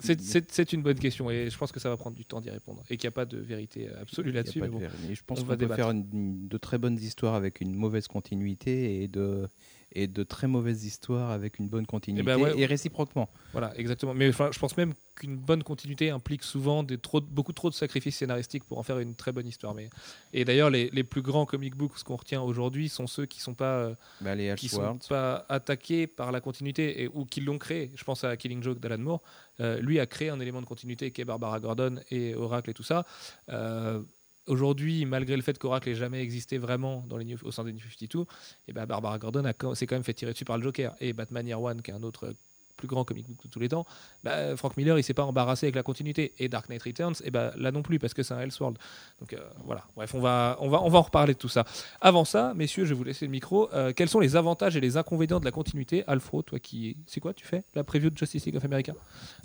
C'est- 0.00 0.72
une 0.72 0.82
bonne 0.82 0.98
question 0.98 1.30
et 1.30 1.50
je 1.50 1.58
pense 1.58 1.72
que 1.72 1.80
ça 1.80 1.88
va 1.88 1.96
prendre 1.96 2.16
du 2.16 2.24
temps 2.24 2.40
d'y 2.40 2.50
répondre 2.50 2.82
et 2.88 2.96
qu'il 2.96 3.06
n'y 3.06 3.12
a 3.12 3.12
pas 3.12 3.24
de 3.24 3.38
vérité 3.38 3.88
absolue 4.00 4.30
là-dessus. 4.32 4.60
bon. 4.60 4.80
Je 5.12 5.20
pense 5.26 5.38
on 5.38 5.42
qu'on 5.42 5.48
va 5.48 5.54
peut 5.54 5.58
débattre. 5.60 5.76
faire 5.82 5.90
une- 5.90 6.46
de 6.48 6.56
très 6.58 6.78
bonnes 6.78 6.98
histoires 6.98 7.34
avec 7.34 7.60
une 7.60 7.74
mauvaise 7.74 8.06
continuité 8.06 9.02
et 9.02 9.08
de, 9.08 9.48
et 9.92 10.06
de 10.06 10.22
très 10.22 10.46
mauvaises 10.46 10.84
histoires 10.84 11.30
avec 11.30 11.58
une 11.58 11.68
bonne 11.68 11.86
continuité 11.86 12.24
ben 12.24 12.38
ouais. 12.38 12.58
et 12.58 12.66
réciproquement. 12.66 13.28
Voilà, 13.52 13.72
exactement. 13.78 14.14
Mais 14.14 14.28
enfin, 14.28 14.50
je 14.52 14.58
pense 14.58 14.76
même 14.76 14.92
qu'une 15.14 15.36
bonne 15.36 15.62
continuité 15.62 16.10
implique 16.10 16.42
souvent 16.42 16.82
des 16.82 16.98
trop, 16.98 17.20
beaucoup 17.20 17.52
trop 17.52 17.70
de 17.70 17.74
sacrifices 17.74 18.16
scénaristiques 18.16 18.64
pour 18.64 18.78
en 18.78 18.82
faire 18.82 18.98
une 18.98 19.14
très 19.14 19.32
bonne 19.32 19.46
histoire. 19.46 19.74
Mais... 19.74 19.88
Et 20.32 20.44
d'ailleurs, 20.44 20.70
les, 20.70 20.90
les 20.90 21.04
plus 21.04 21.22
grands 21.22 21.46
comic 21.46 21.74
books, 21.74 22.02
qu'on 22.04 22.16
retient 22.16 22.42
aujourd'hui, 22.42 22.88
sont 22.88 23.06
ceux 23.06 23.26
qui 23.26 23.40
sont 23.40 23.54
pas, 23.54 23.78
euh, 23.78 23.94
Bah, 24.20 24.34
les 24.34 24.54
qui 24.56 24.68
sont 24.68 24.98
pas 25.08 25.46
attaqués 25.48 26.06
par 26.06 26.32
la 26.32 26.40
continuité 26.40 27.02
et, 27.02 27.08
ou 27.08 27.24
qui 27.24 27.40
l'ont 27.40 27.58
créé. 27.58 27.90
Je 27.96 28.04
pense 28.04 28.24
à 28.24 28.36
Killing 28.36 28.62
Joke 28.62 28.80
d'Alan 28.80 28.98
Moore. 28.98 29.22
Euh, 29.60 29.80
lui 29.80 29.98
a 29.98 30.06
créé 30.06 30.28
un 30.28 30.38
élément 30.38 30.60
de 30.60 30.66
continuité 30.66 31.10
qui 31.10 31.20
est 31.20 31.24
Barbara 31.24 31.58
Gordon 31.58 31.96
et 32.10 32.34
Oracle 32.34 32.70
et 32.70 32.74
tout 32.74 32.84
ça. 32.84 33.04
Euh, 33.48 34.00
Aujourd'hui, 34.48 35.04
malgré 35.04 35.36
le 35.36 35.42
fait 35.42 35.58
qu'Oracle 35.58 35.90
n'ait 35.90 35.94
jamais 35.94 36.20
existé 36.22 36.58
vraiment 36.58 37.04
dans 37.06 37.18
au 37.42 37.50
sein 37.50 37.64
des 37.64 37.72
New 37.72 37.80
52, 37.80 38.24
et 38.66 38.72
ben 38.72 38.86
Barbara 38.86 39.18
Gordon 39.18 39.44
s'est 39.74 39.86
quand 39.86 39.96
même 39.96 40.02
fait 40.02 40.14
tirer 40.14 40.32
dessus 40.32 40.44
par 40.46 40.56
le 40.56 40.62
Joker. 40.62 40.94
Et 41.00 41.12
Batman 41.12 41.46
Year 41.46 41.60
One, 41.60 41.82
qui 41.82 41.90
est 41.90 41.94
un 41.94 42.02
autre 42.02 42.28
euh, 42.28 42.32
plus 42.78 42.88
grand 42.88 43.04
comic 43.04 43.26
book 43.26 43.36
de 43.44 43.48
tous 43.50 43.58
les 43.58 43.68
temps, 43.68 43.84
bah, 44.24 44.56
Frank 44.56 44.76
Miller, 44.78 44.98
il 44.98 45.02
s'est 45.02 45.12
pas 45.12 45.24
embarrassé 45.24 45.66
avec 45.66 45.74
la 45.74 45.82
continuité. 45.82 46.32
Et 46.38 46.48
Dark 46.48 46.70
Knight 46.70 46.82
Returns, 46.82 47.16
et 47.24 47.30
ben 47.30 47.52
là 47.56 47.72
non 47.72 47.82
plus, 47.82 47.98
parce 47.98 48.14
que 48.14 48.22
c'est 48.22 48.32
un 48.32 48.40
Elseworld. 48.40 48.78
Donc 49.20 49.34
euh, 49.34 49.38
voilà, 49.66 49.84
bref, 49.96 50.14
on 50.14 50.20
va, 50.20 50.56
on, 50.60 50.70
va, 50.70 50.80
on 50.82 50.88
va 50.88 50.98
en 50.98 51.02
reparler 51.02 51.34
de 51.34 51.38
tout 51.38 51.48
ça. 51.48 51.64
Avant 52.00 52.24
ça, 52.24 52.54
messieurs, 52.54 52.86
je 52.86 52.90
vais 52.90 52.94
vous 52.94 53.04
laisser 53.04 53.26
le 53.26 53.32
micro. 53.32 53.70
Euh, 53.74 53.92
quels 53.94 54.08
sont 54.08 54.20
les 54.20 54.36
avantages 54.36 54.76
et 54.76 54.80
les 54.80 54.96
inconvénients 54.96 55.40
de 55.40 55.44
la 55.44 55.50
continuité? 55.50 56.04
Alfro, 56.06 56.40
toi 56.42 56.58
qui. 56.58 56.96
C'est 57.06 57.20
quoi 57.20 57.34
tu 57.34 57.44
fais 57.44 57.64
La 57.74 57.84
preview 57.84 58.08
de 58.08 58.16
Justice 58.16 58.46
League 58.46 58.56
of 58.56 58.64
America? 58.64 58.94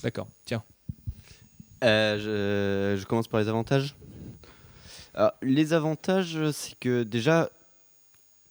D'accord, 0.02 0.28
tiens. 0.46 0.64
Euh, 1.84 2.96
je 2.96 3.06
commence 3.06 3.28
par 3.28 3.42
les 3.42 3.50
avantages? 3.50 3.96
Alors, 5.14 5.34
les 5.42 5.74
avantages, 5.74 6.40
c'est 6.52 6.78
que 6.80 7.04
déjà, 7.04 7.50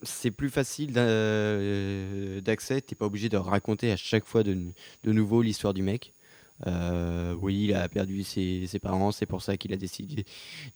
c'est 0.03 0.31
plus 0.31 0.51
facile 0.51 0.93
euh, 0.97 2.41
d'accès. 2.41 2.81
T'es 2.81 2.95
pas 2.95 3.07
obligé 3.07 3.29
de 3.29 3.37
raconter 3.37 3.93
à 3.93 3.97
chaque 3.97 4.25
fois 4.25 4.43
de, 4.43 4.57
de 5.05 5.13
nouveau 5.13 5.43
l'histoire 5.43 5.75
du 5.75 5.83
mec. 5.83 6.13
Euh, 6.67 7.35
oui, 7.41 7.65
il 7.65 7.75
a 7.75 7.89
perdu 7.89 8.23
ses, 8.23 8.67
ses 8.67 8.79
parents, 8.79 9.11
c'est 9.11 9.27
pour 9.27 9.43
ça 9.43 9.57
qu'il 9.57 9.73
a 9.73 9.77
décidé 9.77 10.25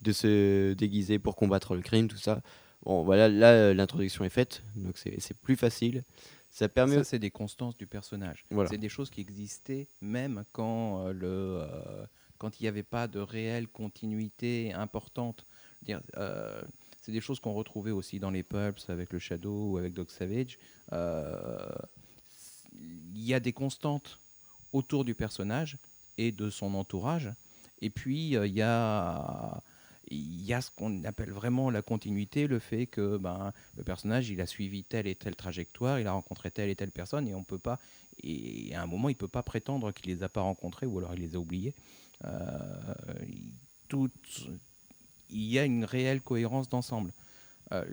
de 0.03 0.13
se 0.13 0.73
déguiser 0.73 1.19
pour 1.19 1.37
combattre 1.37 1.77
le 1.77 1.83
crime, 1.83 2.09
tout 2.09 2.17
ça. 2.17 2.41
Bon, 2.85 3.05
voilà, 3.05 3.29
là, 3.29 3.73
l'introduction 3.75 4.25
est 4.25 4.31
faite, 4.31 4.63
donc 4.75 4.97
c'est 4.99 5.37
plus 5.39 5.57
facile. 5.57 6.03
Ça 6.51 6.69
permet. 6.69 6.97
ça 6.97 7.05
c'est 7.05 7.19
des 7.19 7.31
constances 7.31 7.77
du 7.77 7.87
personnage. 7.87 8.47
Voilà. 8.51 8.71
C'est 8.71 8.79
des 8.79 8.89
choses 8.89 9.11
qui 9.11 9.21
existaient 9.21 9.89
même 10.01 10.45
quand 10.53 11.07
euh, 11.07 11.13
le 11.13 11.27
euh, 11.61 12.07
quand 12.39 12.59
il 12.61 12.63
n'y 12.63 12.69
avait 12.69 12.83
pas 12.83 13.09
de 13.09 13.19
réelle 13.19 13.69
continuité 13.69 14.73
importante. 14.73 15.47
Euh, 16.17 16.63
c'est 17.01 17.13
des 17.13 17.21
choses 17.21 17.41
qu'on 17.41 17.55
retrouvait 17.55 17.93
aussi 17.93 18.19
dans 18.19 18.31
les 18.31 18.43
pulps 18.43 18.91
avec 18.91 19.13
le 19.13 19.19
Shadow 19.19 19.71
ou 19.71 19.79
avec 19.79 19.95
Dog 19.95 20.11
Savage. 20.11 20.59
Euh, 20.93 21.69
Il 22.73 23.25
y 23.25 23.35
a 23.35 23.41
des 23.41 23.53
constantes 23.53 24.19
autour 24.73 25.05
du 25.05 25.15
personnage 25.15 25.79
et 26.19 26.33
de 26.33 26.51
son 26.51 26.75
entourage. 26.75 27.31
Et 27.81 27.91
puis 27.91 28.37
euh, 28.37 28.47
il 28.47 28.55
y 28.55 28.63
a 28.63 29.63
il 30.09 30.45
y 30.45 30.55
a 30.55 30.61
ce 30.61 30.71
qu'on 30.71 31.03
appelle 31.03 31.33
vraiment 31.33 31.69
la 31.69 31.83
continuité, 31.83 32.47
le 32.47 32.61
fait 32.61 32.87
que 32.87 33.17
ben, 33.17 33.53
le 33.77 33.83
personnage 33.83 34.31
il 34.31 34.41
a 34.41 34.47
suivi 34.47 34.85
telle 34.85 35.09
et 35.09 35.17
telle 35.17 35.35
trajectoire, 35.35 35.99
il 35.99 36.07
a 36.07 36.13
rencontré 36.13 36.53
telle 36.53 36.71
et 36.71 36.77
telle 36.77 36.93
personne 36.93 37.27
et 37.27 37.35
on 37.35 37.43
peut 37.43 37.59
pas 37.59 37.81
et 38.23 38.75
à 38.75 38.83
un 38.83 38.87
moment 38.87 39.09
il 39.09 39.17
peut 39.17 39.29
pas 39.29 39.43
prétendre 39.43 39.93
qu'il 39.93 40.13
les 40.13 40.23
a 40.23 40.29
pas 40.29 40.43
rencontrés 40.43 40.87
ou 40.87 40.99
alors 40.99 41.15
il 41.15 41.21
les 41.21 41.35
a 41.35 41.39
oubliés. 41.39 41.75
Euh, 42.25 42.95
il 45.31 45.45
y 45.45 45.59
a 45.59 45.65
une 45.65 45.85
réelle 45.85 46.21
cohérence 46.21 46.69
d'ensemble. 46.69 47.13
Euh, 47.73 47.85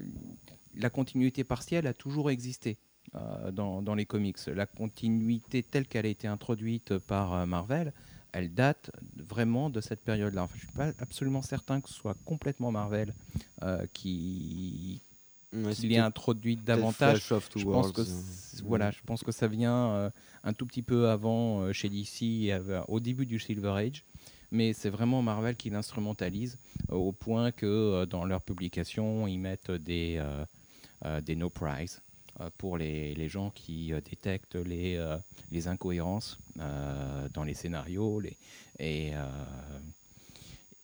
la 0.76 0.90
continuité 0.90 1.44
partielle 1.44 1.88
a 1.88 1.94
toujours 1.94 2.30
existé 2.32 2.78
euh, 3.16 3.52
dans, 3.52 3.82
dans 3.82 3.96
les 3.96 4.06
comics. 4.06 4.38
La 4.48 4.66
continuité 4.66 5.64
telle 5.64 5.88
qu'elle 5.88 6.06
a 6.06 6.10
été 6.10 6.28
introduite 6.28 6.98
par 6.98 7.34
euh, 7.34 7.46
Marvel, 7.46 7.94
elle 8.32 8.54
date 8.54 8.90
vraiment 9.18 9.70
de 9.70 9.80
cette 9.82 10.02
période-là. 10.04 10.44
Enfin, 10.44 10.56
je 10.56 10.64
suis 10.64 10.72
pas 10.72 10.92
absolument 11.00 11.42
certain 11.44 11.82
que 11.82 11.90
ce 11.90 11.94
soit 11.96 12.18
complètement 12.26 12.72
Marvel 12.72 13.14
euh, 13.62 13.86
qui, 13.94 15.02
Ouais, 15.54 15.74
l'ait 15.88 15.98
introduite 15.98 16.60
peut-être 16.60 16.66
davantage. 16.78 17.20
Je 17.60 17.66
pense 17.66 17.92
que 17.92 18.04
c- 18.04 18.64
voilà, 18.66 18.90
je 18.90 19.02
pense 19.06 19.22
que 19.24 19.32
ça 19.32 19.48
vient 19.48 19.90
euh, 19.92 20.10
un 20.44 20.54
tout 20.54 20.66
petit 20.66 20.82
peu 20.82 21.10
avant 21.10 21.62
euh, 21.62 21.74
chez 21.74 21.90
DC, 21.90 22.52
au 22.88 23.00
début 23.00 23.28
du 23.28 23.38
Silver 23.40 23.70
Age, 23.78 24.04
mais 24.54 24.72
c'est 24.72 24.90
vraiment 24.90 25.22
Marvel 25.22 25.56
qui 25.58 25.70
l'instrumentalise 25.70 26.58
euh, 26.92 26.96
au 26.96 27.12
point 27.12 27.52
que 27.52 27.66
euh, 27.66 28.06
dans 28.06 28.24
leurs 28.24 28.44
publications, 28.44 29.28
ils 29.28 29.40
mettent 29.40 29.72
des 29.72 30.18
euh, 30.20 31.20
des 31.22 31.36
no 31.36 31.50
prize 31.50 32.02
pour 32.58 32.78
les, 32.78 33.14
les 33.16 33.28
gens 33.28 33.50
qui 33.50 33.92
détectent 34.10 34.56
les 34.56 34.98
les 35.52 35.68
incohérences 35.68 36.40
dans 36.56 37.44
les 37.44 37.54
scénarios, 37.54 38.22
et 38.80 39.12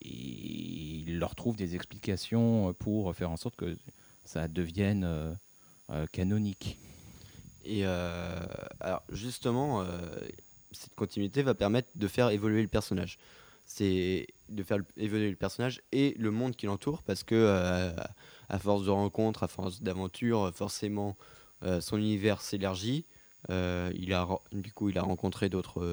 ils 0.02 1.18
leur 1.18 1.36
trouvent 1.36 1.56
des 1.56 1.74
explications 1.74 2.74
pour 2.74 3.16
faire 3.16 3.32
en 3.32 3.38
sorte 3.38 3.56
que 3.56 3.78
ça 4.26 4.50
devienne 4.50 5.38
canonique. 6.12 6.78
Et 7.64 7.86
alors 7.86 9.04
justement, 9.10 9.86
cette 10.74 10.96
continuité 10.96 11.44
va 11.44 11.54
permettre 11.54 11.88
de 11.96 12.08
faire 12.10 12.30
évoluer 12.30 12.62
le 12.62 12.68
personnage. 12.68 13.18
C'est 13.72 14.26
de 14.50 14.64
faire 14.64 14.80
évoluer 14.98 15.30
le 15.30 15.36
personnage 15.36 15.84
et 15.92 16.16
le 16.18 16.32
monde 16.32 16.56
qui 16.56 16.66
l'entoure 16.66 17.04
parce 17.04 17.24
que 17.24 17.36
euh, 17.36 17.92
à 18.50 18.58
force 18.58 18.84
de 18.84 18.90
rencontres, 18.90 19.44
à 19.44 19.48
force 19.48 19.84
d'aventures, 19.84 20.52
forcément 20.56 21.16
euh, 21.62 21.80
son 21.80 21.98
univers 21.98 22.42
s'élargit. 22.42 23.06
Euh, 23.52 23.92
il 23.96 24.12
a 24.14 24.28
du 24.52 24.74
coup 24.74 24.90
il 24.90 24.98
a 24.98 25.04
rencontré 25.04 25.50
d'autres 25.50 25.86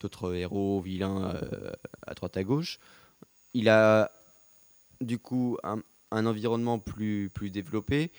d'autres 0.00 0.34
héros 0.34 0.80
vilains 0.80 1.38
à 2.06 2.14
droite 2.14 2.38
à 2.38 2.42
gauche. 2.42 2.80
Il 3.52 3.68
a 3.68 4.10
du 5.02 5.18
coup 5.18 5.58
un, 5.64 5.82
un 6.10 6.24
environnement 6.24 6.78
plus 6.78 7.28
plus 7.28 7.50
développé. 7.50 8.12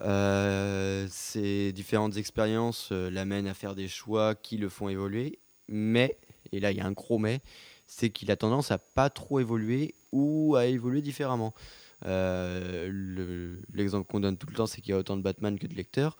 Ces 0.00 1.72
différentes 1.74 2.16
expériences 2.16 2.90
l'amènent 2.90 3.48
à 3.48 3.54
faire 3.54 3.74
des 3.74 3.86
choix 3.86 4.34
qui 4.34 4.56
le 4.56 4.70
font 4.70 4.88
évoluer, 4.88 5.40
mais, 5.68 6.16
et 6.52 6.60
là 6.60 6.70
il 6.70 6.76
y 6.78 6.80
a 6.80 6.86
un 6.86 6.92
gros 6.92 7.18
mais, 7.18 7.40
c'est 7.86 8.10
qu'il 8.10 8.30
a 8.30 8.36
tendance 8.36 8.70
à 8.70 8.78
pas 8.78 9.10
trop 9.10 9.40
évoluer 9.40 9.94
ou 10.12 10.54
à 10.56 10.66
évoluer 10.66 11.02
différemment. 11.02 11.54
Euh, 12.06 12.88
le- 12.90 13.58
L'exemple 13.74 14.06
qu'on 14.10 14.20
donne 14.20 14.36
tout 14.36 14.46
le 14.48 14.54
temps, 14.54 14.66
c'est 14.66 14.80
qu'il 14.80 14.90
y 14.90 14.94
a 14.94 14.98
autant 14.98 15.16
de 15.16 15.22
Batman 15.22 15.58
que 15.58 15.66
de 15.66 15.74
lecteurs. 15.74 16.16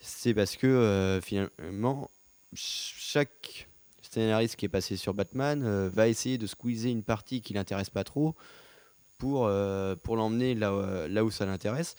C'est 0.00 0.32
parce 0.34 0.56
que 0.56 0.66
euh, 0.66 1.20
finalement, 1.20 2.10
ch- 2.54 2.94
chaque 2.98 3.68
scénariste 4.02 4.56
qui 4.56 4.66
est 4.66 4.68
passé 4.70 4.96
sur 4.96 5.14
Batman 5.14 5.62
euh, 5.64 5.90
va 5.92 6.08
essayer 6.08 6.38
de 6.38 6.46
squeezer 6.46 6.90
une 6.92 7.02
partie 7.02 7.42
qui 7.42 7.52
l'intéresse 7.54 7.90
pas 7.90 8.04
trop 8.04 8.34
pour, 9.18 9.50
pour 10.04 10.16
l'emmener 10.16 10.54
là, 10.54 10.72
où- 10.74 11.08
là 11.08 11.24
où 11.24 11.30
ça 11.30 11.44
l'intéresse. 11.46 11.96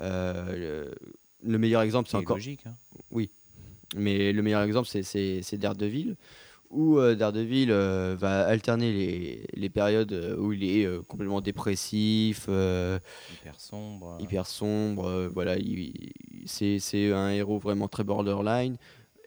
Le, 0.00 0.92
le 1.42 1.58
meilleur 1.58 1.82
exemple, 1.82 2.08
c'est 2.08 2.18
C'est 2.18 2.22
encore. 2.22 2.36
logique. 2.36 2.60
hein. 2.66 2.74
Mais 3.96 4.32
le 4.32 4.42
meilleur 4.42 4.62
exemple, 4.62 4.88
c'est 4.88 5.56
Daredevil, 5.56 6.16
où 6.70 6.98
euh, 6.98 7.14
Daredevil 7.16 7.70
euh, 7.70 8.14
va 8.18 8.46
alterner 8.46 8.92
les, 8.92 9.44
les 9.54 9.70
périodes 9.70 10.12
euh, 10.12 10.36
où 10.36 10.52
il 10.52 10.62
est 10.64 10.84
euh, 10.86 11.02
complètement 11.02 11.40
dépressif, 11.40 12.48
Hyper 12.48 13.58
sombre. 13.58 14.16
hyper 14.20 14.46
sombre. 14.46 15.28
voilà, 15.34 15.56
il- 15.56 15.78
il- 15.78 16.44
c'est 16.46 17.12
un 17.12 17.30
héros 17.30 17.58
vraiment 17.58 17.88
très 17.88 18.04
borderline. 18.04 18.76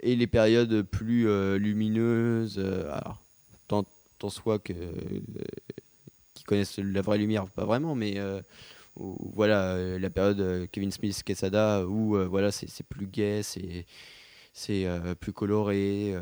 Et 0.02 0.16
les 0.16 0.28
périodes 0.28 0.82
plus 0.82 1.28
lumineuses, 1.58 2.60
alors, 2.60 3.22
tant, 3.70 3.86
tant 4.20 4.30
soit 4.30 4.60
que 4.60 4.74
qui 6.34 6.44
connaissent 6.44 6.78
la 6.80 7.02
vraie 7.02 7.18
lumière, 7.18 7.46
pas 7.48 7.64
vraiment, 7.64 7.96
mais 7.96 8.20
où, 8.98 9.16
voilà, 9.34 9.78
la 9.98 10.10
période 10.10 10.68
Kevin 10.72 10.92
Smith 10.92 11.24
Quesada, 11.24 11.86
où 11.88 12.18
voilà, 12.30 12.52
c'est 12.52 12.84
plus 12.86 13.08
gai, 13.08 13.42
c'est 13.44 13.86
plus 15.22 15.32
coloré. 15.32 16.16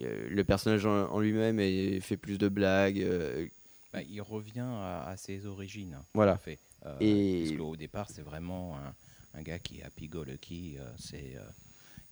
Euh, 0.00 0.28
le 0.30 0.44
personnage 0.44 0.86
en, 0.86 1.18
lui-même 1.20 1.58
fait 2.00 2.16
plus 2.16 2.38
de 2.38 2.48
blagues. 2.48 3.00
euh, 3.00 3.46
Bah, 3.92 4.02
il 4.02 4.20
revient 4.22 4.60
à, 4.60 5.06
à 5.06 5.16
ses 5.16 5.46
origines. 5.46 5.94
hein, 5.94 6.04
Voilà. 6.14 6.36
fait. 6.38 6.58
Euh, 6.86 6.96
Et- 7.00 7.44
Parce 7.44 7.56
qu'au 7.58 7.76
départ, 7.76 8.08
c'est 8.10 8.22
vraiment 8.22 8.76
un, 8.78 8.94
un 9.38 9.42
gars 9.42 9.58
qui 9.58 9.80
est 9.80 9.82
happy-go-lucky. 9.82 10.76
euh, 10.78 10.84
c'est, 10.98 11.36
euh, 11.36 11.42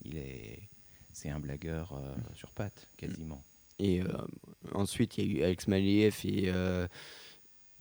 il 0.05 0.17
est, 0.17 0.61
c'est 1.13 1.31
un 1.31 1.41
blagueur 1.41 2.01
sur 2.35 2.51
pattes, 2.51 2.87
quasiment. 2.97 3.43
Et 3.79 4.03
ensuite, 4.75 5.17
il 5.19 5.25
y 5.33 5.37
a 5.37 5.41
eu 5.41 5.45
Alex 5.45 5.67
Maliev 5.67 6.15
et, 6.25 6.53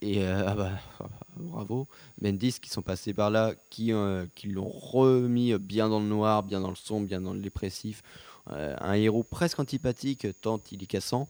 et 0.02 0.24
euh, 0.24 0.44
ah 0.46 0.54
bah, 0.54 0.80
bravo, 1.36 1.86
Bendis 2.20 2.58
qui 2.58 2.70
sont 2.70 2.80
passés 2.82 3.12
par 3.12 3.30
là, 3.30 3.54
qui, 3.68 3.92
qui 4.34 4.48
l'ont 4.48 4.68
remis 4.70 5.56
bien 5.58 5.88
dans 5.90 6.00
le 6.00 6.06
noir, 6.06 6.42
bien 6.42 6.60
dans 6.60 6.70
le 6.70 6.74
sombre, 6.76 7.06
bien 7.06 7.20
dans 7.20 7.34
le 7.34 7.40
dépressif. 7.40 8.02
Euh, 8.52 8.76
un 8.80 8.94
héros 8.94 9.22
presque 9.22 9.60
antipathique 9.60 10.26
tant 10.40 10.60
il 10.72 10.82
est 10.82 10.86
cassant. 10.86 11.28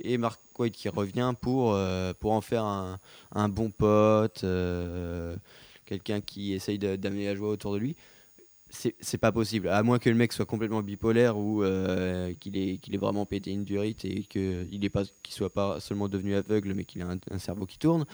Et 0.00 0.16
Mark 0.16 0.40
Waid 0.58 0.72
qui 0.72 0.88
revient 0.88 1.34
pour, 1.40 1.72
euh, 1.74 2.12
pour 2.20 2.32
en 2.32 2.40
faire 2.40 2.64
un, 2.64 3.00
un 3.32 3.48
bon 3.48 3.70
pote, 3.70 4.44
euh, 4.44 5.36
quelqu'un 5.86 6.20
qui 6.20 6.52
essaye 6.52 6.78
d'amener 6.78 7.26
la 7.26 7.34
joie 7.34 7.48
autour 7.48 7.74
de 7.74 7.78
lui. 7.78 7.96
C'est 8.70 9.18
pas 9.18 9.32
possible, 9.32 9.68
à 9.68 9.82
moins 9.82 9.98
que 9.98 10.10
le 10.10 10.14
mec 10.14 10.30
soit 10.30 10.44
complètement 10.44 10.82
bipolaire 10.82 11.38
ou 11.38 11.64
qu'il 12.38 12.58
ait, 12.58 12.76
qu'il 12.76 12.94
ait 12.94 12.98
vraiment 12.98 13.24
pété 13.24 13.50
une 13.50 13.64
durite 13.64 14.04
et 14.04 14.24
qu'il 14.24 15.08
soit 15.30 15.52
pas 15.52 15.80
seulement 15.80 16.06
devenu 16.06 16.34
aveugle 16.34 16.74
mais 16.74 16.84
qu'il 16.84 17.00
a 17.00 17.16
un 17.30 17.38
cerveau 17.38 17.64
qui 17.64 17.78
tourne. 17.78 18.04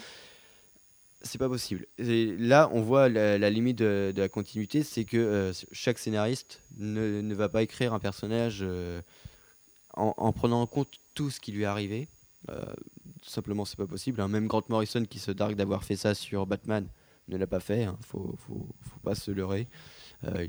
C'est 1.27 1.39
pas 1.39 1.49
possible. 1.49 1.87
Et 1.99 2.37
là, 2.39 2.69
on 2.73 2.83
voit 2.83 3.09
la, 3.09 3.39
la 3.39 3.51
limite 3.51 3.79
de, 3.79 4.13
de 4.15 4.21
la 4.21 4.29
continuité, 4.29 4.83
c'est 4.83 5.05
que 5.05 5.17
euh, 5.17 5.53
chaque 5.73 5.99
scénariste 5.99 6.61
ne, 6.77 7.21
ne 7.23 7.35
va 7.35 7.49
pas 7.49 7.63
écrire 7.63 7.95
un 7.95 7.99
personnage 7.99 8.59
euh, 8.63 9.01
en, 9.95 10.13
en 10.17 10.33
prenant 10.33 10.61
en 10.61 10.67
compte 10.67 10.91
tout 11.15 11.31
ce 11.31 11.41
qui 11.41 11.51
lui 11.53 11.63
est 11.63 11.67
arrivé. 11.67 12.09
Euh, 12.51 12.63
simplement, 13.23 13.65
c'est 13.65 13.79
pas 13.79 13.87
possible. 13.87 14.21
hein. 14.21 14.29
Même 14.29 14.47
Grant 14.49 14.63
Morrison, 14.69 15.03
qui 15.05 15.19
se 15.19 15.31
dargue 15.31 15.57
d'avoir 15.57 15.83
fait 15.85 15.97
ça 15.97 16.15
sur 16.15 16.47
Batman, 16.47 16.87
ne 17.29 17.39
l'a 17.39 17.47
pas 17.47 17.61
fait. 17.61 17.85
hein. 17.85 17.97
Faut, 18.03 18.37
faut, 18.47 18.69
faut 18.83 19.01
pas 19.03 19.15
se 19.15 19.31
leurrer. 19.31 19.67
Euh, 20.25 20.47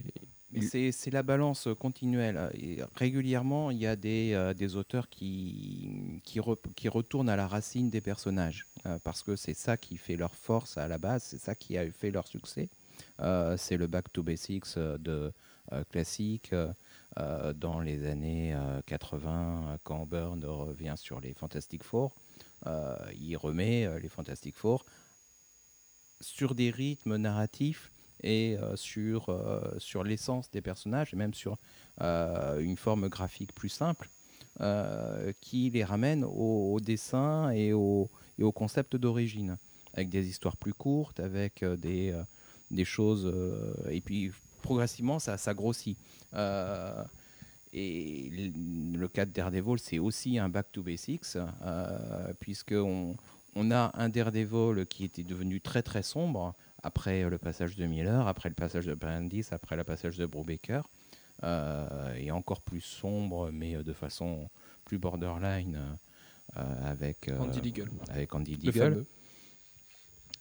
Il- 0.53 0.67
c'est, 0.69 0.91
c'est 0.91 1.09
la 1.11 1.23
balance 1.23 1.67
continuelle. 1.79 2.49
Et 2.53 2.79
régulièrement, 2.95 3.71
il 3.71 3.77
y 3.77 3.87
a 3.87 3.95
des, 3.95 4.53
des 4.57 4.75
auteurs 4.75 5.09
qui, 5.09 5.89
qui, 6.25 6.39
re- 6.39 6.57
qui 6.75 6.89
retournent 6.89 7.29
à 7.29 7.35
la 7.35 7.47
racine 7.47 7.89
des 7.89 8.01
personnages, 8.01 8.67
euh, 8.85 8.99
parce 9.03 9.23
que 9.23 9.35
c'est 9.35 9.53
ça 9.53 9.77
qui 9.77 9.97
fait 9.97 10.15
leur 10.17 10.33
force 10.35 10.77
à 10.77 10.87
la 10.87 10.97
base, 10.97 11.23
c'est 11.23 11.37
ça 11.39 11.55
qui 11.55 11.77
a 11.77 11.89
fait 11.91 12.11
leur 12.11 12.27
succès. 12.27 12.69
Euh, 13.19 13.55
c'est 13.57 13.77
le 13.77 13.87
back 13.87 14.11
to 14.11 14.23
basics 14.23 14.77
euh, 14.77 14.97
de 14.97 15.31
classique 15.89 16.53
dans 17.55 17.79
les 17.79 18.05
années 18.05 18.53
euh, 18.53 18.81
80 18.85 19.63
euh, 19.73 19.77
quand 19.83 20.05
Byrne 20.05 20.45
revient 20.45 20.93
sur 20.95 21.19
les 21.19 21.33
Fantastic 21.33 21.83
Four. 21.83 22.13
il 22.65 23.35
remet 23.37 23.99
les 23.99 24.09
Fantastic 24.09 24.55
Four 24.55 24.85
sur 26.21 26.55
des 26.55 26.69
rythmes 26.71 27.15
narratifs 27.17 27.91
et 28.23 28.57
sur, 28.75 29.29
sur 29.77 30.03
l'essence 30.03 30.49
des 30.49 30.61
personnages, 30.61 31.13
et 31.13 31.17
même 31.17 31.33
sur 31.33 31.57
une 31.99 32.77
forme 32.77 33.07
graphique 33.09 33.53
plus 33.53 33.69
simple, 33.69 34.09
qui 35.41 35.69
les 35.69 35.83
ramène 35.83 36.23
au, 36.23 36.79
dessin 36.79 37.51
et 37.51 37.73
au, 37.73 38.09
et 38.39 38.43
au 38.43 38.51
concept 38.51 38.95
d'origine, 38.95 39.57
avec 39.93 40.09
des 40.09 40.27
histoires 40.27 40.57
plus 40.57 40.73
courtes, 40.73 41.19
avec 41.19 41.63
euh, 41.63 41.75
des, 41.77 42.11
euh, 42.11 42.23
des 42.71 42.85
choses... 42.85 43.25
euh, 43.25 43.73
et 43.89 44.01
puis 44.01 44.31
progressivement, 44.61 45.19
ça, 45.19 45.37
ça 45.37 45.53
grossit. 45.53 45.97
Euh, 46.33 47.03
et 47.73 48.29
le- 48.93 49.07
cas 49.07 49.25
de 49.25 49.31
Daredevil, 49.31 49.77
c'est 49.79 49.99
aussi 49.99 50.39
un 50.39 50.49
back 50.49 50.71
to 50.71 50.81
basics, 50.81 51.35
euh, 51.35 52.33
puisqu'on 52.39 53.15
on 53.55 53.71
a 53.71 53.91
un 53.93 54.09
Daredevil 54.09 54.85
qui 54.87 55.03
était 55.03 55.23
devenu 55.23 55.61
très 55.61 55.83
très 55.83 56.01
sombre 56.03 56.55
après 56.83 57.29
le 57.29 57.37
passage 57.37 57.75
de 57.75 57.85
Miller, 57.85 58.27
après 58.27 58.49
le 58.49 58.55
passage 58.55 58.85
de 58.85 58.93
Brandis, 58.95 59.47
après 59.51 59.75
le 59.75 59.83
passage 59.83 60.17
de 60.17 60.25
Brubaker, 60.25 60.77
euh, 60.79 60.81
et 61.43 62.31
encore 62.31 62.61
plus 62.61 62.81
sombre, 62.81 63.49
mais 63.51 63.75
euh, 63.75 63.83
de 63.83 63.93
façon 63.93 64.49
plus 64.85 64.97
borderline 64.97 65.79
euh, 66.57 66.61
avec, 66.89 67.27
euh, 67.27 67.37
Andy 67.39 67.61
Deagle, 67.61 67.89
avec 68.09 68.33
Andy 68.33 68.51
le 68.51 68.57
Deagle. 68.57 68.79
fameux. 68.79 69.05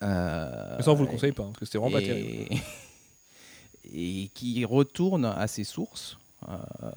Euh, 0.03 0.75
Mais 0.77 0.83
ça, 0.83 0.91
on 0.93 0.95
vous 0.95 1.05
le 1.05 1.11
conseille 1.11 1.33
pas, 1.33 1.43
hein, 1.45 1.47
parce 1.47 1.61
que 1.61 1.65
c'était 1.67 1.79
vraiment 1.79 1.93
pas 1.97 2.03
et- 2.03 2.07
terrible. 2.07 2.63
et 3.93 4.31
qui 4.35 4.65
retourne 4.65 5.25
à 5.25 5.47
ses 5.47 5.65
sources 5.65 6.15
euh, 6.15 6.24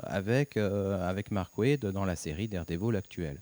avec, 0.04 0.58
euh, 0.58 1.08
avec 1.08 1.32
Mark 1.32 1.58
Waid 1.58 1.86
dans 1.86 2.06
la 2.06 2.16
série 2.16 2.48
Daredevil 2.48 2.95
actuelle. 2.95 3.38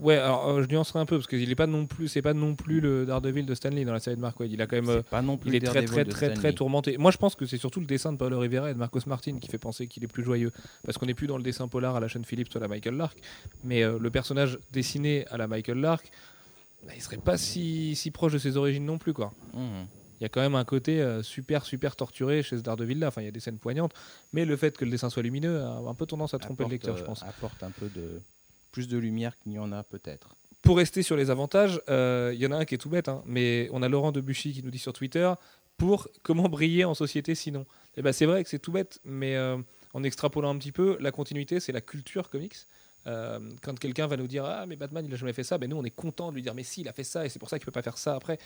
Ouais, 0.00 0.16
alors 0.16 0.48
euh, 0.48 0.62
je 0.62 0.68
nuancerai 0.68 0.98
un 0.98 1.06
peu, 1.06 1.16
parce 1.16 1.26
qu'il 1.26 1.50
est 1.50 1.54
pas 1.54 1.66
non 1.66 1.86
plus, 1.86 2.08
c'est 2.08 2.22
pas 2.22 2.34
non 2.34 2.54
plus 2.54 2.80
le 2.80 3.06
Daredevil 3.06 3.44
de 3.44 3.54
Stanley 3.54 3.84
dans 3.84 3.92
la 3.92 4.00
série 4.00 4.16
de 4.16 4.20
Mark 4.20 4.38
Waid. 4.38 4.52
Il 4.52 4.60
a 4.62 4.66
quand 4.66 4.76
même, 4.76 4.88
euh, 4.88 4.98
C'est 4.98 5.10
pas 5.10 5.22
non 5.22 5.36
plus 5.36 5.50
il 5.50 5.56
est 5.56 5.60
très 5.60 5.84
très 5.84 6.04
très 6.04 6.32
très 6.32 6.52
tourmenté. 6.52 6.96
Moi, 6.98 7.10
je 7.10 7.18
pense 7.18 7.34
que 7.34 7.46
c'est 7.46 7.58
surtout 7.58 7.80
le 7.80 7.86
dessin 7.86 8.12
de 8.12 8.18
Paulo 8.18 8.38
Rivera 8.38 8.70
et 8.70 8.74
de 8.74 8.78
Marcos 8.78 9.00
Martin 9.06 9.38
qui 9.38 9.48
fait 9.48 9.58
penser 9.58 9.86
qu'il 9.86 10.04
est 10.04 10.08
plus 10.08 10.24
joyeux, 10.24 10.52
parce 10.84 10.98
qu'on 10.98 11.06
n'est 11.06 11.14
plus 11.14 11.26
dans 11.26 11.36
le 11.36 11.42
dessin 11.42 11.68
polar 11.68 11.96
à 11.96 12.00
la 12.00 12.08
Sean 12.08 12.22
Phillips 12.22 12.54
ou 12.54 12.58
à 12.58 12.60
la 12.60 12.68
Michael 12.68 12.96
Lark, 12.96 13.18
mais 13.62 13.82
euh, 13.82 13.98
le 13.98 14.10
personnage 14.10 14.58
dessiné 14.72 15.26
à 15.28 15.36
la 15.36 15.46
Michael 15.46 15.78
Lark, 15.78 16.10
bah, 16.86 16.92
il 16.94 17.02
serait 17.02 17.16
pas 17.16 17.36
si, 17.36 17.96
si 17.96 18.10
proche 18.10 18.32
de 18.32 18.38
ses 18.38 18.56
origines 18.56 18.84
non 18.84 18.98
plus, 18.98 19.12
quoi. 19.12 19.32
Mhm. 19.54 19.86
Il 20.20 20.22
y 20.22 20.26
a 20.26 20.28
quand 20.28 20.40
même 20.40 20.54
un 20.54 20.64
côté 20.64 21.00
euh, 21.00 21.22
super 21.22 21.64
super 21.64 21.96
torturé 21.96 22.42
chez 22.42 22.56
ce 22.56 22.62
Daredevil 22.62 22.98
là. 22.98 23.08
Enfin, 23.08 23.22
il 23.22 23.24
y 23.24 23.28
a 23.28 23.32
des 23.32 23.40
scènes 23.40 23.58
poignantes, 23.58 23.92
mais 24.32 24.44
le 24.44 24.56
fait 24.56 24.76
que 24.76 24.84
le 24.84 24.90
dessin 24.90 25.10
soit 25.10 25.22
lumineux 25.22 25.60
a 25.60 25.78
un 25.78 25.94
peu 25.94 26.06
tendance 26.06 26.34
à 26.34 26.38
tromper 26.38 26.64
le 26.64 26.70
lecteur, 26.70 26.96
je 26.96 27.02
euh, 27.02 27.06
pense. 27.06 27.22
Apporte 27.22 27.62
un 27.62 27.70
peu 27.70 27.88
de 27.88 28.20
plus 28.72 28.88
de 28.88 28.98
lumière 28.98 29.36
qu'il 29.38 29.52
n'y 29.52 29.58
en 29.58 29.72
a 29.72 29.82
peut-être. 29.82 30.28
Pour 30.62 30.78
rester 30.78 31.02
sur 31.02 31.16
les 31.16 31.30
avantages, 31.30 31.80
euh, 31.88 32.32
il 32.34 32.40
y 32.40 32.46
en 32.46 32.52
a 32.52 32.56
un 32.56 32.64
qui 32.64 32.74
est 32.74 32.78
tout 32.78 32.88
bête, 32.88 33.08
hein, 33.08 33.22
mais 33.26 33.68
on 33.72 33.82
a 33.82 33.88
Laurent 33.88 34.12
Debuchy 34.12 34.52
qui 34.52 34.62
nous 34.62 34.70
dit 34.70 34.78
sur 34.78 34.92
Twitter 34.92 35.30
pour 35.76 36.08
comment 36.22 36.48
briller 36.48 36.84
en 36.84 36.94
société 36.94 37.34
sinon? 37.34 37.66
Et 37.96 38.02
ben 38.02 38.12
c'est 38.12 38.26
vrai 38.26 38.42
que 38.42 38.50
c'est 38.50 38.58
tout 38.58 38.72
bête, 38.72 39.00
mais 39.04 39.36
en 39.92 40.02
extrapolant 40.02 40.50
un 40.50 40.58
petit 40.58 40.72
peu, 40.72 40.96
la 41.00 41.10
continuité 41.10 41.60
c'est 41.60 41.72
la 41.72 41.80
culture 41.80 42.30
comics. 42.30 42.56
Euh, 43.06 43.38
quand 43.62 43.78
quelqu'un 43.78 44.06
va 44.06 44.16
nous 44.16 44.26
dire 44.26 44.44
ah 44.46 44.64
mais 44.66 44.76
Batman 44.76 45.04
il 45.06 45.12
a 45.12 45.16
jamais 45.16 45.34
fait 45.34 45.42
ça, 45.44 45.58
ben 45.58 45.68
nous 45.68 45.76
on 45.76 45.84
est 45.84 45.90
content 45.90 46.30
de 46.30 46.36
lui 46.36 46.42
dire 46.42 46.54
mais 46.54 46.62
si 46.62 46.80
il 46.80 46.88
a 46.88 46.92
fait 46.92 47.04
ça 47.04 47.26
et 47.26 47.28
c'est 47.28 47.38
pour 47.38 47.50
ça 47.50 47.58
qu'il 47.58 47.66
peut 47.66 47.72
pas 47.72 47.82
faire 47.82 47.98
ça 47.98 48.14
après. 48.14 48.38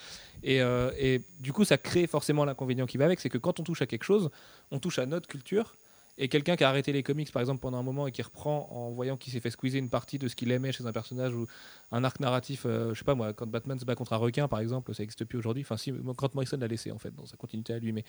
Et, 0.43 0.61
euh, 0.61 0.91
et 0.99 1.23
du 1.39 1.53
coup 1.53 1.65
ça 1.65 1.79
crée 1.79 2.07
forcément 2.07 2.45
l'inconvénient 2.45 2.87
qui 2.87 2.99
va 2.99 3.05
avec, 3.05 3.21
c'est 3.21 3.29
que 3.29 3.39
quand 3.39 3.61
on 3.61 3.63
touche 3.63 3.83
à 3.83 3.87
quelque 3.87 4.05
chose, 4.05 4.31
on 4.71 4.79
touche 4.79 4.99
à 4.99 5.07
notre 5.07 5.29
culture. 5.29 5.75
Et 6.21 6.29
quelqu'un 6.29 6.57
qui 6.57 6.65
a 6.65 6.69
arrêté 6.69 6.93
les 6.93 7.03
comics 7.05 7.31
par 7.33 7.41
exemple 7.41 7.61
pendant 7.61 7.79
un 7.79 7.83
moment 7.83 8.07
et 8.09 8.13
qui 8.13 8.23
reprend 8.23 8.69
en 8.73 8.91
voyant 8.91 9.17
qu'il 9.17 9.33
s'est 9.33 9.41
fait 9.41 9.51
squeezer 9.51 9.79
une 9.79 9.89
partie 9.89 10.19
de 10.19 10.27
ce 10.29 10.35
qu'il 10.35 10.51
aimait 10.51 10.73
chez 10.73 10.85
un 10.85 10.93
personnage 10.93 11.33
ou 11.33 11.47
un 11.93 12.03
arc 12.03 12.19
narratif, 12.21 12.65
euh, 12.67 12.93
je 12.93 12.99
sais 12.99 13.05
pas 13.05 13.15
moi, 13.15 13.33
quand 13.33 13.47
Batman 13.47 13.79
se 13.79 13.85
bat 13.85 13.95
contre 13.95 14.13
un 14.13 14.17
requin 14.17 14.49
par 14.49 14.59
exemple, 14.61 14.93
ça 14.95 15.03
n'existe 15.03 15.25
plus 15.25 15.39
aujourd'hui. 15.39 15.63
Enfin, 15.63 15.77
si, 15.77 15.93
Grant 15.93 16.29
Morrison 16.35 16.57
l'a 16.59 16.67
laissé 16.67 16.91
en 16.91 16.99
fait 16.99 17.15
dans 17.15 17.25
sa 17.25 17.37
continuité 17.37 17.73
à 17.73 17.79
lui, 17.79 17.93
mais 17.93 18.05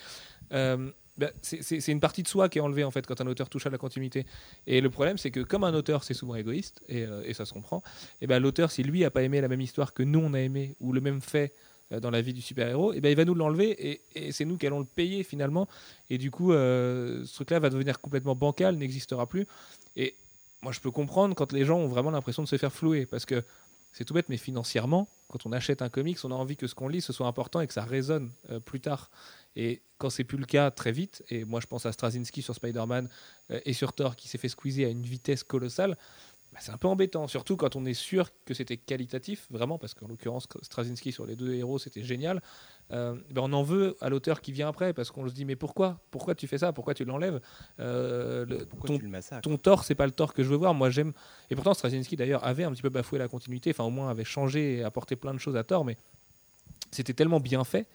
euh, 0.53 0.91
bah, 1.17 1.29
c'est- 1.41 1.87
une 1.87 1.99
partie 1.99 2.23
de 2.23 2.27
soi 2.27 2.49
qui 2.49 2.57
est 2.57 2.61
enlevée 2.61 2.83
en 2.83 2.91
fait 2.91 3.05
quand 3.05 3.21
un 3.21 3.27
auteur 3.27 3.47
touche 3.49 3.67
à 3.67 3.69
la 3.69 3.77
continuité. 3.77 4.25
Et 4.67 4.81
le 4.81 4.89
problème, 4.89 5.17
c'est 5.17 5.31
que 5.31 5.41
comme 5.41 5.63
un 5.63 5.73
auteur, 5.73 6.03
c'est 6.03 6.13
souvent 6.13 6.35
égoïste 6.35 6.81
et, 6.87 7.03
euh, 7.03 7.31
ça 7.33 7.45
se 7.45 7.53
comprend. 7.53 7.83
Ben 8.21 8.39
l'auteur, 8.41 8.71
si 8.71 8.83
lui 8.83 9.05
a 9.05 9.11
pas 9.11 9.21
aimé 9.23 9.39
la 9.41 9.47
même 9.47 9.61
histoire 9.61 9.93
que 9.93 10.01
nous 10.03 10.19
on 10.19 10.33
a 10.33 10.39
aimé 10.39 10.75
ou 10.79 10.93
le 10.93 11.01
même 11.01 11.21
fait 11.21 11.53
dans 11.91 12.11
la 12.11 12.21
vie 12.21 12.33
du 12.33 12.41
super-héros, 12.41 12.93
et 12.93 13.01
ben 13.01 13.09
il 13.09 13.15
va 13.15 13.25
nous 13.25 13.33
l'enlever 13.33 14.01
et, 14.15 14.31
c'est 14.31 14.45
nous 14.45 14.57
qui 14.57 14.67
allons 14.67 14.79
le 14.79 14.85
payer 14.85 15.23
finalement. 15.23 15.67
Et 16.09 16.17
du 16.17 16.29
coup, 16.29 16.53
euh, 16.53 17.25
ce 17.25 17.35
truc-là 17.35 17.59
va 17.59 17.69
devenir 17.69 17.99
complètement 17.99 18.35
bancal, 18.35 18.75
n'existera 18.75 19.25
plus. 19.25 19.47
Et 19.95 20.15
moi, 20.61 20.71
je 20.71 20.79
peux 20.79 20.91
comprendre 20.91 21.35
quand 21.35 21.51
les 21.51 21.65
gens 21.65 21.79
ont 21.79 21.87
vraiment 21.87 22.11
l'impression 22.11 22.43
de 22.43 22.47
se 22.47 22.57
faire 22.57 22.73
flouer 22.73 23.05
parce 23.05 23.25
que 23.25 23.43
c'est 23.91 24.05
tout 24.05 24.13
bête, 24.13 24.29
mais 24.29 24.37
financièrement, 24.37 25.07
quand 25.29 25.45
on 25.45 25.51
achète 25.51 25.81
un 25.81 25.89
comics, 25.89 26.17
on 26.23 26.31
a 26.31 26.35
envie 26.35 26.57
que 26.57 26.67
ce 26.67 26.75
qu'on 26.75 26.87
lit 26.87 27.01
ce 27.01 27.11
soit 27.11 27.27
important 27.27 27.59
et 27.61 27.67
que 27.67 27.73
ça 27.73 27.83
résonne 27.83 28.29
euh, 28.51 28.59
plus 28.59 28.79
tard. 28.79 29.09
Et 29.55 29.81
quand 29.97 30.09
c'est 30.09 30.23
plus 30.23 30.37
le 30.37 30.45
cas, 30.45 30.69
très 30.69 30.91
vite, 30.91 31.23
et 31.29 31.43
moi 31.43 31.59
je 31.59 31.67
pense 31.67 31.85
à 31.85 31.91
Straczynski 31.91 32.41
sur 32.41 32.53
Spider-Man 32.53 33.09
euh, 33.51 33.59
et 33.65 33.73
sur 33.73 33.93
Thor 33.93 34.15
qui 34.15 34.27
s'est 34.27 34.37
fait 34.37 34.49
squeezer 34.49 34.85
à 34.85 34.89
une 34.89 35.03
vitesse 35.03 35.43
colossale, 35.43 35.97
bah, 36.51 36.57
c'est 36.61 36.71
un 36.71 36.77
peu 36.77 36.87
embêtant, 36.87 37.27
surtout 37.27 37.57
quand 37.57 37.75
on 37.75 37.85
est 37.85 37.93
sûr 37.93 38.29
que 38.45 38.55
c'était 38.55 38.77
qualitatif, 38.77 39.45
vraiment, 39.51 39.77
parce 39.77 39.93
qu'en 39.93 40.07
l'occurrence, 40.07 40.47
Straczynski 40.63 41.11
sur 41.11 41.25
les 41.27 41.35
deux 41.35 41.53
héros, 41.53 41.77
c'était 41.77 42.03
génial. 42.03 42.41
Euh, 42.91 43.15
ben, 43.29 43.43
on 43.43 43.53
en 43.53 43.61
veut 43.61 43.95
à 44.01 44.09
l'auteur 44.09 44.41
qui 44.41 44.51
vient 44.51 44.67
après, 44.67 44.93
parce 44.93 45.11
qu'on 45.11 45.27
se 45.27 45.33
dit, 45.33 45.45
mais 45.45 45.55
pourquoi? 45.55 45.99
Pourquoi 46.09 46.33
tu 46.33 46.47
fais 46.47 46.57
ça? 46.57 46.73
Pourquoi 46.73 46.95
tu 46.95 47.05
l'enlèves? 47.05 47.39
Euh, 47.79 48.45
le- 48.47 48.65
ton- 48.65 48.97
le 48.97 49.41
ton 49.41 49.57
tort, 49.57 49.83
c'est 49.83 49.93
pas 49.93 50.07
le 50.07 50.11
tort 50.11 50.33
que 50.33 50.43
je 50.43 50.49
veux 50.49 50.57
voir. 50.57 50.73
Moi, 50.73 50.89
j'aime. 50.89 51.13
Et 51.51 51.55
pourtant, 51.55 51.75
Straczynski, 51.75 52.15
d'ailleurs, 52.15 52.43
avait 52.43 52.63
un 52.63 52.71
petit 52.71 52.81
peu 52.81 52.89
bafoué 52.89 53.19
la 53.19 53.27
continuité, 53.27 53.69
enfin, 53.69 53.83
au 53.83 53.91
moins, 53.91 54.09
avait 54.09 54.23
changé 54.23 54.77
et 54.77 54.83
apporté 54.83 55.15
plein 55.15 55.35
de 55.35 55.39
choses 55.39 55.55
à 55.55 55.63
tort, 55.63 55.85
mais 55.85 55.97
c'était 56.91 57.13
tellement 57.13 57.39
bien 57.39 57.63
fait 57.63 57.87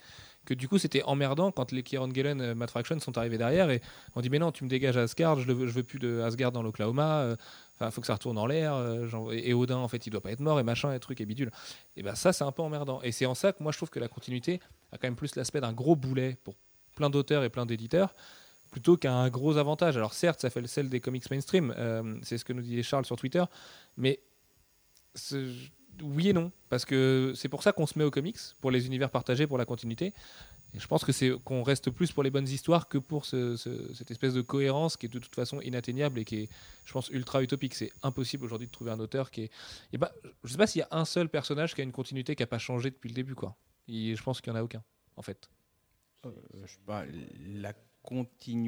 que 0.44 0.52
du 0.52 0.68
coup, 0.68 0.76
c'était 0.76 1.02
emmerdant 1.04 1.50
quand 1.50 1.72
les 1.72 1.82
Kieron 1.82 2.12
Gillen, 2.12 2.40
euh, 2.42 2.54
Matt 2.54 2.70
Fraction 2.70 3.00
sont 3.00 3.16
arrivés 3.16 3.38
derrière 3.38 3.70
et 3.70 3.80
on 4.14 4.20
dit, 4.20 4.28
mais 4.28 4.38
non, 4.38 4.52
tu 4.52 4.62
me 4.64 4.68
dégages 4.68 4.98
Asgard, 4.98 5.40
je, 5.40 5.46
le 5.46 5.54
veux, 5.54 5.66
je 5.66 5.72
veux 5.72 5.82
plus 5.82 5.98
de 5.98 6.20
Asgard 6.20 6.52
dans 6.52 6.62
l'Oklahoma, 6.62 7.20
euh, 7.22 7.36
enfin, 7.74 7.90
faut 7.90 8.00
que 8.00 8.06
ça 8.06 8.14
retourne 8.14 8.38
en 8.38 8.46
l'air, 8.46 8.74
euh, 8.74 9.06
et, 9.32 9.54
Odin, 9.54 9.76
en 9.76 9.88
fait, 9.88 10.06
il 10.06 10.10
doit 10.10 10.20
pas 10.20 10.32
être 10.32 10.40
mort, 10.40 10.60
et 10.60 10.62
machin, 10.62 10.92
et 10.92 11.00
truc, 11.00 11.20
et 11.20 11.26
bidule. 11.26 11.50
Et 11.96 12.02
ben, 12.02 12.14
ça, 12.14 12.32
c'est 12.32 12.44
un 12.44 12.52
peu 12.52 12.62
emmerdant. 12.62 13.00
Et 13.02 13.12
c'est 13.12 13.26
en 13.26 13.34
ça 13.34 13.52
que 13.52 13.62
moi, 13.62 13.72
je 13.72 13.78
trouve 13.78 13.90
que 13.90 14.00
la 14.00 14.08
continuité 14.08 14.60
a 14.92 14.98
quand 14.98 15.06
même 15.06 15.16
plus 15.16 15.36
l'aspect 15.36 15.60
d'un 15.60 15.72
gros 15.72 15.96
boulet 15.96 16.36
pour 16.44 16.54
plein 16.94 17.10
d'auteurs 17.10 17.42
et 17.42 17.50
plein 17.50 17.66
d'éditeurs 17.66 18.14
plutôt 18.70 18.96
qu'un 18.96 19.28
gros 19.28 19.56
avantage. 19.56 19.96
Alors 19.96 20.14
certes, 20.14 20.40
ça 20.40 20.50
fait 20.50 20.60
le 20.60 20.66
sel 20.66 20.88
des 20.88 20.98
comics 20.98 21.30
mainstream, 21.30 21.72
euh, 21.78 22.16
c'est 22.22 22.38
ce 22.38 22.44
que 22.44 22.52
nous 22.52 22.60
disait 22.60 22.82
Charles 22.82 23.04
sur 23.04 23.14
Twitter, 23.14 23.44
mais 23.96 24.18
oui 26.02 26.30
et 26.30 26.32
non, 26.32 26.50
parce 26.70 26.84
que 26.84 27.32
c'est 27.36 27.48
pour 27.48 27.62
ça 27.62 27.70
qu'on 27.70 27.86
se 27.86 27.96
met 27.96 28.04
aux 28.04 28.10
comics, 28.10 28.38
pour 28.60 28.72
les 28.72 28.86
univers 28.86 29.10
partagés, 29.10 29.46
pour 29.46 29.58
la 29.58 29.64
continuité. 29.64 30.12
Je 30.76 30.86
pense 30.86 31.04
que 31.04 31.12
c'est 31.12 31.30
qu'on 31.44 31.62
reste 31.62 31.90
plus 31.90 32.10
pour 32.12 32.22
les 32.22 32.30
bonnes 32.30 32.48
histoires 32.48 32.88
que 32.88 32.98
pour 32.98 33.24
ce- 33.26 33.56
ce- 33.56 33.92
cette 33.94 34.10
espèce 34.10 34.34
de 34.34 34.42
cohérence 34.42 34.96
qui 34.96 35.06
est 35.06 35.08
de 35.08 35.18
toute 35.18 35.34
façon 35.34 35.60
inatteignable 35.60 36.18
et 36.18 36.24
qui 36.24 36.36
est, 36.42 36.48
je 36.84 36.92
pense, 36.92 37.08
ultra 37.10 37.42
utopique. 37.42 37.74
C'est 37.74 37.92
impossible 38.02 38.44
aujourd'hui 38.44 38.66
de 38.66 38.72
trouver 38.72 38.90
un 38.90 38.98
auteur 39.00 39.30
qui 39.30 39.42
est. 39.42 39.50
Et 39.92 39.98
bah, 39.98 40.12
je 40.42 40.50
sais 40.50 40.58
pas 40.58 40.66
s'il 40.66 40.80
y 40.80 40.82
a 40.82 40.88
un 40.90 41.04
seul 41.04 41.28
personnage 41.28 41.74
qui 41.74 41.80
a 41.80 41.84
une 41.84 41.92
continuité 41.92 42.34
qui 42.34 42.42
a 42.42 42.46
pas 42.46 42.58
changé 42.58 42.90
depuis 42.90 43.08
le 43.08 43.14
début. 43.14 43.34
Et 43.88 44.16
je 44.16 44.22
pense 44.22 44.40
qu'il 44.40 44.52
y 44.52 44.56
en 44.56 44.58
a 44.58 44.62
aucun, 44.62 44.82
en 45.16 45.22
fait. 45.22 45.48
Euh, 46.26 46.30
je 46.64 46.72
sais 46.72 46.78
pas, 46.86 47.04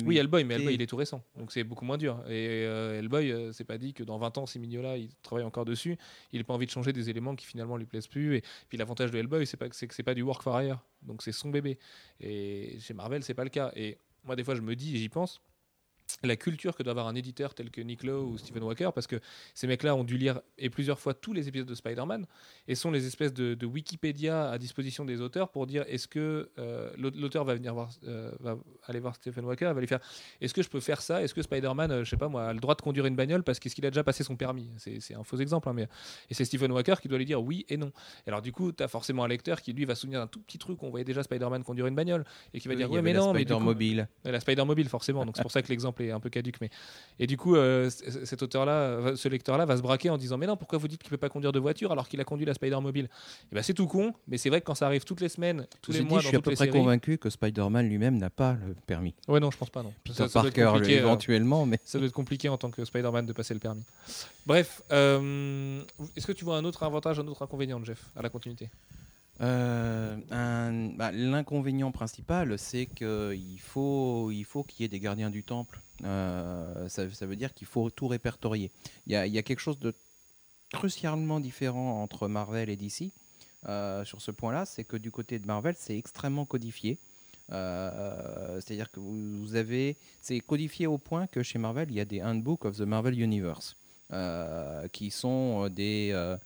Oui, 0.06 0.18
Hellboy, 0.18 0.44
mais 0.44 0.54
Hellboy, 0.54 0.74
il 0.74 0.82
est 0.82 0.86
tout 0.86 0.96
récent. 0.96 1.22
Donc 1.36 1.52
c'est 1.52 1.64
beaucoup 1.64 1.84
moins 1.84 1.98
dur. 1.98 2.22
Et 2.28 2.64
euh, 2.64 2.98
Hellboy, 2.98 3.30
euh, 3.30 3.52
c'est 3.52 3.64
pas 3.64 3.78
dit 3.78 3.94
que 3.94 4.02
dans 4.02 4.18
20 4.18 4.38
ans, 4.38 4.46
si 4.46 4.58
Mignola, 4.58 4.96
il 4.96 5.10
travaille 5.22 5.44
encore 5.44 5.64
dessus, 5.64 5.96
il 6.32 6.38
n'a 6.38 6.44
pas 6.44 6.54
envie 6.54 6.66
de 6.66 6.70
changer 6.70 6.92
des 6.92 7.10
éléments 7.10 7.36
qui 7.36 7.46
finalement 7.46 7.76
lui 7.76 7.86
plaisent 7.86 8.08
plus. 8.08 8.36
Et 8.36 8.42
puis 8.68 8.78
l'avantage 8.78 9.10
de 9.10 9.18
Hellboy, 9.18 9.46
c'est 9.46 9.58
que 9.58 9.76
c'est 9.76 9.86
que 9.86 9.94
c'est 9.94 10.02
pas 10.02 10.14
du 10.14 10.22
work 10.22 10.42
for 10.42 10.60
hire. 10.60 10.78
Donc 11.02 11.22
c'est 11.22 11.32
son 11.32 11.50
bébé. 11.50 11.78
Et 12.20 12.78
chez 12.80 12.94
Marvel, 12.94 13.22
c'est 13.22 13.34
pas 13.34 13.44
le 13.44 13.50
cas. 13.50 13.72
Et 13.76 13.98
moi, 14.24 14.36
des 14.36 14.44
fois, 14.44 14.54
je 14.54 14.62
me 14.62 14.74
dis, 14.74 14.96
et 14.96 14.98
j'y 14.98 15.08
pense, 15.08 15.40
la 16.22 16.36
culture 16.36 16.76
que 16.76 16.82
doit 16.82 16.92
avoir 16.92 17.08
un 17.08 17.14
éditeur 17.14 17.54
tel 17.54 17.70
que 17.70 17.80
Nick 17.80 18.02
Lowe 18.04 18.24
ou 18.32 18.38
Stephen 18.38 18.62
Walker, 18.62 18.90
parce 18.94 19.06
que 19.06 19.16
ces 19.54 19.66
mecs-là 19.66 19.94
ont 19.96 20.04
dû 20.04 20.16
lire 20.16 20.40
et 20.56 20.70
plusieurs 20.70 20.98
fois 21.00 21.14
tous 21.14 21.32
les 21.32 21.48
épisodes 21.48 21.66
de 21.68 21.74
Spider-Man 21.74 22.26
et 22.68 22.74
sont 22.74 22.90
les 22.90 23.06
espèces 23.06 23.34
de, 23.34 23.54
de 23.54 23.66
Wikipédia 23.66 24.50
à 24.50 24.58
disposition 24.58 25.04
des 25.04 25.20
auteurs 25.20 25.50
pour 25.50 25.66
dire 25.66 25.84
est-ce 25.88 26.06
que 26.08 26.48
euh, 26.58 26.90
l'aute- 26.96 27.16
l'auteur 27.16 27.44
va 27.44 27.54
venir 27.54 27.74
voir, 27.74 27.90
euh, 28.06 28.30
va 28.40 28.56
aller 28.86 29.00
voir 29.00 29.14
Stephen 29.16 29.44
Walker, 29.44 29.72
va 29.74 29.80
lui 29.80 29.86
faire 29.88 30.00
est-ce 30.40 30.54
que 30.54 30.62
je 30.62 30.68
peux 30.68 30.80
faire 30.80 31.02
ça? 31.02 31.22
Est-ce 31.22 31.34
que 31.34 31.42
Spider-Man, 31.42 31.90
euh, 31.90 32.04
je 32.04 32.10
sais 32.10 32.16
pas 32.16 32.28
moi, 32.28 32.46
a 32.48 32.52
le 32.52 32.60
droit 32.60 32.74
de 32.76 32.82
conduire 32.82 33.06
une 33.06 33.16
bagnole 33.16 33.42
parce 33.42 33.58
qu'est-ce 33.58 33.74
qu'il 33.74 33.84
a 33.86 33.90
déjà 33.90 34.04
passé 34.04 34.22
son 34.24 34.36
permis? 34.36 34.68
C'est 34.78 35.14
un 35.14 35.24
faux 35.24 35.38
exemple, 35.38 35.68
hein, 35.68 35.72
mais 35.74 35.88
et 36.30 36.34
c'est 36.34 36.44
Stephen 36.44 36.70
Walker 36.72 36.94
qui 37.02 37.08
doit 37.08 37.18
lui 37.18 37.24
dire 37.26 37.42
oui 37.42 37.66
et 37.68 37.76
non. 37.76 37.90
Et 38.26 38.28
alors 38.30 38.42
du 38.42 38.52
coup, 38.52 38.72
tu 38.72 38.82
as 38.82 38.88
forcément 38.88 39.24
un 39.24 39.28
lecteur 39.28 39.60
qui 39.60 39.72
lui 39.72 39.84
va 39.84 39.94
se 39.94 40.02
souvenir 40.02 40.20
d'un 40.20 40.26
tout 40.28 40.40
petit 40.40 40.58
truc 40.58 40.82
on 40.82 40.90
voyait 40.90 41.04
déjà 41.04 41.22
Spider-Man 41.22 41.64
conduire 41.64 41.86
une 41.88 41.94
bagnole 41.96 42.24
et 42.54 42.60
qui 42.60 42.68
va 42.68 42.74
Oui, 42.74 42.78
dire 42.78 42.86
avait 42.92 43.02
mais 43.02 43.12
non, 43.12 43.32
mais 43.32 43.40
du 43.40 43.44
Spider 43.46 43.58
coup- 43.58 43.64
mobile. 43.64 44.08
Ouais, 44.24 44.30
La 44.32 44.40
Spider 44.40 44.64
Mobile, 44.64 44.88
forcément. 44.88 45.24
Donc 45.26 45.36
c'est 45.36 45.42
pour 45.42 45.50
ça 45.50 45.62
que 45.62 45.68
l'exemple 45.68 45.95
est 46.00 46.10
un 46.10 46.20
peu 46.20 46.30
caduque. 46.30 46.60
Mais... 46.60 46.70
Et 47.18 47.26
du 47.26 47.36
coup, 47.36 47.56
euh, 47.56 47.88
cet 47.90 48.42
auteur-là, 48.42 49.16
ce 49.16 49.28
lecteur-là 49.28 49.64
va 49.64 49.76
se 49.76 49.82
braquer 49.82 50.10
en 50.10 50.18
disant 50.18 50.36
Mais 50.38 50.46
non, 50.46 50.56
pourquoi 50.56 50.78
vous 50.78 50.88
dites 50.88 51.02
qu'il 51.02 51.10
peut 51.10 51.16
pas 51.16 51.28
conduire 51.28 51.52
de 51.52 51.58
voiture 51.58 51.92
alors 51.92 52.08
qu'il 52.08 52.20
a 52.20 52.24
conduit 52.24 52.46
la 52.46 52.54
Spider 52.54 52.78
Mobile? 52.80 53.08
Et 53.50 53.54
ben 53.54 53.62
c'est 53.62 53.74
tout 53.74 53.86
con, 53.86 54.12
mais 54.28 54.38
c'est 54.38 54.48
vrai 54.48 54.60
que 54.60 54.66
quand 54.66 54.74
ça 54.74 54.86
arrive 54.86 55.04
toutes 55.04 55.20
les 55.20 55.28
semaines, 55.28 55.66
tous 55.82 55.92
les 55.92 56.00
dit, 56.00 56.04
mois, 56.04 56.20
je 56.20 56.24
dans 56.24 56.28
suis 56.28 56.36
à 56.36 56.40
peu 56.40 56.50
près 56.54 56.66
séries. 56.66 56.78
convaincu 56.78 57.18
que 57.18 57.30
Spider-Man 57.30 57.88
lui-même 57.88 58.18
n'a 58.18 58.30
pas 58.30 58.56
le 58.66 58.74
permis. 58.86 59.14
Ouais, 59.28 59.40
non, 59.40 59.50
je 59.50 59.56
pense 59.56 59.70
pas, 59.70 59.82
non. 59.82 59.92
Peter 60.04 60.16
Ça- 60.16 60.28
ça 60.28 60.42
Parker, 60.42 60.64
compliqué, 60.72 60.96
euh, 60.96 61.00
éventuellement, 61.00 61.66
mais 61.66 61.78
ça 61.84 61.98
doit 61.98 62.06
être 62.06 62.12
compliqué 62.14 62.48
en 62.48 62.58
tant 62.58 62.70
que 62.70 62.84
Spider-Man 62.84 63.26
de 63.26 63.32
passer 63.32 63.54
le 63.54 63.60
permis. 63.60 63.84
Bref, 64.46 64.82
euh, 64.92 65.82
est-ce 66.16 66.26
que 66.26 66.32
tu 66.32 66.44
vois 66.44 66.56
un 66.56 66.64
autre 66.64 66.82
avantage, 66.82 67.18
un 67.18 67.26
autre 67.26 67.42
inconvénient, 67.42 67.82
Jeff, 67.84 68.04
à 68.16 68.22
la 68.22 68.28
continuité? 68.28 68.68
Euh, 69.40 70.16
bah, 70.96 71.12
L'inconvénient 71.12 71.92
principal, 71.92 72.58
c'est 72.58 72.86
qu'il 72.86 73.60
faut 73.60 74.30
il 74.30 74.44
faut 74.44 74.62
qu'il 74.62 74.82
y 74.82 74.84
ait 74.84 74.88
des 74.88 75.00
gardiens 75.00 75.30
du 75.30 75.42
temple. 75.44 75.80
Euh, 76.04 76.88
ça, 76.88 77.04
veut 77.04 77.36
dire 77.36 77.54
qu'il 77.54 77.66
faut 77.66 77.90
tout 77.90 78.08
répertorier. 78.08 78.70
Il 79.06 79.12
y 79.12 79.16
a, 79.16 79.42
quelque 79.42 79.60
chose 79.60 79.78
de 79.78 79.94
crucialement 80.72 81.40
différent 81.40 82.02
entre 82.02 82.28
Marvel 82.28 82.68
et 82.68 82.76
DC 82.76 83.12
euh, 83.68 84.04
sur 84.04 84.20
ce 84.20 84.30
point-là, 84.30 84.64
c'est 84.66 84.84
que 84.84 84.96
du 84.96 85.10
côté 85.10 85.38
de 85.38 85.46
Marvel, 85.46 85.74
c'est 85.78 85.96
extrêmement 85.96 86.44
codifié. 86.44 86.98
C'est-à-dire 87.48 88.90
que 88.90 88.98
vous, 88.98 89.54
avez, 89.54 89.96
c'est 90.20 90.40
codifié 90.40 90.88
au 90.88 90.98
point 90.98 91.28
que 91.28 91.44
chez 91.44 91.60
Marvel, 91.60 91.88
il 91.90 91.96
y 91.96 92.00
a 92.00 92.04
des 92.04 92.20
handbooks 92.20 92.64
of 92.64 92.76
the 92.76 92.80
Marvel 92.80 93.18
Universe 93.20 93.76
qui 94.92 95.10
sont 95.10 95.68
des 95.68 96.36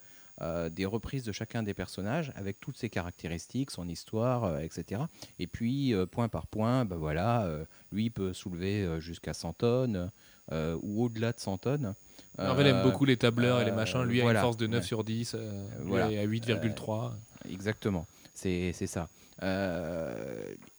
euh, 0.43 0.71
des 0.71 0.87
reprises 0.87 1.25
de 1.25 1.33
chacun 1.33 1.63
des 1.63 1.75
personnages 1.75 2.33
avec 2.35 2.59
toutes 2.61 2.79
ses 2.79 2.89
caractéristiques, 2.89 3.71
son 3.71 3.89
histoire, 3.89 4.45
euh, 4.45 4.61
etc. 4.61 5.03
Et 5.39 5.47
puis, 5.47 5.93
euh, 5.93 6.07
point 6.07 6.29
par 6.29 6.47
point, 6.47 6.87
bah 6.87 6.97
voilà, 6.97 7.47
lui 7.93 8.11
peut 8.11 8.33
soulever 8.33 9.01
jusqu'à 9.01 9.35
100 9.35 9.53
tonnes 9.55 10.11
ou 10.53 11.05
au-delà 11.05 11.33
de 11.33 11.41
100 11.41 11.59
tonnes. 11.59 11.95
Marvel 12.39 12.67
aime 12.69 12.83
beaucoup 12.83 13.05
les 13.05 13.17
tableurs 13.17 13.61
et 13.61 13.65
les 13.65 13.73
machins. 13.73 14.03
Lui 14.03 14.23
a 14.23 14.31
une 14.31 14.39
force 14.39 14.57
de 14.57 14.67
9 14.67 14.81
ouais. 14.81 14.87
sur 14.87 15.05
10, 15.05 15.35
euh, 15.35 15.69
lui 15.81 15.89
Voilà. 15.89 16.07
à 16.07 16.25
8,3. 16.25 17.13
Exactement, 17.51 18.07
c'est 18.35 18.73
c'est 18.73 18.87
ça. 18.87 19.09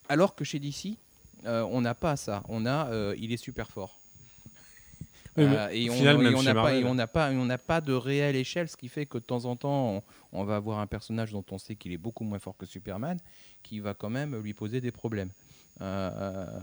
Alors 0.10 0.36
que 0.36 0.44
chez 0.44 0.60
DC, 0.60 0.98
on 1.46 1.82
n'a 1.82 1.94
pas 1.94 2.16
ça. 2.16 2.44
On 2.50 2.66
a, 2.66 3.14
il 3.16 3.32
est 3.32 3.38
super 3.38 3.70
fort. 3.70 4.01
Oui, 5.38 5.44
Euh, 5.46 5.70
et 5.72 5.90
on 5.90 6.04
n'a 6.44 6.54
pas, 6.54 6.76
et 6.76 6.84
on 6.84 6.94
n'a 6.94 7.08
pas, 7.08 7.32
on 7.32 7.46
n'a 7.46 7.58
pas 7.58 7.80
de 7.82 7.94
réelle 7.94 8.36
échelle, 8.36 8.68
ce 8.68 8.76
qui 8.76 8.90
fait 8.90 9.06
que 9.06 9.18
de 9.18 9.24
temps 9.24 9.46
en 9.46 9.56
temps, 9.56 9.96
on, 9.96 10.04
on 10.34 10.44
va 10.44 10.58
avoir 10.58 10.80
un 10.80 10.88
personnage 10.88 11.32
dont 11.32 11.46
on 11.52 11.58
sait 11.58 11.76
qu'il 11.76 11.92
est 11.94 11.98
beaucoup 11.98 12.24
moins 12.24 12.40
fort 12.40 12.58
que 12.58 12.66
Superman, 12.66 13.18
qui 13.64 13.80
va 13.80 13.94
quand 13.94 14.10
même 14.10 14.36
lui 14.42 14.54
poser 14.54 14.82
des 14.82 14.92
problèmes. 14.92 15.32
Euh, 15.82 16.12
euh, 16.14 16.60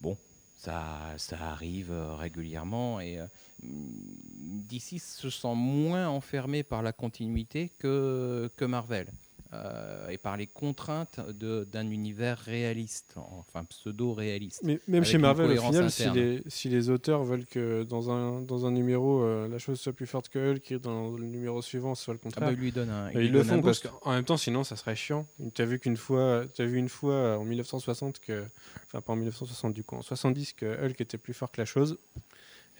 bon, 0.00 0.16
ça, 0.56 1.14
ça 1.16 1.36
arrive 1.50 1.92
régulièrement 2.18 3.00
et 3.00 3.18
euh, 3.18 3.26
DC 3.62 5.00
se 5.00 5.30
sent 5.30 5.54
moins 5.54 6.08
enfermé 6.08 6.62
par 6.62 6.82
la 6.82 6.92
continuité 6.92 7.70
que, 7.78 8.50
que 8.56 8.64
Marvel. 8.64 9.08
Euh, 9.54 10.08
et 10.08 10.16
par 10.16 10.38
les 10.38 10.46
contraintes 10.46 11.20
d'un 11.30 11.90
univers 11.90 12.38
réaliste, 12.38 13.14
enfin 13.16 13.64
pseudo-réaliste. 13.64 14.62
Mais 14.64 14.80
même 14.88 15.04
chez 15.04 15.18
Marvel, 15.18 15.58
au 15.58 15.62
final, 15.62 15.90
si 15.90 16.08
les, 16.10 16.42
si 16.46 16.68
les 16.70 16.88
auteurs 16.88 17.22
veulent 17.22 17.44
que 17.44 17.82
dans 17.82 18.10
un, 18.10 18.40
dans 18.40 18.64
un 18.64 18.70
numéro, 18.70 19.22
euh, 19.22 19.48
la 19.48 19.58
chose 19.58 19.78
soit 19.78 19.92
plus 19.92 20.06
forte 20.06 20.30
que 20.30 20.52
Hulk 20.52 20.72
et 20.72 20.78
dans 20.78 21.10
le 21.10 21.26
numéro 21.26 21.60
suivant, 21.60 21.94
ce 21.94 22.04
soit 22.04 22.14
le 22.14 22.20
Ah 22.22 22.24
contraire. 22.24 22.48
bah, 22.48 22.54
il 22.54 22.60
lui 22.60 22.72
donne 22.72 22.88
un. 22.90 23.10
Et 23.10 23.18
lui 23.18 23.26
ils 23.26 23.32
le 23.32 23.42
font 23.42 23.60
parce 23.60 23.80
qu'en 23.80 24.12
même 24.12 24.24
temps, 24.24 24.38
sinon, 24.38 24.64
ça 24.64 24.76
serait 24.76 24.96
chiant. 24.96 25.26
Tu 25.54 25.60
as 25.60 25.66
vu 25.66 25.78
qu'une 25.78 25.98
fois, 25.98 26.44
as 26.58 26.64
vu 26.64 26.78
une 26.78 26.88
fois 26.88 27.36
en 27.38 27.44
1960 27.44 28.20
que, 28.20 28.44
enfin 28.86 29.02
pas 29.02 29.12
en 29.12 29.16
1960 29.16 29.74
du 29.74 29.84
coup, 29.84 29.96
en 29.96 30.02
70 30.02 30.54
que 30.54 30.86
Hulk 30.86 30.98
était 31.00 31.18
plus 31.18 31.34
fort 31.34 31.50
que 31.50 31.60
la 31.60 31.66
chose. 31.66 31.98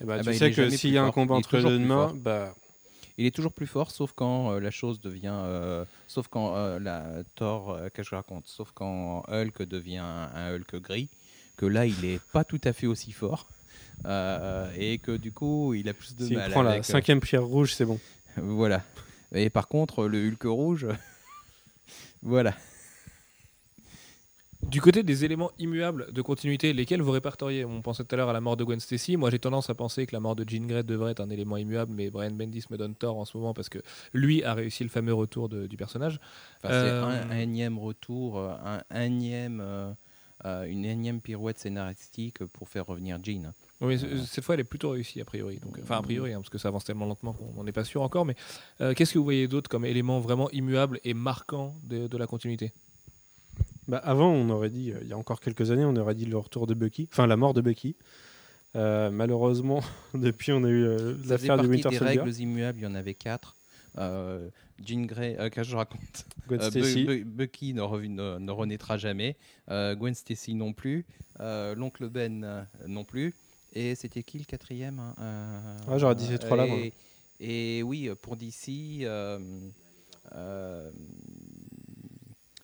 Et 0.01 0.05
bah, 0.05 0.15
Ah 0.15 0.19
tu 0.21 0.25
bah, 0.25 0.33
sais 0.33 0.51
que 0.51 0.69
s'il 0.71 0.91
y 0.91 0.97
a 0.97 1.03
un 1.03 1.11
combat 1.11 1.35
entre 1.35 1.59
deux 1.59 1.77
mains, 1.77 2.13
bah 2.15 2.55
Il 3.17 3.25
est 3.27 3.31
toujours 3.31 3.53
plus 3.53 3.67
fort, 3.67 3.91
sauf 3.91 4.11
quand 4.15 4.51
euh, 4.53 4.59
la 4.59 4.71
chose 4.71 4.99
devient. 4.99 5.31
euh, 5.33 5.85
sauf 6.07 6.27
quand 6.27 6.55
euh, 6.55 6.79
la 6.79 7.23
Thor, 7.35 7.77
qu'est-ce 7.93 8.09
que 8.09 8.09
je 8.09 8.15
raconte 8.15 8.47
Sauf 8.47 8.71
quand 8.73 9.23
Hulk 9.27 9.63
devient 9.67 9.97
un, 9.99 10.55
Hulk 10.55 10.75
gris, 10.77 11.09
que 11.57 11.65
là, 11.67 11.85
il 11.85 12.03
est 12.05 12.19
pas 12.31 12.43
tout 12.43 12.61
à 12.63 12.73
fait 12.73 12.87
aussi 12.87 13.11
fort. 13.11 13.47
euh, 14.05 14.71
et 14.77 14.97
que 14.97 15.15
du 15.15 15.31
coup, 15.31 15.73
il 15.75 15.87
a 15.89 15.93
plus 15.93 16.15
de 16.15 16.25
s'il 16.25 16.37
mal. 16.37 16.51
prend 16.51 16.63
la 16.63 16.71
avec, 16.71 16.85
cinquième 16.85 17.19
pierre 17.19 17.43
rouge, 17.43 17.73
c'est 17.75 17.85
bon. 17.85 17.99
voilà. 18.37 18.81
Et 19.33 19.49
par 19.49 19.67
contre, 19.67 20.05
le 20.07 20.27
Hulk 20.27 20.43
rouge. 20.45 20.87
voilà. 22.23 22.53
Du 24.69 24.81
côté 24.81 25.03
des 25.03 25.23
éléments 25.23 25.51
immuables 25.59 26.11
de 26.11 26.21
continuité, 26.23 26.73
lesquels 26.73 27.01
vous 27.01 27.11
répertoriez? 27.11 27.63
On 27.63 27.81
pensait 27.81 28.03
tout 28.03 28.15
à 28.15 28.17
l'heure 28.17 28.29
à 28.29 28.33
la 28.33 28.41
mort 28.41 28.57
de 28.57 28.63
Gwen 28.63 28.79
Stacy. 28.79 29.17
Moi, 29.17 29.29
j'ai 29.29 29.37
tendance 29.37 29.69
à 29.69 29.75
penser 29.75 30.07
que 30.07 30.15
la 30.15 30.19
mort 30.19 30.35
de 30.35 30.43
Jean 30.47 30.65
Grey 30.65 30.81
devrait 30.83 31.11
être 31.11 31.19
un 31.19 31.29
élément 31.29 31.57
immuable, 31.57 31.93
mais 31.93 32.09
Brian 32.09 32.31
Bendis 32.31 32.65
me 32.71 32.77
donne 32.77 32.95
tort 32.95 33.17
en 33.17 33.25
ce 33.25 33.37
moment 33.37 33.53
parce 33.53 33.69
que 33.69 33.79
lui 34.13 34.43
a 34.43 34.55
réussi 34.55 34.83
le 34.83 34.89
fameux 34.89 35.13
retour 35.13 35.47
de- 35.47 35.67
du 35.67 35.77
personnage. 35.77 36.19
Enfin, 36.63 36.73
Euh, 36.73 37.01
C'est 37.19 37.27
un, 37.27 37.29
un 37.31 37.37
énième 37.39 37.77
retour, 37.77 38.39
euh, 38.39 38.55
un 38.89 39.01
énième, 39.01 39.59
euh, 39.61 39.91
euh, 40.45 40.63
une 40.63 40.85
énième 40.85 41.21
pirouette 41.21 41.59
scénaristique 41.59 42.43
pour 42.45 42.67
faire 42.67 42.87
revenir 42.87 43.19
Jean. 43.23 43.53
Oui, 43.79 43.99
cette 44.25 44.43
fois, 44.43 44.55
elle 44.55 44.61
est 44.61 44.65
plutôt 44.65 44.91
réussie, 44.91 45.21
a 45.21 45.25
priori. 45.25 45.59
Donc, 45.59 45.77
enfin, 45.83 45.97
a 45.97 46.01
priori, 46.01 46.33
hein, 46.33 46.37
parce 46.39 46.49
que 46.49 46.57
ça 46.57 46.69
avance 46.69 46.85
tellement 46.85 47.05
lentement 47.05 47.33
qu'on 47.33 47.53
n'en 47.61 47.67
est 47.67 47.71
pas 47.73 47.83
sûr 47.83 48.01
encore. 48.01 48.25
Mais 48.25 48.35
euh, 48.81 48.93
qu'est-ce 48.95 49.13
que 49.13 49.17
vous 49.19 49.23
voyez 49.25 49.47
d'autre 49.47 49.69
comme 49.69 49.85
élément 49.85 50.19
vraiment 50.19 50.49
immuable 50.51 50.99
et 51.03 51.13
marquant 51.13 51.75
de, 51.83 52.07
de 52.07 52.17
la 52.17 52.25
continuité? 52.25 52.71
Bah, 53.87 53.97
avant, 53.97 54.29
on 54.31 54.49
aurait 54.49 54.69
dit, 54.69 54.91
euh, 54.91 54.99
il 55.01 55.07
y 55.09 55.13
a 55.13 55.17
encore 55.17 55.39
quelques 55.39 55.71
années, 55.71 55.85
on 55.85 55.95
aurait 55.95 56.15
dit 56.15 56.25
le 56.25 56.37
retour 56.37 56.67
de 56.67 56.73
Bucky, 56.73 57.07
enfin 57.11 57.27
la 57.27 57.35
mort 57.37 57.53
de 57.53 57.61
Bucky. 57.61 57.95
Euh, 58.75 59.11
malheureusement, 59.11 59.81
depuis, 60.13 60.51
on 60.51 60.63
a 60.63 60.69
eu 60.69 60.83
euh, 60.83 60.97
Ça 60.97 61.37
faisait 61.37 61.47
l'affaire 61.47 61.57
du 61.57 61.67
partie 61.67 61.69
Winter 61.69 61.89
des 61.89 61.97
Soldier, 61.97 62.19
règles 62.21 62.39
immuables, 62.41 62.79
il 62.79 62.83
y 62.83 62.87
en 62.87 62.95
avait 62.95 63.13
quatre. 63.13 63.55
Euh, 63.99 64.49
Jean 64.83 65.05
Grey, 65.05 65.35
euh, 65.39 65.49
qu'est-ce 65.49 65.67
que 65.67 65.71
je 65.71 65.75
raconte 65.75 66.25
Gwen 66.47 66.59
Euh, 66.61 66.71
Bu- 66.71 66.79
Stacy. 66.81 67.03
Bu- 67.05 67.23
Bucky 67.25 67.73
ne, 67.75 67.81
rev- 67.81 68.07
ne- 68.09 68.39
ne 68.39 68.51
renaîtra 68.51 68.97
jamais, 68.97 69.35
euh, 69.69 69.93
Gwen 69.95 70.15
Stacy 70.15 70.55
non 70.55 70.73
plus, 70.73 71.05
euh, 71.41 71.75
l'oncle 71.75 72.09
Ben 72.09 72.43
euh, 72.43 72.63
non 72.87 73.03
plus, 73.03 73.35
et 73.73 73.93
c'était 73.95 74.23
qui 74.23 74.39
le 74.39 74.45
quatrième 74.45 74.99
hein, 74.99 75.13
euh, 75.19 75.77
Ah, 75.87 75.97
j'aurais 75.99 76.15
dit 76.15 76.25
ces 76.25 76.39
trois-là, 76.39 76.65
moi. 76.65 76.77
Et, 77.39 77.77
et 77.79 77.83
oui, 77.83 78.07
euh, 78.09 78.15
pour 78.15 78.35
DC, 78.35 79.01
euh, 79.03 79.37
euh, 80.33 80.89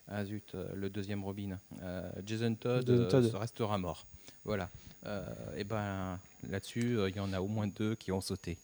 ah 0.10 0.26
zut, 0.26 0.56
euh, 0.56 0.68
le 0.76 0.90
deuxième 0.90 1.24
Robin, 1.24 1.58
euh, 1.84 2.10
Jason 2.26 2.56
Todd, 2.56 2.90
euh, 2.90 3.10
Todd. 3.10 3.32
restera 3.36 3.78
mort. 3.78 4.06
Voilà. 4.44 4.70
Et 5.56 5.64
ben 5.64 6.20
là-dessus, 6.50 6.98
il 7.08 7.16
y 7.16 7.20
en 7.22 7.32
a 7.32 7.40
au 7.40 7.48
moins 7.48 7.68
deux 7.68 7.96
qui 7.96 8.12
ont 8.12 8.20
sauté. 8.20 8.58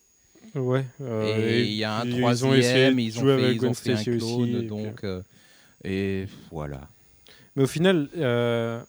Ouais. 0.54 0.84
et 1.00 1.62
il 1.62 1.72
y 1.72 1.84
a 1.84 1.98
un 1.98 2.02
puis 2.02 2.10
ils 2.10 2.44
ont 2.44 2.48
troisième, 2.50 2.98
ils 2.98 3.18
ont 3.18 3.22
fait, 3.22 3.32
avec 3.32 3.54
ils 3.54 3.58
Gwen 3.58 3.70
ont 3.70 3.74
fait 3.74 3.92
un 3.92 3.94
aussi, 3.94 4.18
clone, 4.18 4.48
et 4.48 4.58
puis, 4.58 4.66
donc 4.66 5.04
et 5.82 6.26
voilà. 6.50 6.88
Mais 7.54 7.62
au 7.62 7.66
final, 7.66 8.08
euh, 8.16 8.82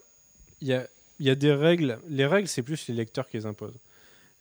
il 0.61 0.67
y, 0.67 0.73
a, 0.73 0.87
y 1.19 1.29
a 1.29 1.35
des 1.35 1.53
règles. 1.53 1.99
Les 2.09 2.25
règles, 2.25 2.47
c'est 2.47 2.63
plus 2.63 2.87
les 2.87 2.95
lecteurs 2.95 3.27
qui 3.29 3.37
les 3.37 3.45
imposent. 3.45 3.79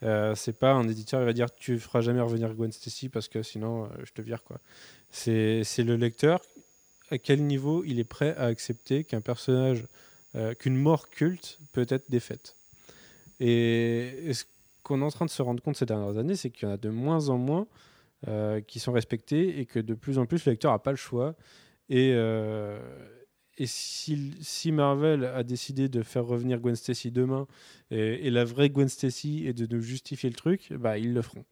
Euh, 0.03 0.35
c'est 0.35 0.53
pas 0.53 0.73
un 0.73 0.87
éditeur 0.89 1.21
qui 1.21 1.27
va 1.27 1.33
dire 1.33 1.55
tu 1.55 1.79
feras 1.79 2.03
jamais 2.03 2.21
revenir 2.21 2.53
Gwen 2.53 2.71
Stacy 2.71 3.09
parce 3.09 3.29
que 3.29 3.43
sinon 3.43 3.85
euh, 3.85 3.89
je 4.05 4.13
te 4.13 4.21
vire 4.21 4.43
quoi. 4.43 4.61
C'est 5.11 5.63
c'est 5.65 5.85
le 5.85 5.97
lecteur 5.97 6.43
à 7.11 7.19
quel 7.19 7.45
niveau 7.45 7.85
il 7.85 7.99
est 7.99 8.05
prêt 8.05 8.35
à 8.37 8.45
accepter 8.45 9.05
qu'un 9.05 9.21
personnage, 9.21 9.87
euh, 10.35 10.55
qu'une 10.55 10.77
mort 10.77 11.09
culte 11.09 11.59
peut 11.73 11.87
être 11.89 12.11
défaite. 12.11 12.57
Et, 13.41 14.31
ce 14.33 14.45
qu'on 14.83 15.03
est 15.03 15.05
en 15.05 15.11
train 15.11 15.27
de 15.27 15.31
se 15.31 15.43
rendre 15.43 15.63
compte 15.63 15.77
ces 15.77 15.87
dernières 15.87 16.17
années, 16.19 16.37
c'est 16.37 16.51
qu'il 16.51 16.69
y 16.69 16.71
en 16.71 16.75
a 16.75 16.77
de 16.77 16.91
moins 16.91 17.29
en 17.29 17.39
moins 17.39 17.67
euh, 18.29 18.61
qui 18.61 18.79
sont 18.79 18.93
respectés 18.93 19.59
et 19.61 19.67
que 19.67 19.79
de 19.79 19.95
plus 19.95 20.19
en 20.19 20.27
plus 20.27 20.45
le 20.47 20.53
lecteur 20.53 20.73
n'a 20.73 20.79
pas 20.79 20.93
le 20.93 20.97
choix. 20.97 21.35
Et, 21.89 22.13
euh, 22.15 22.79
et 23.59 23.67
si, 23.67 24.35
si 24.41 24.73
Marvel 24.73 25.25
a 25.25 25.43
décidé 25.43 25.89
de 25.89 26.03
faire 26.03 26.25
revenir 26.25 26.61
Gwen 26.61 26.77
Stacy 26.77 27.11
demain 27.11 27.47
et, 27.91 28.27
et 28.27 28.31
la 28.31 28.45
vraie 28.45 28.71
Gwen 28.71 28.89
Stacy 28.89 29.47
et 29.47 29.53
de 29.53 29.67
nous 29.75 29.83
justifier 29.83 30.29
le 30.29 30.37
truc, 30.37 30.73
bah 30.73 30.99
ils 30.99 31.15
le 31.15 31.23
feront. 31.23 31.45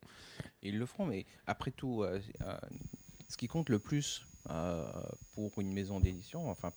Ils 0.62 0.78
le 0.78 0.86
feront, 0.86 1.06
mais 1.06 1.26
après 1.46 1.70
tout, 1.70 2.04
ce 3.28 3.36
qui 3.36 3.46
compte 3.46 3.68
le 3.68 3.78
plus 3.78 4.24
pour 5.34 5.50
une 5.58 5.72
maison 5.72 6.00
d'édition, 6.00 6.48
enfin, 6.50 6.70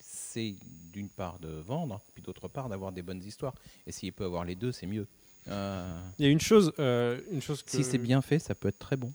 c'est 0.00 0.54
d'une 0.92 1.08
part 1.08 1.38
de 1.40 1.48
vendre, 1.48 2.00
puis 2.14 2.22
d'autre 2.22 2.48
part 2.48 2.68
d'avoir 2.68 2.92
des 2.92 3.02
bonnes 3.02 3.22
histoires. 3.22 3.54
Et 3.86 3.92
s'il 3.92 4.12
peut 4.12 4.24
avoir 4.24 4.44
les 4.44 4.54
deux, 4.54 4.72
c'est 4.72 4.86
mieux. 4.86 5.06
Euh, 5.48 6.00
Il 6.18 6.24
y 6.26 6.28
a 6.28 6.30
une 6.30 6.40
chose, 6.40 6.72
euh, 6.78 7.20
une 7.30 7.40
chose 7.42 7.62
que, 7.62 7.70
Si 7.70 7.82
c'est 7.84 7.98
bien 7.98 8.22
fait, 8.22 8.38
ça 8.38 8.54
peut 8.54 8.68
être 8.68 8.78
très 8.78 8.96
bon. 8.96 9.12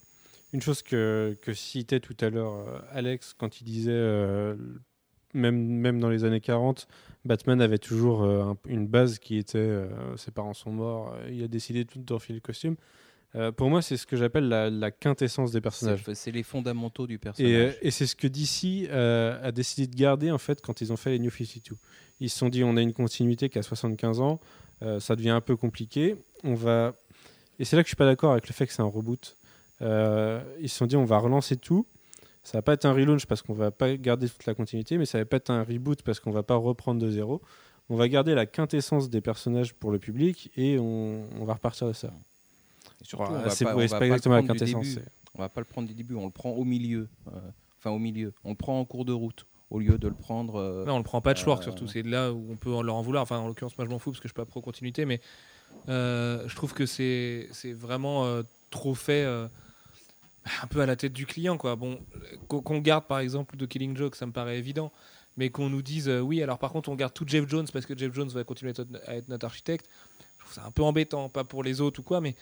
Une 0.52 0.62
chose 0.62 0.82
que, 0.82 1.38
que 1.42 1.54
citait 1.54 2.00
tout 2.00 2.16
à 2.20 2.30
l'heure 2.30 2.54
euh, 2.54 2.80
Alex 2.92 3.34
quand 3.34 3.62
il 3.62 3.64
disait, 3.64 3.92
euh, 3.92 4.56
même, 5.34 5.58
même 5.58 6.00
dans 6.00 6.10
les 6.10 6.26
années 6.26 6.42
40, 6.42 6.88
Batman 7.26 7.60
avait 7.62 7.78
toujours 7.80 8.24
euh, 8.24 8.44
un- 8.44 8.58
une 8.68 8.86
base 8.88 9.18
qui 9.18 9.38
était 9.38 9.58
euh, 9.58 10.16
ses 10.18 10.30
parents 10.32 10.54
sont 10.54 10.72
morts, 10.72 11.14
euh, 11.16 11.30
il 11.32 11.44
a 11.44 11.48
décidé 11.48 11.86
de 11.86 11.90
tout 11.90 12.14
refiler 12.14 12.36
le 12.36 12.42
costume. 12.42 12.76
Euh, 13.36 13.52
pour 13.52 13.70
moi, 13.70 13.82
c'est 13.82 13.98
ce 13.98 14.06
que 14.06 14.16
j'appelle 14.16 14.48
la, 14.48 14.70
la 14.70 14.92
quintessence 14.92 15.52
des 15.52 15.62
personnages. 15.62 16.04
C'est 16.14 16.32
les 16.32 16.44
fondamentaux 16.44 17.08
du 17.08 17.16
Et, 17.16 17.18
personnage. 17.18 17.52
euh, 17.52 17.72
et 17.82 17.90
c'est 17.92 18.06
ce 18.06 18.16
que 18.16 18.28
DC 18.28 18.88
euh, 18.92 19.40
a 19.48 19.52
décidé 19.52 19.88
de 19.88 19.96
garder 19.96 20.30
en 20.30 20.38
fait 20.38 20.62
quand 20.62 20.82
ils 20.82 20.94
ont 20.94 20.98
fait 20.98 21.10
les 21.12 21.20
New 21.20 21.32
52. 21.32 21.76
Ils 22.20 22.30
se 22.30 22.38
sont 22.38 22.50
dit 22.50 22.64
on 22.64 22.78
a 22.78 22.82
une 22.82 22.94
continuité 22.94 23.50
qui 23.50 23.58
a 23.58 23.64
75 23.64 24.20
ans, 24.22 24.40
euh, 24.84 25.00
ça 25.00 25.16
devient 25.16 25.32
un 25.32 25.42
peu 25.42 25.56
compliqué. 25.56 26.16
On 26.44 26.54
va 26.54 26.94
et 27.60 27.66
c'est 27.66 27.76
là 27.76 27.82
que 27.84 27.88
je 27.88 27.90
suis 27.90 27.96
pas 27.96 28.06
d'accord 28.06 28.32
avec 28.34 28.48
le 28.48 28.54
fait 28.54 28.68
que 28.68 28.74
c'est 28.74 28.82
un 28.82 28.86
reboot. 28.86 29.36
Euh, 29.82 30.42
ils 30.62 30.70
se 30.70 30.78
sont 30.78 30.86
dit 30.86 30.96
on 30.96 31.06
va 31.06 31.18
relancer 31.18 31.58
tout. 31.58 31.88
Ça 32.44 32.58
va 32.60 32.62
pas 32.62 32.74
être 32.74 32.86
un 32.86 32.94
relaunch 32.94 33.26
parce 33.26 33.42
qu'on 33.42 33.54
va 33.54 33.72
pas 33.72 33.96
garder 33.96 34.30
toute 34.30 34.46
la 34.46 34.54
continuité, 34.54 34.98
mais 34.98 35.06
ça 35.06 35.18
va 35.18 35.26
pas 35.26 35.38
être 35.38 35.50
un 35.50 35.64
reboot 35.64 36.02
parce 36.04 36.20
qu'on 36.20 36.32
va 36.32 36.44
pas 36.44 36.56
reprendre 36.56 37.02
de 37.02 37.10
zéro. 37.10 37.42
On 37.90 37.96
va 37.96 38.08
garder 38.10 38.36
la 38.36 38.46
quintessence 38.46 39.10
des 39.10 39.22
personnages 39.22 39.74
pour 39.74 39.92
le 39.92 39.98
public 40.00 40.52
et 40.56 40.78
on, 40.78 41.24
on 41.40 41.46
va 41.46 41.54
repartir 41.54 41.88
de 41.88 41.94
ça. 41.94 42.12
Surtout, 43.04 43.32
on 43.32 43.40
va 43.42 43.50
c'est 43.50 43.66
pas, 43.66 43.76
on 43.76 43.80
va 43.80 43.88
pas 43.88 43.90
pas 43.90 44.00
le 44.00 44.06
exactement 44.06 44.36
la 44.36 44.42
prendre 44.42 44.54
du 44.54 44.60
quintessence. 44.60 44.88
début. 44.96 45.06
On 45.36 45.40
va 45.42 45.50
pas 45.50 45.62
le 45.62 45.66
prendre 45.66 45.88
du 45.88 45.94
début, 45.94 46.16
on 46.16 46.26
le 46.26 46.32
prend 46.32 46.52
au 46.52 46.64
milieu. 46.64 47.08
euh, 47.28 47.40
enfin, 47.80 47.92
au 47.92 48.00
milieu. 48.00 48.34
On 48.44 48.50
le 48.52 48.56
prend 48.56 48.80
en 48.80 48.86
cours 48.86 49.04
de 49.06 49.12
route, 49.14 49.46
au 49.70 49.80
lieu 49.80 49.98
de 49.98 50.08
le 50.08 50.14
prendre. 50.14 50.56
euh, 50.56 50.86
Non, 50.86 50.96
on 50.96 50.98
le 51.00 51.04
prend 51.04 51.22
patchwork 51.22 51.62
Euh, 51.62 51.64
surtout. 51.64 51.88
C'est 51.88 52.04
là 52.04 52.32
où 52.32 52.46
on 52.52 52.56
peut 52.56 52.70
leur 52.82 52.96
en 52.96 53.02
vouloir. 53.02 53.24
Enfin, 53.24 53.38
en 53.40 53.48
l'occurrence, 53.48 53.78
moi 53.78 53.86
je 53.86 53.92
m'en 53.92 54.00
fous 54.00 54.12
parce 54.12 54.20
que 54.22 54.28
je 54.28 54.32
suis 54.34 54.36
pas 54.36 54.46
pro 54.46 54.62
continuité, 54.62 55.06
mais 55.06 55.20
euh, 55.90 56.48
je 56.48 56.56
trouve 56.56 56.74
que 56.74 56.86
c'est 56.86 57.50
c'est 57.52 57.74
vraiment 57.74 58.26
trop 58.70 58.96
fait 58.96 59.26
un 59.26 60.68
peu 60.68 60.82
à 60.82 60.86
la 60.86 60.96
tête 60.96 61.14
du 61.14 61.26
client. 61.26 61.58
Quoi. 61.58 61.76
Bon, 61.76 62.00
qu'on 62.48 62.80
garde 62.80 63.06
par 63.06 63.20
exemple 63.20 63.56
de 63.58 63.66
Killing 63.66 63.96
Joke, 63.98 64.16
ça 64.16 64.26
me 64.26 64.32
paraît 64.32 64.58
évident. 64.58 64.92
Mais 65.36 65.50
qu'on 65.50 65.68
nous 65.70 65.82
dise 65.82 66.08
oui, 66.10 66.44
alors 66.44 66.60
par 66.60 66.72
contre 66.72 66.90
on 66.90 66.96
garde 66.96 67.12
tout 67.14 67.26
Jeff 67.28 67.50
Jones 67.50 67.66
parce 67.74 67.88
que 67.88 67.98
Jeff 67.98 68.14
Jones 68.14 68.30
va 68.30 68.44
continuer 68.44 68.72
à 69.08 69.16
être 69.16 69.30
notre 69.30 69.46
architecte, 69.46 69.90
je 70.38 70.44
trouve 70.44 70.54
ça 70.54 70.64
un 70.64 70.70
peu 70.70 70.84
embêtant, 70.84 71.28
pas 71.28 71.44
pour 71.44 71.64
les 71.64 71.82
autres 71.82 72.02
ou 72.02 72.04
quoi, 72.04 72.22
mais 72.22 72.36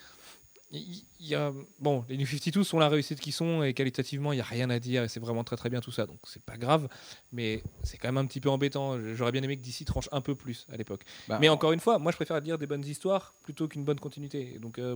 il 0.71 1.03
il 1.19 1.27
y 1.27 1.35
a 1.35 1.53
bon 1.79 2.03
les 2.09 2.17
New 2.17 2.25
52 2.25 2.63
sont 2.63 2.79
la 2.79 2.89
réussite 2.89 3.19
qu'ils 3.19 3.33
sont 3.33 3.61
et 3.61 3.73
qualitativement 3.73 4.33
il 4.33 4.37
y 4.37 4.41
a 4.41 4.45
rien 4.45 4.69
à 4.71 4.79
dire 4.79 5.03
et 5.03 5.07
c'est 5.07 5.19
vraiment 5.19 5.43
très 5.43 5.55
très 5.55 5.69
bien 5.69 5.79
tout 5.81 5.91
ça 5.91 6.05
donc 6.07 6.17
c'est 6.25 6.41
pas 6.43 6.57
grave 6.57 6.87
mais 7.31 7.61
c'est 7.83 7.97
quand 7.97 8.07
même 8.07 8.17
un 8.17 8.25
petit 8.25 8.39
peu 8.39 8.49
embêtant 8.49 8.97
j'aurais 9.13 9.31
bien 9.31 9.43
aimé 9.43 9.55
que 9.57 9.61
DC 9.61 9.85
tranche 9.85 10.09
un 10.11 10.21
peu 10.21 10.33
plus 10.33 10.65
à 10.71 10.77
l'époque 10.77 11.03
bah, 11.27 11.37
mais 11.39 11.47
en- 11.49 11.53
encore 11.53 11.73
une 11.73 11.79
fois 11.79 11.99
moi 11.99 12.11
je 12.11 12.15
préfère 12.17 12.39
lire 12.39 12.57
des 12.57 12.65
bonnes 12.67 12.85
histoires 12.85 13.35
plutôt 13.43 13.67
qu'une 13.67 13.83
bonne 13.83 13.99
continuité 13.99 14.57
donc 14.59 14.79
euh, 14.79 14.95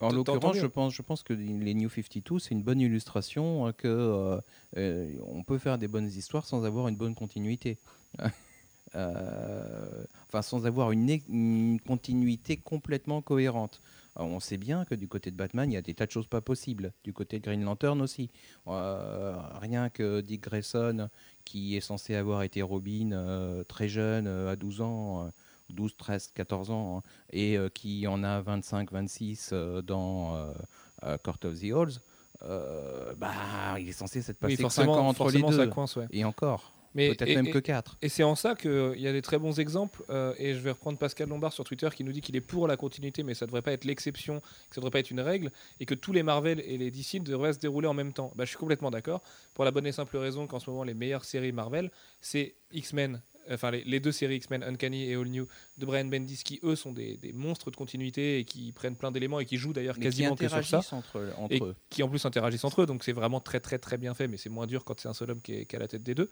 En 0.00 0.10
l'occurrence, 0.12 0.54
je 0.62 0.66
pense, 0.66 0.94
je 0.94 1.02
pense 1.02 1.22
que 1.24 1.32
les 1.34 1.74
New 1.74 1.90
52, 1.90 2.38
c'est 2.38 2.50
une 2.52 2.62
bonne 2.62 2.80
illustration 2.80 3.66
hein, 3.66 3.72
que 3.72 3.88
euh, 3.88 4.40
euh, 4.76 5.12
on 5.26 5.42
peut 5.42 5.58
faire 5.58 5.76
des 5.78 5.88
bonnes 5.88 6.06
histoires 6.08 6.46
sans 6.46 6.64
avoir 6.64 6.86
une 6.88 6.96
bonne 6.96 7.14
continuité. 7.14 7.76
Enfin, 8.94 10.42
sans 10.42 10.66
avoir 10.66 10.90
une 10.92 11.78
continuité 11.86 12.56
complètement 12.56 13.22
cohérente. 13.22 13.80
Alors, 14.16 14.28
on 14.30 14.40
sait 14.40 14.56
bien 14.58 14.84
que 14.84 14.94
du 14.94 15.06
côté 15.08 15.30
de 15.30 15.36
Batman, 15.36 15.70
il 15.70 15.74
y 15.74 15.78
a 15.78 15.82
des 15.82 15.94
tas 15.94 16.06
de 16.06 16.10
choses 16.10 16.26
pas 16.26 16.40
possibles. 16.40 16.92
Du 17.04 17.12
côté 17.12 17.38
de 17.38 17.44
Green 17.44 17.62
Lantern 17.64 18.00
aussi. 18.02 18.30
Euh, 18.66 19.36
rien 19.60 19.88
que 19.88 20.20
Dick 20.20 20.42
Grayson, 20.42 21.08
qui 21.44 21.76
est 21.76 21.80
censé 21.80 22.14
avoir 22.16 22.42
été 22.42 22.60
Robin 22.62 23.12
euh, 23.12 23.62
très 23.64 23.88
jeune, 23.88 24.26
euh, 24.26 24.50
à 24.52 24.56
12 24.56 24.80
ans, 24.80 25.26
euh, 25.26 25.30
12, 25.70 25.96
13, 25.96 26.32
14 26.34 26.70
ans, 26.70 26.98
hein, 26.98 27.02
et 27.32 27.56
euh, 27.56 27.68
qui 27.68 28.06
en 28.08 28.24
a 28.24 28.40
25, 28.40 28.90
26 28.92 29.50
euh, 29.52 29.80
dans 29.82 30.34
euh, 30.36 30.52
euh, 31.04 31.16
Court 31.18 31.38
of 31.44 31.60
the 31.60 31.64
Halls, 31.72 32.00
euh, 32.42 33.14
bah, 33.16 33.78
il 33.78 33.88
est 33.88 33.92
censé 33.92 34.22
s'être 34.22 34.38
oui 34.42 34.56
passé 34.56 34.56
5 34.56 34.62
forcément, 34.62 34.94
ans 34.94 35.08
entre 35.08 35.30
les 35.30 35.40
deux. 35.42 35.56
ça 35.56 35.66
coince 35.68 35.96
ouais. 35.96 36.06
Et 36.10 36.24
encore, 36.24 36.72
peut-être 36.94 37.34
même 37.34 37.46
et- 37.46 37.50
que 37.50 37.58
4. 37.58 37.96
Et 38.02 38.08
c'est 38.08 38.22
en 38.24 38.34
ça 38.34 38.54
qu'il 38.54 38.94
y 38.98 39.06
a 39.06 39.12
des 39.12 39.22
très 39.22 39.38
bons 39.38 39.58
exemples. 39.60 40.02
euh, 40.10 40.34
et 40.38 40.54
je 40.54 40.58
vais 40.60 40.70
reprendre 40.72 40.98
Pascal 40.98 41.28
Lombard 41.28 41.52
sur 41.52 41.64
Twitter 41.64 41.88
qui 41.94 42.02
nous 42.04 42.12
dit 42.12 42.20
qu'il 42.20 42.34
est 42.36 42.40
pour 42.40 42.66
la 42.66 42.76
continuité, 42.76 43.22
mais 43.22 43.34
ça 43.34 43.46
devrait 43.46 43.62
pas 43.62 43.72
être 43.72 43.84
l'exception, 43.84 44.40
que 44.40 44.74
ça 44.74 44.80
devrait 44.80 44.90
pas 44.90 44.98
être 45.00 45.10
une 45.10 45.20
règle, 45.20 45.50
et 45.78 45.86
que 45.86 45.94
tous 45.94 46.12
les 46.12 46.22
Marvel 46.22 46.60
et 46.66 46.78
les 46.78 46.90
DC 46.90 47.20
devraient 47.22 47.52
se 47.52 47.58
dérouler 47.58 47.86
en 47.88 47.94
même 47.94 48.12
temps. 48.12 48.32
Bah, 48.34 48.44
je 48.44 48.48
suis 48.50 48.58
complètement 48.58 48.90
d'accord. 48.90 49.22
Pour 49.54 49.64
la 49.64 49.70
bonne 49.70 49.86
et 49.86 49.92
simple 49.92 50.16
raison 50.16 50.46
qu'en 50.46 50.58
ce 50.58 50.68
moment, 50.70 50.84
les 50.84 50.94
meilleures 50.94 51.24
séries 51.24 51.52
Marvel, 51.52 51.90
c'est 52.20 52.54
X-Men. 52.72 53.22
Enfin, 53.50 53.70
les, 53.72 53.82
les 53.84 53.98
deux 54.00 54.12
séries 54.12 54.36
X-Men, 54.36 54.62
Uncanny 54.62 55.10
et 55.10 55.14
All 55.14 55.26
New 55.26 55.46
de 55.80 55.86
Brian 55.86 56.04
Bendis, 56.04 56.42
qui 56.44 56.60
eux 56.62 56.76
sont 56.76 56.92
des, 56.92 57.16
des 57.16 57.32
monstres 57.32 57.70
de 57.70 57.76
continuité 57.76 58.38
et 58.38 58.44
qui 58.44 58.70
prennent 58.70 58.94
plein 58.94 59.10
d'éléments 59.10 59.40
et 59.40 59.46
qui 59.46 59.56
jouent 59.56 59.72
d'ailleurs 59.72 59.96
qui 59.96 60.02
quasiment 60.02 60.36
que 60.36 60.48
sur 60.48 60.50
ça 60.50 60.56
interagissent 60.58 60.92
entre, 60.92 61.32
entre 61.36 61.54
et 61.54 61.60
eux. 61.60 61.74
qui 61.88 62.02
en 62.02 62.08
plus 62.08 62.24
interagissent 62.24 62.64
entre 62.64 62.82
eux. 62.82 62.86
Donc 62.86 63.02
c'est 63.02 63.12
vraiment 63.12 63.40
très 63.40 63.58
très 63.58 63.78
très 63.78 63.98
bien 63.98 64.14
fait, 64.14 64.28
mais 64.28 64.36
c'est 64.36 64.50
moins 64.50 64.66
dur 64.66 64.84
quand 64.84 65.00
c'est 65.00 65.08
un 65.08 65.14
seul 65.14 65.32
homme 65.32 65.40
qui 65.40 65.54
est, 65.54 65.64
qui 65.64 65.74
est 65.74 65.78
à 65.78 65.80
la 65.80 65.88
tête 65.88 66.02
des 66.04 66.14
deux. 66.14 66.30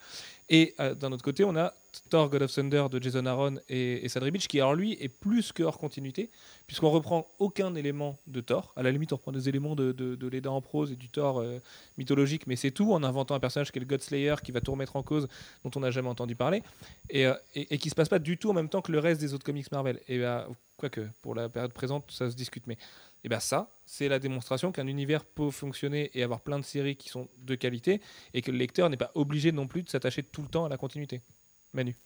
Et 0.48 0.74
euh, 0.78 0.94
d'un 0.94 1.10
autre 1.10 1.24
côté, 1.24 1.42
on 1.44 1.56
a 1.56 1.72
Thor 2.10 2.28
God 2.28 2.42
of 2.42 2.52
Thunder 2.52 2.84
de 2.90 3.02
Jason 3.02 3.26
Aaron 3.26 3.56
et, 3.68 4.04
et 4.04 4.08
Sadrie 4.08 4.30
Beach, 4.30 4.46
qui 4.46 4.60
alors 4.60 4.74
lui 4.74 4.92
est 5.00 5.08
plus 5.08 5.52
que 5.52 5.62
hors 5.62 5.78
continuité, 5.78 6.30
puisqu'on 6.66 6.90
reprend 6.90 7.26
aucun 7.38 7.74
élément 7.74 8.18
de 8.26 8.40
Thor. 8.40 8.72
À 8.76 8.82
la 8.82 8.90
limite, 8.90 9.12
on 9.12 9.16
reprend 9.16 9.32
des 9.32 9.48
éléments 9.48 9.74
de, 9.74 9.92
de, 9.92 10.14
de 10.14 10.28
Leda 10.28 10.50
en 10.50 10.60
prose 10.60 10.92
et 10.92 10.96
du 10.96 11.08
Thor 11.08 11.40
euh, 11.40 11.58
mythologique, 11.96 12.46
mais 12.46 12.56
c'est 12.56 12.70
tout 12.70 12.92
en 12.92 13.02
inventant 13.02 13.34
un 13.34 13.40
personnage 13.40 13.72
qui 13.72 13.78
est 13.78 13.80
le 13.80 13.86
God 13.86 14.02
Slayer, 14.02 14.34
qui 14.44 14.52
va 14.52 14.60
tout 14.60 14.72
remettre 14.72 14.96
en 14.96 15.02
cause, 15.02 15.28
dont 15.64 15.70
on 15.76 15.80
n'a 15.80 15.90
jamais 15.90 16.08
entendu 16.08 16.36
parler, 16.36 16.62
et, 17.08 17.26
euh, 17.26 17.34
et, 17.54 17.74
et 17.74 17.78
qui 17.78 17.88
se 17.88 17.94
passe 17.94 18.08
pas 18.10 18.18
du 18.18 18.36
tout 18.36 18.50
en 18.50 18.54
même 18.54 18.68
temps 18.68 18.82
que 18.82 18.92
le 18.92 18.98
reste 18.98 19.20
des 19.20 19.32
autres 19.34 19.37
comics 19.42 19.70
Marvel. 19.72 20.00
Et 20.08 20.18
bah, 20.18 20.48
quoique, 20.76 21.08
pour 21.22 21.34
la 21.34 21.48
période 21.48 21.72
présente, 21.72 22.10
ça 22.10 22.30
se 22.30 22.36
discute, 22.36 22.66
mais 22.66 22.76
et 23.24 23.28
bien 23.28 23.40
ça, 23.40 23.70
c'est 23.84 24.08
la 24.08 24.18
démonstration 24.18 24.70
qu'un 24.70 24.86
univers 24.86 25.24
peut 25.24 25.50
fonctionner 25.50 26.10
et 26.14 26.22
avoir 26.22 26.40
plein 26.40 26.58
de 26.58 26.64
séries 26.64 26.96
qui 26.96 27.08
sont 27.08 27.28
de 27.42 27.54
qualité 27.54 28.00
et 28.32 28.42
que 28.42 28.50
le 28.50 28.58
lecteur 28.58 28.88
n'est 28.90 28.96
pas 28.96 29.10
obligé 29.14 29.50
non 29.50 29.66
plus 29.66 29.82
de 29.82 29.88
s'attacher 29.88 30.22
tout 30.22 30.42
le 30.42 30.48
temps 30.48 30.64
à 30.64 30.68
la 30.68 30.76
continuité. 30.76 31.20
Manu. 31.72 31.96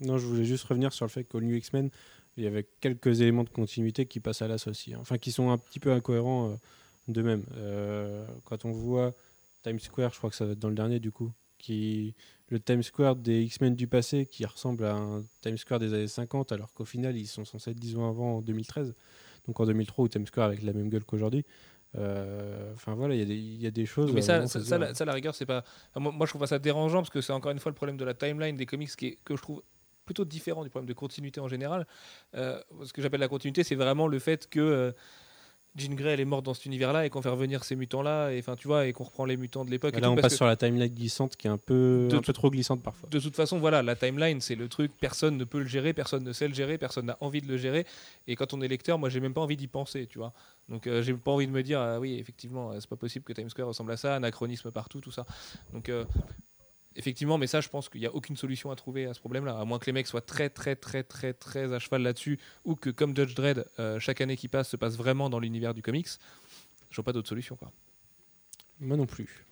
Non, 0.00 0.18
je 0.18 0.26
voulais 0.26 0.44
juste 0.44 0.64
revenir 0.64 0.92
sur 0.92 1.04
le 1.06 1.10
fait 1.10 1.24
qu'au 1.24 1.40
New 1.40 1.54
X-Men, 1.56 1.90
il 2.36 2.44
y 2.44 2.46
avait 2.46 2.66
quelques 2.80 3.20
éléments 3.20 3.44
de 3.44 3.50
continuité 3.50 4.06
qui 4.06 4.20
passent 4.20 4.42
à 4.42 4.48
l'as 4.48 4.66
aussi. 4.66 4.94
hein. 4.94 4.98
Enfin, 5.00 5.18
qui 5.18 5.32
sont 5.32 5.50
un 5.50 5.58
petit 5.58 5.80
peu 5.80 5.92
incohérents 5.92 6.50
euh, 6.50 6.54
d'eux-mêmes. 7.08 7.44
Euh, 7.56 8.26
quand 8.44 8.64
on 8.64 8.72
voit 8.72 9.12
Times 9.62 9.80
Square, 9.80 10.12
je 10.12 10.18
crois 10.18 10.30
que 10.30 10.36
ça 10.36 10.44
va 10.46 10.52
être 10.52 10.58
dans 10.58 10.68
le 10.68 10.74
dernier 10.74 11.00
du 11.00 11.10
coup, 11.10 11.32
qui, 11.60 12.14
le 12.48 12.58
Times 12.58 12.82
Square 12.82 13.16
des 13.16 13.42
X-Men 13.42 13.74
du 13.76 13.86
passé 13.86 14.26
qui 14.26 14.44
ressemble 14.44 14.84
à 14.84 14.94
un 14.94 15.22
Times 15.42 15.58
Square 15.58 15.78
des 15.78 15.94
années 15.94 16.08
50, 16.08 16.52
alors 16.52 16.72
qu'au 16.72 16.84
final, 16.84 17.16
ils 17.16 17.26
sont 17.26 17.44
censés 17.44 17.70
être 17.70 17.78
10 17.78 17.96
ans 17.96 18.08
avant, 18.08 18.38
en 18.38 18.42
2013. 18.42 18.94
Donc 19.46 19.60
en 19.60 19.66
2003, 19.66 20.04
où 20.04 20.08
Times 20.08 20.26
Square 20.26 20.46
avec 20.46 20.62
la 20.62 20.72
même 20.72 20.88
gueule 20.88 21.04
qu'aujourd'hui. 21.04 21.44
Euh, 21.96 22.72
Enfin 22.74 22.94
voilà, 22.94 23.14
il 23.14 23.18
y 23.20 23.22
a 23.22 23.26
des- 23.26 23.36
il 23.36 23.60
y, 23.62 23.66
a 23.66 23.70
des 23.70 23.86
choses. 23.86 24.12
Mais 24.12 24.22
ça, 24.22 24.40
la, 24.78 24.94
ça, 24.94 25.04
la 25.04 25.12
rigueur, 25.12 25.34
c'est 25.34 25.46
pas. 25.46 25.64
enfin, 25.90 26.00
moi, 26.00 26.12
moi, 26.12 26.26
je 26.26 26.30
trouve 26.32 26.46
ça 26.46 26.58
dérangeant 26.58 26.98
parce 26.98 27.10
que 27.10 27.20
c'est 27.20 27.32
encore 27.32 27.50
une 27.52 27.58
fois 27.58 27.70
le 27.70 27.74
problème 27.76 27.96
de 27.96 28.04
la 28.04 28.14
timeline 28.14 28.56
des 28.56 28.66
comics 28.66 28.90
qui 28.96 29.06
est, 29.06 29.18
que 29.24 29.36
je 29.36 29.42
trouve 29.42 29.62
plutôt 30.04 30.24
différent 30.24 30.62
du 30.64 30.70
problème 30.70 30.88
de 30.88 30.92
continuité 30.94 31.40
en 31.40 31.48
général. 31.48 31.86
Euh, 32.34 32.60
ce 32.84 32.92
que 32.92 33.02
j'appelle 33.02 33.20
la 33.20 33.28
continuité, 33.28 33.62
c'est 33.64 33.74
vraiment 33.76 34.06
le 34.08 34.18
fait 34.18 34.48
que 34.48 34.60
euh, 34.60 34.92
Jean 35.76 35.94
Grey 35.94 36.10
elle 36.14 36.20
est 36.20 36.24
morte 36.24 36.44
dans 36.44 36.52
cet 36.54 36.66
univers-là 36.66 37.06
et 37.06 37.10
qu'on 37.10 37.22
fait 37.22 37.28
revenir 37.28 37.62
ces 37.64 37.76
mutants-là 37.76 38.30
et 38.32 38.40
enfin 38.40 38.56
tu 38.56 38.66
vois 38.66 38.86
et 38.86 38.92
qu'on 38.92 39.04
reprend 39.04 39.24
les 39.24 39.36
mutants 39.36 39.64
de 39.64 39.70
l'époque. 39.70 39.94
et 39.96 40.00
Là, 40.00 40.08
tout, 40.08 40.12
on 40.12 40.14
parce 40.16 40.22
passe 40.22 40.32
que- 40.32 40.36
sur 40.38 40.46
la 40.46 40.56
timeline 40.56 40.92
glissante 40.92 41.36
qui 41.36 41.46
est 41.46 41.50
un 41.50 41.58
peu, 41.58 42.08
De 42.10 42.16
un 42.16 42.22
peu 42.22 42.32
trop 42.32 42.50
glissante 42.50 42.82
parfois. 42.82 43.08
de 43.08 43.20
toute 43.20 43.36
façon, 43.36 43.58
voilà, 43.58 43.82
la 43.82 43.94
timeline, 43.94 44.40
c'est 44.40 44.56
le 44.56 44.68
truc, 44.68 44.90
personne 45.00 45.36
ne 45.36 45.44
peut 45.44 45.60
le 45.60 45.66
gérer, 45.66 45.92
personne 45.92 46.24
ne 46.24 46.32
sait 46.32 46.48
le 46.48 46.54
gérer, 46.54 46.76
personne 46.76 47.06
n'a 47.06 47.16
envie 47.20 47.40
de 47.40 47.46
le 47.46 47.56
gérer. 47.56 47.86
Et 48.26 48.34
quand 48.36 48.52
on 48.52 48.60
est 48.62 48.68
lecteur, 48.68 48.98
moi, 48.98 49.08
j'ai 49.10 49.20
même 49.20 49.32
pas 49.34 49.40
envie 49.42 49.56
d'y 49.56 49.68
penser, 49.68 50.06
tu 50.08 50.18
vois. 50.18 50.32
Donc, 50.68 50.86
euh, 50.88 51.02
j'ai 51.02 51.14
pas 51.14 51.30
envie 51.30 51.46
de 51.46 51.52
me 51.52 51.62
dire, 51.62 51.80
ah 51.80 52.00
oui, 52.00 52.16
effectivement, 52.18 52.72
euh, 52.72 52.76
c'est 52.80 52.90
pas 52.90 52.96
possible 52.96 53.24
que 53.24 53.32
Times 53.32 53.48
Square 53.50 53.68
ressemble 53.68 53.92
à 53.92 53.96
ça, 53.96 54.16
anachronisme 54.16 54.70
partout, 54.72 55.00
tout 55.00 55.12
ça. 55.12 55.24
Donc, 55.72 55.88
euh, 55.88 56.04
effectivement, 56.96 57.38
mais 57.38 57.46
ça, 57.46 57.60
je 57.60 57.68
pense 57.68 57.88
qu'il 57.88 58.00
n'y 58.00 58.06
a 58.06 58.14
aucune 58.14 58.36
solution 58.36 58.70
à 58.70 58.76
trouver 58.76 59.06
à 59.06 59.14
ce 59.14 59.20
problème-là, 59.20 59.58
à 59.58 59.64
moins 59.64 59.78
que 59.78 59.86
les 59.86 59.92
mecs 59.92 60.06
soient 60.06 60.20
très, 60.20 60.50
très, 60.50 60.76
très, 60.76 61.02
très, 61.02 61.32
très 61.32 61.72
à 61.72 61.78
cheval 61.78 62.02
là-dessus, 62.02 62.38
ou 62.64 62.74
que, 62.74 62.90
comme 62.90 63.16
Judge 63.16 63.34
Dredd, 63.34 63.64
euh, 63.78 63.98
chaque 64.00 64.20
année 64.20 64.36
qui 64.36 64.48
passe 64.48 64.68
se 64.68 64.76
passe 64.76 64.96
vraiment 64.96 65.30
dans 65.30 65.38
l'univers 65.38 65.74
du 65.74 65.82
comics. 65.82 66.08
Je 66.90 66.96
vois 66.96 67.04
pas 67.04 67.12
d'autre 67.12 67.28
solution, 67.28 67.56
quoi. 67.56 67.70
Moi 68.80 68.96
non 68.96 69.06
plus. 69.06 69.46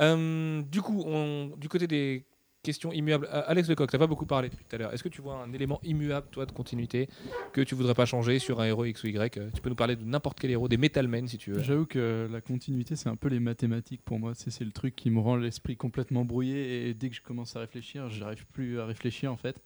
Euh, 0.00 0.62
du 0.62 0.82
coup, 0.82 1.02
on- 1.06 1.54
du 1.56 1.68
côté 1.68 1.86
des 1.86 2.24
questions 2.66 2.92
immuables, 2.92 3.28
euh, 3.32 3.42
Alex 3.46 3.68
Lecoq, 3.68 3.88
tu 3.90 3.96
pas 3.96 4.08
beaucoup 4.08 4.26
parlé 4.26 4.48
depuis 4.48 4.64
tout 4.68 4.74
à 4.74 4.78
l'heure. 4.78 4.92
Est-ce 4.92 5.04
que 5.04 5.08
tu 5.08 5.22
vois 5.22 5.36
un 5.42 5.52
élément 5.52 5.80
immuable, 5.84 6.26
toi, 6.32 6.46
de 6.46 6.52
continuité, 6.52 7.08
que 7.52 7.60
tu 7.60 7.76
voudrais 7.76 7.94
pas 7.94 8.06
changer 8.06 8.40
sur 8.40 8.60
un 8.60 8.64
héros 8.66 8.84
X 8.84 9.04
ou 9.04 9.06
Y 9.06 9.38
Euh, 9.38 9.48
Tu 9.54 9.62
peux 9.62 9.68
nous 9.68 9.76
parler 9.76 9.94
de 9.94 10.04
n'importe 10.04 10.40
quel 10.40 10.50
héros, 10.50 10.66
des 10.68 10.76
Metal 10.76 11.06
Men, 11.06 11.28
si 11.28 11.38
tu 11.38 11.52
veux. 11.52 11.62
J'avoue 11.62 11.86
que 11.86 12.28
la 12.30 12.40
continuité, 12.40 12.96
c'est 12.96 13.08
un 13.08 13.14
peu 13.16 13.28
les 13.28 13.38
mathématiques 13.38 14.02
pour 14.04 14.18
moi. 14.18 14.32
C'est 14.34 14.64
le 14.64 14.72
truc 14.72 14.96
qui 14.96 15.10
me 15.10 15.20
rend 15.20 15.36
l'esprit 15.36 15.76
complètement 15.76 16.24
brouillé 16.24 16.88
et 16.88 16.94
dès 16.94 17.08
que 17.08 17.14
je 17.14 17.22
commence 17.22 17.54
à 17.54 17.60
réfléchir, 17.60 18.10
j'arrive 18.10 18.44
plus 18.52 18.80
à 18.80 18.84
réfléchir 18.86 19.32
en 19.32 19.36
fait. 19.36 19.62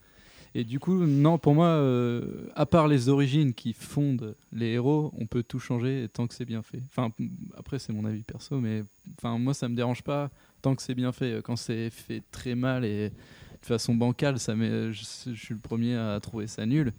Et 0.55 0.65
du 0.65 0.81
coup, 0.81 1.07
non, 1.07 1.39
pour 1.39 1.55
moi, 1.55 1.67
euh, 1.67 2.49
à 2.57 2.67
part 2.67 2.89
les 2.89 3.09
origines 3.09 3.55
qui 3.55 3.73
fondent 3.73 4.35
les 4.53 4.71
héros, 4.73 5.13
on 5.17 5.27
peut 5.27 5.45
tout 5.45 5.61
changer 5.61 6.09
tant 6.13 6.27
que 6.27 6.35
c'est 6.35 6.45
bien 6.45 6.63
fait. 6.63 6.83
Enfin, 6.89 7.13
après, 7.57 7.79
c'est 7.79 7.93
mon 7.93 8.05
avis 8.05 8.25
perso, 8.25 8.59
mais 8.59 8.83
enfin, 9.17 9.39
moi, 9.39 9.55
ça 9.55 9.69
me 9.69 9.77
dérange 9.77 10.03
pas 10.03 10.29
tant 10.63 10.75
que 10.75 10.83
c'est 10.83 10.95
bien 10.95 11.13
fait. 11.13 11.43
Quand 11.43 11.57
c'est 11.57 11.91
fait 11.91 12.23
très 12.31 12.55
mal 12.55 12.85
et 12.85 13.11
de 13.11 13.67
façon 13.67 13.95
bancale, 13.95 14.39
ça 14.39 14.55
je, 14.57 15.05
suis 15.35 15.55
le 15.55 15.61
premier 15.61 15.97
à 15.97 16.19
trouver 16.21 16.47
ça 16.47 16.67
nul. 16.67 16.93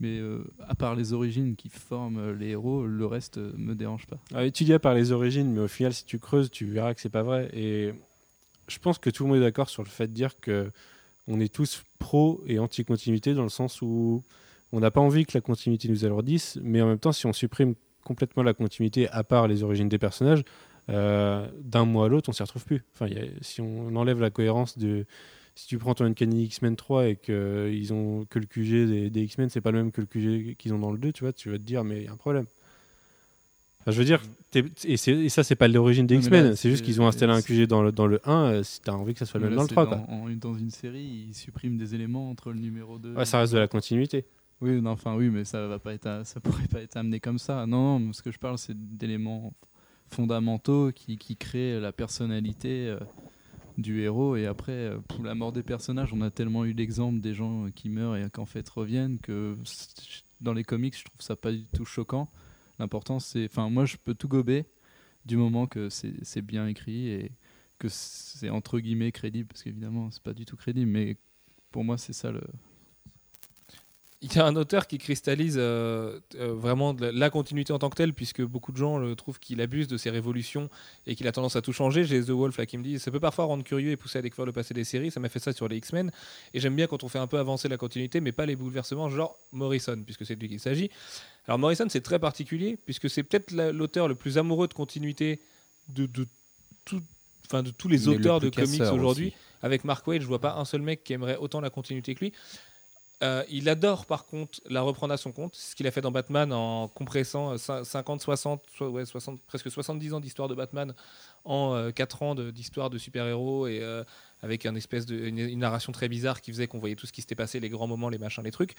Mais 0.00 0.18
euh, 0.18 0.44
à 0.66 0.74
part 0.74 0.96
les 0.96 1.12
origines 1.12 1.54
qui 1.54 1.68
forment 1.68 2.32
les 2.32 2.48
héros, 2.48 2.84
le 2.84 3.06
reste 3.06 3.38
euh, 3.38 3.52
me 3.56 3.74
dérange 3.74 4.06
pas. 4.06 4.18
Alors, 4.32 4.42
étudié 4.42 4.78
par 4.80 4.92
les 4.92 5.12
origines, 5.12 5.52
mais 5.52 5.60
au 5.60 5.68
final, 5.68 5.94
si 5.94 6.04
tu 6.04 6.18
creuses, 6.18 6.50
tu 6.50 6.66
verras 6.66 6.94
que 6.94 7.00
c'est 7.00 7.10
pas 7.10 7.22
vrai. 7.22 7.48
Et 7.52 7.92
je 8.66 8.78
pense 8.78 8.98
que 8.98 9.08
tout 9.08 9.22
le 9.22 9.30
monde 9.30 9.38
est 9.38 9.44
d'accord 9.44 9.70
sur 9.70 9.84
le 9.84 9.88
fait 9.88 10.08
de 10.08 10.12
dire 10.12 10.38
que 10.40 10.70
on 11.26 11.40
est 11.40 11.52
tous 11.52 11.84
pro 11.98 12.42
et 12.46 12.58
anti-continuité 12.58 13.34
dans 13.34 13.44
le 13.44 13.48
sens 13.48 13.80
où 13.82 14.22
on 14.72 14.80
n'a 14.80 14.90
pas 14.90 15.00
envie 15.00 15.24
que 15.24 15.36
la 15.36 15.40
continuité 15.40 15.88
nous 15.88 16.04
alourdisse, 16.04 16.58
mais 16.62 16.82
en 16.82 16.88
même 16.88 16.98
temps, 16.98 17.12
si 17.12 17.26
on 17.26 17.32
supprime 17.32 17.74
complètement 18.02 18.42
la 18.42 18.52
continuité 18.52 19.08
à 19.08 19.24
part 19.24 19.48
les 19.48 19.62
origines 19.62 19.88
des 19.88 19.98
personnages, 19.98 20.44
euh, 20.90 21.46
d'un 21.62 21.84
mois 21.84 22.06
à 22.06 22.08
l'autre, 22.08 22.28
on 22.28 22.32
s'y 22.32 22.42
retrouve 22.42 22.64
plus. 22.64 22.82
Enfin, 22.94 23.06
il 23.08 23.14
y 23.14 23.20
a- 23.20 23.24
si 23.40 23.60
on 23.60 23.94
enlève 23.96 24.20
la 24.20 24.30
cohérence 24.30 24.78
de. 24.78 25.06
Si 25.56 25.68
tu 25.68 25.78
prends 25.78 25.94
ton 25.94 26.04
Uncanny 26.04 26.44
X-Men 26.46 26.74
3 26.74 27.06
et 27.06 27.14
que, 27.16 27.70
ils 27.72 27.92
ont, 27.92 28.24
que 28.28 28.40
le 28.40 28.46
QG 28.46 28.86
des, 28.88 29.08
des 29.10 29.22
X-Men, 29.22 29.48
c'est 29.50 29.60
pas 29.60 29.70
le 29.70 29.78
même 29.78 29.92
que 29.92 30.00
le 30.00 30.06
QG 30.08 30.56
qu'ils 30.56 30.74
ont 30.74 30.80
dans 30.80 30.90
le 30.90 30.98
2, 30.98 31.12
tu 31.12 31.22
vois, 31.22 31.32
tu 31.32 31.48
vas 31.48 31.58
te 31.58 31.62
dire, 31.62 31.84
mais 31.84 31.98
il 31.98 32.04
y 32.04 32.08
a 32.08 32.12
un 32.12 32.16
problème. 32.16 32.46
Enfin, 33.80 33.90
je 33.92 33.98
veux 33.98 34.04
dire, 34.04 34.20
et, 34.54 34.64
et 34.86 35.28
ça, 35.28 35.44
c'est 35.44 35.54
pas 35.56 35.68
l'origine 35.68 36.06
des 36.06 36.16
X-Men, 36.16 36.56
c'est 36.56 36.70
juste 36.70 36.84
qu'ils 36.84 37.00
ont 37.02 37.06
installé 37.06 37.32
un 37.32 37.42
QG 37.42 37.66
dans 37.68 37.82
le, 37.82 37.92
dans 37.92 38.06
le 38.06 38.18
1, 38.24 38.44
euh, 38.46 38.62
si 38.62 38.80
t'as 38.80 38.92
envie 38.92 39.12
que 39.12 39.18
ça 39.20 39.26
soit 39.26 39.38
le 39.38 39.46
même 39.46 39.56
dans 39.56 39.62
le 39.62 39.68
c'est 39.68 39.74
3. 39.74 39.86
Quoi. 39.86 39.96
dans, 39.98 40.12
en- 40.12 40.30
dans 40.30 40.54
une 40.54 40.70
série, 40.70 41.26
ils 41.28 41.34
suppriment 41.34 41.76
des 41.76 41.94
éléments 41.94 42.30
entre 42.30 42.50
le 42.52 42.58
numéro 42.58 42.98
2. 42.98 43.14
Ouais, 43.14 43.24
ça 43.26 43.38
reste 43.40 43.52
de 43.52 43.58
la 43.58 43.68
continuité. 43.68 44.24
Oui, 44.60 44.80
enfin 44.86 45.14
oui, 45.14 45.28
mais 45.28 45.44
ça 45.44 45.66
va 45.68 45.78
pas 45.78 45.92
être, 45.92 46.22
ça 46.24 46.40
pourrait 46.40 46.66
pas 46.68 46.80
être 46.80 46.96
amené 46.96 47.20
comme 47.20 47.38
ça. 47.38 47.66
Non, 47.66 47.98
non, 48.00 48.12
ce 48.12 48.22
que 48.22 48.30
je 48.32 48.38
parle, 48.38 48.56
c'est 48.58 48.74
d'éléments 48.96 49.52
fondamentaux 50.10 50.92
qui, 50.92 51.16
qui 51.18 51.36
créent 51.36 51.80
la 51.80 51.92
personnalité 51.92 52.88
euh, 52.88 52.98
du 53.78 54.02
héros. 54.02 54.36
Et 54.36 54.46
après, 54.46 54.72
euh, 54.72 54.98
pour 55.08 55.24
la 55.24 55.34
mort 55.34 55.52
des 55.52 55.62
personnages, 55.62 56.12
on 56.12 56.20
a 56.20 56.30
tellement 56.30 56.64
eu 56.64 56.72
l'exemple 56.72 57.20
des 57.20 57.34
gens 57.34 57.66
qui 57.74 57.88
meurent 57.88 58.16
et 58.16 58.28
qu'en 58.30 58.46
fait 58.46 58.68
reviennent 58.68 59.18
que 59.18 59.56
dans 60.40 60.52
les 60.52 60.64
comics, 60.64 60.96
je 60.96 61.04
trouve 61.04 61.20
ça 61.20 61.36
pas 61.36 61.52
du 61.52 61.64
tout 61.64 61.84
choquant. 61.84 62.28
L'important, 62.78 63.20
c'est, 63.20 63.44
enfin, 63.44 63.70
moi, 63.70 63.84
je 63.84 63.96
peux 63.96 64.14
tout 64.14 64.28
gober 64.28 64.66
du 65.24 65.36
moment 65.36 65.66
que 65.66 65.88
c'est 65.88 66.42
bien 66.42 66.66
écrit 66.66 67.08
et 67.08 67.32
que 67.78 67.88
c'est 67.88 68.50
entre 68.50 68.78
guillemets 68.78 69.12
crédible, 69.12 69.48
parce 69.48 69.62
qu'évidemment, 69.62 70.10
c'est 70.10 70.22
pas 70.22 70.34
du 70.34 70.44
tout 70.44 70.56
crédible, 70.56 70.90
mais 70.90 71.16
pour 71.70 71.84
moi, 71.84 71.98
c'est 71.98 72.12
ça 72.12 72.30
le, 72.30 72.42
Il 74.26 74.34
y 74.34 74.38
a 74.38 74.46
un 74.46 74.56
auteur 74.56 74.86
qui 74.86 74.96
cristallise 74.96 75.56
euh, 75.58 76.18
euh, 76.36 76.54
vraiment 76.54 76.94
la, 76.98 77.12
la 77.12 77.28
continuité 77.28 77.74
en 77.74 77.78
tant 77.78 77.90
que 77.90 77.96
telle, 77.96 78.14
puisque 78.14 78.40
beaucoup 78.40 78.72
de 78.72 78.78
gens 78.78 78.96
le 78.96 79.14
trouvent 79.14 79.38
qu'il 79.38 79.60
abuse 79.60 79.86
de 79.86 79.98
ses 79.98 80.08
révolutions 80.08 80.70
et 81.06 81.14
qu'il 81.14 81.28
a 81.28 81.32
tendance 81.32 81.56
à 81.56 81.60
tout 81.62 81.74
changer. 81.74 82.04
J'ai 82.04 82.22
The 82.24 82.30
Wolf 82.30 82.56
là 82.56 82.64
qui 82.64 82.78
me 82.78 82.82
dit 82.82 82.98
ça 82.98 83.10
peut 83.10 83.20
parfois 83.20 83.44
rendre 83.44 83.62
curieux 83.64 83.90
et 83.90 83.96
pousser 83.98 84.20
à 84.20 84.22
découvrir 84.22 84.46
le 84.46 84.52
passé 84.52 84.72
des 84.72 84.84
séries. 84.84 85.10
Ça 85.10 85.20
m'a 85.20 85.28
fait 85.28 85.40
ça 85.40 85.52
sur 85.52 85.68
les 85.68 85.76
X-Men. 85.76 86.10
Et 86.54 86.60
j'aime 86.60 86.74
bien 86.74 86.86
quand 86.86 87.04
on 87.04 87.08
fait 87.10 87.18
un 87.18 87.26
peu 87.26 87.38
avancer 87.38 87.68
la 87.68 87.76
continuité, 87.76 88.22
mais 88.22 88.32
pas 88.32 88.46
les 88.46 88.56
bouleversements, 88.56 89.10
genre 89.10 89.36
Morrison, 89.52 90.00
puisque 90.02 90.24
c'est 90.24 90.36
de 90.36 90.40
lui 90.40 90.48
qu'il 90.48 90.60
s'agit. 90.60 90.90
Alors 91.46 91.58
Morrison, 91.58 91.84
c'est 91.90 92.00
très 92.00 92.18
particulier, 92.18 92.78
puisque 92.86 93.10
c'est 93.10 93.24
peut-être 93.24 93.50
la- 93.50 93.72
l'auteur 93.72 94.08
le 94.08 94.14
plus 94.14 94.38
amoureux 94.38 94.68
de 94.68 94.74
continuité 94.74 95.38
de, 95.90 96.06
de, 96.06 96.26
tout- 96.86 97.02
enfin, 97.44 97.62
de 97.62 97.70
tous 97.70 97.88
les 97.88 97.98
Mais 97.98 98.04
le 98.14 98.20
auteurs 98.20 98.40
de 98.40 98.48
comics 98.48 98.80
aujourd'hui. 98.94 99.34
Avec 99.60 99.84
Mark 99.84 100.06
Waid, 100.06 100.22
je 100.22 100.26
vois 100.26 100.40
pas 100.40 100.54
un 100.56 100.64
seul 100.64 100.80
mec 100.80 101.04
qui 101.04 101.12
aimerait 101.12 101.36
autant 101.36 101.60
la 101.60 101.68
continuité 101.70 102.14
que 102.14 102.20
lui. 102.20 102.32
Euh, 103.22 103.44
il 103.48 103.68
adore 103.68 104.06
par 104.06 104.26
contre 104.26 104.60
la 104.68 104.82
reprendre 104.82 105.14
à 105.14 105.16
son 105.16 105.30
compte, 105.30 105.54
ce 105.54 105.74
qu'il 105.76 105.86
a 105.86 105.90
fait 105.92 106.00
dans 106.00 106.10
Batman 106.10 106.52
en 106.52 106.88
compressant 106.88 107.52
euh, 107.52 107.56
cin- 107.56 107.84
50, 107.84 108.20
60, 108.20 108.60
so- 108.76 108.88
ouais, 108.90 109.06
60 109.06 109.40
presque 109.42 109.70
70 109.70 110.14
ans 110.14 110.20
d'histoire 110.20 110.48
de 110.48 110.54
Batman 110.54 110.92
en 111.44 111.74
euh, 111.74 111.90
4 111.92 112.22
ans 112.22 112.34
d'histoire 112.34 112.90
de, 112.90 112.98
super-héros 112.98 113.68
et 113.68 113.78
euh, 113.80 114.02
avec 114.42 114.66
un 114.66 114.74
espèce 114.74 115.06
de, 115.06 115.16
une, 115.16 115.38
une 115.38 115.60
narration 115.60 115.92
très 115.92 116.08
bizarre 116.08 116.40
qui 116.40 116.50
faisait 116.50 116.66
qu'on 116.66 116.80
voyait 116.80 116.96
tout 116.96 117.06
ce 117.06 117.12
qui 117.12 117.20
s'était 117.20 117.36
passé, 117.36 117.60
les 117.60 117.68
grands 117.68 117.86
moments, 117.86 118.08
les 118.08 118.18
machins, 118.18 118.42
les 118.42 118.50
trucs. 118.50 118.74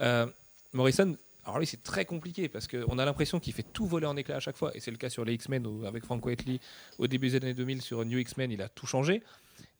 Euh, 0.00 0.26
Morrison, 0.72 1.16
alors 1.44 1.60
lui 1.60 1.66
c'est 1.66 1.82
très 1.84 2.04
compliqué 2.04 2.48
parce 2.48 2.66
qu'on 2.66 2.98
a 2.98 3.04
l'impression 3.04 3.38
qu'il 3.38 3.52
fait 3.52 3.62
tout 3.72 3.86
voler 3.86 4.06
en 4.06 4.16
éclats 4.16 4.36
à 4.36 4.40
chaque 4.40 4.56
fois 4.56 4.76
et 4.76 4.80
c'est 4.80 4.90
le 4.90 4.96
cas 4.96 5.10
sur 5.10 5.24
les 5.24 5.34
X-Men 5.34 5.84
avec 5.86 6.04
Frank 6.04 6.26
Whiteley 6.26 6.58
au 6.98 7.06
début 7.06 7.30
des 7.30 7.36
années 7.36 7.54
2000 7.54 7.82
sur 7.82 8.04
New 8.04 8.18
X-Men, 8.18 8.50
il 8.50 8.60
a 8.62 8.68
tout 8.68 8.86
changé. 8.86 9.22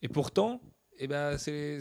Et 0.01 0.07
pourtant, 0.07 0.61
eh 0.99 1.07
ben, 1.07 1.37
c'est, 1.37 1.79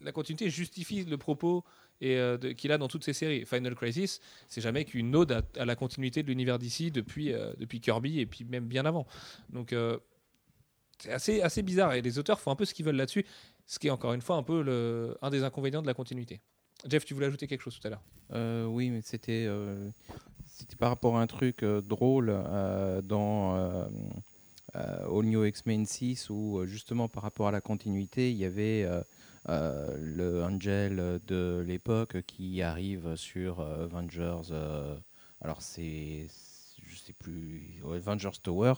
la 0.00 0.12
continuité 0.12 0.50
justifie 0.50 1.04
le 1.04 1.16
propos 1.16 1.64
et, 2.00 2.16
euh, 2.16 2.38
qu'il 2.54 2.72
a 2.72 2.78
dans 2.78 2.88
toutes 2.88 3.04
ses 3.04 3.12
séries. 3.12 3.44
Final 3.44 3.74
Crisis, 3.74 4.20
c'est 4.48 4.60
jamais 4.60 4.84
qu'une 4.84 5.14
ode 5.14 5.44
à, 5.56 5.64
la 5.64 5.76
continuité 5.76 6.22
de 6.22 6.28
l'univers 6.28 6.58
d'ici 6.58 6.90
depuis, 6.90 7.32
euh, 7.32 7.52
depuis 7.58 7.80
Kirby 7.80 8.20
et 8.20 8.26
puis 8.26 8.44
même 8.44 8.66
bien 8.66 8.84
avant. 8.86 9.06
Donc 9.50 9.72
euh, 9.72 9.98
c'est 10.98 11.12
assez, 11.12 11.42
assez 11.42 11.62
bizarre 11.62 11.94
et 11.94 12.02
les 12.02 12.18
auteurs 12.18 12.40
font 12.40 12.50
un 12.50 12.56
peu 12.56 12.64
ce 12.64 12.74
qu'ils 12.74 12.84
veulent 12.84 12.96
là-dessus, 12.96 13.24
ce 13.66 13.78
qui 13.78 13.88
est 13.88 13.90
encore 13.90 14.12
une 14.12 14.22
fois 14.22 14.36
un 14.36 14.42
peu 14.42 14.62
le, 14.62 15.16
un 15.22 15.30
des 15.30 15.44
inconvénients 15.44 15.82
de 15.82 15.86
la 15.86 15.94
continuité. 15.94 16.40
Jeff, 16.88 17.04
tu 17.04 17.14
voulais 17.14 17.26
ajouter 17.26 17.46
quelque 17.46 17.62
chose 17.62 17.78
tout 17.78 17.86
à 17.86 17.90
l'heure? 17.90 18.68
Oui, 18.70 18.88
mais 18.88 19.02
c'était 19.02 19.46
c'était 20.46 20.76
par 20.76 20.88
rapport 20.88 21.18
à 21.18 21.20
un 21.20 21.26
truc 21.26 21.62
drôle 21.62 22.28
dans 23.04 23.86
All 24.74 25.24
New 25.24 25.44
X-Men 25.44 25.86
6 25.86 26.30
où 26.30 26.58
euh, 26.58 26.66
justement 26.66 27.08
par 27.08 27.22
rapport 27.22 27.48
à 27.48 27.50
la 27.52 27.60
continuité, 27.60 28.30
il 28.30 28.36
y 28.36 28.44
avait 28.44 28.84
euh, 28.84 29.02
euh, 29.48 29.96
le 29.98 30.42
Angel 30.42 31.20
de 31.26 31.64
l'époque 31.66 32.22
qui 32.26 32.62
arrive 32.62 33.16
sur 33.16 33.60
euh, 33.60 33.84
Avengers. 33.84 34.50
euh, 34.52 34.96
alors 35.40 35.62
c'est 35.62 36.26
je 36.82 37.12
plus 37.18 37.82
Avengers 37.84 38.38
Tower 38.42 38.74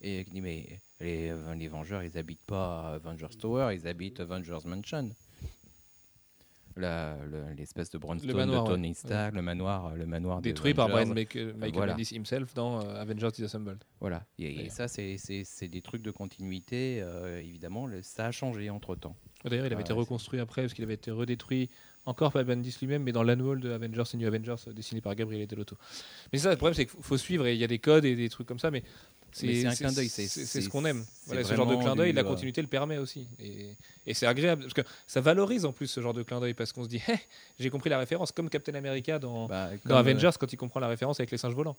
et 0.00 0.24
qui 0.24 0.30
dit 0.30 0.40
mais 0.40 0.80
les, 1.00 1.32
les 1.56 1.68
Vengeurs 1.68 2.02
ils 2.02 2.16
habitent 2.16 2.44
pas 2.46 2.94
Avengers 2.94 3.36
Tower, 3.38 3.74
ils 3.74 3.86
habitent 3.86 4.20
Avengers 4.20 4.60
Mansion. 4.64 5.10
L'espèce 6.76 7.90
de 7.90 7.98
brownstone 7.98 8.34
manoir, 8.34 8.64
de 8.64 8.70
Tony 8.70 8.88
ouais. 8.88 8.94
Stark, 8.94 9.34
le 9.34 9.42
manoir, 9.42 9.94
le 9.94 10.06
manoir 10.06 10.40
Détruit 10.40 10.74
par. 10.74 10.88
Brian 10.88 11.06
Michael, 11.06 11.54
Michael 11.54 11.72
voilà. 11.74 11.92
Bendis 11.94 12.14
himself 12.14 12.52
dans 12.54 12.80
euh, 12.84 13.00
Avengers 13.00 13.30
Disassembled. 13.32 13.78
Voilà. 14.00 14.24
Et, 14.38 14.68
ça, 14.70 14.88
c'est- 14.88 15.68
des 15.68 15.80
trucs 15.82 16.02
de 16.02 16.10
continuité. 16.10 17.00
euh, 17.02 17.40
évidemment, 17.40 17.86
le- 17.86 18.02
ça 18.02 18.26
a 18.26 18.30
changé 18.32 18.70
entre 18.70 18.96
temps. 18.96 19.16
D'ailleurs, 19.44 19.66
il 19.66 19.72
avait 19.72 19.82
Ah, 19.82 19.84
été 19.84 19.92
reconstruit 19.92 20.40
après 20.40 20.62
parce 20.62 20.74
qu'il 20.74 20.84
avait 20.84 20.94
été 20.94 21.10
redétruit 21.10 21.68
encore 22.06 22.32
par 22.32 22.44
Bendis 22.44 22.76
lui-même, 22.80 23.02
mais 23.02 23.12
dans 23.12 23.22
l'annual 23.22 23.60
de 23.60 23.70
Avengers 23.70 24.02
et 24.12 24.16
New 24.16 24.26
Avengers 24.26 24.54
euh, 24.68 24.72
dessiné 24.72 25.00
par 25.00 25.14
Gabriele 25.14 25.46
Delotto. 25.46 25.76
Mais 26.32 26.38
ça, 26.38 26.50
le 26.50 26.56
problème, 26.56 26.74
c'est 26.74 26.86
qu'il 26.86 27.02
faut 27.02 27.16
suivre 27.16 27.46
et 27.46 27.54
il 27.54 27.58
y 27.60 27.64
a 27.64 27.66
des 27.66 27.78
codes 27.78 28.04
et 28.04 28.14
des 28.16 28.28
trucs 28.28 28.46
comme 28.46 28.58
ça, 28.58 28.70
mais 28.70 28.82
c'est 29.34 29.66
un 29.66 29.74
clin 29.74 29.92
d'œil, 29.92 30.08
C'est 30.08 30.28
ce 30.28 30.68
qu'on 30.68 30.84
aime. 30.84 31.04
Voilà, 31.26 31.44
ce 31.44 31.54
genre 31.54 31.66
de 31.66 31.76
clin 31.76 31.94
d'œil, 31.96 32.12
la 32.12 32.22
euh, 32.22 32.24
continuité 32.24 32.62
le 32.62 32.68
permet 32.68 32.98
aussi. 32.98 33.26
Et, 33.38 33.76
et 34.06 34.14
c'est 34.14 34.26
agréable 34.26 34.62
parce 34.62 34.74
que 34.74 34.82
ça 35.06 35.20
valorise 35.20 35.64
en 35.64 35.72
plus 35.72 35.86
ce 35.88 36.00
genre 36.00 36.14
de 36.14 36.22
clin 36.22 36.40
d'œil 36.40 36.54
parce 36.54 36.72
qu'on 36.72 36.84
se 36.84 36.88
dit, 36.88 37.02
Hé, 37.08 37.18
j'ai 37.58 37.70
compris 37.70 37.90
la 37.90 37.98
référence, 37.98 38.32
comme 38.32 38.48
Captain 38.48 38.74
America 38.74 39.18
dans, 39.18 39.46
Bah, 39.46 39.70
dans 39.84 39.96
euh, 39.96 39.98
Avengers 39.98 40.30
quand 40.38 40.52
il 40.52 40.56
comprend 40.56 40.80
la 40.80 40.88
référence 40.88 41.20
avec 41.20 41.30
les 41.30 41.38
singes 41.38 41.54
volants. 41.54 41.76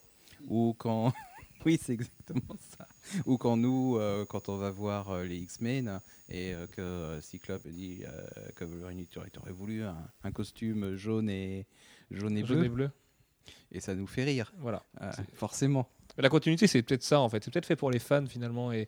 ou 0.48 0.76
quand. 0.78 1.14
oui, 1.66 1.80
c'est 1.82 1.94
exactement 1.94 2.56
ça. 2.78 2.86
Ou 3.26 3.38
quand 3.38 3.58
nous, 3.58 3.98
euh, 3.98 4.26
quand 4.26 4.50
on 4.50 4.58
va 4.58 4.70
voir 4.72 5.12
euh, 5.12 5.24
les 5.24 5.38
X-Men 5.38 6.00
et 6.30 6.54
euh, 6.54 6.68
que 6.68 7.20
Cyclope 7.22 7.68
dit 7.68 8.02
que 8.56 8.66
Wolverine, 8.66 9.06
tu 9.10 9.20
aurais, 9.20 9.52
voulu 9.52 9.84
un, 9.84 9.98
un 10.24 10.32
costume 10.32 10.96
jaune 10.96 11.30
et, 11.30 11.66
jaune 12.12 12.38
et 12.38 12.44
bleu. 12.44 12.56
Jaune 12.56 12.66
et 12.66 12.70
bleu. 12.70 12.90
Et 13.72 13.80
ça 13.80 13.94
nous 13.96 14.08
fait 14.08 14.24
rire, 14.24 14.52
Voilà. 14.60 14.84
forcément. 15.36 15.88
La 16.18 16.30
continuité, 16.30 16.68
c'est 16.68 16.82
peut-être 16.82 17.04
ça 17.04 17.20
en 17.20 17.30
fait. 17.30 17.44
C'est 17.44 17.52
peut-être 17.52 17.66
fait 17.66 17.76
pour 17.76 17.92
les 17.92 18.00
fans 18.00 18.26
finalement. 18.26 18.72
Et, 18.72 18.88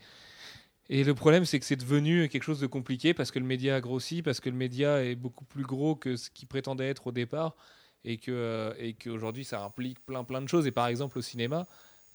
et 0.89 1.03
le 1.03 1.13
problème, 1.13 1.45
c'est 1.45 1.59
que 1.59 1.65
c'est 1.65 1.75
devenu 1.75 2.29
quelque 2.29 2.43
chose 2.43 2.59
de 2.59 2.67
compliqué 2.67 3.13
parce 3.13 3.31
que 3.31 3.39
le 3.39 3.45
média 3.45 3.75
a 3.75 3.81
grossi, 3.81 4.21
parce 4.21 4.39
que 4.39 4.49
le 4.49 4.55
média 4.55 5.03
est 5.03 5.15
beaucoup 5.15 5.45
plus 5.45 5.63
gros 5.63 5.95
que 5.95 6.15
ce 6.15 6.29
qu'il 6.29 6.47
prétendait 6.47 6.89
être 6.89 7.07
au 7.07 7.11
départ 7.11 7.55
et 8.05 8.17
que 8.17 8.31
euh, 8.31 8.73
et 8.77 8.93
qu'aujourd'hui 8.93 9.43
ça 9.43 9.63
implique 9.63 9.99
plein 10.05 10.23
plein 10.23 10.41
de 10.41 10.47
choses. 10.47 10.65
Et 10.67 10.71
par 10.71 10.87
exemple 10.87 11.17
au 11.17 11.21
cinéma, 11.21 11.67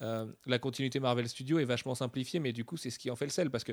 euh, 0.02 0.26
la 0.46 0.58
continuité 0.58 0.98
Marvel 0.98 1.28
Studios 1.28 1.58
est 1.58 1.64
vachement 1.64 1.94
simplifiée, 1.94 2.40
mais 2.40 2.52
du 2.52 2.64
coup, 2.64 2.76
c'est 2.76 2.90
ce 2.90 2.98
qui 2.98 3.10
en 3.10 3.16
fait 3.16 3.26
le 3.26 3.30
sel 3.30 3.50
parce 3.50 3.64
que 3.64 3.72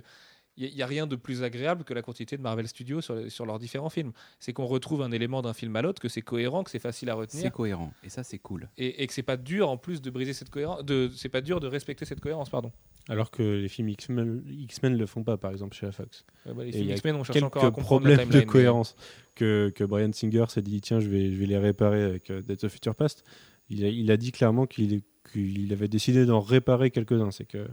il 0.58 0.76
n'y 0.76 0.82
a 0.82 0.86
rien 0.86 1.08
de 1.08 1.16
plus 1.16 1.44
agréable 1.44 1.84
que 1.84 1.94
la 1.94 2.02
continuité 2.02 2.36
de 2.36 2.42
Marvel 2.42 2.68
Studios 2.68 3.02
sur, 3.02 3.32
sur 3.32 3.46
leurs 3.46 3.60
différents 3.60 3.90
films. 3.90 4.12
C'est 4.40 4.52
qu'on 4.54 4.66
retrouve 4.66 5.02
un 5.02 5.12
élément 5.12 5.42
d'un 5.42 5.54
film 5.54 5.76
à 5.76 5.82
l'autre, 5.82 6.02
que 6.02 6.10
c'est 6.10 6.22
cohérent, 6.22 6.64
que 6.64 6.72
c'est 6.72 6.80
facile 6.80 7.10
à 7.10 7.14
C'est 7.14 7.20
retenir, 7.20 7.52
cohérent. 7.52 7.94
Et 8.04 8.10
ça, 8.10 8.24
c'est 8.24 8.40
cool. 8.40 8.70
et, 8.78 9.04
et 9.04 9.08
que 9.08 9.14
c'est 9.14 9.24
pas 9.24 9.38
dur 9.38 9.70
en 9.70 9.78
plus 9.78 10.02
de 10.02 10.10
briser 10.10 10.34
cette 10.34 10.50
cohérence, 10.50 10.84
de 10.84 11.10
c'est 11.16 11.30
pas 11.30 11.42
dur 11.42 11.60
de 11.60 11.68
respecter 11.68 12.06
cette 12.06 12.20
cohérence, 12.20 12.50
pardon. 12.50 12.72
Alors 13.08 13.32
que 13.32 13.42
les 13.42 13.70
films 13.70 13.90
X-Men 13.90 14.44
X-Men 14.48 14.98
le 14.98 15.06
font 15.06 15.24
pas, 15.24 15.38
par 15.38 15.52
exemple, 15.52 15.76
chez 15.76 15.86
la 15.86 15.92
Fox. 15.92 16.26
Bah, 16.46 16.64
les 16.64 16.70
Et 16.70 16.72
films 16.74 16.90
X-Men, 16.92 17.16
on 17.16 17.24
cherche 17.24 17.42
encore 17.42 17.64
à 17.64 17.66
la 17.68 17.72
problèmes 17.72 18.30
de 18.30 18.42
cohérence 18.42 18.96
que, 19.36 19.72
que 19.74 19.84
Brian 19.84 20.12
Singer 20.12 20.46
s'est 20.50 20.62
dit 20.62 20.82
tiens, 20.82 21.00
je 21.00 21.10
vais, 21.10 21.32
je 21.32 21.38
vais 21.38 21.46
les 21.46 21.58
réparer 21.58 22.04
avec 22.04 22.32
Death 22.32 22.66
of 22.66 22.72
Future 22.72 22.96
Past. 22.96 23.24
Il 23.70 23.86
a, 23.86 23.88
il 23.88 24.12
a 24.12 24.18
dit 24.18 24.32
clairement 24.32 24.66
qu'il 24.66 25.02
qu'il 25.32 25.72
avait 25.74 25.88
décidé 25.88 26.26
d'en 26.26 26.40
réparer 26.40 26.92
quelques-uns. 26.92 27.32
C'est 27.32 27.46
que 27.46 27.68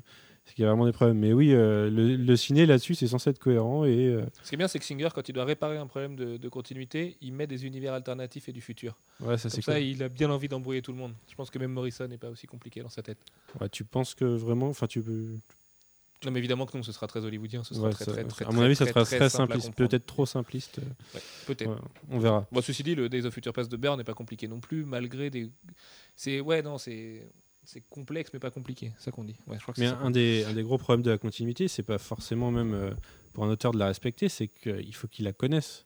c'est 0.46 0.54
qu'il 0.54 0.62
y 0.62 0.64
a 0.64 0.70
vraiment 0.70 0.86
des 0.86 0.92
problèmes. 0.92 1.18
Mais 1.18 1.32
oui, 1.32 1.52
euh, 1.52 1.90
le, 1.90 2.16
le 2.16 2.36
ciné 2.36 2.64
là-dessus, 2.66 2.94
c'est 2.94 3.08
censé 3.08 3.30
être 3.30 3.38
cohérent 3.38 3.84
et 3.84 4.06
euh, 4.08 4.24
Ce 4.42 4.48
qui 4.48 4.54
est 4.54 4.58
bien, 4.58 4.68
c'est 4.68 4.78
que 4.78 4.84
Singer, 4.84 5.08
quand 5.14 5.28
il 5.28 5.32
doit 5.32 5.44
réparer 5.44 5.76
un 5.76 5.86
problème 5.86 6.16
de, 6.16 6.36
de 6.36 6.48
continuité, 6.48 7.16
il 7.20 7.32
met 7.34 7.46
des 7.46 7.66
univers 7.66 7.92
alternatifs 7.92 8.48
et 8.48 8.52
du 8.52 8.60
futur. 8.60 8.96
ouais, 9.20 9.36
ça 9.36 9.50
Comme 9.50 9.60
ça, 9.62 9.74
cool. 9.74 9.82
il 9.82 10.02
a 10.02 10.08
bien 10.08 10.30
envie 10.30 10.48
d'embrouiller 10.48 10.80
tout 10.82 10.92
le 10.92 10.98
monde. 10.98 11.14
Je 11.28 11.34
pense 11.34 11.50
que 11.50 11.58
même 11.58 11.72
Morrison 11.72 12.06
n'est 12.08 12.16
pas 12.18 12.30
aussi 12.30 12.46
compliqué 12.46 12.80
dans 12.80 12.88
sa 12.88 13.02
tête. 13.02 13.18
Ouais, 13.60 13.68
tu 13.68 13.84
penses 13.84 14.14
que 14.14 14.24
vraiment, 14.24 14.68
enfin, 14.68 14.86
tu 14.86 15.02
peux. 15.02 15.34
Non, 16.24 16.30
mais 16.30 16.38
évidemment 16.38 16.64
que 16.64 16.74
non, 16.76 16.82
ce 16.82 16.92
sera 16.92 17.06
très 17.06 17.22
hollywoodien. 17.24 17.62
Ce 17.62 17.74
sera 17.74 17.88
ouais, 17.88 17.92
très, 17.92 18.04
ça- 18.06 18.12
très, 18.12 18.24
très, 18.24 18.44
à 18.46 18.50
mon 18.50 18.62
avis, 18.62 18.74
ça 18.74 18.86
sera 18.86 19.04
très 19.04 19.28
simpliste, 19.28 19.74
peut-être 19.74 20.06
trop 20.06 20.24
simpliste. 20.24 20.78
Ouais, 21.14 21.20
peut-être. 21.46 21.70
Ouais, 21.70 21.76
on 22.10 22.18
verra. 22.18 22.46
Bon, 22.50 22.62
ceci 22.62 22.82
dit, 22.82 22.94
le 22.94 23.08
Days 23.10 23.26
of 23.26 23.34
Future 23.34 23.52
Past 23.52 23.70
de 23.70 23.76
Byrne 23.76 23.98
n'est 23.98 24.04
pas 24.04 24.14
compliqué 24.14 24.48
non 24.48 24.58
plus, 24.58 24.84
malgré 24.86 25.28
des. 25.28 25.50
C'est 26.16 26.40
ouais, 26.40 26.62
non, 26.62 26.78
c'est 26.78 27.28
c'est 27.66 27.82
complexe 27.90 28.30
mais 28.32 28.38
pas 28.38 28.50
compliqué, 28.50 28.92
ça 28.98 29.10
qu'on 29.10 29.24
dit. 29.24 29.34
Ouais, 29.46 29.56
je 29.58 29.62
crois 29.62 29.74
que 29.74 29.80
Mais 29.80 29.86
un, 29.88 30.04
ça. 30.04 30.10
des, 30.10 30.44
un 30.44 30.52
des 30.54 30.62
gros 30.62 30.78
problèmes 30.78 31.02
de 31.02 31.10
la 31.10 31.18
continuité, 31.18 31.68
c'est 31.68 31.82
pas 31.82 31.98
forcément 31.98 32.50
même 32.50 32.72
euh, 32.74 32.90
pour 33.32 33.44
un 33.44 33.48
auteur 33.48 33.72
de 33.72 33.78
la 33.78 33.86
respecter, 33.86 34.28
c'est 34.28 34.48
qu'il 34.48 34.94
faut 34.94 35.08
qu'il 35.08 35.24
la 35.24 35.32
connaisse. 35.32 35.84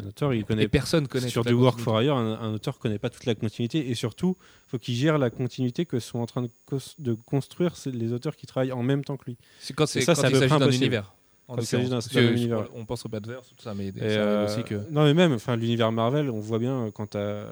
Un 0.00 0.06
auteur, 0.06 0.32
il 0.32 0.44
connaît 0.44 0.62
Et 0.64 0.68
personne 0.68 1.08
connaît. 1.08 1.28
sur 1.28 1.44
du 1.44 1.54
work 1.54 1.80
for 1.80 2.00
hire, 2.00 2.14
un, 2.14 2.38
un 2.40 2.52
auteur 2.54 2.78
connaît 2.78 3.00
pas 3.00 3.10
toute 3.10 3.26
la 3.26 3.34
continuité 3.34 3.90
et 3.90 3.94
surtout, 3.94 4.36
faut 4.68 4.78
qu'il 4.78 4.94
gère 4.94 5.18
la 5.18 5.28
continuité 5.28 5.86
que 5.86 5.98
sont 5.98 6.20
en 6.20 6.26
train 6.26 6.42
de, 6.42 6.50
de 6.98 7.14
construire 7.14 7.74
les 7.86 8.12
auteurs 8.12 8.36
qui 8.36 8.46
travaillent 8.46 8.70
en 8.72 8.84
même 8.84 9.02
temps 9.04 9.16
que 9.16 9.24
lui. 9.26 9.36
C'est 9.58 9.74
quand, 9.74 9.86
c'est, 9.86 10.02
ça, 10.02 10.14
quand 10.14 10.22
à 10.22 10.30
il 10.30 10.36
s'agit 10.36 10.56
d'un 10.58 10.70
univers. 10.70 11.14
en 11.48 11.56
Quand 11.56 11.62
il 11.72 11.88
d'un- 11.88 12.32
univers. 12.32 12.68
On 12.74 12.84
pense 12.84 13.04
au 13.06 13.08
Badverse, 13.08 13.48
tout 13.48 13.60
ça, 13.60 13.74
mais 13.74 13.90
ça 13.90 13.98
euh, 14.04 14.46
aussi 14.46 14.62
que. 14.62 14.76
Non, 14.90 15.02
mais 15.04 15.14
même, 15.14 15.32
enfin, 15.32 15.56
l'univers 15.56 15.90
Marvel, 15.90 16.30
on 16.30 16.38
voit 16.38 16.60
bien 16.60 16.84
euh, 16.86 16.90
quand 16.92 17.08
t'as 17.08 17.46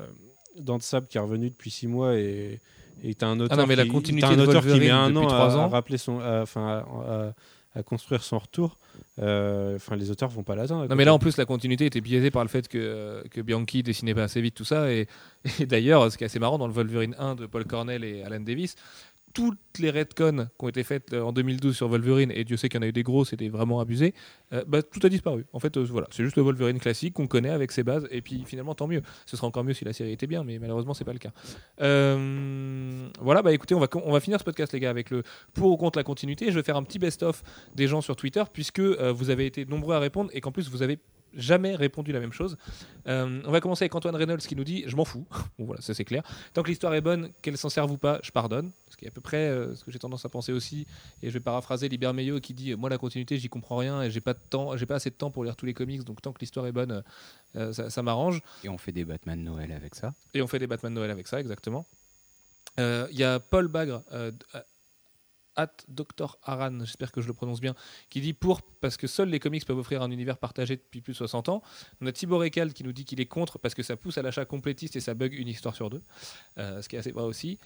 Dan 0.56 0.80
Sab 0.80 1.08
qui 1.08 1.16
est 1.16 1.20
revenu 1.20 1.50
depuis 1.50 1.70
six 1.72 1.88
mois 1.88 2.16
et 2.16 2.60
et 3.02 3.14
t'as 3.14 3.26
un 3.26 3.38
auteur, 3.40 3.56
Ah 3.58 3.62
non, 3.62 3.66
mais 3.66 3.76
la 3.76 3.84
qui, 3.84 3.90
un 3.90 4.38
auteur 4.38 4.62
qui 4.62 4.78
met 4.80 4.90
un 4.90 5.14
an 5.16 5.26
trois 5.26 5.38
à, 5.38 5.52
à 5.52 5.56
ans. 5.64 5.68
rappeler 5.68 5.98
son, 5.98 6.20
à- 6.20 6.42
enfin, 6.42 6.84
à, 7.06 7.12
à- 7.28 7.32
à 7.78 7.82
construire 7.82 8.22
son 8.22 8.38
retour. 8.38 8.78
Euh, 9.18 9.76
Enfin, 9.76 9.96
les 9.96 10.10
auteurs 10.10 10.30
vont 10.30 10.42
pas 10.42 10.54
l'atteindre. 10.56 10.86
Non 10.88 10.96
mais 10.96 11.04
là 11.04 11.12
en 11.12 11.18
plus 11.18 11.36
la 11.36 11.44
continuité 11.44 11.84
était 11.84 12.00
biaisée 12.00 12.30
par 12.30 12.42
le 12.42 12.48
fait 12.48 12.68
que, 12.68 13.22
que 13.30 13.40
Bianchi 13.42 13.82
dessinait 13.82 14.14
pas 14.14 14.22
assez 14.24 14.40
vite 14.40 14.54
tout 14.54 14.64
ça 14.64 14.90
et, 14.90 15.06
et 15.60 15.66
d'ailleurs 15.66 16.10
ce 16.10 16.16
qui 16.16 16.24
est 16.24 16.26
assez 16.26 16.38
marrant 16.38 16.56
dans 16.56 16.66
le 16.66 16.72
Wolverine 16.72 17.14
1 17.18 17.34
de 17.34 17.44
Paul 17.46 17.64
Cornell 17.66 18.02
et 18.04 18.22
Alan 18.22 18.40
Davis 18.40 18.76
toutes 19.36 19.58
les 19.80 19.90
retcons 19.90 20.48
qui 20.58 20.64
ont 20.64 20.68
été 20.70 20.82
faites 20.82 21.12
euh, 21.12 21.20
en 21.20 21.30
2012 21.30 21.76
sur 21.76 21.88
Wolverine 21.88 22.32
et 22.34 22.42
Dieu 22.44 22.56
sait 22.56 22.70
qu'il 22.70 22.80
y 22.80 22.82
en 22.82 22.86
a 22.86 22.88
eu 22.88 22.92
des 22.92 23.02
gros 23.02 23.26
c'était 23.26 23.50
vraiment 23.50 23.80
abusé 23.80 24.14
euh, 24.54 24.64
bah, 24.66 24.82
tout 24.82 25.00
a 25.02 25.10
disparu. 25.10 25.44
En 25.52 25.60
fait 25.60 25.76
euh, 25.76 25.86
voilà 25.90 26.06
c'est 26.10 26.24
juste 26.24 26.36
le 26.36 26.42
Wolverine 26.42 26.78
classique 26.78 27.12
qu'on 27.12 27.26
connaît 27.26 27.50
avec 27.50 27.70
ses 27.70 27.82
bases 27.82 28.08
et 28.10 28.22
puis 28.22 28.44
finalement 28.46 28.74
tant 28.74 28.86
mieux. 28.86 29.02
Ce 29.26 29.36
sera 29.36 29.46
encore 29.46 29.62
mieux 29.62 29.74
si 29.74 29.84
la 29.84 29.92
série 29.92 30.12
était 30.12 30.26
bien 30.26 30.42
mais 30.42 30.58
malheureusement 30.58 30.94
c'est 30.94 31.04
pas 31.04 31.12
le 31.12 31.18
cas. 31.18 31.32
Voilà 33.20 33.42
bah 33.42 33.52
écoutez 33.52 33.74
on 33.74 33.80
va, 33.80 33.88
on 34.06 34.12
va 34.12 34.20
finir 34.20 34.38
ce 34.38 34.44
podcast 34.44 34.72
les 34.72 34.80
gars 34.80 34.88
avec 34.88 35.10
le 35.10 35.22
pour 35.52 35.70
ou 35.70 35.76
contre 35.76 35.98
la 35.98 36.02
continuité. 36.04 36.50
Je 36.50 36.56
vais 36.56 36.62
faire 36.62 36.78
un 36.78 36.82
petit 36.82 36.98
best-of 36.98 37.42
des 37.74 37.88
gens 37.88 38.00
sur 38.00 38.16
Twitter 38.16 38.42
puisque 38.50 38.80
vous 38.80 39.28
avez 39.28 39.44
été 39.44 39.66
nombreux 39.66 39.96
à 39.96 39.98
répondre 39.98 40.30
et 40.32 40.40
qu'en 40.40 40.50
plus 40.50 40.70
vous 40.70 40.80
avez 40.80 40.98
jamais 41.36 41.76
répondu 41.76 42.12
la 42.12 42.20
même 42.20 42.32
chose. 42.32 42.56
Euh, 43.06 43.40
on 43.44 43.50
va 43.50 43.60
commencer 43.60 43.84
avec 43.84 43.94
Antoine 43.94 44.16
Reynolds 44.16 44.40
qui 44.40 44.56
nous 44.56 44.64
dit 44.64 44.84
Je 44.86 44.96
m'en 44.96 45.04
fous. 45.04 45.26
bon, 45.58 45.66
voilà, 45.66 45.80
ça 45.80 45.94
c'est 45.94 46.04
clair. 46.04 46.22
Tant 46.54 46.62
que 46.62 46.68
l'histoire 46.68 46.94
est 46.94 47.00
bonne, 47.00 47.30
qu'elle 47.42 47.56
s'en 47.56 47.68
serve 47.68 47.90
ou 47.90 47.98
pas, 47.98 48.18
je 48.22 48.30
pardonne. 48.30 48.70
Ce 48.90 48.96
qui 48.96 49.04
est 49.04 49.08
à 49.08 49.10
peu 49.10 49.20
près 49.20 49.48
euh, 49.48 49.74
ce 49.74 49.84
que 49.84 49.90
j'ai 49.90 49.98
tendance 49.98 50.24
à 50.24 50.28
penser 50.28 50.52
aussi. 50.52 50.86
Et 51.22 51.28
je 51.28 51.34
vais 51.34 51.40
paraphraser 51.40 51.88
Liber 51.88 52.12
Meillot 52.12 52.40
qui 52.40 52.54
dit 52.54 52.74
Moi, 52.74 52.90
la 52.90 52.98
continuité, 52.98 53.38
j'y 53.38 53.48
comprends 53.48 53.76
rien 53.76 54.02
et 54.02 54.10
j'ai 54.10 54.20
pas, 54.20 54.34
de 54.34 54.40
temps, 54.50 54.76
j'ai 54.76 54.86
pas 54.86 54.96
assez 54.96 55.10
de 55.10 55.14
temps 55.14 55.30
pour 55.30 55.44
lire 55.44 55.56
tous 55.56 55.66
les 55.66 55.74
comics. 55.74 56.02
Donc, 56.04 56.22
tant 56.22 56.32
que 56.32 56.40
l'histoire 56.40 56.66
est 56.66 56.72
bonne, 56.72 57.02
euh, 57.56 57.72
ça, 57.72 57.90
ça 57.90 58.02
m'arrange. 58.02 58.40
Et 58.64 58.68
on 58.68 58.78
fait 58.78 58.92
des 58.92 59.04
Batman 59.04 59.42
Noël 59.42 59.72
avec 59.72 59.94
ça. 59.94 60.14
Et 60.34 60.42
on 60.42 60.46
fait 60.46 60.58
des 60.58 60.66
Batman 60.66 60.92
Noël 60.92 61.10
avec 61.10 61.28
ça, 61.28 61.40
exactement. 61.40 61.86
Il 62.78 63.16
y 63.16 63.24
a 63.24 63.40
Paul 63.40 63.68
Bagre, 63.68 64.02
at 65.56 65.72
Dr. 65.88 66.38
Aran, 66.42 66.80
j'espère 66.80 67.12
que 67.12 67.20
je 67.20 67.26
le 67.26 67.32
prononce 67.32 67.60
bien, 67.60 67.74
qui 68.10 68.20
dit 68.20 68.32
pour, 68.32 68.62
parce 68.80 68.96
que 68.96 69.06
seuls 69.06 69.28
les 69.28 69.40
comics 69.40 69.64
peuvent 69.64 69.78
offrir 69.78 70.02
un 70.02 70.10
univers 70.10 70.38
partagé 70.38 70.76
depuis 70.76 71.00
plus 71.00 71.12
de 71.12 71.18
60 71.18 71.48
ans. 71.48 71.62
On 72.00 72.06
a 72.06 72.12
Thibaut 72.12 72.38
Récal 72.38 72.72
qui 72.72 72.84
nous 72.84 72.92
dit 72.92 73.04
qu'il 73.04 73.20
est 73.20 73.26
contre 73.26 73.58
parce 73.58 73.74
que 73.74 73.82
ça 73.82 73.96
pousse 73.96 74.18
à 74.18 74.22
l'achat 74.22 74.44
complétiste 74.44 74.96
et 74.96 75.00
ça 75.00 75.14
bug 75.14 75.34
une 75.34 75.48
histoire 75.48 75.74
sur 75.74 75.90
deux, 75.90 76.02
Euh, 76.58 76.82
ce 76.82 76.88
qui 76.88 76.96
est 76.96 76.98
assez 76.98 77.12
vrai 77.12 77.24
aussi. 77.24 77.58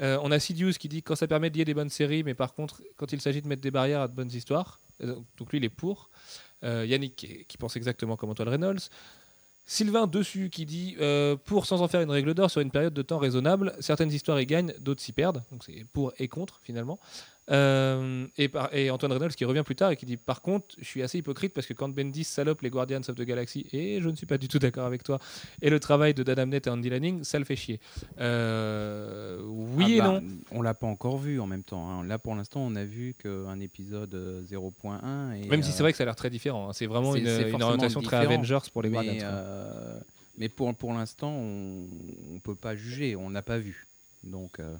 Euh, 0.00 0.18
on 0.22 0.30
a 0.30 0.38
Sidious 0.38 0.72
qui 0.72 0.88
dit 0.88 1.02
quand 1.02 1.16
ça 1.16 1.26
permet 1.26 1.50
de 1.50 1.58
lier 1.58 1.64
des 1.64 1.74
bonnes 1.74 1.90
séries, 1.90 2.22
mais 2.22 2.34
par 2.34 2.54
contre, 2.54 2.82
quand 2.96 3.12
il 3.12 3.20
s'agit 3.20 3.42
de 3.42 3.48
mettre 3.48 3.62
des 3.62 3.70
barrières 3.70 4.02
à 4.02 4.08
de 4.08 4.14
bonnes 4.14 4.30
histoires, 4.30 4.80
euh, 5.02 5.16
donc 5.36 5.50
lui 5.50 5.58
il 5.58 5.64
est 5.64 5.70
pour. 5.70 6.10
Yannick 6.62 7.14
qui, 7.46 7.56
pense 7.56 7.76
exactement 7.76 8.16
comme 8.16 8.30
Antoine 8.30 8.48
Reynolds. 8.48 8.90
Sylvain 9.64 10.08
dessus 10.08 10.50
qui 10.50 10.66
dit 10.66 10.96
pour 11.44 11.66
sans 11.66 11.82
en 11.82 11.88
faire 11.88 12.00
une 12.00 12.10
règle 12.10 12.34
d'or 12.34 12.50
sur 12.50 12.60
une 12.60 12.72
période 12.72 12.94
de 12.94 13.02
temps 13.02 13.18
raisonnable, 13.18 13.76
certaines 13.78 14.10
histoires 14.10 14.40
y 14.40 14.46
gagnent, 14.46 14.74
d'autres 14.80 15.00
s'y 15.00 15.12
perdent. 15.12 15.44
Donc 15.52 15.62
c'est 15.62 15.84
pour 15.92 16.12
et 16.18 16.26
contre 16.26 16.58
finalement. 16.64 16.98
Euh, 17.50 18.26
et, 18.36 18.48
par- 18.48 18.74
et 18.74 18.90
Antoine 18.90 19.12
Reynolds 19.12 19.34
qui 19.34 19.44
revient 19.46 19.62
plus 19.64 19.74
tard 19.74 19.90
et 19.90 19.96
qui 19.96 20.04
dit 20.04 20.18
par 20.18 20.42
contre, 20.42 20.74
je 20.78 20.84
suis 20.84 21.02
assez 21.02 21.16
hypocrite 21.18 21.54
parce 21.54 21.66
que 21.66 21.72
quand 21.72 21.88
Bendis 21.88 22.24
salope 22.24 22.60
les 22.60 22.68
Guardians 22.68 23.00
of 23.08 23.14
the 23.14 23.22
Galaxy 23.22 23.66
et 23.72 24.00
je 24.02 24.08
ne 24.10 24.16
suis 24.16 24.26
pas 24.26 24.36
du 24.36 24.48
tout 24.48 24.58
d'accord 24.58 24.84
avec 24.84 25.02
toi 25.02 25.18
et 25.62 25.70
le 25.70 25.80
travail 25.80 26.12
de 26.12 26.22
Dan 26.22 26.38
Abnett 26.38 26.66
et 26.66 26.70
Andy 26.70 26.90
Lanning, 26.90 27.24
ça 27.24 27.38
le 27.38 27.46
fait 27.46 27.56
chier. 27.56 27.80
Euh, 28.20 29.38
oui 29.44 29.84
Ah 29.86 29.90
et 29.94 29.98
bah, 29.98 30.20
non. 30.20 30.22
On 30.52 30.62
l'a 30.62 30.74
pas 30.74 30.86
encore 30.86 31.18
vu 31.18 31.40
en 31.40 31.46
même 31.46 31.62
temps. 31.62 31.88
hein. 31.88 32.04
Là, 32.04 32.18
pour 32.18 32.34
l'instant, 32.34 32.60
on 32.60 32.74
a 32.76 32.84
vu 32.84 33.14
qu'un 33.20 33.60
épisode 33.60 34.14
euh, 34.14 34.42
0.1. 34.42 35.32
et, 35.42 35.48
Même 35.48 35.62
si 35.62 35.70
euh, 35.70 35.72
c'est 35.72 35.82
vrai 35.82 35.92
que 35.92 35.98
ça 35.98 36.02
a 36.04 36.06
l'air 36.06 36.16
très 36.16 36.30
différent. 36.30 36.68
hein. 36.68 36.72
C'est 36.72 36.86
vraiment 36.86 37.14
une, 37.16 37.26
orientation 37.62 38.02
très. 38.02 38.16
Avengers 38.16 38.58
pour 38.72 38.82
les 38.82 38.90
Guardians. 38.90 39.12
mais, 39.14 39.18
quoi. 39.20 39.28
euh, 39.28 40.00
mais 40.36 40.48
pour, 40.48 40.74
pour 40.74 40.92
l'instant, 40.92 41.30
on 41.30 41.86
ne 42.34 42.38
peut 42.42 42.54
pas 42.54 42.76
juger. 42.76 43.16
On 43.16 43.30
n'a 43.30 43.42
pas 43.42 43.58
vu. 43.58 43.86
Donc, 44.24 44.60
euh, 44.60 44.74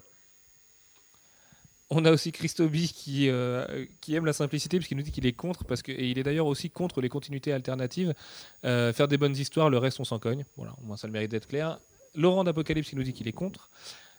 On 1.90 2.04
a 2.04 2.12
aussi 2.12 2.32
Christobi 2.32 2.92
qui, 2.92 3.30
euh, 3.30 3.86
qui 4.02 4.14
aime 4.14 4.26
la 4.26 4.34
simplicité 4.34 4.76
puisqu'il 4.76 4.96
nous 4.96 5.02
dit 5.02 5.10
qu'il 5.10 5.24
est 5.24 5.32
contre 5.32 5.64
parce 5.64 5.80
que 5.80 5.90
et 5.90 6.10
il 6.10 6.18
est 6.18 6.22
d'ailleurs 6.22 6.46
aussi 6.46 6.68
contre 6.68 7.00
les 7.00 7.08
continuités 7.08 7.52
alternatives. 7.52 8.12
Euh, 8.64 8.92
faire 8.92 9.08
des 9.08 9.16
bonnes 9.16 9.36
histoires, 9.36 9.70
le 9.70 9.78
reste 9.78 9.98
on 9.98 10.04
s'en 10.04 10.18
cogne. 10.18 10.44
Voilà, 10.56 10.74
au 10.82 10.86
moins 10.86 10.98
ça 10.98 11.06
le 11.06 11.14
mérite 11.14 11.30
d'être 11.30 11.48
clair. 11.48 11.78
Laurent 12.14 12.44
d'Apocalypse 12.44 12.90
qui 12.90 12.96
nous 12.96 13.02
dit 13.02 13.14
qu'il 13.14 13.26
est 13.26 13.32
contre. 13.32 13.70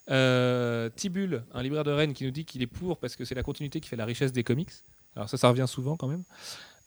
Euh, 0.10 0.90
Tibul, 0.96 1.44
un 1.54 1.62
libraire 1.62 1.84
de 1.84 1.92
Rennes 1.92 2.14
qui 2.14 2.24
nous 2.24 2.32
dit 2.32 2.44
qu'il 2.44 2.64
est 2.64 2.68
pour 2.68 2.98
parce 2.98 3.16
que 3.16 3.24
c'est 3.24 3.36
la 3.36 3.44
continuité 3.44 3.80
qui 3.80 3.88
fait 3.88 3.96
la 3.96 4.06
richesse 4.06 4.32
des 4.32 4.44
comics. 4.44 4.72
Alors 5.16 5.30
ça, 5.30 5.38
ça 5.38 5.50
revient 5.50 5.66
souvent 5.68 5.96
quand 5.96 6.08
même. 6.08 6.24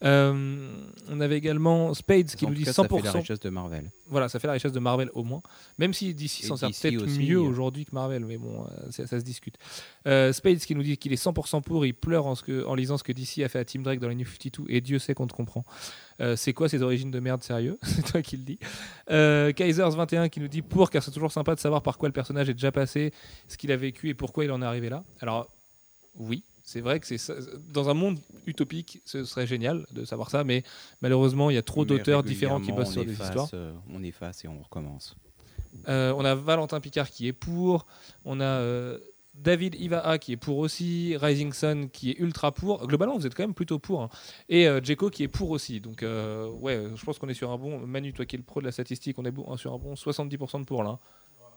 Euh, 0.03 0.67
on 1.09 1.21
avait 1.21 1.37
également 1.37 1.93
Spades 1.93 2.27
qui 2.35 2.45
en 2.45 2.49
nous 2.49 2.55
dit 2.55 2.63
cas, 2.65 2.73
ça 2.73 2.83
fait 2.87 3.01
la 3.01 3.11
100%. 3.11 3.17
richesse 3.19 3.39
de 3.39 3.49
Marvel. 3.49 3.89
Voilà, 4.07 4.27
ça 4.29 4.39
fait 4.39 4.47
la 4.47 4.53
richesse 4.53 4.71
de 4.73 4.79
Marvel 4.79 5.09
au 5.13 5.23
moins. 5.23 5.41
Même 5.77 5.93
si 5.93 6.13
DC 6.13 6.43
s'en 6.43 6.57
sert 6.57 6.69
peut-être 6.69 7.05
mieux 7.19 7.37
euh. 7.37 7.41
aujourd'hui 7.41 7.85
que 7.85 7.91
Marvel, 7.93 8.25
mais 8.25 8.37
bon, 8.37 8.63
euh, 8.65 8.91
ça, 8.91 9.07
ça 9.07 9.19
se 9.19 9.23
discute. 9.25 9.55
Euh, 10.07 10.33
Spades 10.33 10.59
qui 10.59 10.75
nous 10.75 10.83
dit 10.83 10.97
qu'il 10.97 11.13
est 11.13 11.23
100% 11.23 11.61
pour, 11.61 11.85
il 11.85 11.93
pleure 11.93 12.25
en, 12.25 12.35
ce 12.35 12.43
que- 12.43 12.65
en 12.65 12.75
lisant 12.75 12.97
ce 12.97 13.03
que 13.03 13.11
DC 13.13 13.43
a 13.43 13.49
fait 13.49 13.59
à 13.59 13.65
Team 13.65 13.83
Drake 13.83 13.99
dans 13.99 14.09
les 14.09 14.15
New 14.15 14.25
52, 14.25 14.65
et 14.69 14.81
Dieu 14.81 14.99
sait 14.99 15.13
qu'on 15.13 15.27
te 15.27 15.33
comprend. 15.33 15.63
Euh, 16.21 16.35
c'est 16.35 16.53
quoi 16.53 16.69
ces 16.69 16.81
origines 16.81 17.09
de 17.11 17.19
merde, 17.19 17.41
sérieux 17.41 17.79
C'est 17.83 18.03
toi 18.05 18.21
qui 18.21 18.37
le 18.37 18.43
dis. 18.43 18.59
Euh, 19.09 19.51
Kaisers21 19.51 20.29
qui 20.29 20.39
nous 20.39 20.47
dit 20.47 20.61
pour, 20.61 20.89
car 20.89 21.01
c'est 21.01 21.11
toujours 21.11 21.31
sympa 21.31 21.55
de 21.55 21.59
savoir 21.59 21.81
par 21.81 21.97
quoi 21.97 22.09
le 22.09 22.13
personnage 22.13 22.49
est 22.49 22.53
déjà 22.53 22.71
passé, 22.71 23.13
ce 23.47 23.57
qu'il 23.57 23.71
a 23.71 23.77
vécu 23.77 24.09
et 24.09 24.13
pourquoi 24.13 24.43
il 24.45 24.51
en 24.51 24.61
est 24.61 24.65
arrivé 24.65 24.89
là. 24.89 25.03
Alors, 25.21 25.47
oui. 26.19 26.43
C'est 26.65 26.79
vrai 26.79 26.99
que 27.01 27.05
c'est 27.05 27.19
dans 27.73 27.89
un 27.89 27.93
monde 27.93 28.19
utopique, 28.47 29.01
ce 29.05 29.25
serait 29.25 29.45
génial 29.45 29.85
de 29.91 30.05
savoir 30.05 30.29
ça, 30.31 30.45
mais 30.45 30.63
malheureusement, 31.01 31.49
il 31.49 31.55
y 31.55 31.57
a 31.57 31.61
trop 31.61 31.83
d'auteurs 31.83 32.23
différents 32.23 32.61
qui 32.61 32.71
bossent 32.71 32.93
sur 32.93 33.03
des 33.05 33.11
efface, 33.11 33.27
histoires. 33.27 33.49
euh, 33.53 33.73
on 33.89 34.01
efface 34.01 34.45
et 34.45 34.47
on 34.47 34.61
recommence. 34.61 35.15
Euh, 35.89 36.13
on 36.15 36.23
a 36.23 36.35
Valentin 36.35 36.79
Picard 36.79 37.09
qui 37.09 37.27
est 37.27 37.33
pour. 37.33 37.85
On 38.23 38.39
a 38.39 38.45
euh, 38.45 38.97
David 39.33 39.75
Ivaha 39.75 40.17
qui 40.19 40.31
est 40.31 40.37
pour 40.37 40.57
aussi. 40.59 41.17
Rising 41.17 41.51
Sun 41.51 41.89
qui 41.89 42.11
est 42.11 42.19
ultra 42.19 42.53
pour. 42.53 42.87
Globalement, 42.87 43.17
vous 43.17 43.27
êtes 43.27 43.35
quand 43.35 43.43
même 43.43 43.53
plutôt 43.53 43.79
pour. 43.79 44.03
hein. 44.03 44.09
Et 44.47 44.65
euh, 44.67 44.79
Jeko 44.81 45.09
qui 45.09 45.23
est 45.23 45.27
pour 45.27 45.49
aussi. 45.49 45.81
Donc, 45.81 46.01
ouais, 46.03 46.87
je 46.95 47.03
pense 47.03 47.19
qu'on 47.19 47.27
est 47.27 47.33
sur 47.33 47.51
un 47.51 47.57
bon. 47.57 47.79
Manu, 47.85 48.13
toi 48.13 48.25
qui 48.25 48.35
es 48.35 48.37
le 48.37 48.43
pro 48.45 48.61
de 48.61 48.65
la 48.65 48.71
statistique, 48.71 49.19
on 49.19 49.25
est 49.25 49.31
bon, 49.31 49.57
sur 49.57 49.73
un 49.73 49.77
bon 49.77 49.95
70% 49.95 50.61
de 50.61 50.65
pour 50.65 50.83
là. 50.83 50.91
hein. 50.91 50.99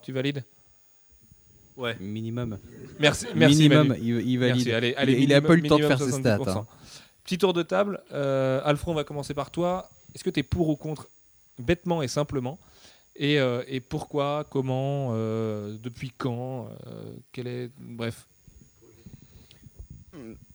Tu 0.01 0.11
valides? 0.11 0.43
Ouais. 1.77 1.95
Minimum. 1.99 2.57
Merci, 2.99 3.27
merci 3.35 3.55
Minimum, 3.57 3.87
Manu. 3.89 4.01
il, 4.01 4.29
il 4.29 4.37
valide. 4.39 4.55
Merci, 4.55 4.71
allez, 4.73 4.95
allez, 4.95 5.13
il, 5.13 5.19
il 5.23 5.33
a 5.33 5.39
minimum- 5.39 5.47
pas 5.47 5.53
eu 5.53 5.61
le 5.61 5.69
temps 5.69 5.77
de 5.77 5.87
faire 5.87 6.01
ses 6.01 6.11
stats. 6.11 6.37
70%. 6.39 6.49
hein. 6.57 6.65
Petit 7.23 7.37
tour 7.37 7.53
de 7.53 7.61
table. 7.63 8.01
Euh, 8.11 8.61
Alfred, 8.63 8.89
on 8.89 8.95
va 8.95 9.03
commencer 9.03 9.33
par 9.33 9.51
toi. 9.51 9.89
Est-ce 10.15 10.23
que 10.23 10.29
tu 10.31 10.39
es 10.39 10.43
pour 10.43 10.69
ou 10.69 10.75
contre? 10.75 11.07
Bêtement 11.59 12.01
et 12.01 12.07
simplement. 12.07 12.57
Et, 13.15 13.39
euh, 13.39 13.63
et 13.67 13.79
pourquoi? 13.79 14.45
Comment? 14.49 15.09
Euh, 15.13 15.75
Depuis 15.83 16.11
quand? 16.17 16.67
Euh, 16.87 17.13
Quel 17.31 17.47
est? 17.47 17.71
Bref. 17.79 18.25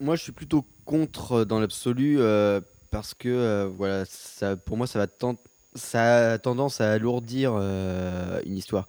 Moi, 0.00 0.16
je 0.16 0.22
suis 0.22 0.32
plutôt 0.32 0.64
contre 0.84 1.44
dans 1.44 1.60
l'absolu 1.60 2.16
euh, 2.18 2.60
parce 2.90 3.14
que 3.14 3.28
euh, 3.28 3.68
voilà, 3.68 4.04
ça, 4.06 4.56
pour 4.56 4.76
moi, 4.76 4.86
ça 4.86 4.98
va 4.98 5.06
ça 5.74 6.32
a 6.32 6.38
tendance 6.38 6.80
à 6.80 6.92
alourdir 6.92 7.52
euh, 7.54 8.40
une 8.44 8.56
histoire. 8.56 8.86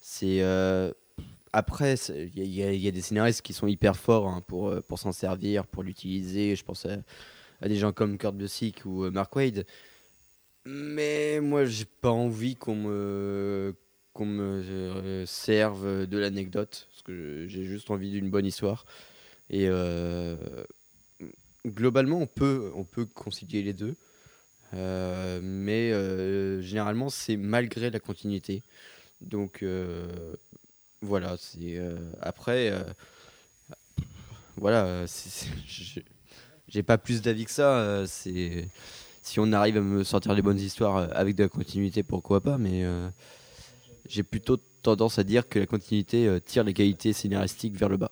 C'est 0.00 0.42
euh, 0.42 0.90
après, 1.52 1.94
il 1.94 2.44
y, 2.44 2.88
a- 2.88 2.90
des 2.90 3.00
scénaristes 3.00 3.42
qui 3.42 3.52
sont 3.52 3.66
hyper 3.66 3.96
forts 3.96 4.28
hein, 4.28 4.42
pour 4.46 4.68
euh, 4.68 4.80
pour 4.80 4.98
s'en 4.98 5.12
servir, 5.12 5.66
pour 5.66 5.82
l'utiliser. 5.82 6.56
Je 6.56 6.64
pense 6.64 6.86
à, 6.86 7.68
des 7.68 7.76
gens 7.76 7.92
comme 7.92 8.18
Kurt 8.18 8.34
Busiek 8.36 8.84
ou 8.84 9.04
euh, 9.04 9.10
Mark 9.10 9.34
Wade. 9.36 9.66
Mais 10.64 11.40
moi, 11.40 11.64
j'ai 11.64 11.86
pas 11.86 12.10
envie 12.10 12.56
qu'on 12.56 12.76
me 12.76 13.74
qu'on 14.12 14.26
me 14.26 14.62
euh, 14.62 15.26
serve 15.26 16.06
de 16.06 16.18
l'anecdote 16.18 16.88
parce 16.90 17.02
que 17.02 17.46
j'ai 17.48 17.64
juste 17.64 17.90
envie 17.90 18.10
d'une 18.10 18.30
bonne 18.30 18.46
histoire. 18.46 18.84
Et 19.50 19.68
globalement, 21.66 22.18
on 22.18 22.26
peut, 22.26 22.70
on 22.74 22.84
peut 22.84 23.06
concilier 23.06 23.62
les 23.62 23.72
deux. 23.72 23.94
Mais 24.72 25.90
généralement, 26.60 27.08
c'est 27.08 27.38
malgré 27.38 27.90
la 27.90 27.98
continuité. 27.98 28.62
Donc 29.22 29.64
voilà, 31.02 31.36
euh, 31.78 31.96
après. 32.20 32.70
euh, 32.70 32.82
voilà, 34.56 34.84
euh, 34.84 35.06
j'ai- 36.68 36.82
pas 36.82 36.98
plus 36.98 37.22
d'avis 37.22 37.44
que 37.44 37.50
ça. 37.50 38.04
si 39.22 39.40
on 39.40 39.52
arrive 39.52 39.76
à 39.76 39.80
me 39.80 40.04
sortir 40.04 40.34
les 40.34 40.42
bonnes 40.42 40.58
histoires 40.58 41.08
avec 41.16 41.36
de 41.36 41.44
la 41.44 41.48
continuité, 41.48 42.02
pourquoi 42.02 42.40
pas. 42.40 42.58
Mais 42.58 42.84
j'ai 44.08 44.22
plutôt 44.22 44.58
tendance 44.82 45.18
à 45.18 45.24
dire 45.24 45.48
que 45.48 45.58
la 45.58 45.66
continuité 45.66 46.38
tire 46.44 46.64
les 46.64 46.74
qualités 46.74 47.12
scénaristiques 47.12 47.76
vers 47.76 47.88
le 47.88 47.96
bas. 47.96 48.10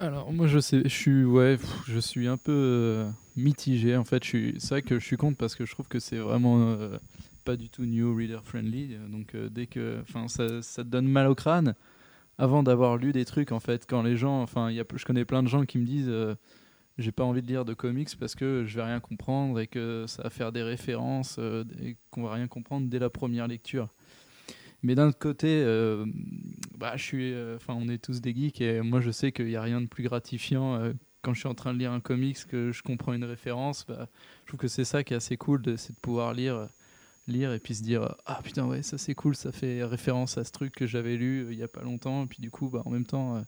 Alors 0.00 0.32
moi 0.32 0.46
je 0.46 0.58
sais, 0.58 0.82
suis 0.88 1.24
ouais, 1.24 1.58
je 1.86 1.98
suis 1.98 2.26
un 2.26 2.38
peu 2.38 3.04
mitigé 3.36 3.96
en 3.96 4.04
fait. 4.04 4.22
C'est 4.24 4.68
vrai 4.68 4.82
que 4.82 4.98
je 4.98 5.04
suis 5.04 5.16
contre 5.16 5.36
parce 5.36 5.54
que 5.54 5.66
je 5.66 5.72
trouve 5.72 5.88
que 5.88 5.98
c'est 5.98 6.16
vraiment 6.16 6.76
pas 7.40 7.56
du 7.56 7.68
tout 7.70 7.84
new 7.84 8.14
reader 8.14 8.40
friendly. 8.44 8.94
euh, 8.94 9.08
Donc 9.08 9.34
euh, 9.34 9.48
dès 9.48 9.66
que, 9.66 10.00
enfin 10.02 10.28
ça, 10.28 10.62
ça 10.62 10.84
te 10.84 10.88
donne 10.88 11.08
mal 11.08 11.26
au 11.28 11.34
crâne 11.34 11.74
avant 12.38 12.62
d'avoir 12.62 12.96
lu 12.96 13.12
des 13.12 13.24
trucs 13.24 13.52
en 13.52 13.60
fait. 13.60 13.86
Quand 13.88 14.02
les 14.02 14.16
gens, 14.16 14.42
enfin 14.42 14.70
y 14.70 14.80
a, 14.80 14.84
je 14.94 15.04
connais 15.04 15.24
plein 15.24 15.42
de 15.42 15.48
gens 15.48 15.64
qui 15.64 15.78
me 15.78 15.84
disent 15.84 16.08
euh, 16.08 16.34
j'ai 16.98 17.12
pas 17.12 17.24
envie 17.24 17.42
de 17.42 17.46
lire 17.46 17.64
de 17.64 17.74
comics 17.74 18.08
parce 18.18 18.34
que 18.34 18.64
je 18.66 18.76
vais 18.76 18.84
rien 18.84 19.00
comprendre 19.00 19.58
et 19.60 19.66
que 19.66 20.04
ça 20.06 20.22
va 20.22 20.30
faire 20.30 20.52
des 20.52 20.62
références 20.62 21.38
et 21.82 21.96
qu'on 22.10 22.22
va 22.22 22.34
rien 22.34 22.46
comprendre 22.46 22.88
dès 22.88 22.98
la 22.98 23.08
première 23.08 23.46
lecture. 23.48 23.88
Mais 24.82 24.94
d'un 24.94 25.08
autre 25.08 25.18
côté, 25.18 25.64
bah, 26.76 26.96
je 26.96 27.02
suis, 27.02 27.34
enfin, 27.56 27.74
on 27.74 27.88
est 27.88 27.96
tous 27.98 28.20
des 28.20 28.34
geeks 28.34 28.60
et 28.60 28.82
moi 28.82 29.00
je 29.00 29.10
sais 29.10 29.32
qu'il 29.32 29.46
n'y 29.46 29.56
a 29.56 29.62
rien 29.62 29.80
de 29.80 29.86
plus 29.86 30.02
gratifiant 30.02 30.92
quand 31.22 31.32
je 31.32 31.40
suis 31.40 31.48
en 31.48 31.54
train 31.54 31.72
de 31.72 31.78
lire 31.78 31.92
un 31.92 32.00
comics 32.00 32.46
que 32.46 32.72
je 32.72 32.82
comprends 32.82 33.12
une 33.12 33.24
référence. 33.24 33.86
Bah, 33.86 34.08
je 34.42 34.48
trouve 34.48 34.60
que 34.60 34.68
c'est 34.68 34.84
ça 34.84 35.02
qui 35.02 35.14
est 35.14 35.16
assez 35.16 35.36
cool, 35.36 35.62
c'est 35.78 35.94
de 35.94 36.00
pouvoir 36.00 36.34
lire, 36.34 36.68
lire 37.30 37.52
et 37.52 37.58
puis 37.58 37.74
se 37.74 37.82
dire 37.82 38.14
ah 38.26 38.40
putain 38.42 38.66
ouais 38.66 38.82
ça 38.82 38.98
c'est 38.98 39.14
cool, 39.14 39.34
ça 39.34 39.52
fait 39.52 39.84
référence 39.84 40.38
à 40.38 40.44
ce 40.44 40.52
truc 40.52 40.74
que 40.74 40.86
j'avais 40.86 41.16
lu 41.16 41.44
euh, 41.44 41.52
il 41.52 41.58
y 41.58 41.62
a 41.62 41.68
pas 41.68 41.82
longtemps 41.82 42.24
et 42.24 42.26
puis 42.26 42.40
du 42.40 42.50
coup 42.50 42.68
bah, 42.68 42.82
en 42.84 42.90
même 42.90 43.06
temps 43.06 43.36
euh, 43.36 43.40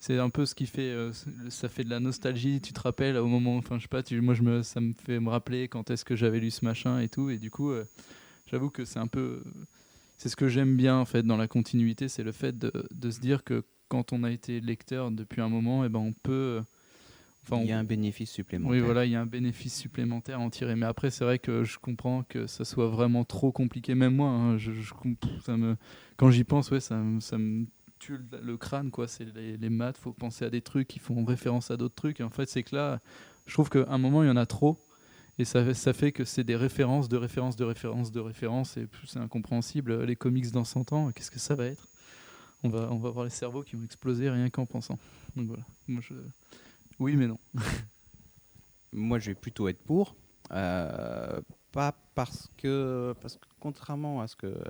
c'est 0.00 0.18
un 0.18 0.30
peu 0.30 0.44
ce 0.44 0.54
qui 0.54 0.66
fait, 0.66 0.82
euh, 0.82 1.12
ça 1.48 1.68
fait 1.70 1.82
de 1.82 1.88
la 1.88 2.00
nostalgie. 2.00 2.60
Tu 2.60 2.74
te 2.74 2.80
rappelles 2.80 3.16
au 3.16 3.26
moment, 3.26 3.56
enfin 3.56 3.78
je 3.78 3.82
sais 3.82 3.88
pas, 3.88 4.02
moi 4.20 4.34
je 4.34 4.42
me, 4.42 4.62
ça 4.62 4.80
me 4.80 4.92
fait 4.92 5.18
me 5.18 5.30
rappeler 5.30 5.68
quand 5.68 5.90
est-ce 5.90 6.04
que 6.04 6.14
j'avais 6.14 6.38
lu 6.38 6.50
ce 6.50 6.64
machin 6.64 7.00
et 7.00 7.08
tout 7.08 7.30
et 7.30 7.38
du 7.38 7.50
coup 7.50 7.72
j'avoue 8.46 8.70
que 8.70 8.84
c'est 8.84 8.98
un 8.98 9.06
peu 9.06 9.42
c'est 10.18 10.28
ce 10.28 10.36
que 10.36 10.48
j'aime 10.48 10.76
bien 10.76 10.96
en 10.96 11.04
fait 11.04 11.22
dans 11.22 11.36
la 11.36 11.48
continuité, 11.48 12.08
c'est 12.08 12.22
le 12.22 12.32
fait 12.32 12.58
de, 12.58 12.72
de 12.94 13.10
se 13.10 13.20
dire 13.20 13.42
que 13.42 13.64
quand 13.88 14.12
on 14.12 14.24
a 14.24 14.30
été 14.30 14.60
lecteur 14.60 15.10
depuis 15.10 15.40
un 15.40 15.48
moment, 15.48 15.84
et 15.84 15.88
ben 15.88 16.00
on 16.00 16.12
peut. 16.12 16.62
Enfin, 17.48 17.62
Il 17.62 17.68
y 17.68 17.72
a 17.72 17.78
un 17.78 17.84
bénéfice 17.84 18.30
supplémentaire. 18.30 18.72
oui, 18.72 18.80
voilà, 18.84 19.04
il 19.04 19.12
y 19.12 19.14
a 19.16 19.20
un 19.20 19.26
bénéfice 19.26 19.76
supplémentaire 19.76 20.38
à 20.38 20.42
en 20.42 20.50
tirer. 20.50 20.74
Mais 20.76 20.86
après, 20.86 21.10
c'est 21.10 21.24
vrai 21.24 21.38
que 21.38 21.64
je 21.64 21.78
comprends 21.78 22.22
que 22.24 22.46
ça 22.46 22.64
soit 22.64 22.88
vraiment 22.88 23.24
trop 23.24 23.52
compliqué. 23.52 23.94
Même 23.94 24.14
moi, 24.16 24.28
hein, 24.28 24.58
je, 24.58 24.72
je 24.72 24.92
comp- 24.94 25.24
ça 25.44 25.56
me, 25.56 25.76
quand 26.16 26.30
j'y 26.30 26.44
pense, 26.44 26.70
ouais, 26.70 26.80
ça, 26.80 26.96
me- 26.96 27.20
ça 27.20 27.38
me 27.38 27.66
tue 27.98 28.18
le, 28.18 28.40
le 28.42 28.56
crâne, 28.56 28.90
quoi. 28.90 29.06
C'est 29.08 29.24
les, 29.34 29.56
les 29.56 29.70
maths, 29.70 29.96
faut 29.98 30.12
penser 30.12 30.44
à 30.44 30.50
des 30.50 30.60
trucs 30.60 30.88
qui 30.88 30.98
font 30.98 31.24
référence 31.24 31.70
à 31.70 31.76
d'autres 31.76 31.94
trucs. 31.94 32.20
Et 32.20 32.24
en 32.24 32.30
fait, 32.30 32.48
c'est 32.48 32.62
que 32.62 32.74
là, 32.74 33.00
je 33.46 33.52
trouve 33.54 33.70
qu'à 33.70 33.86
un 33.88 33.98
moment, 33.98 34.22
il 34.22 34.26
y 34.26 34.30
en 34.30 34.36
a 34.36 34.46
trop. 34.46 34.78
Et 35.38 35.44
ça, 35.44 35.72
ça 35.74 35.92
fait 35.92 36.12
que 36.12 36.24
c'est 36.24 36.44
des 36.44 36.56
références, 36.56 37.08
de 37.10 37.16
références, 37.18 37.56
de 37.56 37.64
références, 37.64 38.10
de 38.10 38.20
références. 38.20 38.76
Et 38.78 38.86
c'est 39.06 39.18
incompréhensible. 39.18 40.02
Les 40.04 40.16
comics 40.16 40.50
dans 40.50 40.64
100 40.64 40.92
ans, 40.92 41.12
qu'est-ce 41.12 41.30
que 41.30 41.38
ça 41.38 41.54
va 41.54 41.66
être? 41.66 41.86
On 42.62 42.70
va, 42.70 42.88
on 42.90 42.96
va 42.96 43.10
avoir 43.10 43.24
les 43.24 43.30
cerveaux 43.30 43.62
qui 43.62 43.76
vont 43.76 43.84
exploser 43.84 44.30
rien 44.30 44.48
qu'en 44.48 44.64
pensant. 44.66 44.98
Donc 45.36 45.46
voilà. 45.48 45.62
Moi, 45.88 46.00
je... 46.02 46.14
Oui, 46.98 47.16
mais 47.16 47.26
non. 47.26 47.38
Moi, 48.92 49.18
je 49.18 49.30
vais 49.30 49.34
plutôt 49.34 49.68
être 49.68 49.82
pour. 49.82 50.16
Euh, 50.52 51.40
pas 51.72 51.94
parce 52.14 52.48
que, 52.56 53.14
parce 53.20 53.36
que 53.36 53.44
contrairement 53.60 54.22
à 54.22 54.28
ce 54.28 54.36
que, 54.36 54.46
euh, 54.46 54.62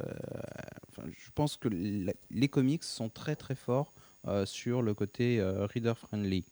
je 1.06 1.30
pense 1.34 1.56
que 1.56 1.68
les 1.68 2.48
comics 2.48 2.82
sont 2.82 3.08
très 3.08 3.36
très 3.36 3.54
forts 3.54 3.92
euh, 4.26 4.44
sur 4.46 4.82
le 4.82 4.94
côté 4.94 5.40
reader 5.42 5.94
friendly. 5.96 6.44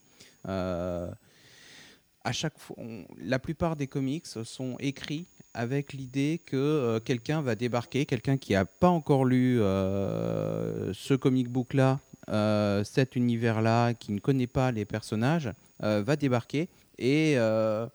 À 0.45 2.31
chaque 2.31 2.57
fois, 2.57 2.77
la 3.19 3.37
plupart 3.37 3.75
des 3.75 3.87
comics 3.87 4.25
sont 4.25 4.77
écrits 4.79 5.27
avec 5.53 5.93
l'idée 5.93 6.41
que 6.43 6.99
quelqu'un 7.05 7.41
va 7.41 7.55
débarquer, 7.55 8.05
quelqu'un 8.05 8.37
qui 8.37 8.53
n'a 8.53 8.65
pas 8.65 8.89
encore 8.89 9.25
lu 9.25 9.57
ce 9.57 11.13
comic 11.13 11.49
book 11.49 11.73
là, 11.73 11.99
cet 12.83 13.15
univers 13.15 13.61
là, 13.61 13.93
qui 13.93 14.11
ne 14.11 14.19
connaît 14.19 14.47
pas 14.47 14.71
les 14.71 14.85
personnages, 14.85 15.51
va 15.79 16.15
débarquer 16.15 16.69
et, 16.97 17.33
euh, 17.37 17.87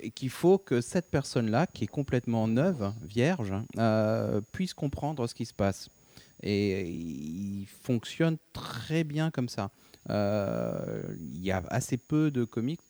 et 0.00 0.10
qu'il 0.10 0.30
faut 0.30 0.58
que 0.58 0.80
cette 0.80 1.10
personne-là, 1.10 1.66
qui 1.66 1.84
est 1.84 1.88
complètement 1.88 2.48
neuve, 2.48 2.92
vierge, 3.02 3.52
euh, 3.78 4.40
puisse 4.52 4.74
comprendre 4.74 5.26
ce 5.26 5.34
qui 5.34 5.46
se 5.46 5.54
passe. 5.54 5.88
Et 6.42 6.90
il 6.90 7.66
fonctionne 7.66 8.36
très 8.52 9.04
bien 9.04 9.30
comme 9.30 9.48
ça. 9.48 9.70
Euh, 10.10 11.02
Il 11.18 11.42
y 11.42 11.52
a 11.52 11.62
assez 11.68 11.96
peu 11.96 12.30
de 12.30 12.44
comics 12.44 12.80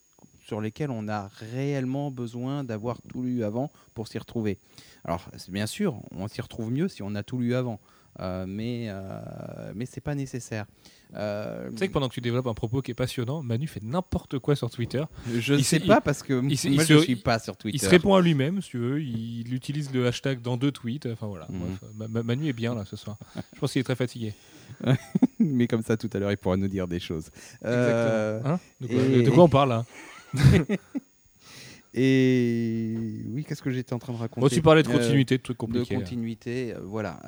sur 0.47 0.61
lesquels 0.61 0.91
on 0.91 1.09
a 1.09 1.29
réellement 1.53 2.11
besoin 2.11 2.65
d'avoir 2.65 3.01
tout 3.03 3.23
lu 3.23 3.45
avant 3.45 3.71
pour 3.95 4.09
s'y 4.09 4.19
retrouver. 4.19 4.59
Alors, 5.05 5.29
bien 5.49 5.67
sûr, 5.67 6.01
on 6.11 6.29
s'y 6.29 6.41
retrouve 6.41 6.73
mieux 6.73 6.89
si 6.89 7.03
on 7.03 7.15
a 7.15 7.23
tout 7.23 7.39
lu 7.39 7.55
avant, 7.55 7.79
euh, 8.21 8.47
mais, 8.49 8.87
euh, 8.89 9.73
mais 9.75 9.87
c'est 9.87 10.01
pas 10.01 10.15
nécessaire. 10.15 10.67
Euh, 11.15 11.69
Tu 11.71 11.77
sais 11.79 11.89
que 11.89 11.93
pendant 11.93 12.09
que 12.09 12.15
tu 12.15 12.21
développes 12.21 12.47
un 12.47 12.55
propos 12.55 12.81
qui 12.83 12.91
est 12.91 12.95
passionnant, 12.95 13.43
Manu 13.43 13.67
fait 13.67 13.83
n'importe 13.83 14.39
quoi 14.39 14.57
sur 14.57 14.71
Twitter. 14.71 15.05
je 15.39 15.55
ne 15.55 15.59
sais 15.63 15.81
pas 15.81 16.01
parce 16.01 16.23
que 16.23 16.33
il 16.35 16.43
moi 16.73 16.83
il 16.85 16.89
je 16.89 16.99
se- 16.99 17.05
suis 17.05 17.17
pas 17.17 17.39
sur 17.39 17.57
Twitter. 17.57 17.77
Il 17.77 17.81
se 17.81 17.89
répond 17.89 18.15
à 18.15 18.21
lui-même, 18.23 18.63
si 18.63 18.71
tu 18.71 18.79
veux. 18.79 19.03
Il 19.03 19.53
utilise 19.55 19.93
le 19.93 20.07
hashtag 20.07 20.41
dans 20.41 20.57
deux 20.57 20.73
tweets. 20.73 21.07
Enfin 21.07 21.27
voilà. 21.27 21.47
Mhm. 21.51 22.09
Bref, 22.09 22.25
Manu 22.25 22.49
est 22.49 22.53
bien 22.55 22.75
là 22.75 22.85
ce 22.87 22.97
soir. 22.97 23.19
Je 23.55 23.59
pense 23.61 23.73
qu'il 23.73 23.81
est 23.81 23.85
très 23.85 23.97
fatigué. 23.97 24.33
mais 25.39 25.67
comme 25.67 25.83
ça 25.83 25.97
tout 25.99 26.09
à 26.15 26.19
l'heure 26.19 26.31
il 26.33 26.37
pourra 26.39 26.57
nous 26.57 26.69
dire 26.69 26.89
des 26.89 26.99
choses. 27.01 27.27
Euh. 27.65 28.41
Hein 28.45 28.59
de, 28.81 28.87
quoi, 28.87 28.97
et- 29.03 29.23
de 29.23 29.31
quoi 29.31 29.45
on 29.45 29.49
parle 29.49 29.69
là 29.69 29.85
et 31.95 32.95
oui, 33.29 33.45
qu'est-ce 33.45 33.63
que 33.63 33.71
j'étais 33.71 33.93
en 33.93 33.99
train 33.99 34.13
de 34.15 34.19
raconter 34.19 34.41
Bon, 34.41 34.49
Tu 34.49 34.63
parlais 34.63 34.83
de 34.83 34.89
Euh, 34.89 34.93
continuité, 34.93 35.37
de 35.37 35.43
trucs 35.43 35.57
de 35.57 35.61
compliqués. 35.61 35.95
continuité, 35.95 36.73
euh, 36.75 36.81
voilà. 36.85 37.21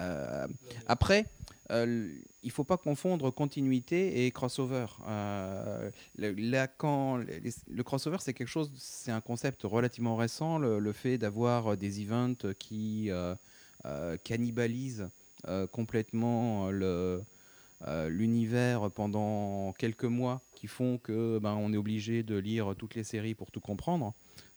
Après, 0.87 1.27
euh, 1.71 2.11
il 2.43 2.51
faut 2.51 2.65
pas 2.65 2.77
confondre 2.77 3.31
continuité 3.31 4.27
et 4.27 4.31
crossover. 4.31 4.87
Euh, 5.09 5.91
là, 6.19 6.67
quand 6.67 7.19
le 7.19 7.83
crossover, 7.83 8.19
c'est 8.21 8.35
quelque 8.35 8.49
chose, 8.49 8.71
c'est 8.77 9.13
un 9.13 9.21
concept 9.21 9.63
relativement 9.63 10.17
récent, 10.17 10.59
le, 10.59 10.93
fait 10.93 11.19
d'avoir 11.19 11.77
des 11.77 12.03
events 12.03 12.53
qui 12.59 13.11
euh, 13.11 13.35
euh, 13.87 14.17
cannibalisent 14.23 15.09
euh, 15.49 15.67
complètement 15.67 16.69
euh, 16.71 17.21
l'univers 18.09 18.91
pendant 18.91 19.73
quelques 19.79 20.05
mois 20.05 20.43
qui 20.55 20.67
font 20.67 20.99
que 20.99 21.39
ben, 21.39 21.55
on 21.59 21.73
est 21.73 21.77
obligé 21.77 22.23
de 22.23 22.37
lire 22.37 22.75
toutes 22.79 22.95
les 22.95 23.05
séries 23.05 23.35
pour 23.35 23.51
tout 23.51 23.61
comprendre. 23.61 24.15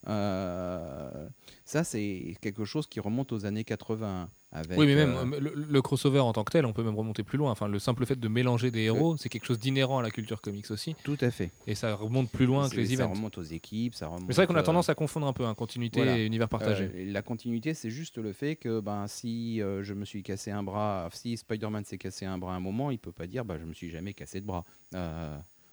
Euh, 0.07 1.27
ça, 1.65 1.83
c'est 1.83 2.37
quelque 2.41 2.65
chose 2.65 2.87
qui 2.87 2.99
remonte 2.99 3.31
aux 3.31 3.45
années 3.45 3.63
80. 3.63 4.29
Avec, 4.57 4.77
Oui, 4.77 4.87
mais 4.87 4.95
même 4.95 5.13
euh, 5.15 5.35
euh, 5.35 5.39
le, 5.39 5.65
le 5.69 5.81
crossover 5.81 6.19
en 6.19 6.33
tant 6.33 6.43
que 6.43 6.51
tel, 6.51 6.65
on 6.65 6.73
peut 6.73 6.83
même 6.83 6.95
remonter 6.95 7.23
plus 7.23 7.37
loin. 7.37 7.51
Enfin, 7.51 7.67
le 7.67 7.79
simple 7.79 8.05
fait 8.05 8.19
de 8.19 8.27
mélanger 8.27 8.71
des 8.71 8.81
héros, 8.81 9.17
c'est 9.17 9.29
quelque 9.29 9.45
chose 9.45 9.59
d'inhérent 9.59 9.99
à 9.99 10.01
la 10.01 10.11
culture 10.11 10.41
comics 10.41 10.69
aussi. 10.71 10.95
tout 11.03 11.17
à 11.21 11.31
fait. 11.31 11.51
Et 11.67 11.75
ça 11.75 11.93
remonte 11.95 12.29
plus 12.31 12.45
loin 12.45 12.69
que 12.69 12.75
les 12.75 12.87
ça 12.87 12.93
events. 12.93 13.13
remonte 13.13 13.37
aux 13.37 13.43
équipes, 13.43 13.93
ça 13.93 14.07
remonte. 14.07 14.27
Mais 14.27 14.33
c'est 14.33 14.41
vrai 14.41 14.47
qu'on 14.47 14.55
a 14.55 14.59
euh, 14.59 14.63
tendance 14.63 14.89
à 14.89 14.95
confondre 14.95 15.27
un 15.27 15.33
peu 15.33 15.45
hein, 15.45 15.53
continuité 15.53 16.01
voilà. 16.01 16.17
et 16.17 16.25
univers 16.25 16.49
partagé. 16.49 16.89
Euh, 16.95 17.11
la 17.11 17.21
continuité, 17.21 17.73
c'est 17.73 17.91
juste 17.91 18.17
le 18.17 18.33
fait 18.33 18.55
que 18.55 18.79
ben, 18.79 19.07
si 19.07 19.61
euh, 19.61 19.83
je 19.83 19.93
me 19.93 20.05
suis 20.05 20.23
cassé 20.23 20.51
un 20.51 20.63
bras, 20.63 21.09
si 21.13 21.37
Spider-Man 21.37 21.85
s'est 21.85 21.97
cassé 21.97 22.25
un 22.25 22.37
bras 22.37 22.53
à 22.53 22.57
un 22.57 22.59
moment, 22.59 22.91
il 22.91 22.99
peut 22.99 23.11
pas 23.11 23.27
dire 23.27 23.45
bah, 23.45 23.57
je 23.59 23.65
me 23.65 23.73
suis 23.73 23.89
jamais 23.89 24.13
cassé 24.13 24.41
de 24.41 24.45
bras. 24.45 24.63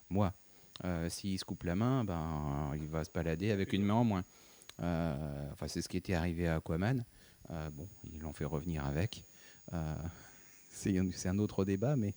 Moi, 0.09 0.33
s'il 1.09 1.39
se 1.39 1.45
coupe 1.45 1.63
la 1.63 1.75
main, 1.75 2.03
ben, 2.03 2.71
il 2.75 2.87
va 2.87 3.03
se 3.03 3.11
balader 3.11 3.51
avec 3.51 3.73
une 3.73 3.83
main 3.83 3.95
en 3.95 4.03
moins. 4.03 4.23
Enfin, 4.79 5.67
c'est 5.67 5.81
ce 5.81 5.89
qui 5.89 5.97
était 5.97 6.13
arrivé 6.13 6.47
à 6.47 6.55
Aquaman. 6.55 7.03
Euh, 7.51 7.69
bon, 7.71 7.87
ils 8.03 8.19
l'ont 8.19 8.33
fait 8.33 8.45
revenir 8.45 8.85
avec. 8.85 9.23
Euh, 9.73 9.95
c'est 10.71 10.97
un- 11.27 11.39
autre 11.39 11.65
débat, 11.65 11.95
mais 11.95 12.13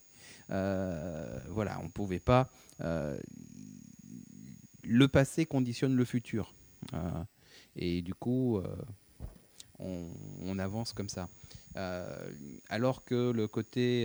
Euh, 0.51 1.39
voilà, 1.51 1.79
on 1.81 1.85
ne 1.85 1.91
pouvait 1.91 2.21
pas. 2.21 2.51
le 4.83 5.07
passé 5.09 5.45
conditionne 5.45 5.95
le 5.95 6.05
futur. 6.05 6.53
Et 7.77 8.01
du 8.03 8.15
coup, 8.15 8.61
on, 9.79 10.59
avance 10.59 10.93
comme 10.95 11.09
ça. 11.11 11.29
Alors 12.69 13.05
que 13.05 13.31
le 13.31 13.47
côté. 13.47 14.05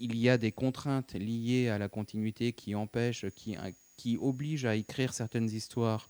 il 0.00 0.16
y 0.16 0.28
a 0.28 0.38
des 0.38 0.52
contraintes 0.52 1.14
liées 1.14 1.68
à 1.68 1.78
la 1.78 1.88
continuité 1.88 2.52
qui 2.52 2.74
empêchent, 2.74 3.28
qui, 3.30 3.56
qui 3.96 4.16
obligent 4.16 4.66
à 4.66 4.74
écrire 4.74 5.12
certaines 5.14 5.48
histoires. 5.50 6.08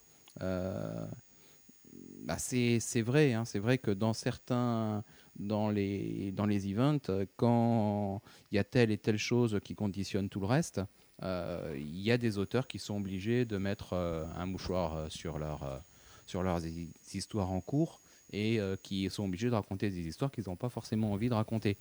Bah, 2.28 2.36
c'est 2.38 3.02
vrai, 3.02 3.32
hein, 3.32 3.44
c'est 3.44 3.59
vrai 3.59 3.78
que 3.78 3.90
dans 3.90 4.12
certains, 4.12 5.02
dans 5.38 5.70
les, 5.70 6.30
dans 6.32 6.46
les 6.46 6.68
events, 6.70 7.10
quand 7.36 8.20
il 8.52 8.56
y 8.56 8.59
a 8.59 8.64
telle 8.64 8.90
et 8.90 8.98
telle 8.98 9.18
chose 9.18 9.59
qui 9.64 9.74
conditionne 9.74 10.28
tout 10.28 10.40
le 10.40 10.46
reste, 10.46 10.80
euh, 11.22 11.74
il 11.76 12.00
y 12.00 12.10
a 12.12 12.18
des 12.18 12.38
auteurs 12.38 12.66
qui 12.66 12.78
sont 12.78 12.96
obligés 12.96 13.44
de 13.44 13.56
mettre 13.59 13.94
euh, 13.94 14.24
un 14.36 14.46
mouchoir 14.46 14.94
euh, 14.96 15.09
sur, 15.09 15.38
leur, 15.38 15.82
sur 16.26 16.42
leurs 16.42 16.64
hi- 16.64 16.92
histoires 17.12 17.50
en 17.50 17.60
cours 17.60 18.00
et 18.30 18.60
euh, 18.60 18.76
qui 18.82 19.09
sont 19.10 19.24
obligés 19.24 19.48
de 19.48 19.55
raconter 19.55 19.88
des 19.90 20.06
histoires 20.06 20.30
qu'ils 20.30 20.44
n'ont 20.48 20.56
pas 20.56 20.68
forcément 20.68 21.12
envie 21.12 21.28
de 21.30 21.34
raconter. 21.34 21.76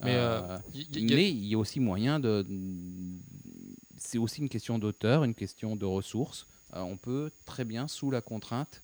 Mais, 0.00 0.16
Euh, 0.16 0.58
y- 0.74 0.80
y- 0.80 1.00
y 1.08 1.12
a- 1.12 1.16
mais 1.16 1.30
il 1.30 1.46
y 1.46 1.54
a 1.54 1.58
aussi 1.58 1.78
moyen 1.80 2.18
de. 2.20 2.44
C'est 3.98 4.18
aussi 4.18 4.40
une 4.40 4.48
question 4.48 4.78
d'auteur, 4.80 5.22
une 5.24 5.34
question 5.34 5.76
de 5.76 5.84
ressources. 5.86 6.46
Euh, 6.74 6.80
on 6.80 6.96
peut 6.96 7.30
très 7.44 7.64
bien, 7.64 7.86
sous 7.86 8.10
la 8.10 8.20
contrainte, 8.20 8.82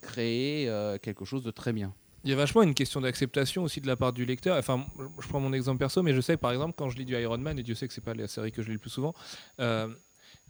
créer 0.00 0.68
euh, 0.68 0.98
quelque 0.98 1.24
chose 1.24 1.42
de 1.42 1.50
très 1.50 1.72
bien. 1.72 1.94
Il 2.24 2.30
y 2.30 2.32
a 2.32 2.36
vachement 2.36 2.62
une 2.62 2.74
question 2.74 3.00
d'acceptation 3.00 3.62
aussi 3.62 3.80
de 3.80 3.86
la 3.86 3.96
part 3.96 4.12
du 4.12 4.24
lecteur. 4.24 4.56
Enfin, 4.58 4.84
je 5.20 5.28
prends 5.28 5.40
mon 5.40 5.52
exemple 5.52 5.78
perso, 5.78 6.02
mais 6.02 6.14
je 6.14 6.20
sais 6.20 6.36
par 6.36 6.52
exemple 6.52 6.74
quand 6.76 6.90
je 6.90 6.96
lis 6.96 7.04
du 7.04 7.14
Iron 7.14 7.38
Man, 7.38 7.58
et 7.58 7.62
Dieu 7.62 7.74
sait 7.74 7.86
que 7.86 7.94
c'est 7.94 8.04
pas 8.04 8.14
la 8.14 8.28
série 8.28 8.52
que 8.52 8.62
je 8.62 8.68
lis 8.68 8.74
le 8.74 8.80
plus 8.80 8.90
souvent, 8.90 9.14
euh, 9.60 9.88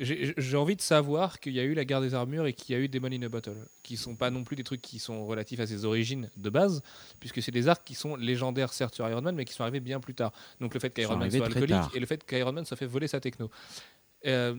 j'ai 0.01 0.57
envie 0.57 0.77
de 0.77 0.81
savoir 0.81 1.41
qu'il 1.41 1.55
y 1.55 1.61
a 1.61 1.65
eu 1.65 1.75
la 1.75 1.85
guerre 1.85 2.01
des 2.01 2.15
armures 2.15 2.47
et 2.47 2.53
qu'il 2.53 2.75
y 2.75 2.79
a 2.79 2.81
eu 2.81 2.89
Demon 2.89 3.09
in 3.13 3.23
a 3.23 3.29
Bottle, 3.29 3.57
qui 3.83 3.97
sont 3.97 4.15
pas 4.15 4.31
non 4.31 4.45
plus 4.45 4.55
des 4.55 4.63
trucs 4.63 4.81
qui 4.81 5.01
sont 5.01 5.27
relatifs 5.27 5.59
à 5.59 5.67
ses 5.67 5.85
origines 5.85 6.31
de 6.37 6.51
base, 6.51 6.83
puisque 7.19 7.43
c'est 7.43 7.51
des 7.51 7.67
arcs 7.67 7.83
qui 7.85 7.95
sont 7.95 8.15
légendaires 8.15 8.73
certes 8.73 8.95
sur 8.95 9.09
Iron 9.09 9.23
Man, 9.23 9.35
mais 9.35 9.45
qui 9.45 9.55
sont 9.55 9.63
arrivés 9.63 9.81
bien 9.81 9.99
plus 9.99 10.15
tard. 10.15 10.33
Donc 10.61 10.75
le 10.75 10.81
fait 10.81 10.91
qu'Iron 10.91 11.17
Man 11.17 11.31
soit 11.31 11.47
alcoolique 11.47 11.69
tard. 11.71 11.91
et 11.95 12.01
le 12.01 12.07
fait 12.07 12.25
qu'Iron 12.25 12.53
Man 12.53 12.65
soit 12.65 12.77
fait 12.77 12.87
voler 12.87 13.09
sa 13.09 13.19
techno. 13.19 13.51
Euh, 14.27 14.55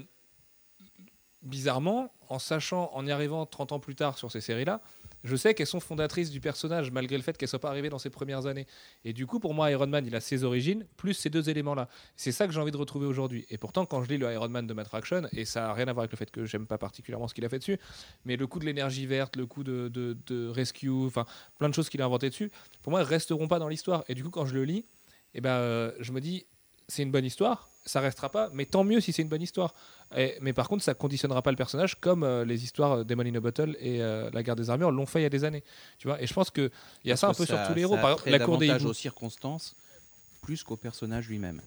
bizarrement, 1.42 2.12
en 2.30 2.40
sachant, 2.40 2.92
en 2.94 3.06
y 3.06 3.12
arrivant 3.12 3.46
30 3.46 3.72
ans 3.72 3.80
plus 3.80 3.96
tard 3.96 4.18
sur 4.18 4.32
ces 4.32 4.42
séries-là, 4.42 4.82
je 5.24 5.36
sais 5.36 5.54
qu'elles 5.54 5.68
sont 5.68 5.80
fondatrices 5.80 6.32
du 6.32 6.40
personnage 6.40 6.92
malgré 6.92 7.18
le 7.18 7.24
fait 7.24 7.38
qu'elles 7.38 7.50
soient 7.50 7.60
pas 7.60 7.70
arrivées 7.70 7.90
dans 7.90 8.00
ses 8.00 8.10
premières 8.10 8.46
années. 8.46 8.68
Et 9.04 9.12
du 9.12 9.26
coup, 9.26 9.40
pour 9.40 9.54
moi, 9.54 9.70
Iron 9.70 9.88
Man, 9.88 10.06
il 10.06 10.16
a 10.16 10.22
ses 10.22 10.44
origines 10.44 10.86
plus 10.96 11.14
ces 11.14 11.30
deux 11.30 11.50
éléments-là. 11.50 11.90
C'est 12.16 12.32
ça 12.32 12.48
que 12.48 12.54
j'ai 12.54 12.60
envie 12.60 12.72
de 12.72 12.78
retrouver 12.78 13.06
aujourd'hui. 13.06 13.46
Et 13.50 13.58
pourtant, 13.58 13.86
quand 13.86 14.02
je 14.04 14.10
lis 14.10 14.18
le 14.18 14.32
Iron 14.32 14.50
Man 14.50 14.66
de 14.66 14.74
Matt 14.74 14.88
Fraction, 14.88 15.24
et 15.34 15.46
ça 15.46 15.62
n'a 15.62 15.74
rien 15.74 15.88
à 15.88 15.94
voir 15.94 16.04
avec 16.04 16.12
le 16.12 16.18
fait 16.18 16.32
que 16.32 16.46
j'aime 16.46 16.68
pas 16.68 16.78
particulièrement 16.78 17.28
ce 17.28 17.34
qu'il 17.34 17.44
a 17.44 17.50
fait 17.50 17.60
dessus, 17.60 17.78
mais 18.24 18.38
le 18.38 18.48
coup 18.48 18.60
de 18.60 18.66
l'énergie 18.66 19.06
verte, 19.06 19.36
le 19.36 19.46
coup 19.46 19.64
de, 19.64 19.90
de, 19.90 20.48
rescue, 20.48 20.90
enfin 20.90 21.26
plein 21.58 21.70
de 21.70 21.74
choses 21.74 21.90
qu'il 21.90 22.02
a 22.02 22.06
inventé 22.06 22.30
dessus, 22.30 22.52
pour 22.82 22.92
moi, 22.92 23.02
elles 23.02 23.08
resteront 23.08 23.48
pas 23.48 23.60
dans 23.60 23.68
l'histoire. 23.68 24.04
Et 24.08 24.16
du 24.16 24.24
coup, 24.24 24.30
quand 24.30 24.46
je 24.46 24.54
le 24.54 24.64
lis, 24.64 24.86
eh 25.34 25.42
ben, 25.42 25.50
euh, 25.50 25.92
je 26.00 26.12
me 26.14 26.22
dis, 26.22 26.46
c'est 26.90 27.04
une 27.04 27.12
bonne 27.12 27.24
histoire, 27.26 27.70
ça 27.86 28.02
restera 28.02 28.30
pas, 28.30 28.50
mais 28.54 28.66
tant 28.66 28.84
mieux 28.84 29.00
si 29.00 29.14
c'est 29.14 29.22
une 29.22 29.30
bonne 29.30 29.42
histoire. 29.42 29.74
Et- 30.18 30.36
mais 30.42 30.52
par 30.54 30.68
contre, 30.68 30.84
ça 30.84 30.94
conditionnera 30.94 31.42
pas 31.42 31.52
le 31.52 31.56
personnage 31.58 31.96
comme 32.02 32.24
euh, 32.24 32.44
les 32.44 32.64
histoires 32.64 32.92
euh, 33.00 33.04
Demon 33.06 33.24
in 33.26 33.36
a 33.36 33.40
Bottle 33.40 33.78
et 33.80 34.02
euh, 34.02 34.30
La 34.34 34.44
Guerre 34.44 34.56
des 34.58 34.70
Armures 34.70 34.92
l'ont 34.92 35.06
fait 35.06 35.20
il 35.20 35.24
y 35.24 35.26
a 35.26 35.30
des 35.30 35.44
années. 35.46 35.64
Tu 36.00 36.08
vois 36.08 36.22
et 36.22 36.28
je 36.28 36.34
pense 36.34 36.50
qu'il 36.52 36.70
y 37.06 37.12
a 37.12 37.16
ça 37.16 37.28
un 37.30 37.34
peu 37.34 37.46
sur 37.46 37.62
tous 37.68 37.74
les 37.76 37.82
héros. 37.84 37.96
Par 37.96 38.12
exemple, 38.12 38.30
la 38.30 38.40
cour 38.40 38.58
des 38.58 38.68
hiboux. 38.68 38.90
aux 38.90 38.94
circonstances 38.94 39.76
plus 40.42 40.64
qu'au 40.64 40.76
personnage 40.76 41.30
lui-même. 41.30 41.62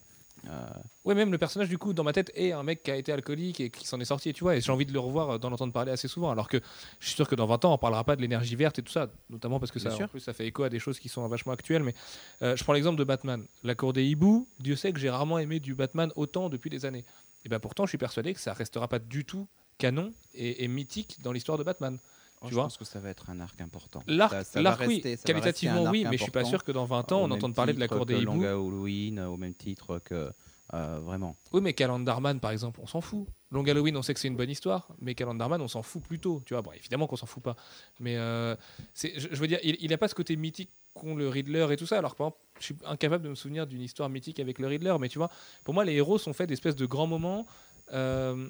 Euh, 0.48 0.66
Ouais, 1.04 1.14
même 1.16 1.32
le 1.32 1.38
personnage, 1.38 1.68
du 1.68 1.78
coup, 1.78 1.92
dans 1.92 2.04
ma 2.04 2.12
tête, 2.12 2.30
est 2.36 2.52
un 2.52 2.62
mec 2.62 2.84
qui 2.84 2.90
a 2.90 2.96
été 2.96 3.10
alcoolique 3.12 3.60
et 3.60 3.70
qui 3.70 3.86
s'en 3.86 3.98
est 3.98 4.04
sorti, 4.04 4.32
tu 4.32 4.44
vois. 4.44 4.56
Et 4.56 4.60
j'ai 4.60 4.70
envie 4.70 4.86
de 4.86 4.92
le 4.92 5.00
revoir, 5.00 5.30
euh, 5.30 5.38
d'en 5.38 5.50
entendre 5.50 5.72
parler 5.72 5.90
assez 5.90 6.06
souvent. 6.06 6.30
Alors 6.30 6.48
que 6.48 6.60
je 7.00 7.06
suis 7.06 7.16
sûr 7.16 7.28
que 7.28 7.34
dans 7.34 7.46
20 7.46 7.64
ans, 7.64 7.74
on 7.74 7.78
parlera 7.78 8.04
pas 8.04 8.14
de 8.14 8.20
l'énergie 8.20 8.54
verte 8.54 8.78
et 8.78 8.82
tout 8.82 8.92
ça, 8.92 9.08
notamment 9.28 9.58
parce 9.58 9.72
que 9.72 9.80
Bien 9.80 9.90
ça, 9.90 10.04
en 10.04 10.08
plus, 10.08 10.20
ça 10.20 10.32
fait 10.32 10.46
écho 10.46 10.62
à 10.62 10.68
des 10.68 10.78
choses 10.78 11.00
qui 11.00 11.08
sont 11.08 11.26
vachement 11.26 11.52
actuelles. 11.52 11.82
Mais 11.82 11.94
euh, 12.42 12.54
je 12.56 12.62
prends 12.62 12.72
l'exemple 12.72 12.98
de 12.98 13.04
Batman. 13.04 13.44
La 13.64 13.74
cour 13.74 13.92
des 13.92 14.04
hiboux, 14.04 14.46
Dieu 14.60 14.76
sait 14.76 14.92
que 14.92 15.00
j'ai 15.00 15.10
rarement 15.10 15.38
aimé 15.38 15.58
du 15.58 15.74
Batman 15.74 16.12
autant 16.14 16.48
depuis 16.48 16.70
des 16.70 16.86
années. 16.86 17.04
Et 17.44 17.48
ben 17.48 17.58
pourtant, 17.58 17.84
je 17.86 17.90
suis 17.90 17.98
persuadé 17.98 18.32
que 18.34 18.40
ça 18.40 18.52
restera 18.52 18.86
pas 18.86 19.00
du 19.00 19.24
tout 19.24 19.48
canon 19.78 20.12
et, 20.34 20.62
et 20.62 20.68
mythique 20.68 21.18
dans 21.22 21.32
l'histoire 21.32 21.58
de 21.58 21.64
Batman. 21.64 21.98
Oh, 22.42 22.46
Tu 22.46 22.50
je 22.50 22.54
vois 22.54 22.64
pense 22.64 22.76
que 22.76 22.84
ça 22.84 22.98
va 23.00 23.08
être 23.10 23.30
un 23.30 23.40
arc 23.40 23.60
important. 23.60 24.02
L'arc, 24.06 24.32
Ça- 24.32 24.44
ça 24.44 24.58
va 24.60 24.70
l'arc, 24.70 24.82
oui, 24.86 25.00
ça 25.02 25.16
qualitativement 25.24 25.84
oui, 25.90 26.04
mais 26.10 26.16
je 26.18 26.22
suis 26.24 26.30
pas 26.32 26.44
sûr 26.44 26.62
que 26.64 26.72
dans 26.72 26.84
20 26.84 27.10
ans, 27.12 27.22
on 27.22 27.30
entende 27.30 27.54
parler 27.54 27.72
de 27.72 27.80
la 27.80 27.88
cour 27.88 28.06
des 28.06 28.20
hiboux. 28.20 28.32
Long 28.42 28.42
Halloween, 28.68 29.20
au 29.20 29.36
même 29.36 29.54
titre 29.54 29.98
que 30.04 30.30
euh, 30.74 31.00
vraiment. 31.02 31.36
Oui, 31.52 31.60
mais 31.60 31.74
Calendarman, 31.74 32.40
par 32.40 32.50
exemple, 32.50 32.80
on 32.82 32.86
s'en 32.86 33.02
fout. 33.02 33.26
Long 33.50 33.62
Halloween, 33.66 33.94
on 33.98 34.02
sait 34.02 34.14
que 34.14 34.20
c'est 34.20 34.28
une 34.28 34.36
bonne 34.36 34.48
histoire, 34.48 34.88
mais 35.00 35.14
Calendarman, 35.14 35.60
on 35.60 35.68
s'en 35.68 35.82
fout 35.82 36.02
plutôt. 36.02 36.40
Tu 36.46 36.54
vois, 36.54 36.62
bon, 36.62 36.72
évidemment 36.72 37.06
qu'on 37.06 37.16
s'en 37.16 37.26
fout 37.26 37.42
pas. 37.42 37.56
Mais 38.00 38.16
euh, 38.16 38.56
c'est- 38.94 39.12
je, 39.20 39.28
je 39.30 39.36
veux 39.38 39.46
dire, 39.48 39.58
il 39.62 39.90
n'a 39.90 39.98
pas 39.98 40.08
ce 40.08 40.14
côté 40.14 40.34
mythique 40.36 40.70
qu'ont 40.94 41.14
le 41.14 41.28
Riddler 41.28 41.66
et 41.72 41.76
tout 41.76 41.84
ça. 41.86 41.98
Alors, 41.98 42.14
par 42.14 42.28
exemple, 42.28 42.42
je 42.58 42.64
suis 42.64 42.76
incapable 42.86 43.24
de 43.24 43.28
me 43.28 43.34
souvenir 43.34 43.66
d'une 43.66 43.82
histoire 43.82 44.08
mythique 44.08 44.40
avec 44.40 44.58
le 44.58 44.66
Riddler, 44.66 44.96
mais 44.98 45.10
tu 45.10 45.18
vois, 45.18 45.30
pour 45.62 45.74
moi, 45.74 45.84
les 45.84 45.92
héros 45.92 46.16
sont 46.16 46.32
faits 46.32 46.48
d'espèces 46.48 46.76
de 46.76 46.86
grands 46.86 47.06
moments. 47.06 47.46
euh, 47.92 48.48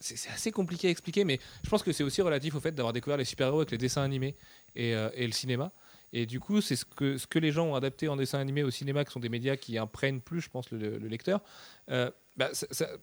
c'est 0.00 0.30
assez 0.30 0.52
compliqué 0.52 0.88
à 0.88 0.90
expliquer, 0.90 1.24
mais 1.24 1.38
je 1.64 1.70
pense 1.70 1.82
que 1.82 1.92
c'est 1.92 2.04
aussi 2.04 2.22
relatif 2.22 2.54
au 2.54 2.60
fait 2.60 2.72
d'avoir 2.72 2.92
découvert 2.92 3.16
les 3.16 3.24
super-héros 3.24 3.58
avec 3.58 3.70
les 3.70 3.78
dessins 3.78 4.02
animés 4.02 4.36
et, 4.74 4.94
euh, 4.94 5.10
le 5.16 5.32
cinéma. 5.32 5.72
Et 6.12 6.24
du 6.24 6.40
coup, 6.40 6.60
c'est 6.60 6.76
ce 6.76 6.84
que, 6.84 7.38
les 7.38 7.52
gens 7.52 7.66
ont 7.66 7.74
adapté 7.74 8.08
en 8.08 8.16
dessin 8.16 8.38
animé 8.38 8.62
au 8.62 8.70
cinéma, 8.70 9.04
qui 9.04 9.12
sont 9.12 9.20
des 9.20 9.28
médias 9.28 9.56
qui 9.56 9.76
imprègnent 9.76 10.20
plus, 10.20 10.40
je 10.40 10.48
pense, 10.48 10.70
le, 10.70 10.98
le 10.98 11.08
lecteur. 11.08 11.42
Euh, 11.90 12.10
bah, 12.36 12.50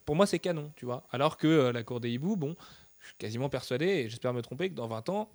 pour 0.06 0.15
moi, 0.15 0.26
c'est 0.26 0.40
canon, 0.40 0.72
tu 0.76 0.86
vois. 0.86 1.06
Alors 1.11 1.38
que 1.38 1.48
euh, 1.48 1.72
La 1.72 1.84
Cour 1.84 1.99
des 1.99 2.10
Hiboux, 2.10 2.36
bon, 2.36 2.56
je 2.99 3.07
suis 3.07 3.15
quasiment 3.18 3.49
persuadé, 3.49 3.86
et 3.86 4.10
j'espère 4.10 4.34
me 4.34 4.41
tromper, 4.41 4.69
que 4.69 4.76
dans 4.76 4.88
20 4.88 5.10
ans, 5.10 5.32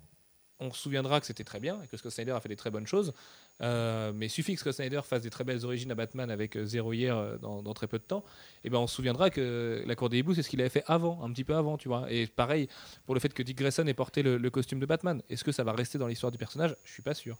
on 0.61 0.71
se 0.71 0.79
souviendra 0.79 1.19
que 1.19 1.25
c'était 1.25 1.43
très 1.43 1.59
bien 1.59 1.81
et 1.83 1.87
que 1.87 1.97
Scott 1.97 2.11
Snyder 2.11 2.31
a 2.31 2.39
fait 2.39 2.47
des 2.47 2.55
très 2.55 2.69
bonnes 2.69 2.87
choses. 2.87 3.13
Euh, 3.61 4.11
mais 4.15 4.29
suffit 4.29 4.53
que 4.53 4.59
Scott 4.59 4.73
Snyder 4.73 5.01
fasse 5.03 5.23
des 5.23 5.29
très 5.29 5.43
belles 5.43 5.65
origines 5.65 5.91
à 5.91 5.95
Batman 5.95 6.29
avec 6.29 6.55
euh, 6.55 6.65
Zéro 6.65 6.93
hier 6.93 7.17
euh, 7.17 7.37
dans, 7.37 7.73
très 7.73 7.87
peu 7.87 7.97
de 7.97 8.03
temps, 8.03 8.23
et 8.63 8.69
ben 8.69 8.77
on 8.77 8.87
se 8.87 8.95
souviendra 8.95 9.29
que 9.29 9.83
La 9.85 9.95
Cour 9.95 10.09
des 10.09 10.19
Hiboux, 10.19 10.35
c'est 10.35 10.43
ce 10.43 10.49
qu'il 10.49 10.61
avait 10.61 10.69
fait 10.69 10.83
avant, 10.87 11.23
un 11.23 11.31
petit 11.31 11.43
peu 11.43 11.55
avant, 11.55 11.77
tu 11.77 11.87
vois. 11.87 12.11
Et 12.11 12.27
pareil, 12.27 12.69
pour 13.05 13.15
le 13.15 13.19
fait 13.19 13.33
que 13.33 13.43
Dick 13.43 13.57
Grayson 13.57 13.85
ait 13.87 13.93
porté 13.93 14.23
le, 14.23 14.49
costume 14.49 14.79
de 14.79 14.85
Batman, 14.85 15.21
est-ce 15.29 15.43
que 15.43 15.51
ça 15.51 15.63
va 15.63 15.73
rester 15.73 15.97
dans 15.97 16.07
l'histoire 16.07 16.31
du 16.31 16.37
personnage? 16.37 16.75
Je 16.83 16.91
suis 16.91 17.01
pas 17.01 17.13
sûr. 17.13 17.37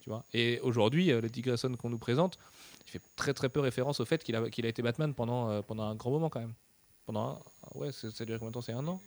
Tu 0.00 0.10
vois. 0.10 0.24
Et 0.32 0.58
aujourd'hui, 0.62 1.12
euh, 1.12 1.20
le 1.20 1.28
Dick 1.28 1.44
Grayson 1.44 1.74
qu'on 1.76 1.90
nous 1.90 1.98
présente, 1.98 2.38
il 2.86 2.90
fait 2.90 3.02
très 3.16 3.34
très 3.34 3.48
peu 3.48 3.60
référence 3.60 4.00
au 4.00 4.04
fait 4.04 4.24
qu'il 4.24 4.34
a, 4.34 4.46
été 4.46 4.82
Batman 4.82 5.14
pendant, 5.14 5.62
pendant 5.62 5.84
un 5.84 5.94
grand 5.94 6.10
moment 6.10 6.28
quand 6.28 6.40
même. 6.40 6.54
Pendant 7.06 7.42
un, 7.74 7.78
ouais, 7.78 7.92
ça 7.92 8.08
a 8.08 8.24
duré 8.24 8.38
combien 8.38 8.50
de 8.50 8.54
temps? 8.54 8.62
C'est 8.62 8.72
un 8.72 8.86
an 8.86 9.00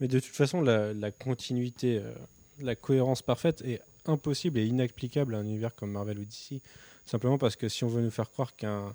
Mais 0.00 0.08
de 0.08 0.20
toute 0.20 0.34
façon, 0.34 0.60
la, 0.60 0.92
la 0.94 1.10
continuité, 1.10 1.98
euh, 1.98 2.12
la 2.60 2.76
cohérence 2.76 3.22
parfaite 3.22 3.62
est 3.62 3.80
impossible 4.06 4.58
et 4.58 4.66
inapplicable 4.66 5.34
à 5.34 5.38
un 5.38 5.44
univers 5.44 5.74
comme 5.74 5.90
Marvel 5.92 6.18
ou 6.18 6.24
DC. 6.24 6.60
Simplement 7.04 7.38
parce 7.38 7.56
que 7.56 7.68
si 7.68 7.84
on 7.84 7.88
veut 7.88 8.02
nous 8.02 8.10
faire 8.10 8.30
croire 8.30 8.54
qu'un 8.56 8.94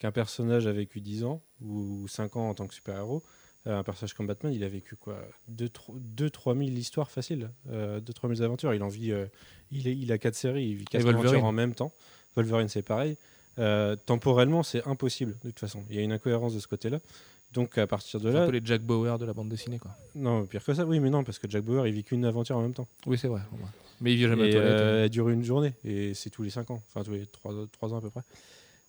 qu'un 0.00 0.10
personnage 0.12 0.66
a 0.66 0.72
vécu 0.72 1.00
10 1.00 1.24
ans 1.24 1.40
ou 1.62 2.06
5 2.08 2.36
ans 2.36 2.48
en 2.50 2.54
tant 2.54 2.66
que 2.66 2.74
super-héros, 2.74 3.22
euh, 3.66 3.78
un 3.78 3.82
personnage 3.84 4.12
comme 4.12 4.26
Batman, 4.26 4.52
il 4.52 4.62
a 4.64 4.68
vécu 4.68 4.96
quoi 4.96 5.16
2-3 5.50 6.56
000 6.58 6.60
histoires 6.76 7.10
faciles, 7.10 7.48
2-3 7.70 8.28
000 8.34 8.42
aventures. 8.42 8.74
Il 8.74 8.82
en 8.82 8.88
vit, 8.88 9.12
euh, 9.12 9.26
il, 9.70 9.86
est- 9.88 9.96
il 9.96 10.10
a 10.12 10.18
4 10.18 10.34
séries, 10.34 10.64
il 10.66 10.74
vit 10.76 10.84
4 10.84 11.02
Wolverine. 11.04 11.26
aventures 11.28 11.44
en 11.44 11.52
même 11.52 11.74
temps. 11.74 11.92
Wolverine, 12.36 12.68
c'est 12.68 12.82
pareil. 12.82 13.16
Euh, 13.60 13.94
temporellement, 13.94 14.64
c'est 14.64 14.84
impossible 14.86 15.36
de 15.44 15.50
toute 15.50 15.60
façon. 15.60 15.84
Il 15.88 15.94
y 15.96 16.00
a 16.00 16.02
une 16.02 16.12
incohérence 16.12 16.54
de 16.54 16.58
ce 16.60 16.66
côté-là. 16.66 16.98
Donc 17.54 17.78
à 17.78 17.86
partir 17.86 18.20
de 18.20 18.30
C'est 18.30 18.36
un 18.36 18.40
là, 18.40 18.46
peu 18.46 18.52
les 18.52 18.60
Jack 18.64 18.82
Bauer 18.82 19.16
de 19.18 19.24
la 19.24 19.32
bande 19.32 19.48
dessinée 19.48 19.78
quoi. 19.78 19.92
non, 20.14 20.44
pire 20.44 20.62
que 20.64 20.74
ça, 20.74 20.84
oui, 20.84 20.98
mais 21.00 21.08
non, 21.08 21.22
parce 21.24 21.38
que 21.38 21.48
Jack 21.48 21.62
Bauer, 21.64 21.86
il 21.86 21.94
vit 21.94 22.02
qu'une 22.04 22.24
aventure 22.24 22.56
en 22.56 22.62
même 22.62 22.74
temps. 22.74 22.88
Oui, 23.06 23.16
c'est 23.16 23.28
vrai. 23.28 23.40
Mais 24.00 24.12
il 24.12 24.16
vit 24.16 24.22
jamais 24.24 24.50
Et, 24.50 24.56
euh, 24.56 25.04
elle 25.04 25.10
dure 25.10 25.28
une 25.28 25.44
journée, 25.44 25.72
et 25.84 26.14
c'est 26.14 26.30
tous 26.30 26.42
les 26.42 26.50
5 26.50 26.70
ans, 26.72 26.82
enfin 26.90 27.04
tous 27.04 27.12
les 27.12 27.26
3, 27.26 27.92
ans 27.92 27.96
à 27.96 28.00
peu 28.00 28.10
près. 28.10 28.22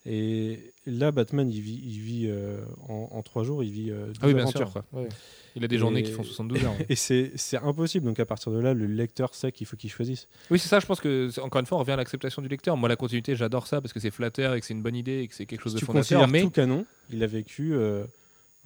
Et 0.07 0.59
là, 0.85 1.11
Batman, 1.11 1.49
il 1.49 1.61
vit, 1.61 1.81
il 1.83 1.99
vit 1.99 2.27
euh, 2.27 2.57
en 2.89 3.21
3 3.23 3.43
jours, 3.43 3.63
il 3.63 3.71
vit 3.71 3.89
euh, 3.91 4.07
12 4.07 4.15
Ah 4.21 4.27
oui, 4.27 4.33
bien 4.33 4.43
aventures. 4.43 4.71
sûr. 4.71 4.71
quoi. 4.71 4.85
Ouais. 5.01 5.09
Il 5.55 5.63
a 5.63 5.67
des 5.67 5.77
journées 5.79 6.03
qui 6.03 6.11
font 6.11 6.21
72 6.23 6.63
heures. 6.63 6.71
ouais. 6.73 6.85
Et 6.89 6.95
c'est 6.95 7.31
c'est 7.35 7.57
impossible, 7.57 8.05
donc 8.05 8.19
à 8.19 8.25
partir 8.25 8.51
de 8.51 8.59
là, 8.59 8.73
le 8.73 8.85
lecteur 8.87 9.33
sait 9.33 9.51
qu'il 9.51 9.65
faut 9.65 9.77
qu'il 9.77 9.89
choisisse. 9.91 10.27
Oui, 10.51 10.59
c'est 10.59 10.67
ça, 10.69 10.79
je 10.79 10.85
pense 10.85 10.99
que, 11.01 11.29
encore 11.39 11.59
une 11.59 11.65
fois, 11.65 11.77
on 11.77 11.81
revient 11.81 11.93
à 11.93 11.95
l'acceptation 11.97 12.41
du 12.41 12.47
lecteur. 12.47 12.77
Moi, 12.77 12.87
la 12.89 12.95
continuité, 12.95 13.35
j'adore 13.35 13.65
ça 13.67 13.81
parce 13.81 13.93
que 13.93 13.99
c'est 13.99 14.11
flatteur 14.11 14.53
et 14.53 14.59
que 14.59 14.65
c'est 14.65 14.73
une 14.73 14.83
bonne 14.83 14.95
idée 14.95 15.19
et 15.21 15.27
que 15.27 15.33
c'est 15.35 15.45
quelque 15.47 15.61
chose 15.61 15.73
Si 15.73 15.79
de 15.81 15.85
fondateur. 15.85 16.27
Mais 16.27 16.41
tout 16.41 16.49
canon, 16.51 16.85
il 17.11 17.23
a 17.23 17.27
vécu... 17.27 17.73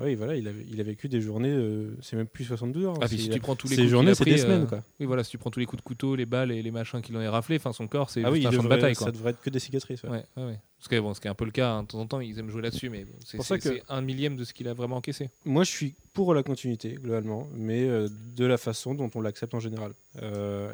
oui, 0.06 0.16
voilà, 0.16 0.36
il 0.36 0.48
a, 0.48 0.52
il 0.70 0.80
a 0.80 0.84
vécu 0.84 1.10
des 1.10 1.20
journées, 1.22 1.52
euh, 1.52 1.96
c'est 2.02 2.16
même 2.16 2.28
plus 2.28 2.46
72 2.46 2.86
heures. 2.86 2.94
Ah, 3.02 3.08
puis 3.08 3.18
si 3.20 3.30
tu 3.30 3.40
prends 3.40 3.56
tous 3.56 3.68
les 3.68 3.76
ces 3.76 3.82
coups 3.82 3.92
journées, 3.92 4.16
c'est 4.16 4.24
des 4.26 4.38
semaines, 4.38 4.64
euh, 4.64 4.66
quoi. 4.68 4.84
Oui, 5.00 5.06
voilà, 5.06 5.24
si 5.24 5.32
tu 5.32 5.38
prends 5.38 5.52
tous 5.52 5.60
les 5.60 5.66
coups 5.66 5.82
de 5.82 5.86
couteau, 5.86 6.16
les 6.16 6.26
balles 6.26 6.52
et 6.52 6.62
les 6.62 6.72
machins 6.72 7.02
qu'il 7.02 7.16
en 7.18 7.20
a 7.22 7.30
raflé, 7.30 7.58
enfin, 7.58 7.74
son 7.74 7.88
corps, 7.88 8.10
c'est 8.10 8.24
Ah 8.24 8.32
oui, 8.32 8.46
un 8.48 8.52
champ 8.52 8.64
de 8.64 8.68
bataille. 8.68 8.96
Quoi. 8.96 9.08
ça 9.08 9.12
devrait 9.12 9.32
être 9.32 9.42
que 9.42 9.50
des 9.50 9.60
cicatrices. 9.60 10.04
ouais. 10.04 10.10
Ouais, 10.10 10.24
ouais, 10.38 10.44
ouais. 10.46 10.60
Parce 10.78 10.88
que 10.88 11.00
bon, 11.00 11.14
ce 11.14 11.20
qui 11.20 11.28
est 11.28 11.32
un 11.32 11.36
peu 11.36 11.46
le 11.46 11.52
cas, 11.52 11.72
hein, 11.72 11.84
de 11.84 11.88
temps 11.88 12.00
en 12.00 12.08
temps, 12.08 12.20
ils 12.22 12.40
aiment 12.40 12.50
jouer 12.50 12.62
là-dessus, 12.62 12.90
mais 12.90 13.06
c'est 13.26 13.38
pour 13.38 13.46
ça 13.46 13.56
c'est- 13.60 13.70
que- 13.70 13.76
c'est 13.78 13.84
un 13.90 14.02
millième 14.02 14.36
de 14.38 14.44
ce 14.46 14.54
qu'il 14.54 14.68
a 14.70 14.74
vraiment 14.74 14.96
encaissé. 14.98 15.30
Moi, 15.46 15.64
je 15.66 15.72
suis 15.72 15.96
pour 16.14 16.34
la 16.34 16.44
continuité, 16.44 16.94
globalement, 16.94 17.48
mais 17.56 17.84
euh, 17.88 18.08
de 18.38 18.46
la 18.46 18.58
façon 18.58 18.94
dont 18.96 19.10
on 19.16 19.22
l'accepte 19.22 19.54
en 19.54 19.60
général. 19.60 19.92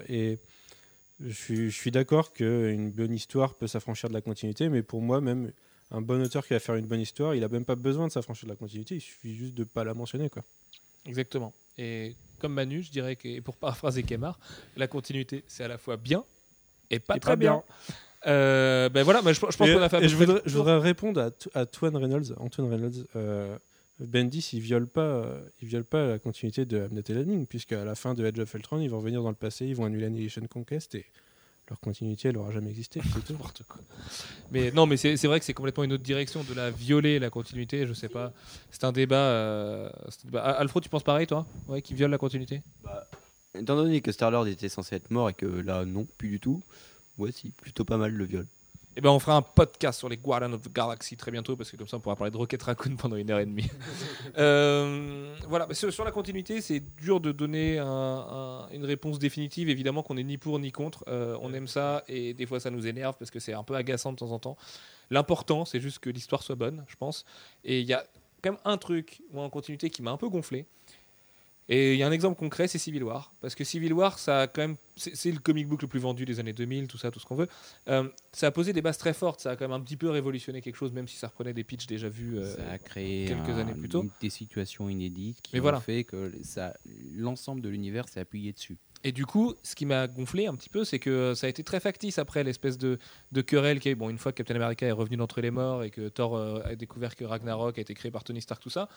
Et 0.08 0.38
je 1.20 1.34
suis, 1.34 1.70
je 1.72 1.76
suis 1.76 1.92
d'accord 1.92 2.34
qu'une 2.34 2.92
bonne 2.92 3.14
histoire 3.14 3.56
peut 3.56 3.68
s'affranchir 3.68 4.10
de 4.10 4.14
la 4.14 4.22
continuité, 4.22 4.70
mais 4.70 4.84
pour 4.84 5.02
moi, 5.02 5.22
même 5.22 5.52
un 5.92 6.02
bon 6.02 6.22
auteur 6.22 6.46
qui 6.46 6.54
va 6.54 6.60
faire 6.60 6.76
une 6.76 6.88
bonne 6.88 7.02
histoire, 7.02 7.36
il 7.36 7.44
a 7.44 7.48
même 7.48 7.66
pas 7.66 7.76
besoin 7.76 8.08
de 8.08 8.12
s'affranchir 8.12 8.46
de 8.48 8.52
la 8.52 8.56
continuité, 8.58 8.96
il 8.96 9.02
suffit 9.02 9.36
juste 9.36 9.54
de 9.54 9.64
pas 9.64 9.84
la 9.84 9.94
mentionner. 9.94 10.30
Quoi. 10.30 10.44
Exactement. 11.06 11.54
Et 11.78 12.16
comme 12.40 12.54
Manu, 12.54 12.82
je 12.82 12.92
dirais 12.92 13.16
que, 13.16 13.28
et 13.28 13.42
pour 13.42 13.56
paraphraser 13.56 14.04
Kemar, 14.04 14.40
la 14.78 14.88
continuité, 14.88 15.44
c'est 15.48 15.64
à 15.64 15.68
la 15.68 15.78
fois 15.78 15.98
bien 15.98 16.24
et 16.90 17.00
pas 17.00 17.16
Et 17.18 17.20
très 17.20 17.32
pas 17.32 17.36
bien. 17.36 17.64
Euh, 18.28 18.90
ben 18.90 19.04
voilà, 19.04 19.22
moi, 19.22 19.32
je, 19.34 19.38
je 19.40 19.42
pense 19.42 19.56
Et- 19.70 19.74
qu'on 19.74 19.82
a 19.82 19.90
fait 19.90 19.98
à 19.98 20.00
et 20.00 20.02
peu 20.04 20.08
je 20.08 20.16
voudrais, 20.16 20.42
je 20.46 20.52
tour. 20.54 20.64
voudrais 20.64 20.80
répondre 20.80 21.22
à, 21.22 21.60
à 21.60 21.66
Twan 21.66 21.96
Reynolds. 21.96 22.34
Antoine 22.38 22.70
Reynolds. 22.70 23.06
Euh, 23.16 23.58
Bendis, 24.00 24.50
il 24.52 24.60
viole 24.60 24.88
pas, 24.88 25.02
euh, 25.02 25.40
il 25.62 25.70
viole 25.70 25.86
pas 25.86 26.06
la 26.08 26.20
continuité 26.20 26.66
de 26.66 26.82
Amnet 26.82 27.04
et 27.08 27.14
Lightning, 27.14 27.46
puisque 27.46 27.72
à 27.72 27.86
la 27.86 27.96
fin 27.96 28.14
de 28.14 28.26
Edge 28.26 28.40
of 28.40 28.54
Ultron, 28.54 28.82
ils 28.82 28.90
vont 28.90 28.98
revenir 28.98 29.24
dans 29.24 29.30
le 29.30 29.36
passé, 29.36 29.68
ils 29.68 29.76
vont 29.76 29.86
annuler 29.86 30.08
Annihilation 30.08 30.46
Conquest 30.48 30.96
et 30.96 31.06
leur 31.70 31.80
continuité, 31.80 32.30
elle 32.30 32.38
aura 32.38 32.52
jamais 32.52 32.70
existé. 32.70 33.02
c'est 33.04 33.24
tout. 33.26 33.34
N'importe 33.34 33.64
quoi. 33.68 33.82
Mais 34.52 34.72
non, 34.72 34.86
mais 34.86 34.98
c'est 34.98 35.18
c'est 35.18 35.28
vrai 35.28 35.40
que 35.40 35.46
c'est 35.46 35.54
complètement 35.54 35.84
une 35.84 35.94
autre 35.94 36.04
direction 36.04 36.44
de 36.44 36.54
la 36.54 36.70
violer 36.70 37.20
la 37.20 37.30
continuité. 37.30 37.88
Je 37.88 37.94
sais 37.94 38.10
pas. 38.10 38.34
C'est 38.72 38.84
un 38.84 38.92
débat. 38.92 39.16
euh, 39.16 39.90
c'est 40.10 40.26
un 40.26 40.28
débat. 40.28 40.44
Ah, 40.46 40.52
Alfred, 40.60 40.84
tu 40.84 40.90
penses 40.90 41.04
pareil, 41.04 41.28
toi? 41.28 41.46
Ouais, 41.68 41.82
qui 41.82 41.94
viole 41.94 42.12
la 42.12 42.18
continuité? 42.18 42.62
Étant 43.58 43.76
donné 43.76 44.02
que 44.02 44.12
Star-Lord 44.12 44.48
était 44.48 44.70
censé 44.70 44.96
être 44.96 45.10
mort 45.12 45.30
et 45.30 45.34
que 45.34 45.46
là, 45.46 45.86
non, 45.86 46.06
plus 46.18 46.28
du 46.30 46.40
tout, 46.40 46.62
ouais, 47.18 47.32
si, 47.32 47.52
plutôt 47.52 47.86
pas 47.86 47.98
mal 47.98 48.12
le 48.12 48.26
viol. 48.26 48.48
Eh 48.98 49.02
ben, 49.02 49.10
on 49.10 49.20
fera 49.20 49.36
un 49.36 49.42
podcast 49.42 50.00
sur 50.00 50.08
les 50.08 50.16
Guardians 50.16 50.54
of 50.54 50.62
the 50.62 50.72
Galaxy 50.74 51.18
très 51.18 51.30
bientôt 51.30 51.58
parce 51.58 51.70
que 51.70 51.76
comme 51.76 51.88
ça, 51.88 51.98
on 51.98 52.00
pourra 52.00 52.16
parler 52.16 52.32
de 52.32 52.38
Rocket 52.38 52.64
Raccoon 52.64 52.96
pendant 52.98 53.18
une 53.18 53.30
heure 53.30 53.40
et 53.40 53.46
demie. 53.46 53.70
Euh, 54.38 55.34
voilà. 55.48 55.68
Sur, 55.74 55.92
sur 55.94 56.04
la 56.04 56.12
continuité, 56.12 56.60
c'est 56.62 56.80
dur 56.80 57.20
de 57.22 57.32
donner 57.32 57.78
un- 57.80 57.86
un- 57.88 58.70
une 58.72 58.84
réponse 58.86 59.18
définitive. 59.20 59.70
Évidemment, 59.70 60.02
qu'on 60.04 60.18
est 60.18 60.24
ni 60.24 60.38
pour 60.38 60.60
ni 60.60 60.72
contre. 60.72 61.04
Euh, 61.08 61.38
on 61.42 61.54
aime 61.54 61.68
ça 61.68 62.04
et 62.08 62.34
des 62.34 62.46
fois, 62.46 62.60
ça 62.60 62.70
nous 62.70 62.86
énerve 62.88 63.16
parce 63.18 63.32
que 63.32 63.40
c'est 63.40 63.54
un 63.54 63.64
peu 63.64 63.76
agaçant 63.76 64.12
de 64.12 64.18
temps 64.18 64.32
en 64.32 64.40
temps. 64.40 64.58
L'important, 65.10 65.64
c'est 65.66 65.80
juste 65.80 66.00
que 66.00 66.10
l'histoire 66.10 66.44
soit 66.44 66.56
bonne, 66.56 66.84
je 66.88 66.96
pense. 66.96 67.26
Et 67.64 67.80
il 67.82 67.86
y 67.86 67.94
a 67.94 68.04
quand 68.42 68.52
même 68.52 68.62
un 68.66 68.78
truc 68.78 69.22
moi, 69.32 69.44
en 69.44 69.50
continuité 69.50 69.90
qui 69.90 70.02
m'a 70.02 70.12
un 70.12 70.18
peu 70.18 70.28
gonflé. 70.30 70.66
Et 71.68 71.94
il 71.94 71.98
y 72.00 72.04
a 72.04 72.08
un 72.08 72.12
exemple 72.12 72.38
concret, 72.38 72.68
c'est 72.68 72.78
Civil 72.78 73.04
War. 73.04 73.34
Parce 73.42 73.56
que 73.56 73.64
Civil 73.64 73.92
War, 73.94 74.20
ça 74.20 74.42
a 74.42 74.48
quand 74.48 74.62
même, 74.62 74.76
c'est 74.98 75.32
le 75.32 75.40
comic 75.40 75.68
book 75.68 75.82
le 75.82 75.88
plus 75.88 76.00
vendu 76.00 76.24
des 76.24 76.40
années 76.40 76.54
2000, 76.54 76.88
tout 76.88 77.00
ça, 77.00 77.10
tout 77.10 77.20
ce 77.20 77.26
qu'on 77.26 77.36
veut. 77.36 77.48
Euh, 77.90 78.08
ça 78.34 78.48
a 78.48 78.52
posé 78.52 78.72
des 78.72 78.84
bases 78.84 79.00
très 79.00 79.14
fortes, 79.16 79.42
ça 79.42 79.52
a 79.52 79.56
quand 79.56 79.66
même 79.68 79.72
un 79.80 79.82
petit 79.84 79.98
peu 79.98 80.10
révolutionné 80.12 80.62
quelque 80.62 80.76
chose, 80.76 80.92
même 80.92 81.08
si 81.08 81.18
ça 81.18 81.28
reprenait 81.28 81.54
des 81.54 81.64
pitchs 81.64 81.88
déjà 81.88 82.08
vus. 82.08 82.38
euh, 82.38 82.56
ça 82.56 82.70
a 82.72 82.78
créé 82.78 83.26
quelques 83.26 83.50
un- 83.50 83.58
années 83.58 83.74
plus 83.74 83.90
tôt. 83.90 84.06
des 84.22 84.30
situations 84.30 84.90
inédites 84.90 85.42
qui 85.42 85.52
Mais 85.56 85.60
ont 85.60 85.64
voilà. 85.64 85.80
fait 85.80 86.04
que 86.04 86.32
ça, 86.44 86.76
l'ensemble 87.16 87.62
de 87.62 87.70
l'univers 87.70 88.08
s'est 88.10 88.20
appuyé 88.20 88.54
dessus. 88.54 88.78
Et 89.04 89.12
du 89.12 89.26
coup, 89.28 89.54
ce 89.62 89.76
qui 89.76 89.86
m'a 89.86 90.08
gonflé 90.08 90.48
un 90.48 90.56
petit 90.56 90.70
peu, 90.70 90.84
c'est 90.84 90.98
que 91.00 91.10
euh, 91.12 91.36
ça 91.36 91.46
a 91.48 91.50
été 91.50 91.64
très 91.64 91.80
factice 91.80 92.18
après 92.20 92.44
l'espèce 92.44 92.78
de, 92.78 92.98
de 93.32 93.42
querelle 93.42 93.80
qui 93.80 93.88
a 93.90 93.92
eu. 93.92 93.96
Bon, 93.96 94.10
une 94.10 94.18
fois 94.18 94.32
que 94.32 94.38
Captain 94.38 94.56
America 94.56 94.86
est 94.86 94.92
revenu 94.92 95.18
d'entre 95.18 95.42
les 95.42 95.52
morts 95.52 95.84
et 95.84 95.92
que 95.92 96.10
Thor 96.10 96.36
euh, 96.36 96.60
a 96.64 96.76
découvert 96.76 97.16
que 97.16 97.24
Ragnarok 97.24 97.78
a 97.78 97.82
été 97.82 97.94
créé 97.94 98.10
par 98.12 98.24
Tony 98.24 98.42
Stark, 98.42 98.62
tout 98.64 98.72
ça, 98.72 98.90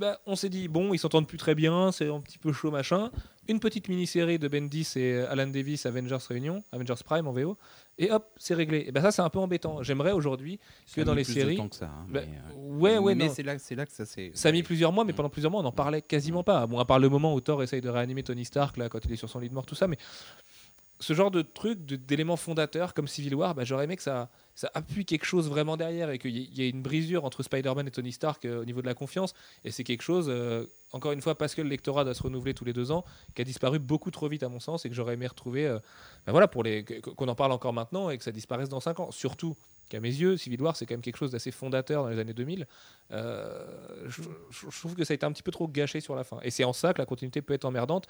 bah, 0.00 0.18
on 0.26 0.34
s'est 0.34 0.48
dit, 0.48 0.66
bon, 0.66 0.92
ils 0.94 0.98
s'entendent 0.98 1.28
plus 1.28 1.38
très 1.38 1.54
bien, 1.54 1.92
c'est 1.92 2.08
un 2.08 2.20
petit 2.20 2.38
peu 2.38 2.52
chaud, 2.52 2.70
machin. 2.70 3.10
Une 3.48 3.60
petite 3.60 3.88
mini-série 3.88 4.38
de 4.38 4.48
Bendis 4.48 4.92
et 4.96 5.18
Alan 5.20 5.46
Davis, 5.46 5.84
Avengers 5.86 6.16
Réunion, 6.28 6.64
Avengers 6.72 6.94
Prime 7.04 7.26
en 7.26 7.32
VO, 7.32 7.56
et 7.98 8.10
hop, 8.10 8.26
c'est 8.36 8.54
réglé. 8.54 8.84
Et 8.86 8.92
ben 8.92 9.02
ça, 9.02 9.10
c'est 9.12 9.22
un 9.22 9.28
peu 9.28 9.38
embêtant. 9.38 9.82
J'aimerais 9.82 10.12
aujourd'hui 10.12 10.58
que 10.94 11.02
dans 11.02 11.14
les 11.14 11.24
plus 11.24 11.34
de 11.34 11.40
séries. 11.40 11.56
temps 11.56 11.68
que 11.68 11.76
ça, 11.76 11.86
hein, 11.86 12.06
Bah, 12.08 12.20
mais, 12.26 12.38
euh, 12.54 12.56
ouais, 12.78 12.98
ouais, 12.98 13.14
mais 13.14 13.28
c'est 13.28 13.42
là, 13.42 13.58
c'est 13.58 13.74
là 13.74 13.84
que 13.86 13.92
ça 13.92 14.04
s'est. 14.06 14.30
Ça 14.34 14.48
a 14.48 14.52
mis 14.52 14.62
plusieurs 14.62 14.92
mois, 14.92 15.04
mais 15.04 15.12
Mm. 15.12 15.16
pendant 15.16 15.28
plusieurs 15.30 15.50
mois, 15.50 15.60
on 15.60 15.64
n'en 15.64 15.72
parlait 15.72 16.00
quasiment 16.02 16.42
pas. 16.42 16.66
Bon, 16.66 16.78
à 16.78 16.84
part 16.84 16.98
le 16.98 17.08
moment 17.08 17.34
où 17.34 17.40
Thor 17.40 17.62
essaye 17.62 17.80
de 17.80 17.88
réanimer 17.88 18.22
Tony 18.22 18.44
Stark, 18.44 18.76
là, 18.76 18.88
quand 18.88 19.04
il 19.04 19.12
est 19.12 19.16
sur 19.16 19.28
son 19.28 19.38
lit 19.40 19.48
de 19.48 19.54
mort, 19.54 19.66
tout 19.66 19.74
ça, 19.74 19.86
mais 19.88 19.98
ce 21.00 21.14
genre 21.14 21.30
de 21.30 21.42
truc, 21.42 21.80
d'éléments 21.86 22.36
fondateurs 22.36 22.92
comme 22.94 23.08
Civil 23.08 23.34
War, 23.34 23.54
bah, 23.54 23.64
j'aurais 23.64 23.84
aimé 23.84 23.96
que 23.96 24.02
ça, 24.02 24.30
appuie 24.74 25.06
quelque 25.06 25.24
chose 25.24 25.48
vraiment 25.48 25.78
derrière 25.78 26.10
et 26.10 26.18
qu'il 26.18 26.36
y, 26.36 26.62
ait- 26.62 26.68
une 26.68 26.82
brisure 26.82 27.24
entre 27.24 27.42
Spider-Man 27.42 27.88
et 27.88 27.90
Tony 27.90 28.12
Stark 28.12 28.44
euh, 28.44 28.60
au 28.60 28.64
niveau 28.66 28.82
de 28.82 28.86
la 28.86 28.92
confiance. 28.92 29.32
Et 29.64 29.70
c'est 29.70 29.84
quelque 29.84 30.02
chose, 30.02 30.26
euh, 30.28 30.66
encore 30.92 31.12
une 31.12 31.22
fois, 31.22 31.34
parce 31.34 31.54
que 31.54 31.62
le 31.62 31.68
lectorat 31.70 32.04
doit 32.04 32.12
se 32.12 32.22
renouveler 32.22 32.52
tous 32.52 32.66
les 32.66 32.74
deux 32.74 32.90
ans, 32.92 33.04
qui 33.34 33.40
a 33.40 33.44
disparu 33.46 33.78
beaucoup 33.78 34.10
trop 34.10 34.28
vite 34.28 34.42
à 34.42 34.50
mon 34.50 34.60
sens 34.60 34.84
et 34.84 34.90
que 34.90 34.94
j'aurais 34.94 35.14
aimé 35.14 35.26
retrouver, 35.26 35.66
euh, 35.66 35.78
bah, 36.26 36.32
voilà, 36.32 36.46
pour 36.46 36.62
les, 36.62 36.84
qu'on 36.84 37.28
en 37.28 37.34
parle 37.34 37.52
encore 37.52 37.72
maintenant 37.72 38.10
et 38.10 38.18
que 38.18 38.24
ça 38.24 38.32
disparaisse 38.32 38.68
dans 38.68 38.80
5 38.80 39.00
ans. 39.00 39.10
Surtout 39.10 39.56
qu'à 39.90 40.00
mes 40.00 40.08
yeux, 40.08 40.36
Civil 40.36 40.62
War, 40.62 40.76
c'est 40.76 40.86
quand 40.86 40.94
même 40.94 41.02
quelque 41.02 41.18
chose 41.18 41.32
d'assez 41.32 41.50
fondateur 41.50 42.04
dans 42.04 42.08
les 42.08 42.18
années 42.18 42.32
2000. 42.32 42.66
Euh, 43.12 43.66
je, 44.06 44.22
trouve 44.78 44.94
que 44.94 45.04
ça 45.04 45.12
a 45.12 45.16
été 45.16 45.26
un 45.26 45.32
petit 45.32 45.42
peu 45.42 45.50
trop 45.50 45.66
gâché 45.66 46.00
sur 46.00 46.14
la 46.14 46.22
fin. 46.24 46.38
Et 46.42 46.50
c'est 46.50 46.64
en 46.64 46.72
ça 46.72 46.94
que 46.94 46.98
la 46.98 47.06
continuité 47.06 47.42
peut 47.42 47.54
être 47.54 47.64
emmerdante. 47.64 48.06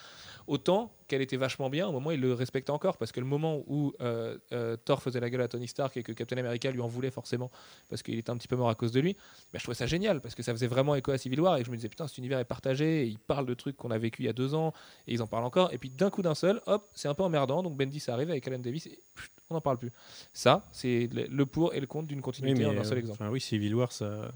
Autant 0.46 0.92
qu'elle 1.08 1.22
était 1.22 1.38
vachement 1.38 1.70
bien, 1.70 1.88
au 1.88 1.92
moment 1.92 2.10
où 2.10 2.12
il 2.12 2.20
le 2.20 2.34
respectait 2.34 2.70
encore. 2.70 2.98
Parce 2.98 3.10
que 3.12 3.18
le 3.18 3.26
moment 3.26 3.64
où 3.66 3.92
euh, 4.02 4.36
euh, 4.52 4.76
Thor 4.76 5.02
faisait 5.02 5.20
la 5.20 5.30
gueule 5.30 5.40
à 5.40 5.48
Tony 5.48 5.66
Stark 5.66 5.96
et 5.96 6.02
que 6.02 6.12
Captain 6.12 6.36
America 6.36 6.70
lui 6.70 6.82
en 6.82 6.86
voulait 6.86 7.10
forcément, 7.10 7.50
parce 7.88 8.02
qu'il 8.02 8.18
était 8.18 8.30
un 8.30 8.36
petit 8.36 8.48
peu 8.48 8.56
mort 8.56 8.68
à 8.68 8.74
cause 8.74 8.92
de 8.92 9.00
lui, 9.00 9.14
bah, 9.52 9.58
je 9.58 9.62
trouvais 9.62 9.74
ça 9.74 9.86
génial. 9.86 10.20
Parce 10.20 10.34
que 10.34 10.42
ça 10.42 10.52
faisait 10.52 10.68
vraiment 10.68 10.94
écho 10.94 11.10
à 11.10 11.18
Civil 11.18 11.40
War. 11.40 11.56
Et 11.56 11.64
je 11.64 11.70
me 11.70 11.76
disais, 11.76 11.88
putain, 11.88 12.06
cet 12.06 12.18
univers 12.18 12.38
est 12.38 12.44
partagé. 12.44 13.04
Et 13.04 13.06
ils 13.06 13.18
parlent 13.18 13.46
de 13.46 13.54
trucs 13.54 13.78
qu'on 13.78 13.90
a 13.90 13.98
vécu 13.98 14.22
il 14.22 14.26
y 14.26 14.28
a 14.28 14.34
deux 14.34 14.54
ans. 14.54 14.74
Et 15.06 15.14
ils 15.14 15.22
en 15.22 15.26
parlent 15.26 15.44
encore. 15.44 15.72
Et 15.72 15.78
puis 15.78 15.88
d'un 15.88 16.10
coup 16.10 16.20
d'un 16.20 16.34
seul, 16.34 16.60
hop, 16.66 16.86
c'est 16.94 17.08
un 17.08 17.14
peu 17.14 17.22
emmerdant. 17.22 17.62
Donc 17.62 17.76
Bendis 17.78 18.04
arrive 18.08 18.30
avec 18.30 18.46
Alan 18.46 18.58
Davis 18.58 18.86
et 18.86 18.98
pfft, 19.14 19.39
on 19.50 19.54
n'en 19.54 19.60
parle 19.60 19.78
plus. 19.78 19.90
Ça, 20.32 20.64
c'est 20.72 21.08
le 21.12 21.46
pour 21.46 21.74
et 21.74 21.80
le 21.80 21.86
contre 21.86 22.08
d'une 22.08 22.18
Oui, 22.18 22.22
continuité 22.22 22.64
en 22.64 22.72
mais, 22.72 22.78
un 22.78 22.84
seul 22.84 22.98
euh, 22.98 23.00
exemple. 23.00 23.18
enfin, 23.22 23.30
oui, 23.30 23.40
Civil 23.40 23.74
War, 23.74 23.90
ça, 23.92 24.32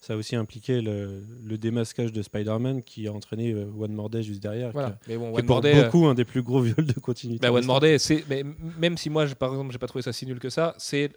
ça 0.00 0.12
a 0.12 0.16
aussi 0.16 0.36
impliqué 0.36 0.80
le, 0.80 1.22
le 1.44 1.58
démasquage 1.58 2.12
de 2.12 2.22
Spider-Man 2.22 2.82
qui 2.82 3.06
a 3.08 3.12
entraîné 3.12 3.52
euh, 3.52 3.66
One 3.78 3.92
More 3.92 4.10
Day 4.10 4.22
juste 4.22 4.42
derrière. 4.42 4.72
Voilà. 4.72 4.90
qui 4.90 5.10
Mais 5.10 5.16
bon, 5.16 5.32
qui 5.32 5.40
est 5.40 5.42
pour 5.44 5.56
More 5.56 5.62
Day, 5.62 5.74
euh, 5.78 5.84
beaucoup 5.84 6.06
un 6.06 6.14
des 6.14 6.24
plus 6.24 6.42
gros 6.42 6.60
viols 6.60 6.86
de 6.86 6.98
continuité. 7.00 7.40
Bah, 7.46 7.52
One. 7.52 7.64
More 7.64 7.80
Day, 7.80 7.96
mais 8.28 8.44
même 8.78 8.96
si 8.98 9.10
moi, 9.10 9.26
je- 9.26 9.34
par 9.34 9.50
exemple, 9.50 9.72
j'ai 9.72 9.78
pas 9.78 9.86
trouvé 9.86 10.02
ça 10.02 10.12
si 10.12 10.26
nul 10.26 10.38
que 10.38 10.50
ça, 10.50 10.74
c'est. 10.78 11.10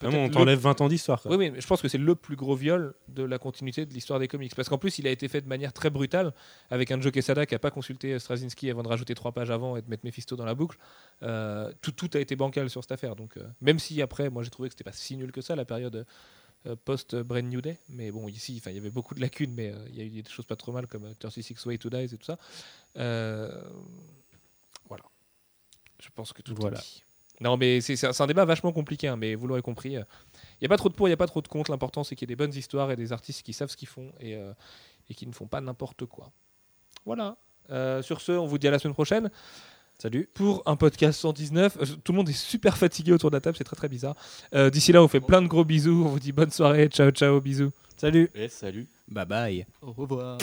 Vraiment, 0.00 0.24
on 0.24 0.28
t'enlève 0.28 0.58
20 0.60 0.80
ans 0.80 0.88
d'histoire. 0.88 1.20
Oui, 1.24 1.36
oui, 1.36 1.50
mais 1.50 1.60
je 1.60 1.66
pense 1.66 1.82
que 1.82 1.88
c'est 1.88 1.98
le 1.98 2.14
plus 2.14 2.36
gros 2.36 2.54
viol 2.54 2.94
de 3.08 3.24
la 3.24 3.38
continuité 3.38 3.84
de 3.84 3.92
l'histoire 3.92 4.20
des 4.20 4.28
comics. 4.28 4.54
Parce 4.54 4.68
qu'en 4.68 4.78
plus, 4.78 4.98
il 4.98 5.06
a 5.06 5.10
été 5.10 5.26
fait 5.28 5.40
de 5.40 5.48
manière 5.48 5.72
très 5.72 5.90
brutale, 5.90 6.32
avec 6.70 6.90
un 6.92 7.00
Joe 7.00 7.12
Quesada 7.12 7.46
qui 7.46 7.54
n'a 7.54 7.58
pas 7.58 7.72
consulté 7.72 8.16
Straczynski 8.18 8.70
avant 8.70 8.82
de 8.84 8.88
rajouter 8.88 9.14
trois 9.14 9.32
pages 9.32 9.50
avant 9.50 9.76
et 9.76 9.82
de 9.82 9.88
mettre 9.90 10.04
Mephisto 10.04 10.36
dans 10.36 10.44
la 10.44 10.54
boucle. 10.54 10.78
Euh, 11.22 11.72
tout, 11.82 11.90
tout 11.92 12.10
a 12.14 12.20
été 12.20 12.36
bancal 12.36 12.70
sur 12.70 12.82
cette 12.82 12.92
affaire. 12.92 13.16
Donc, 13.16 13.36
euh, 13.36 13.42
même 13.60 13.78
si 13.80 14.00
après, 14.00 14.30
moi 14.30 14.44
j'ai 14.44 14.50
trouvé 14.50 14.68
que 14.68 14.74
c'était 14.74 14.84
pas 14.84 14.92
si 14.92 15.16
nul 15.16 15.32
que 15.32 15.40
ça, 15.40 15.56
la 15.56 15.64
période 15.64 16.06
euh, 16.66 16.76
post-Brand 16.84 17.44
New 17.44 17.60
Day. 17.60 17.76
Mais 17.88 18.12
bon, 18.12 18.28
ici, 18.28 18.62
il 18.64 18.72
y 18.72 18.78
avait 18.78 18.90
beaucoup 18.90 19.16
de 19.16 19.20
lacunes, 19.20 19.52
mais 19.52 19.74
il 19.88 19.96
y 19.96 20.00
a 20.00 20.04
eu 20.04 20.10
des 20.10 20.22
choses 20.30 20.46
pas 20.46 20.56
trop 20.56 20.70
mal 20.70 20.86
comme 20.86 21.06
euh, 21.06 21.12
36 21.18 21.66
Way 21.66 21.78
to 21.78 21.90
Die 21.90 21.96
et 21.96 22.08
tout 22.08 22.24
ça. 22.24 22.38
Voilà. 22.94 25.04
Je 26.00 26.08
pense 26.14 26.32
que 26.32 26.42
tout 26.42 26.52
est 26.52 26.60
Voilà. 26.60 26.78
dit. 26.78 27.02
Non, 27.40 27.56
mais 27.56 27.80
c'est 27.80 28.20
un 28.20 28.26
débat 28.26 28.44
vachement 28.44 28.72
compliqué, 28.72 29.06
hein, 29.08 29.16
mais 29.16 29.34
vous 29.34 29.46
l'aurez 29.46 29.62
compris. 29.62 29.92
Il 29.92 30.04
n'y 30.60 30.66
a 30.66 30.68
pas 30.68 30.76
trop 30.76 30.88
de 30.88 30.94
pour, 30.94 31.06
il 31.06 31.10
n'y 31.10 31.14
a 31.14 31.18
pas 31.18 31.26
trop 31.28 31.40
de 31.40 31.48
contre. 31.48 31.70
L'important, 31.70 32.02
c'est 32.04 32.16
qu'il 32.16 32.28
y 32.28 32.32
ait 32.32 32.34
des 32.34 32.36
bonnes 32.36 32.54
histoires 32.54 32.90
et 32.90 32.96
des 32.96 33.12
artistes 33.12 33.42
qui 33.44 33.52
savent 33.52 33.70
ce 33.70 33.76
qu'ils 33.76 33.88
font 33.88 34.10
et, 34.20 34.34
euh, 34.34 34.52
et 35.08 35.14
qui 35.14 35.26
ne 35.26 35.32
font 35.32 35.46
pas 35.46 35.60
n'importe 35.60 36.04
quoi. 36.06 36.32
Voilà. 37.06 37.36
Euh, 37.70 38.02
sur 38.02 38.20
ce, 38.20 38.32
on 38.32 38.46
vous 38.46 38.58
dit 38.58 38.66
à 38.66 38.70
la 38.70 38.78
semaine 38.78 38.94
prochaine. 38.94 39.30
Salut. 39.98 40.28
Pour 40.32 40.62
un 40.66 40.76
podcast 40.76 41.18
119. 41.20 41.76
Euh, 41.80 41.86
Tout 42.04 42.12
le 42.12 42.16
monde 42.18 42.28
est 42.28 42.32
super 42.32 42.76
fatigué 42.78 43.12
autour 43.12 43.30
de 43.30 43.36
la 43.36 43.40
table, 43.40 43.56
c'est 43.56 43.64
très 43.64 43.76
très 43.76 43.88
bizarre. 43.88 44.14
Euh, 44.54 44.70
D'ici 44.70 44.92
là, 44.92 45.02
on 45.02 45.08
fait 45.08 45.20
plein 45.20 45.42
de 45.42 45.48
gros 45.48 45.64
bisous. 45.64 46.04
On 46.06 46.08
vous 46.08 46.20
dit 46.20 46.32
bonne 46.32 46.50
soirée. 46.50 46.88
Ciao, 46.88 47.10
ciao, 47.10 47.40
bisous. 47.40 47.70
Salut. 47.96 48.30
Et 48.34 48.48
salut. 48.48 48.86
Bye 49.08 49.26
bye. 49.26 49.66
Au 49.82 49.92
revoir. 49.92 50.38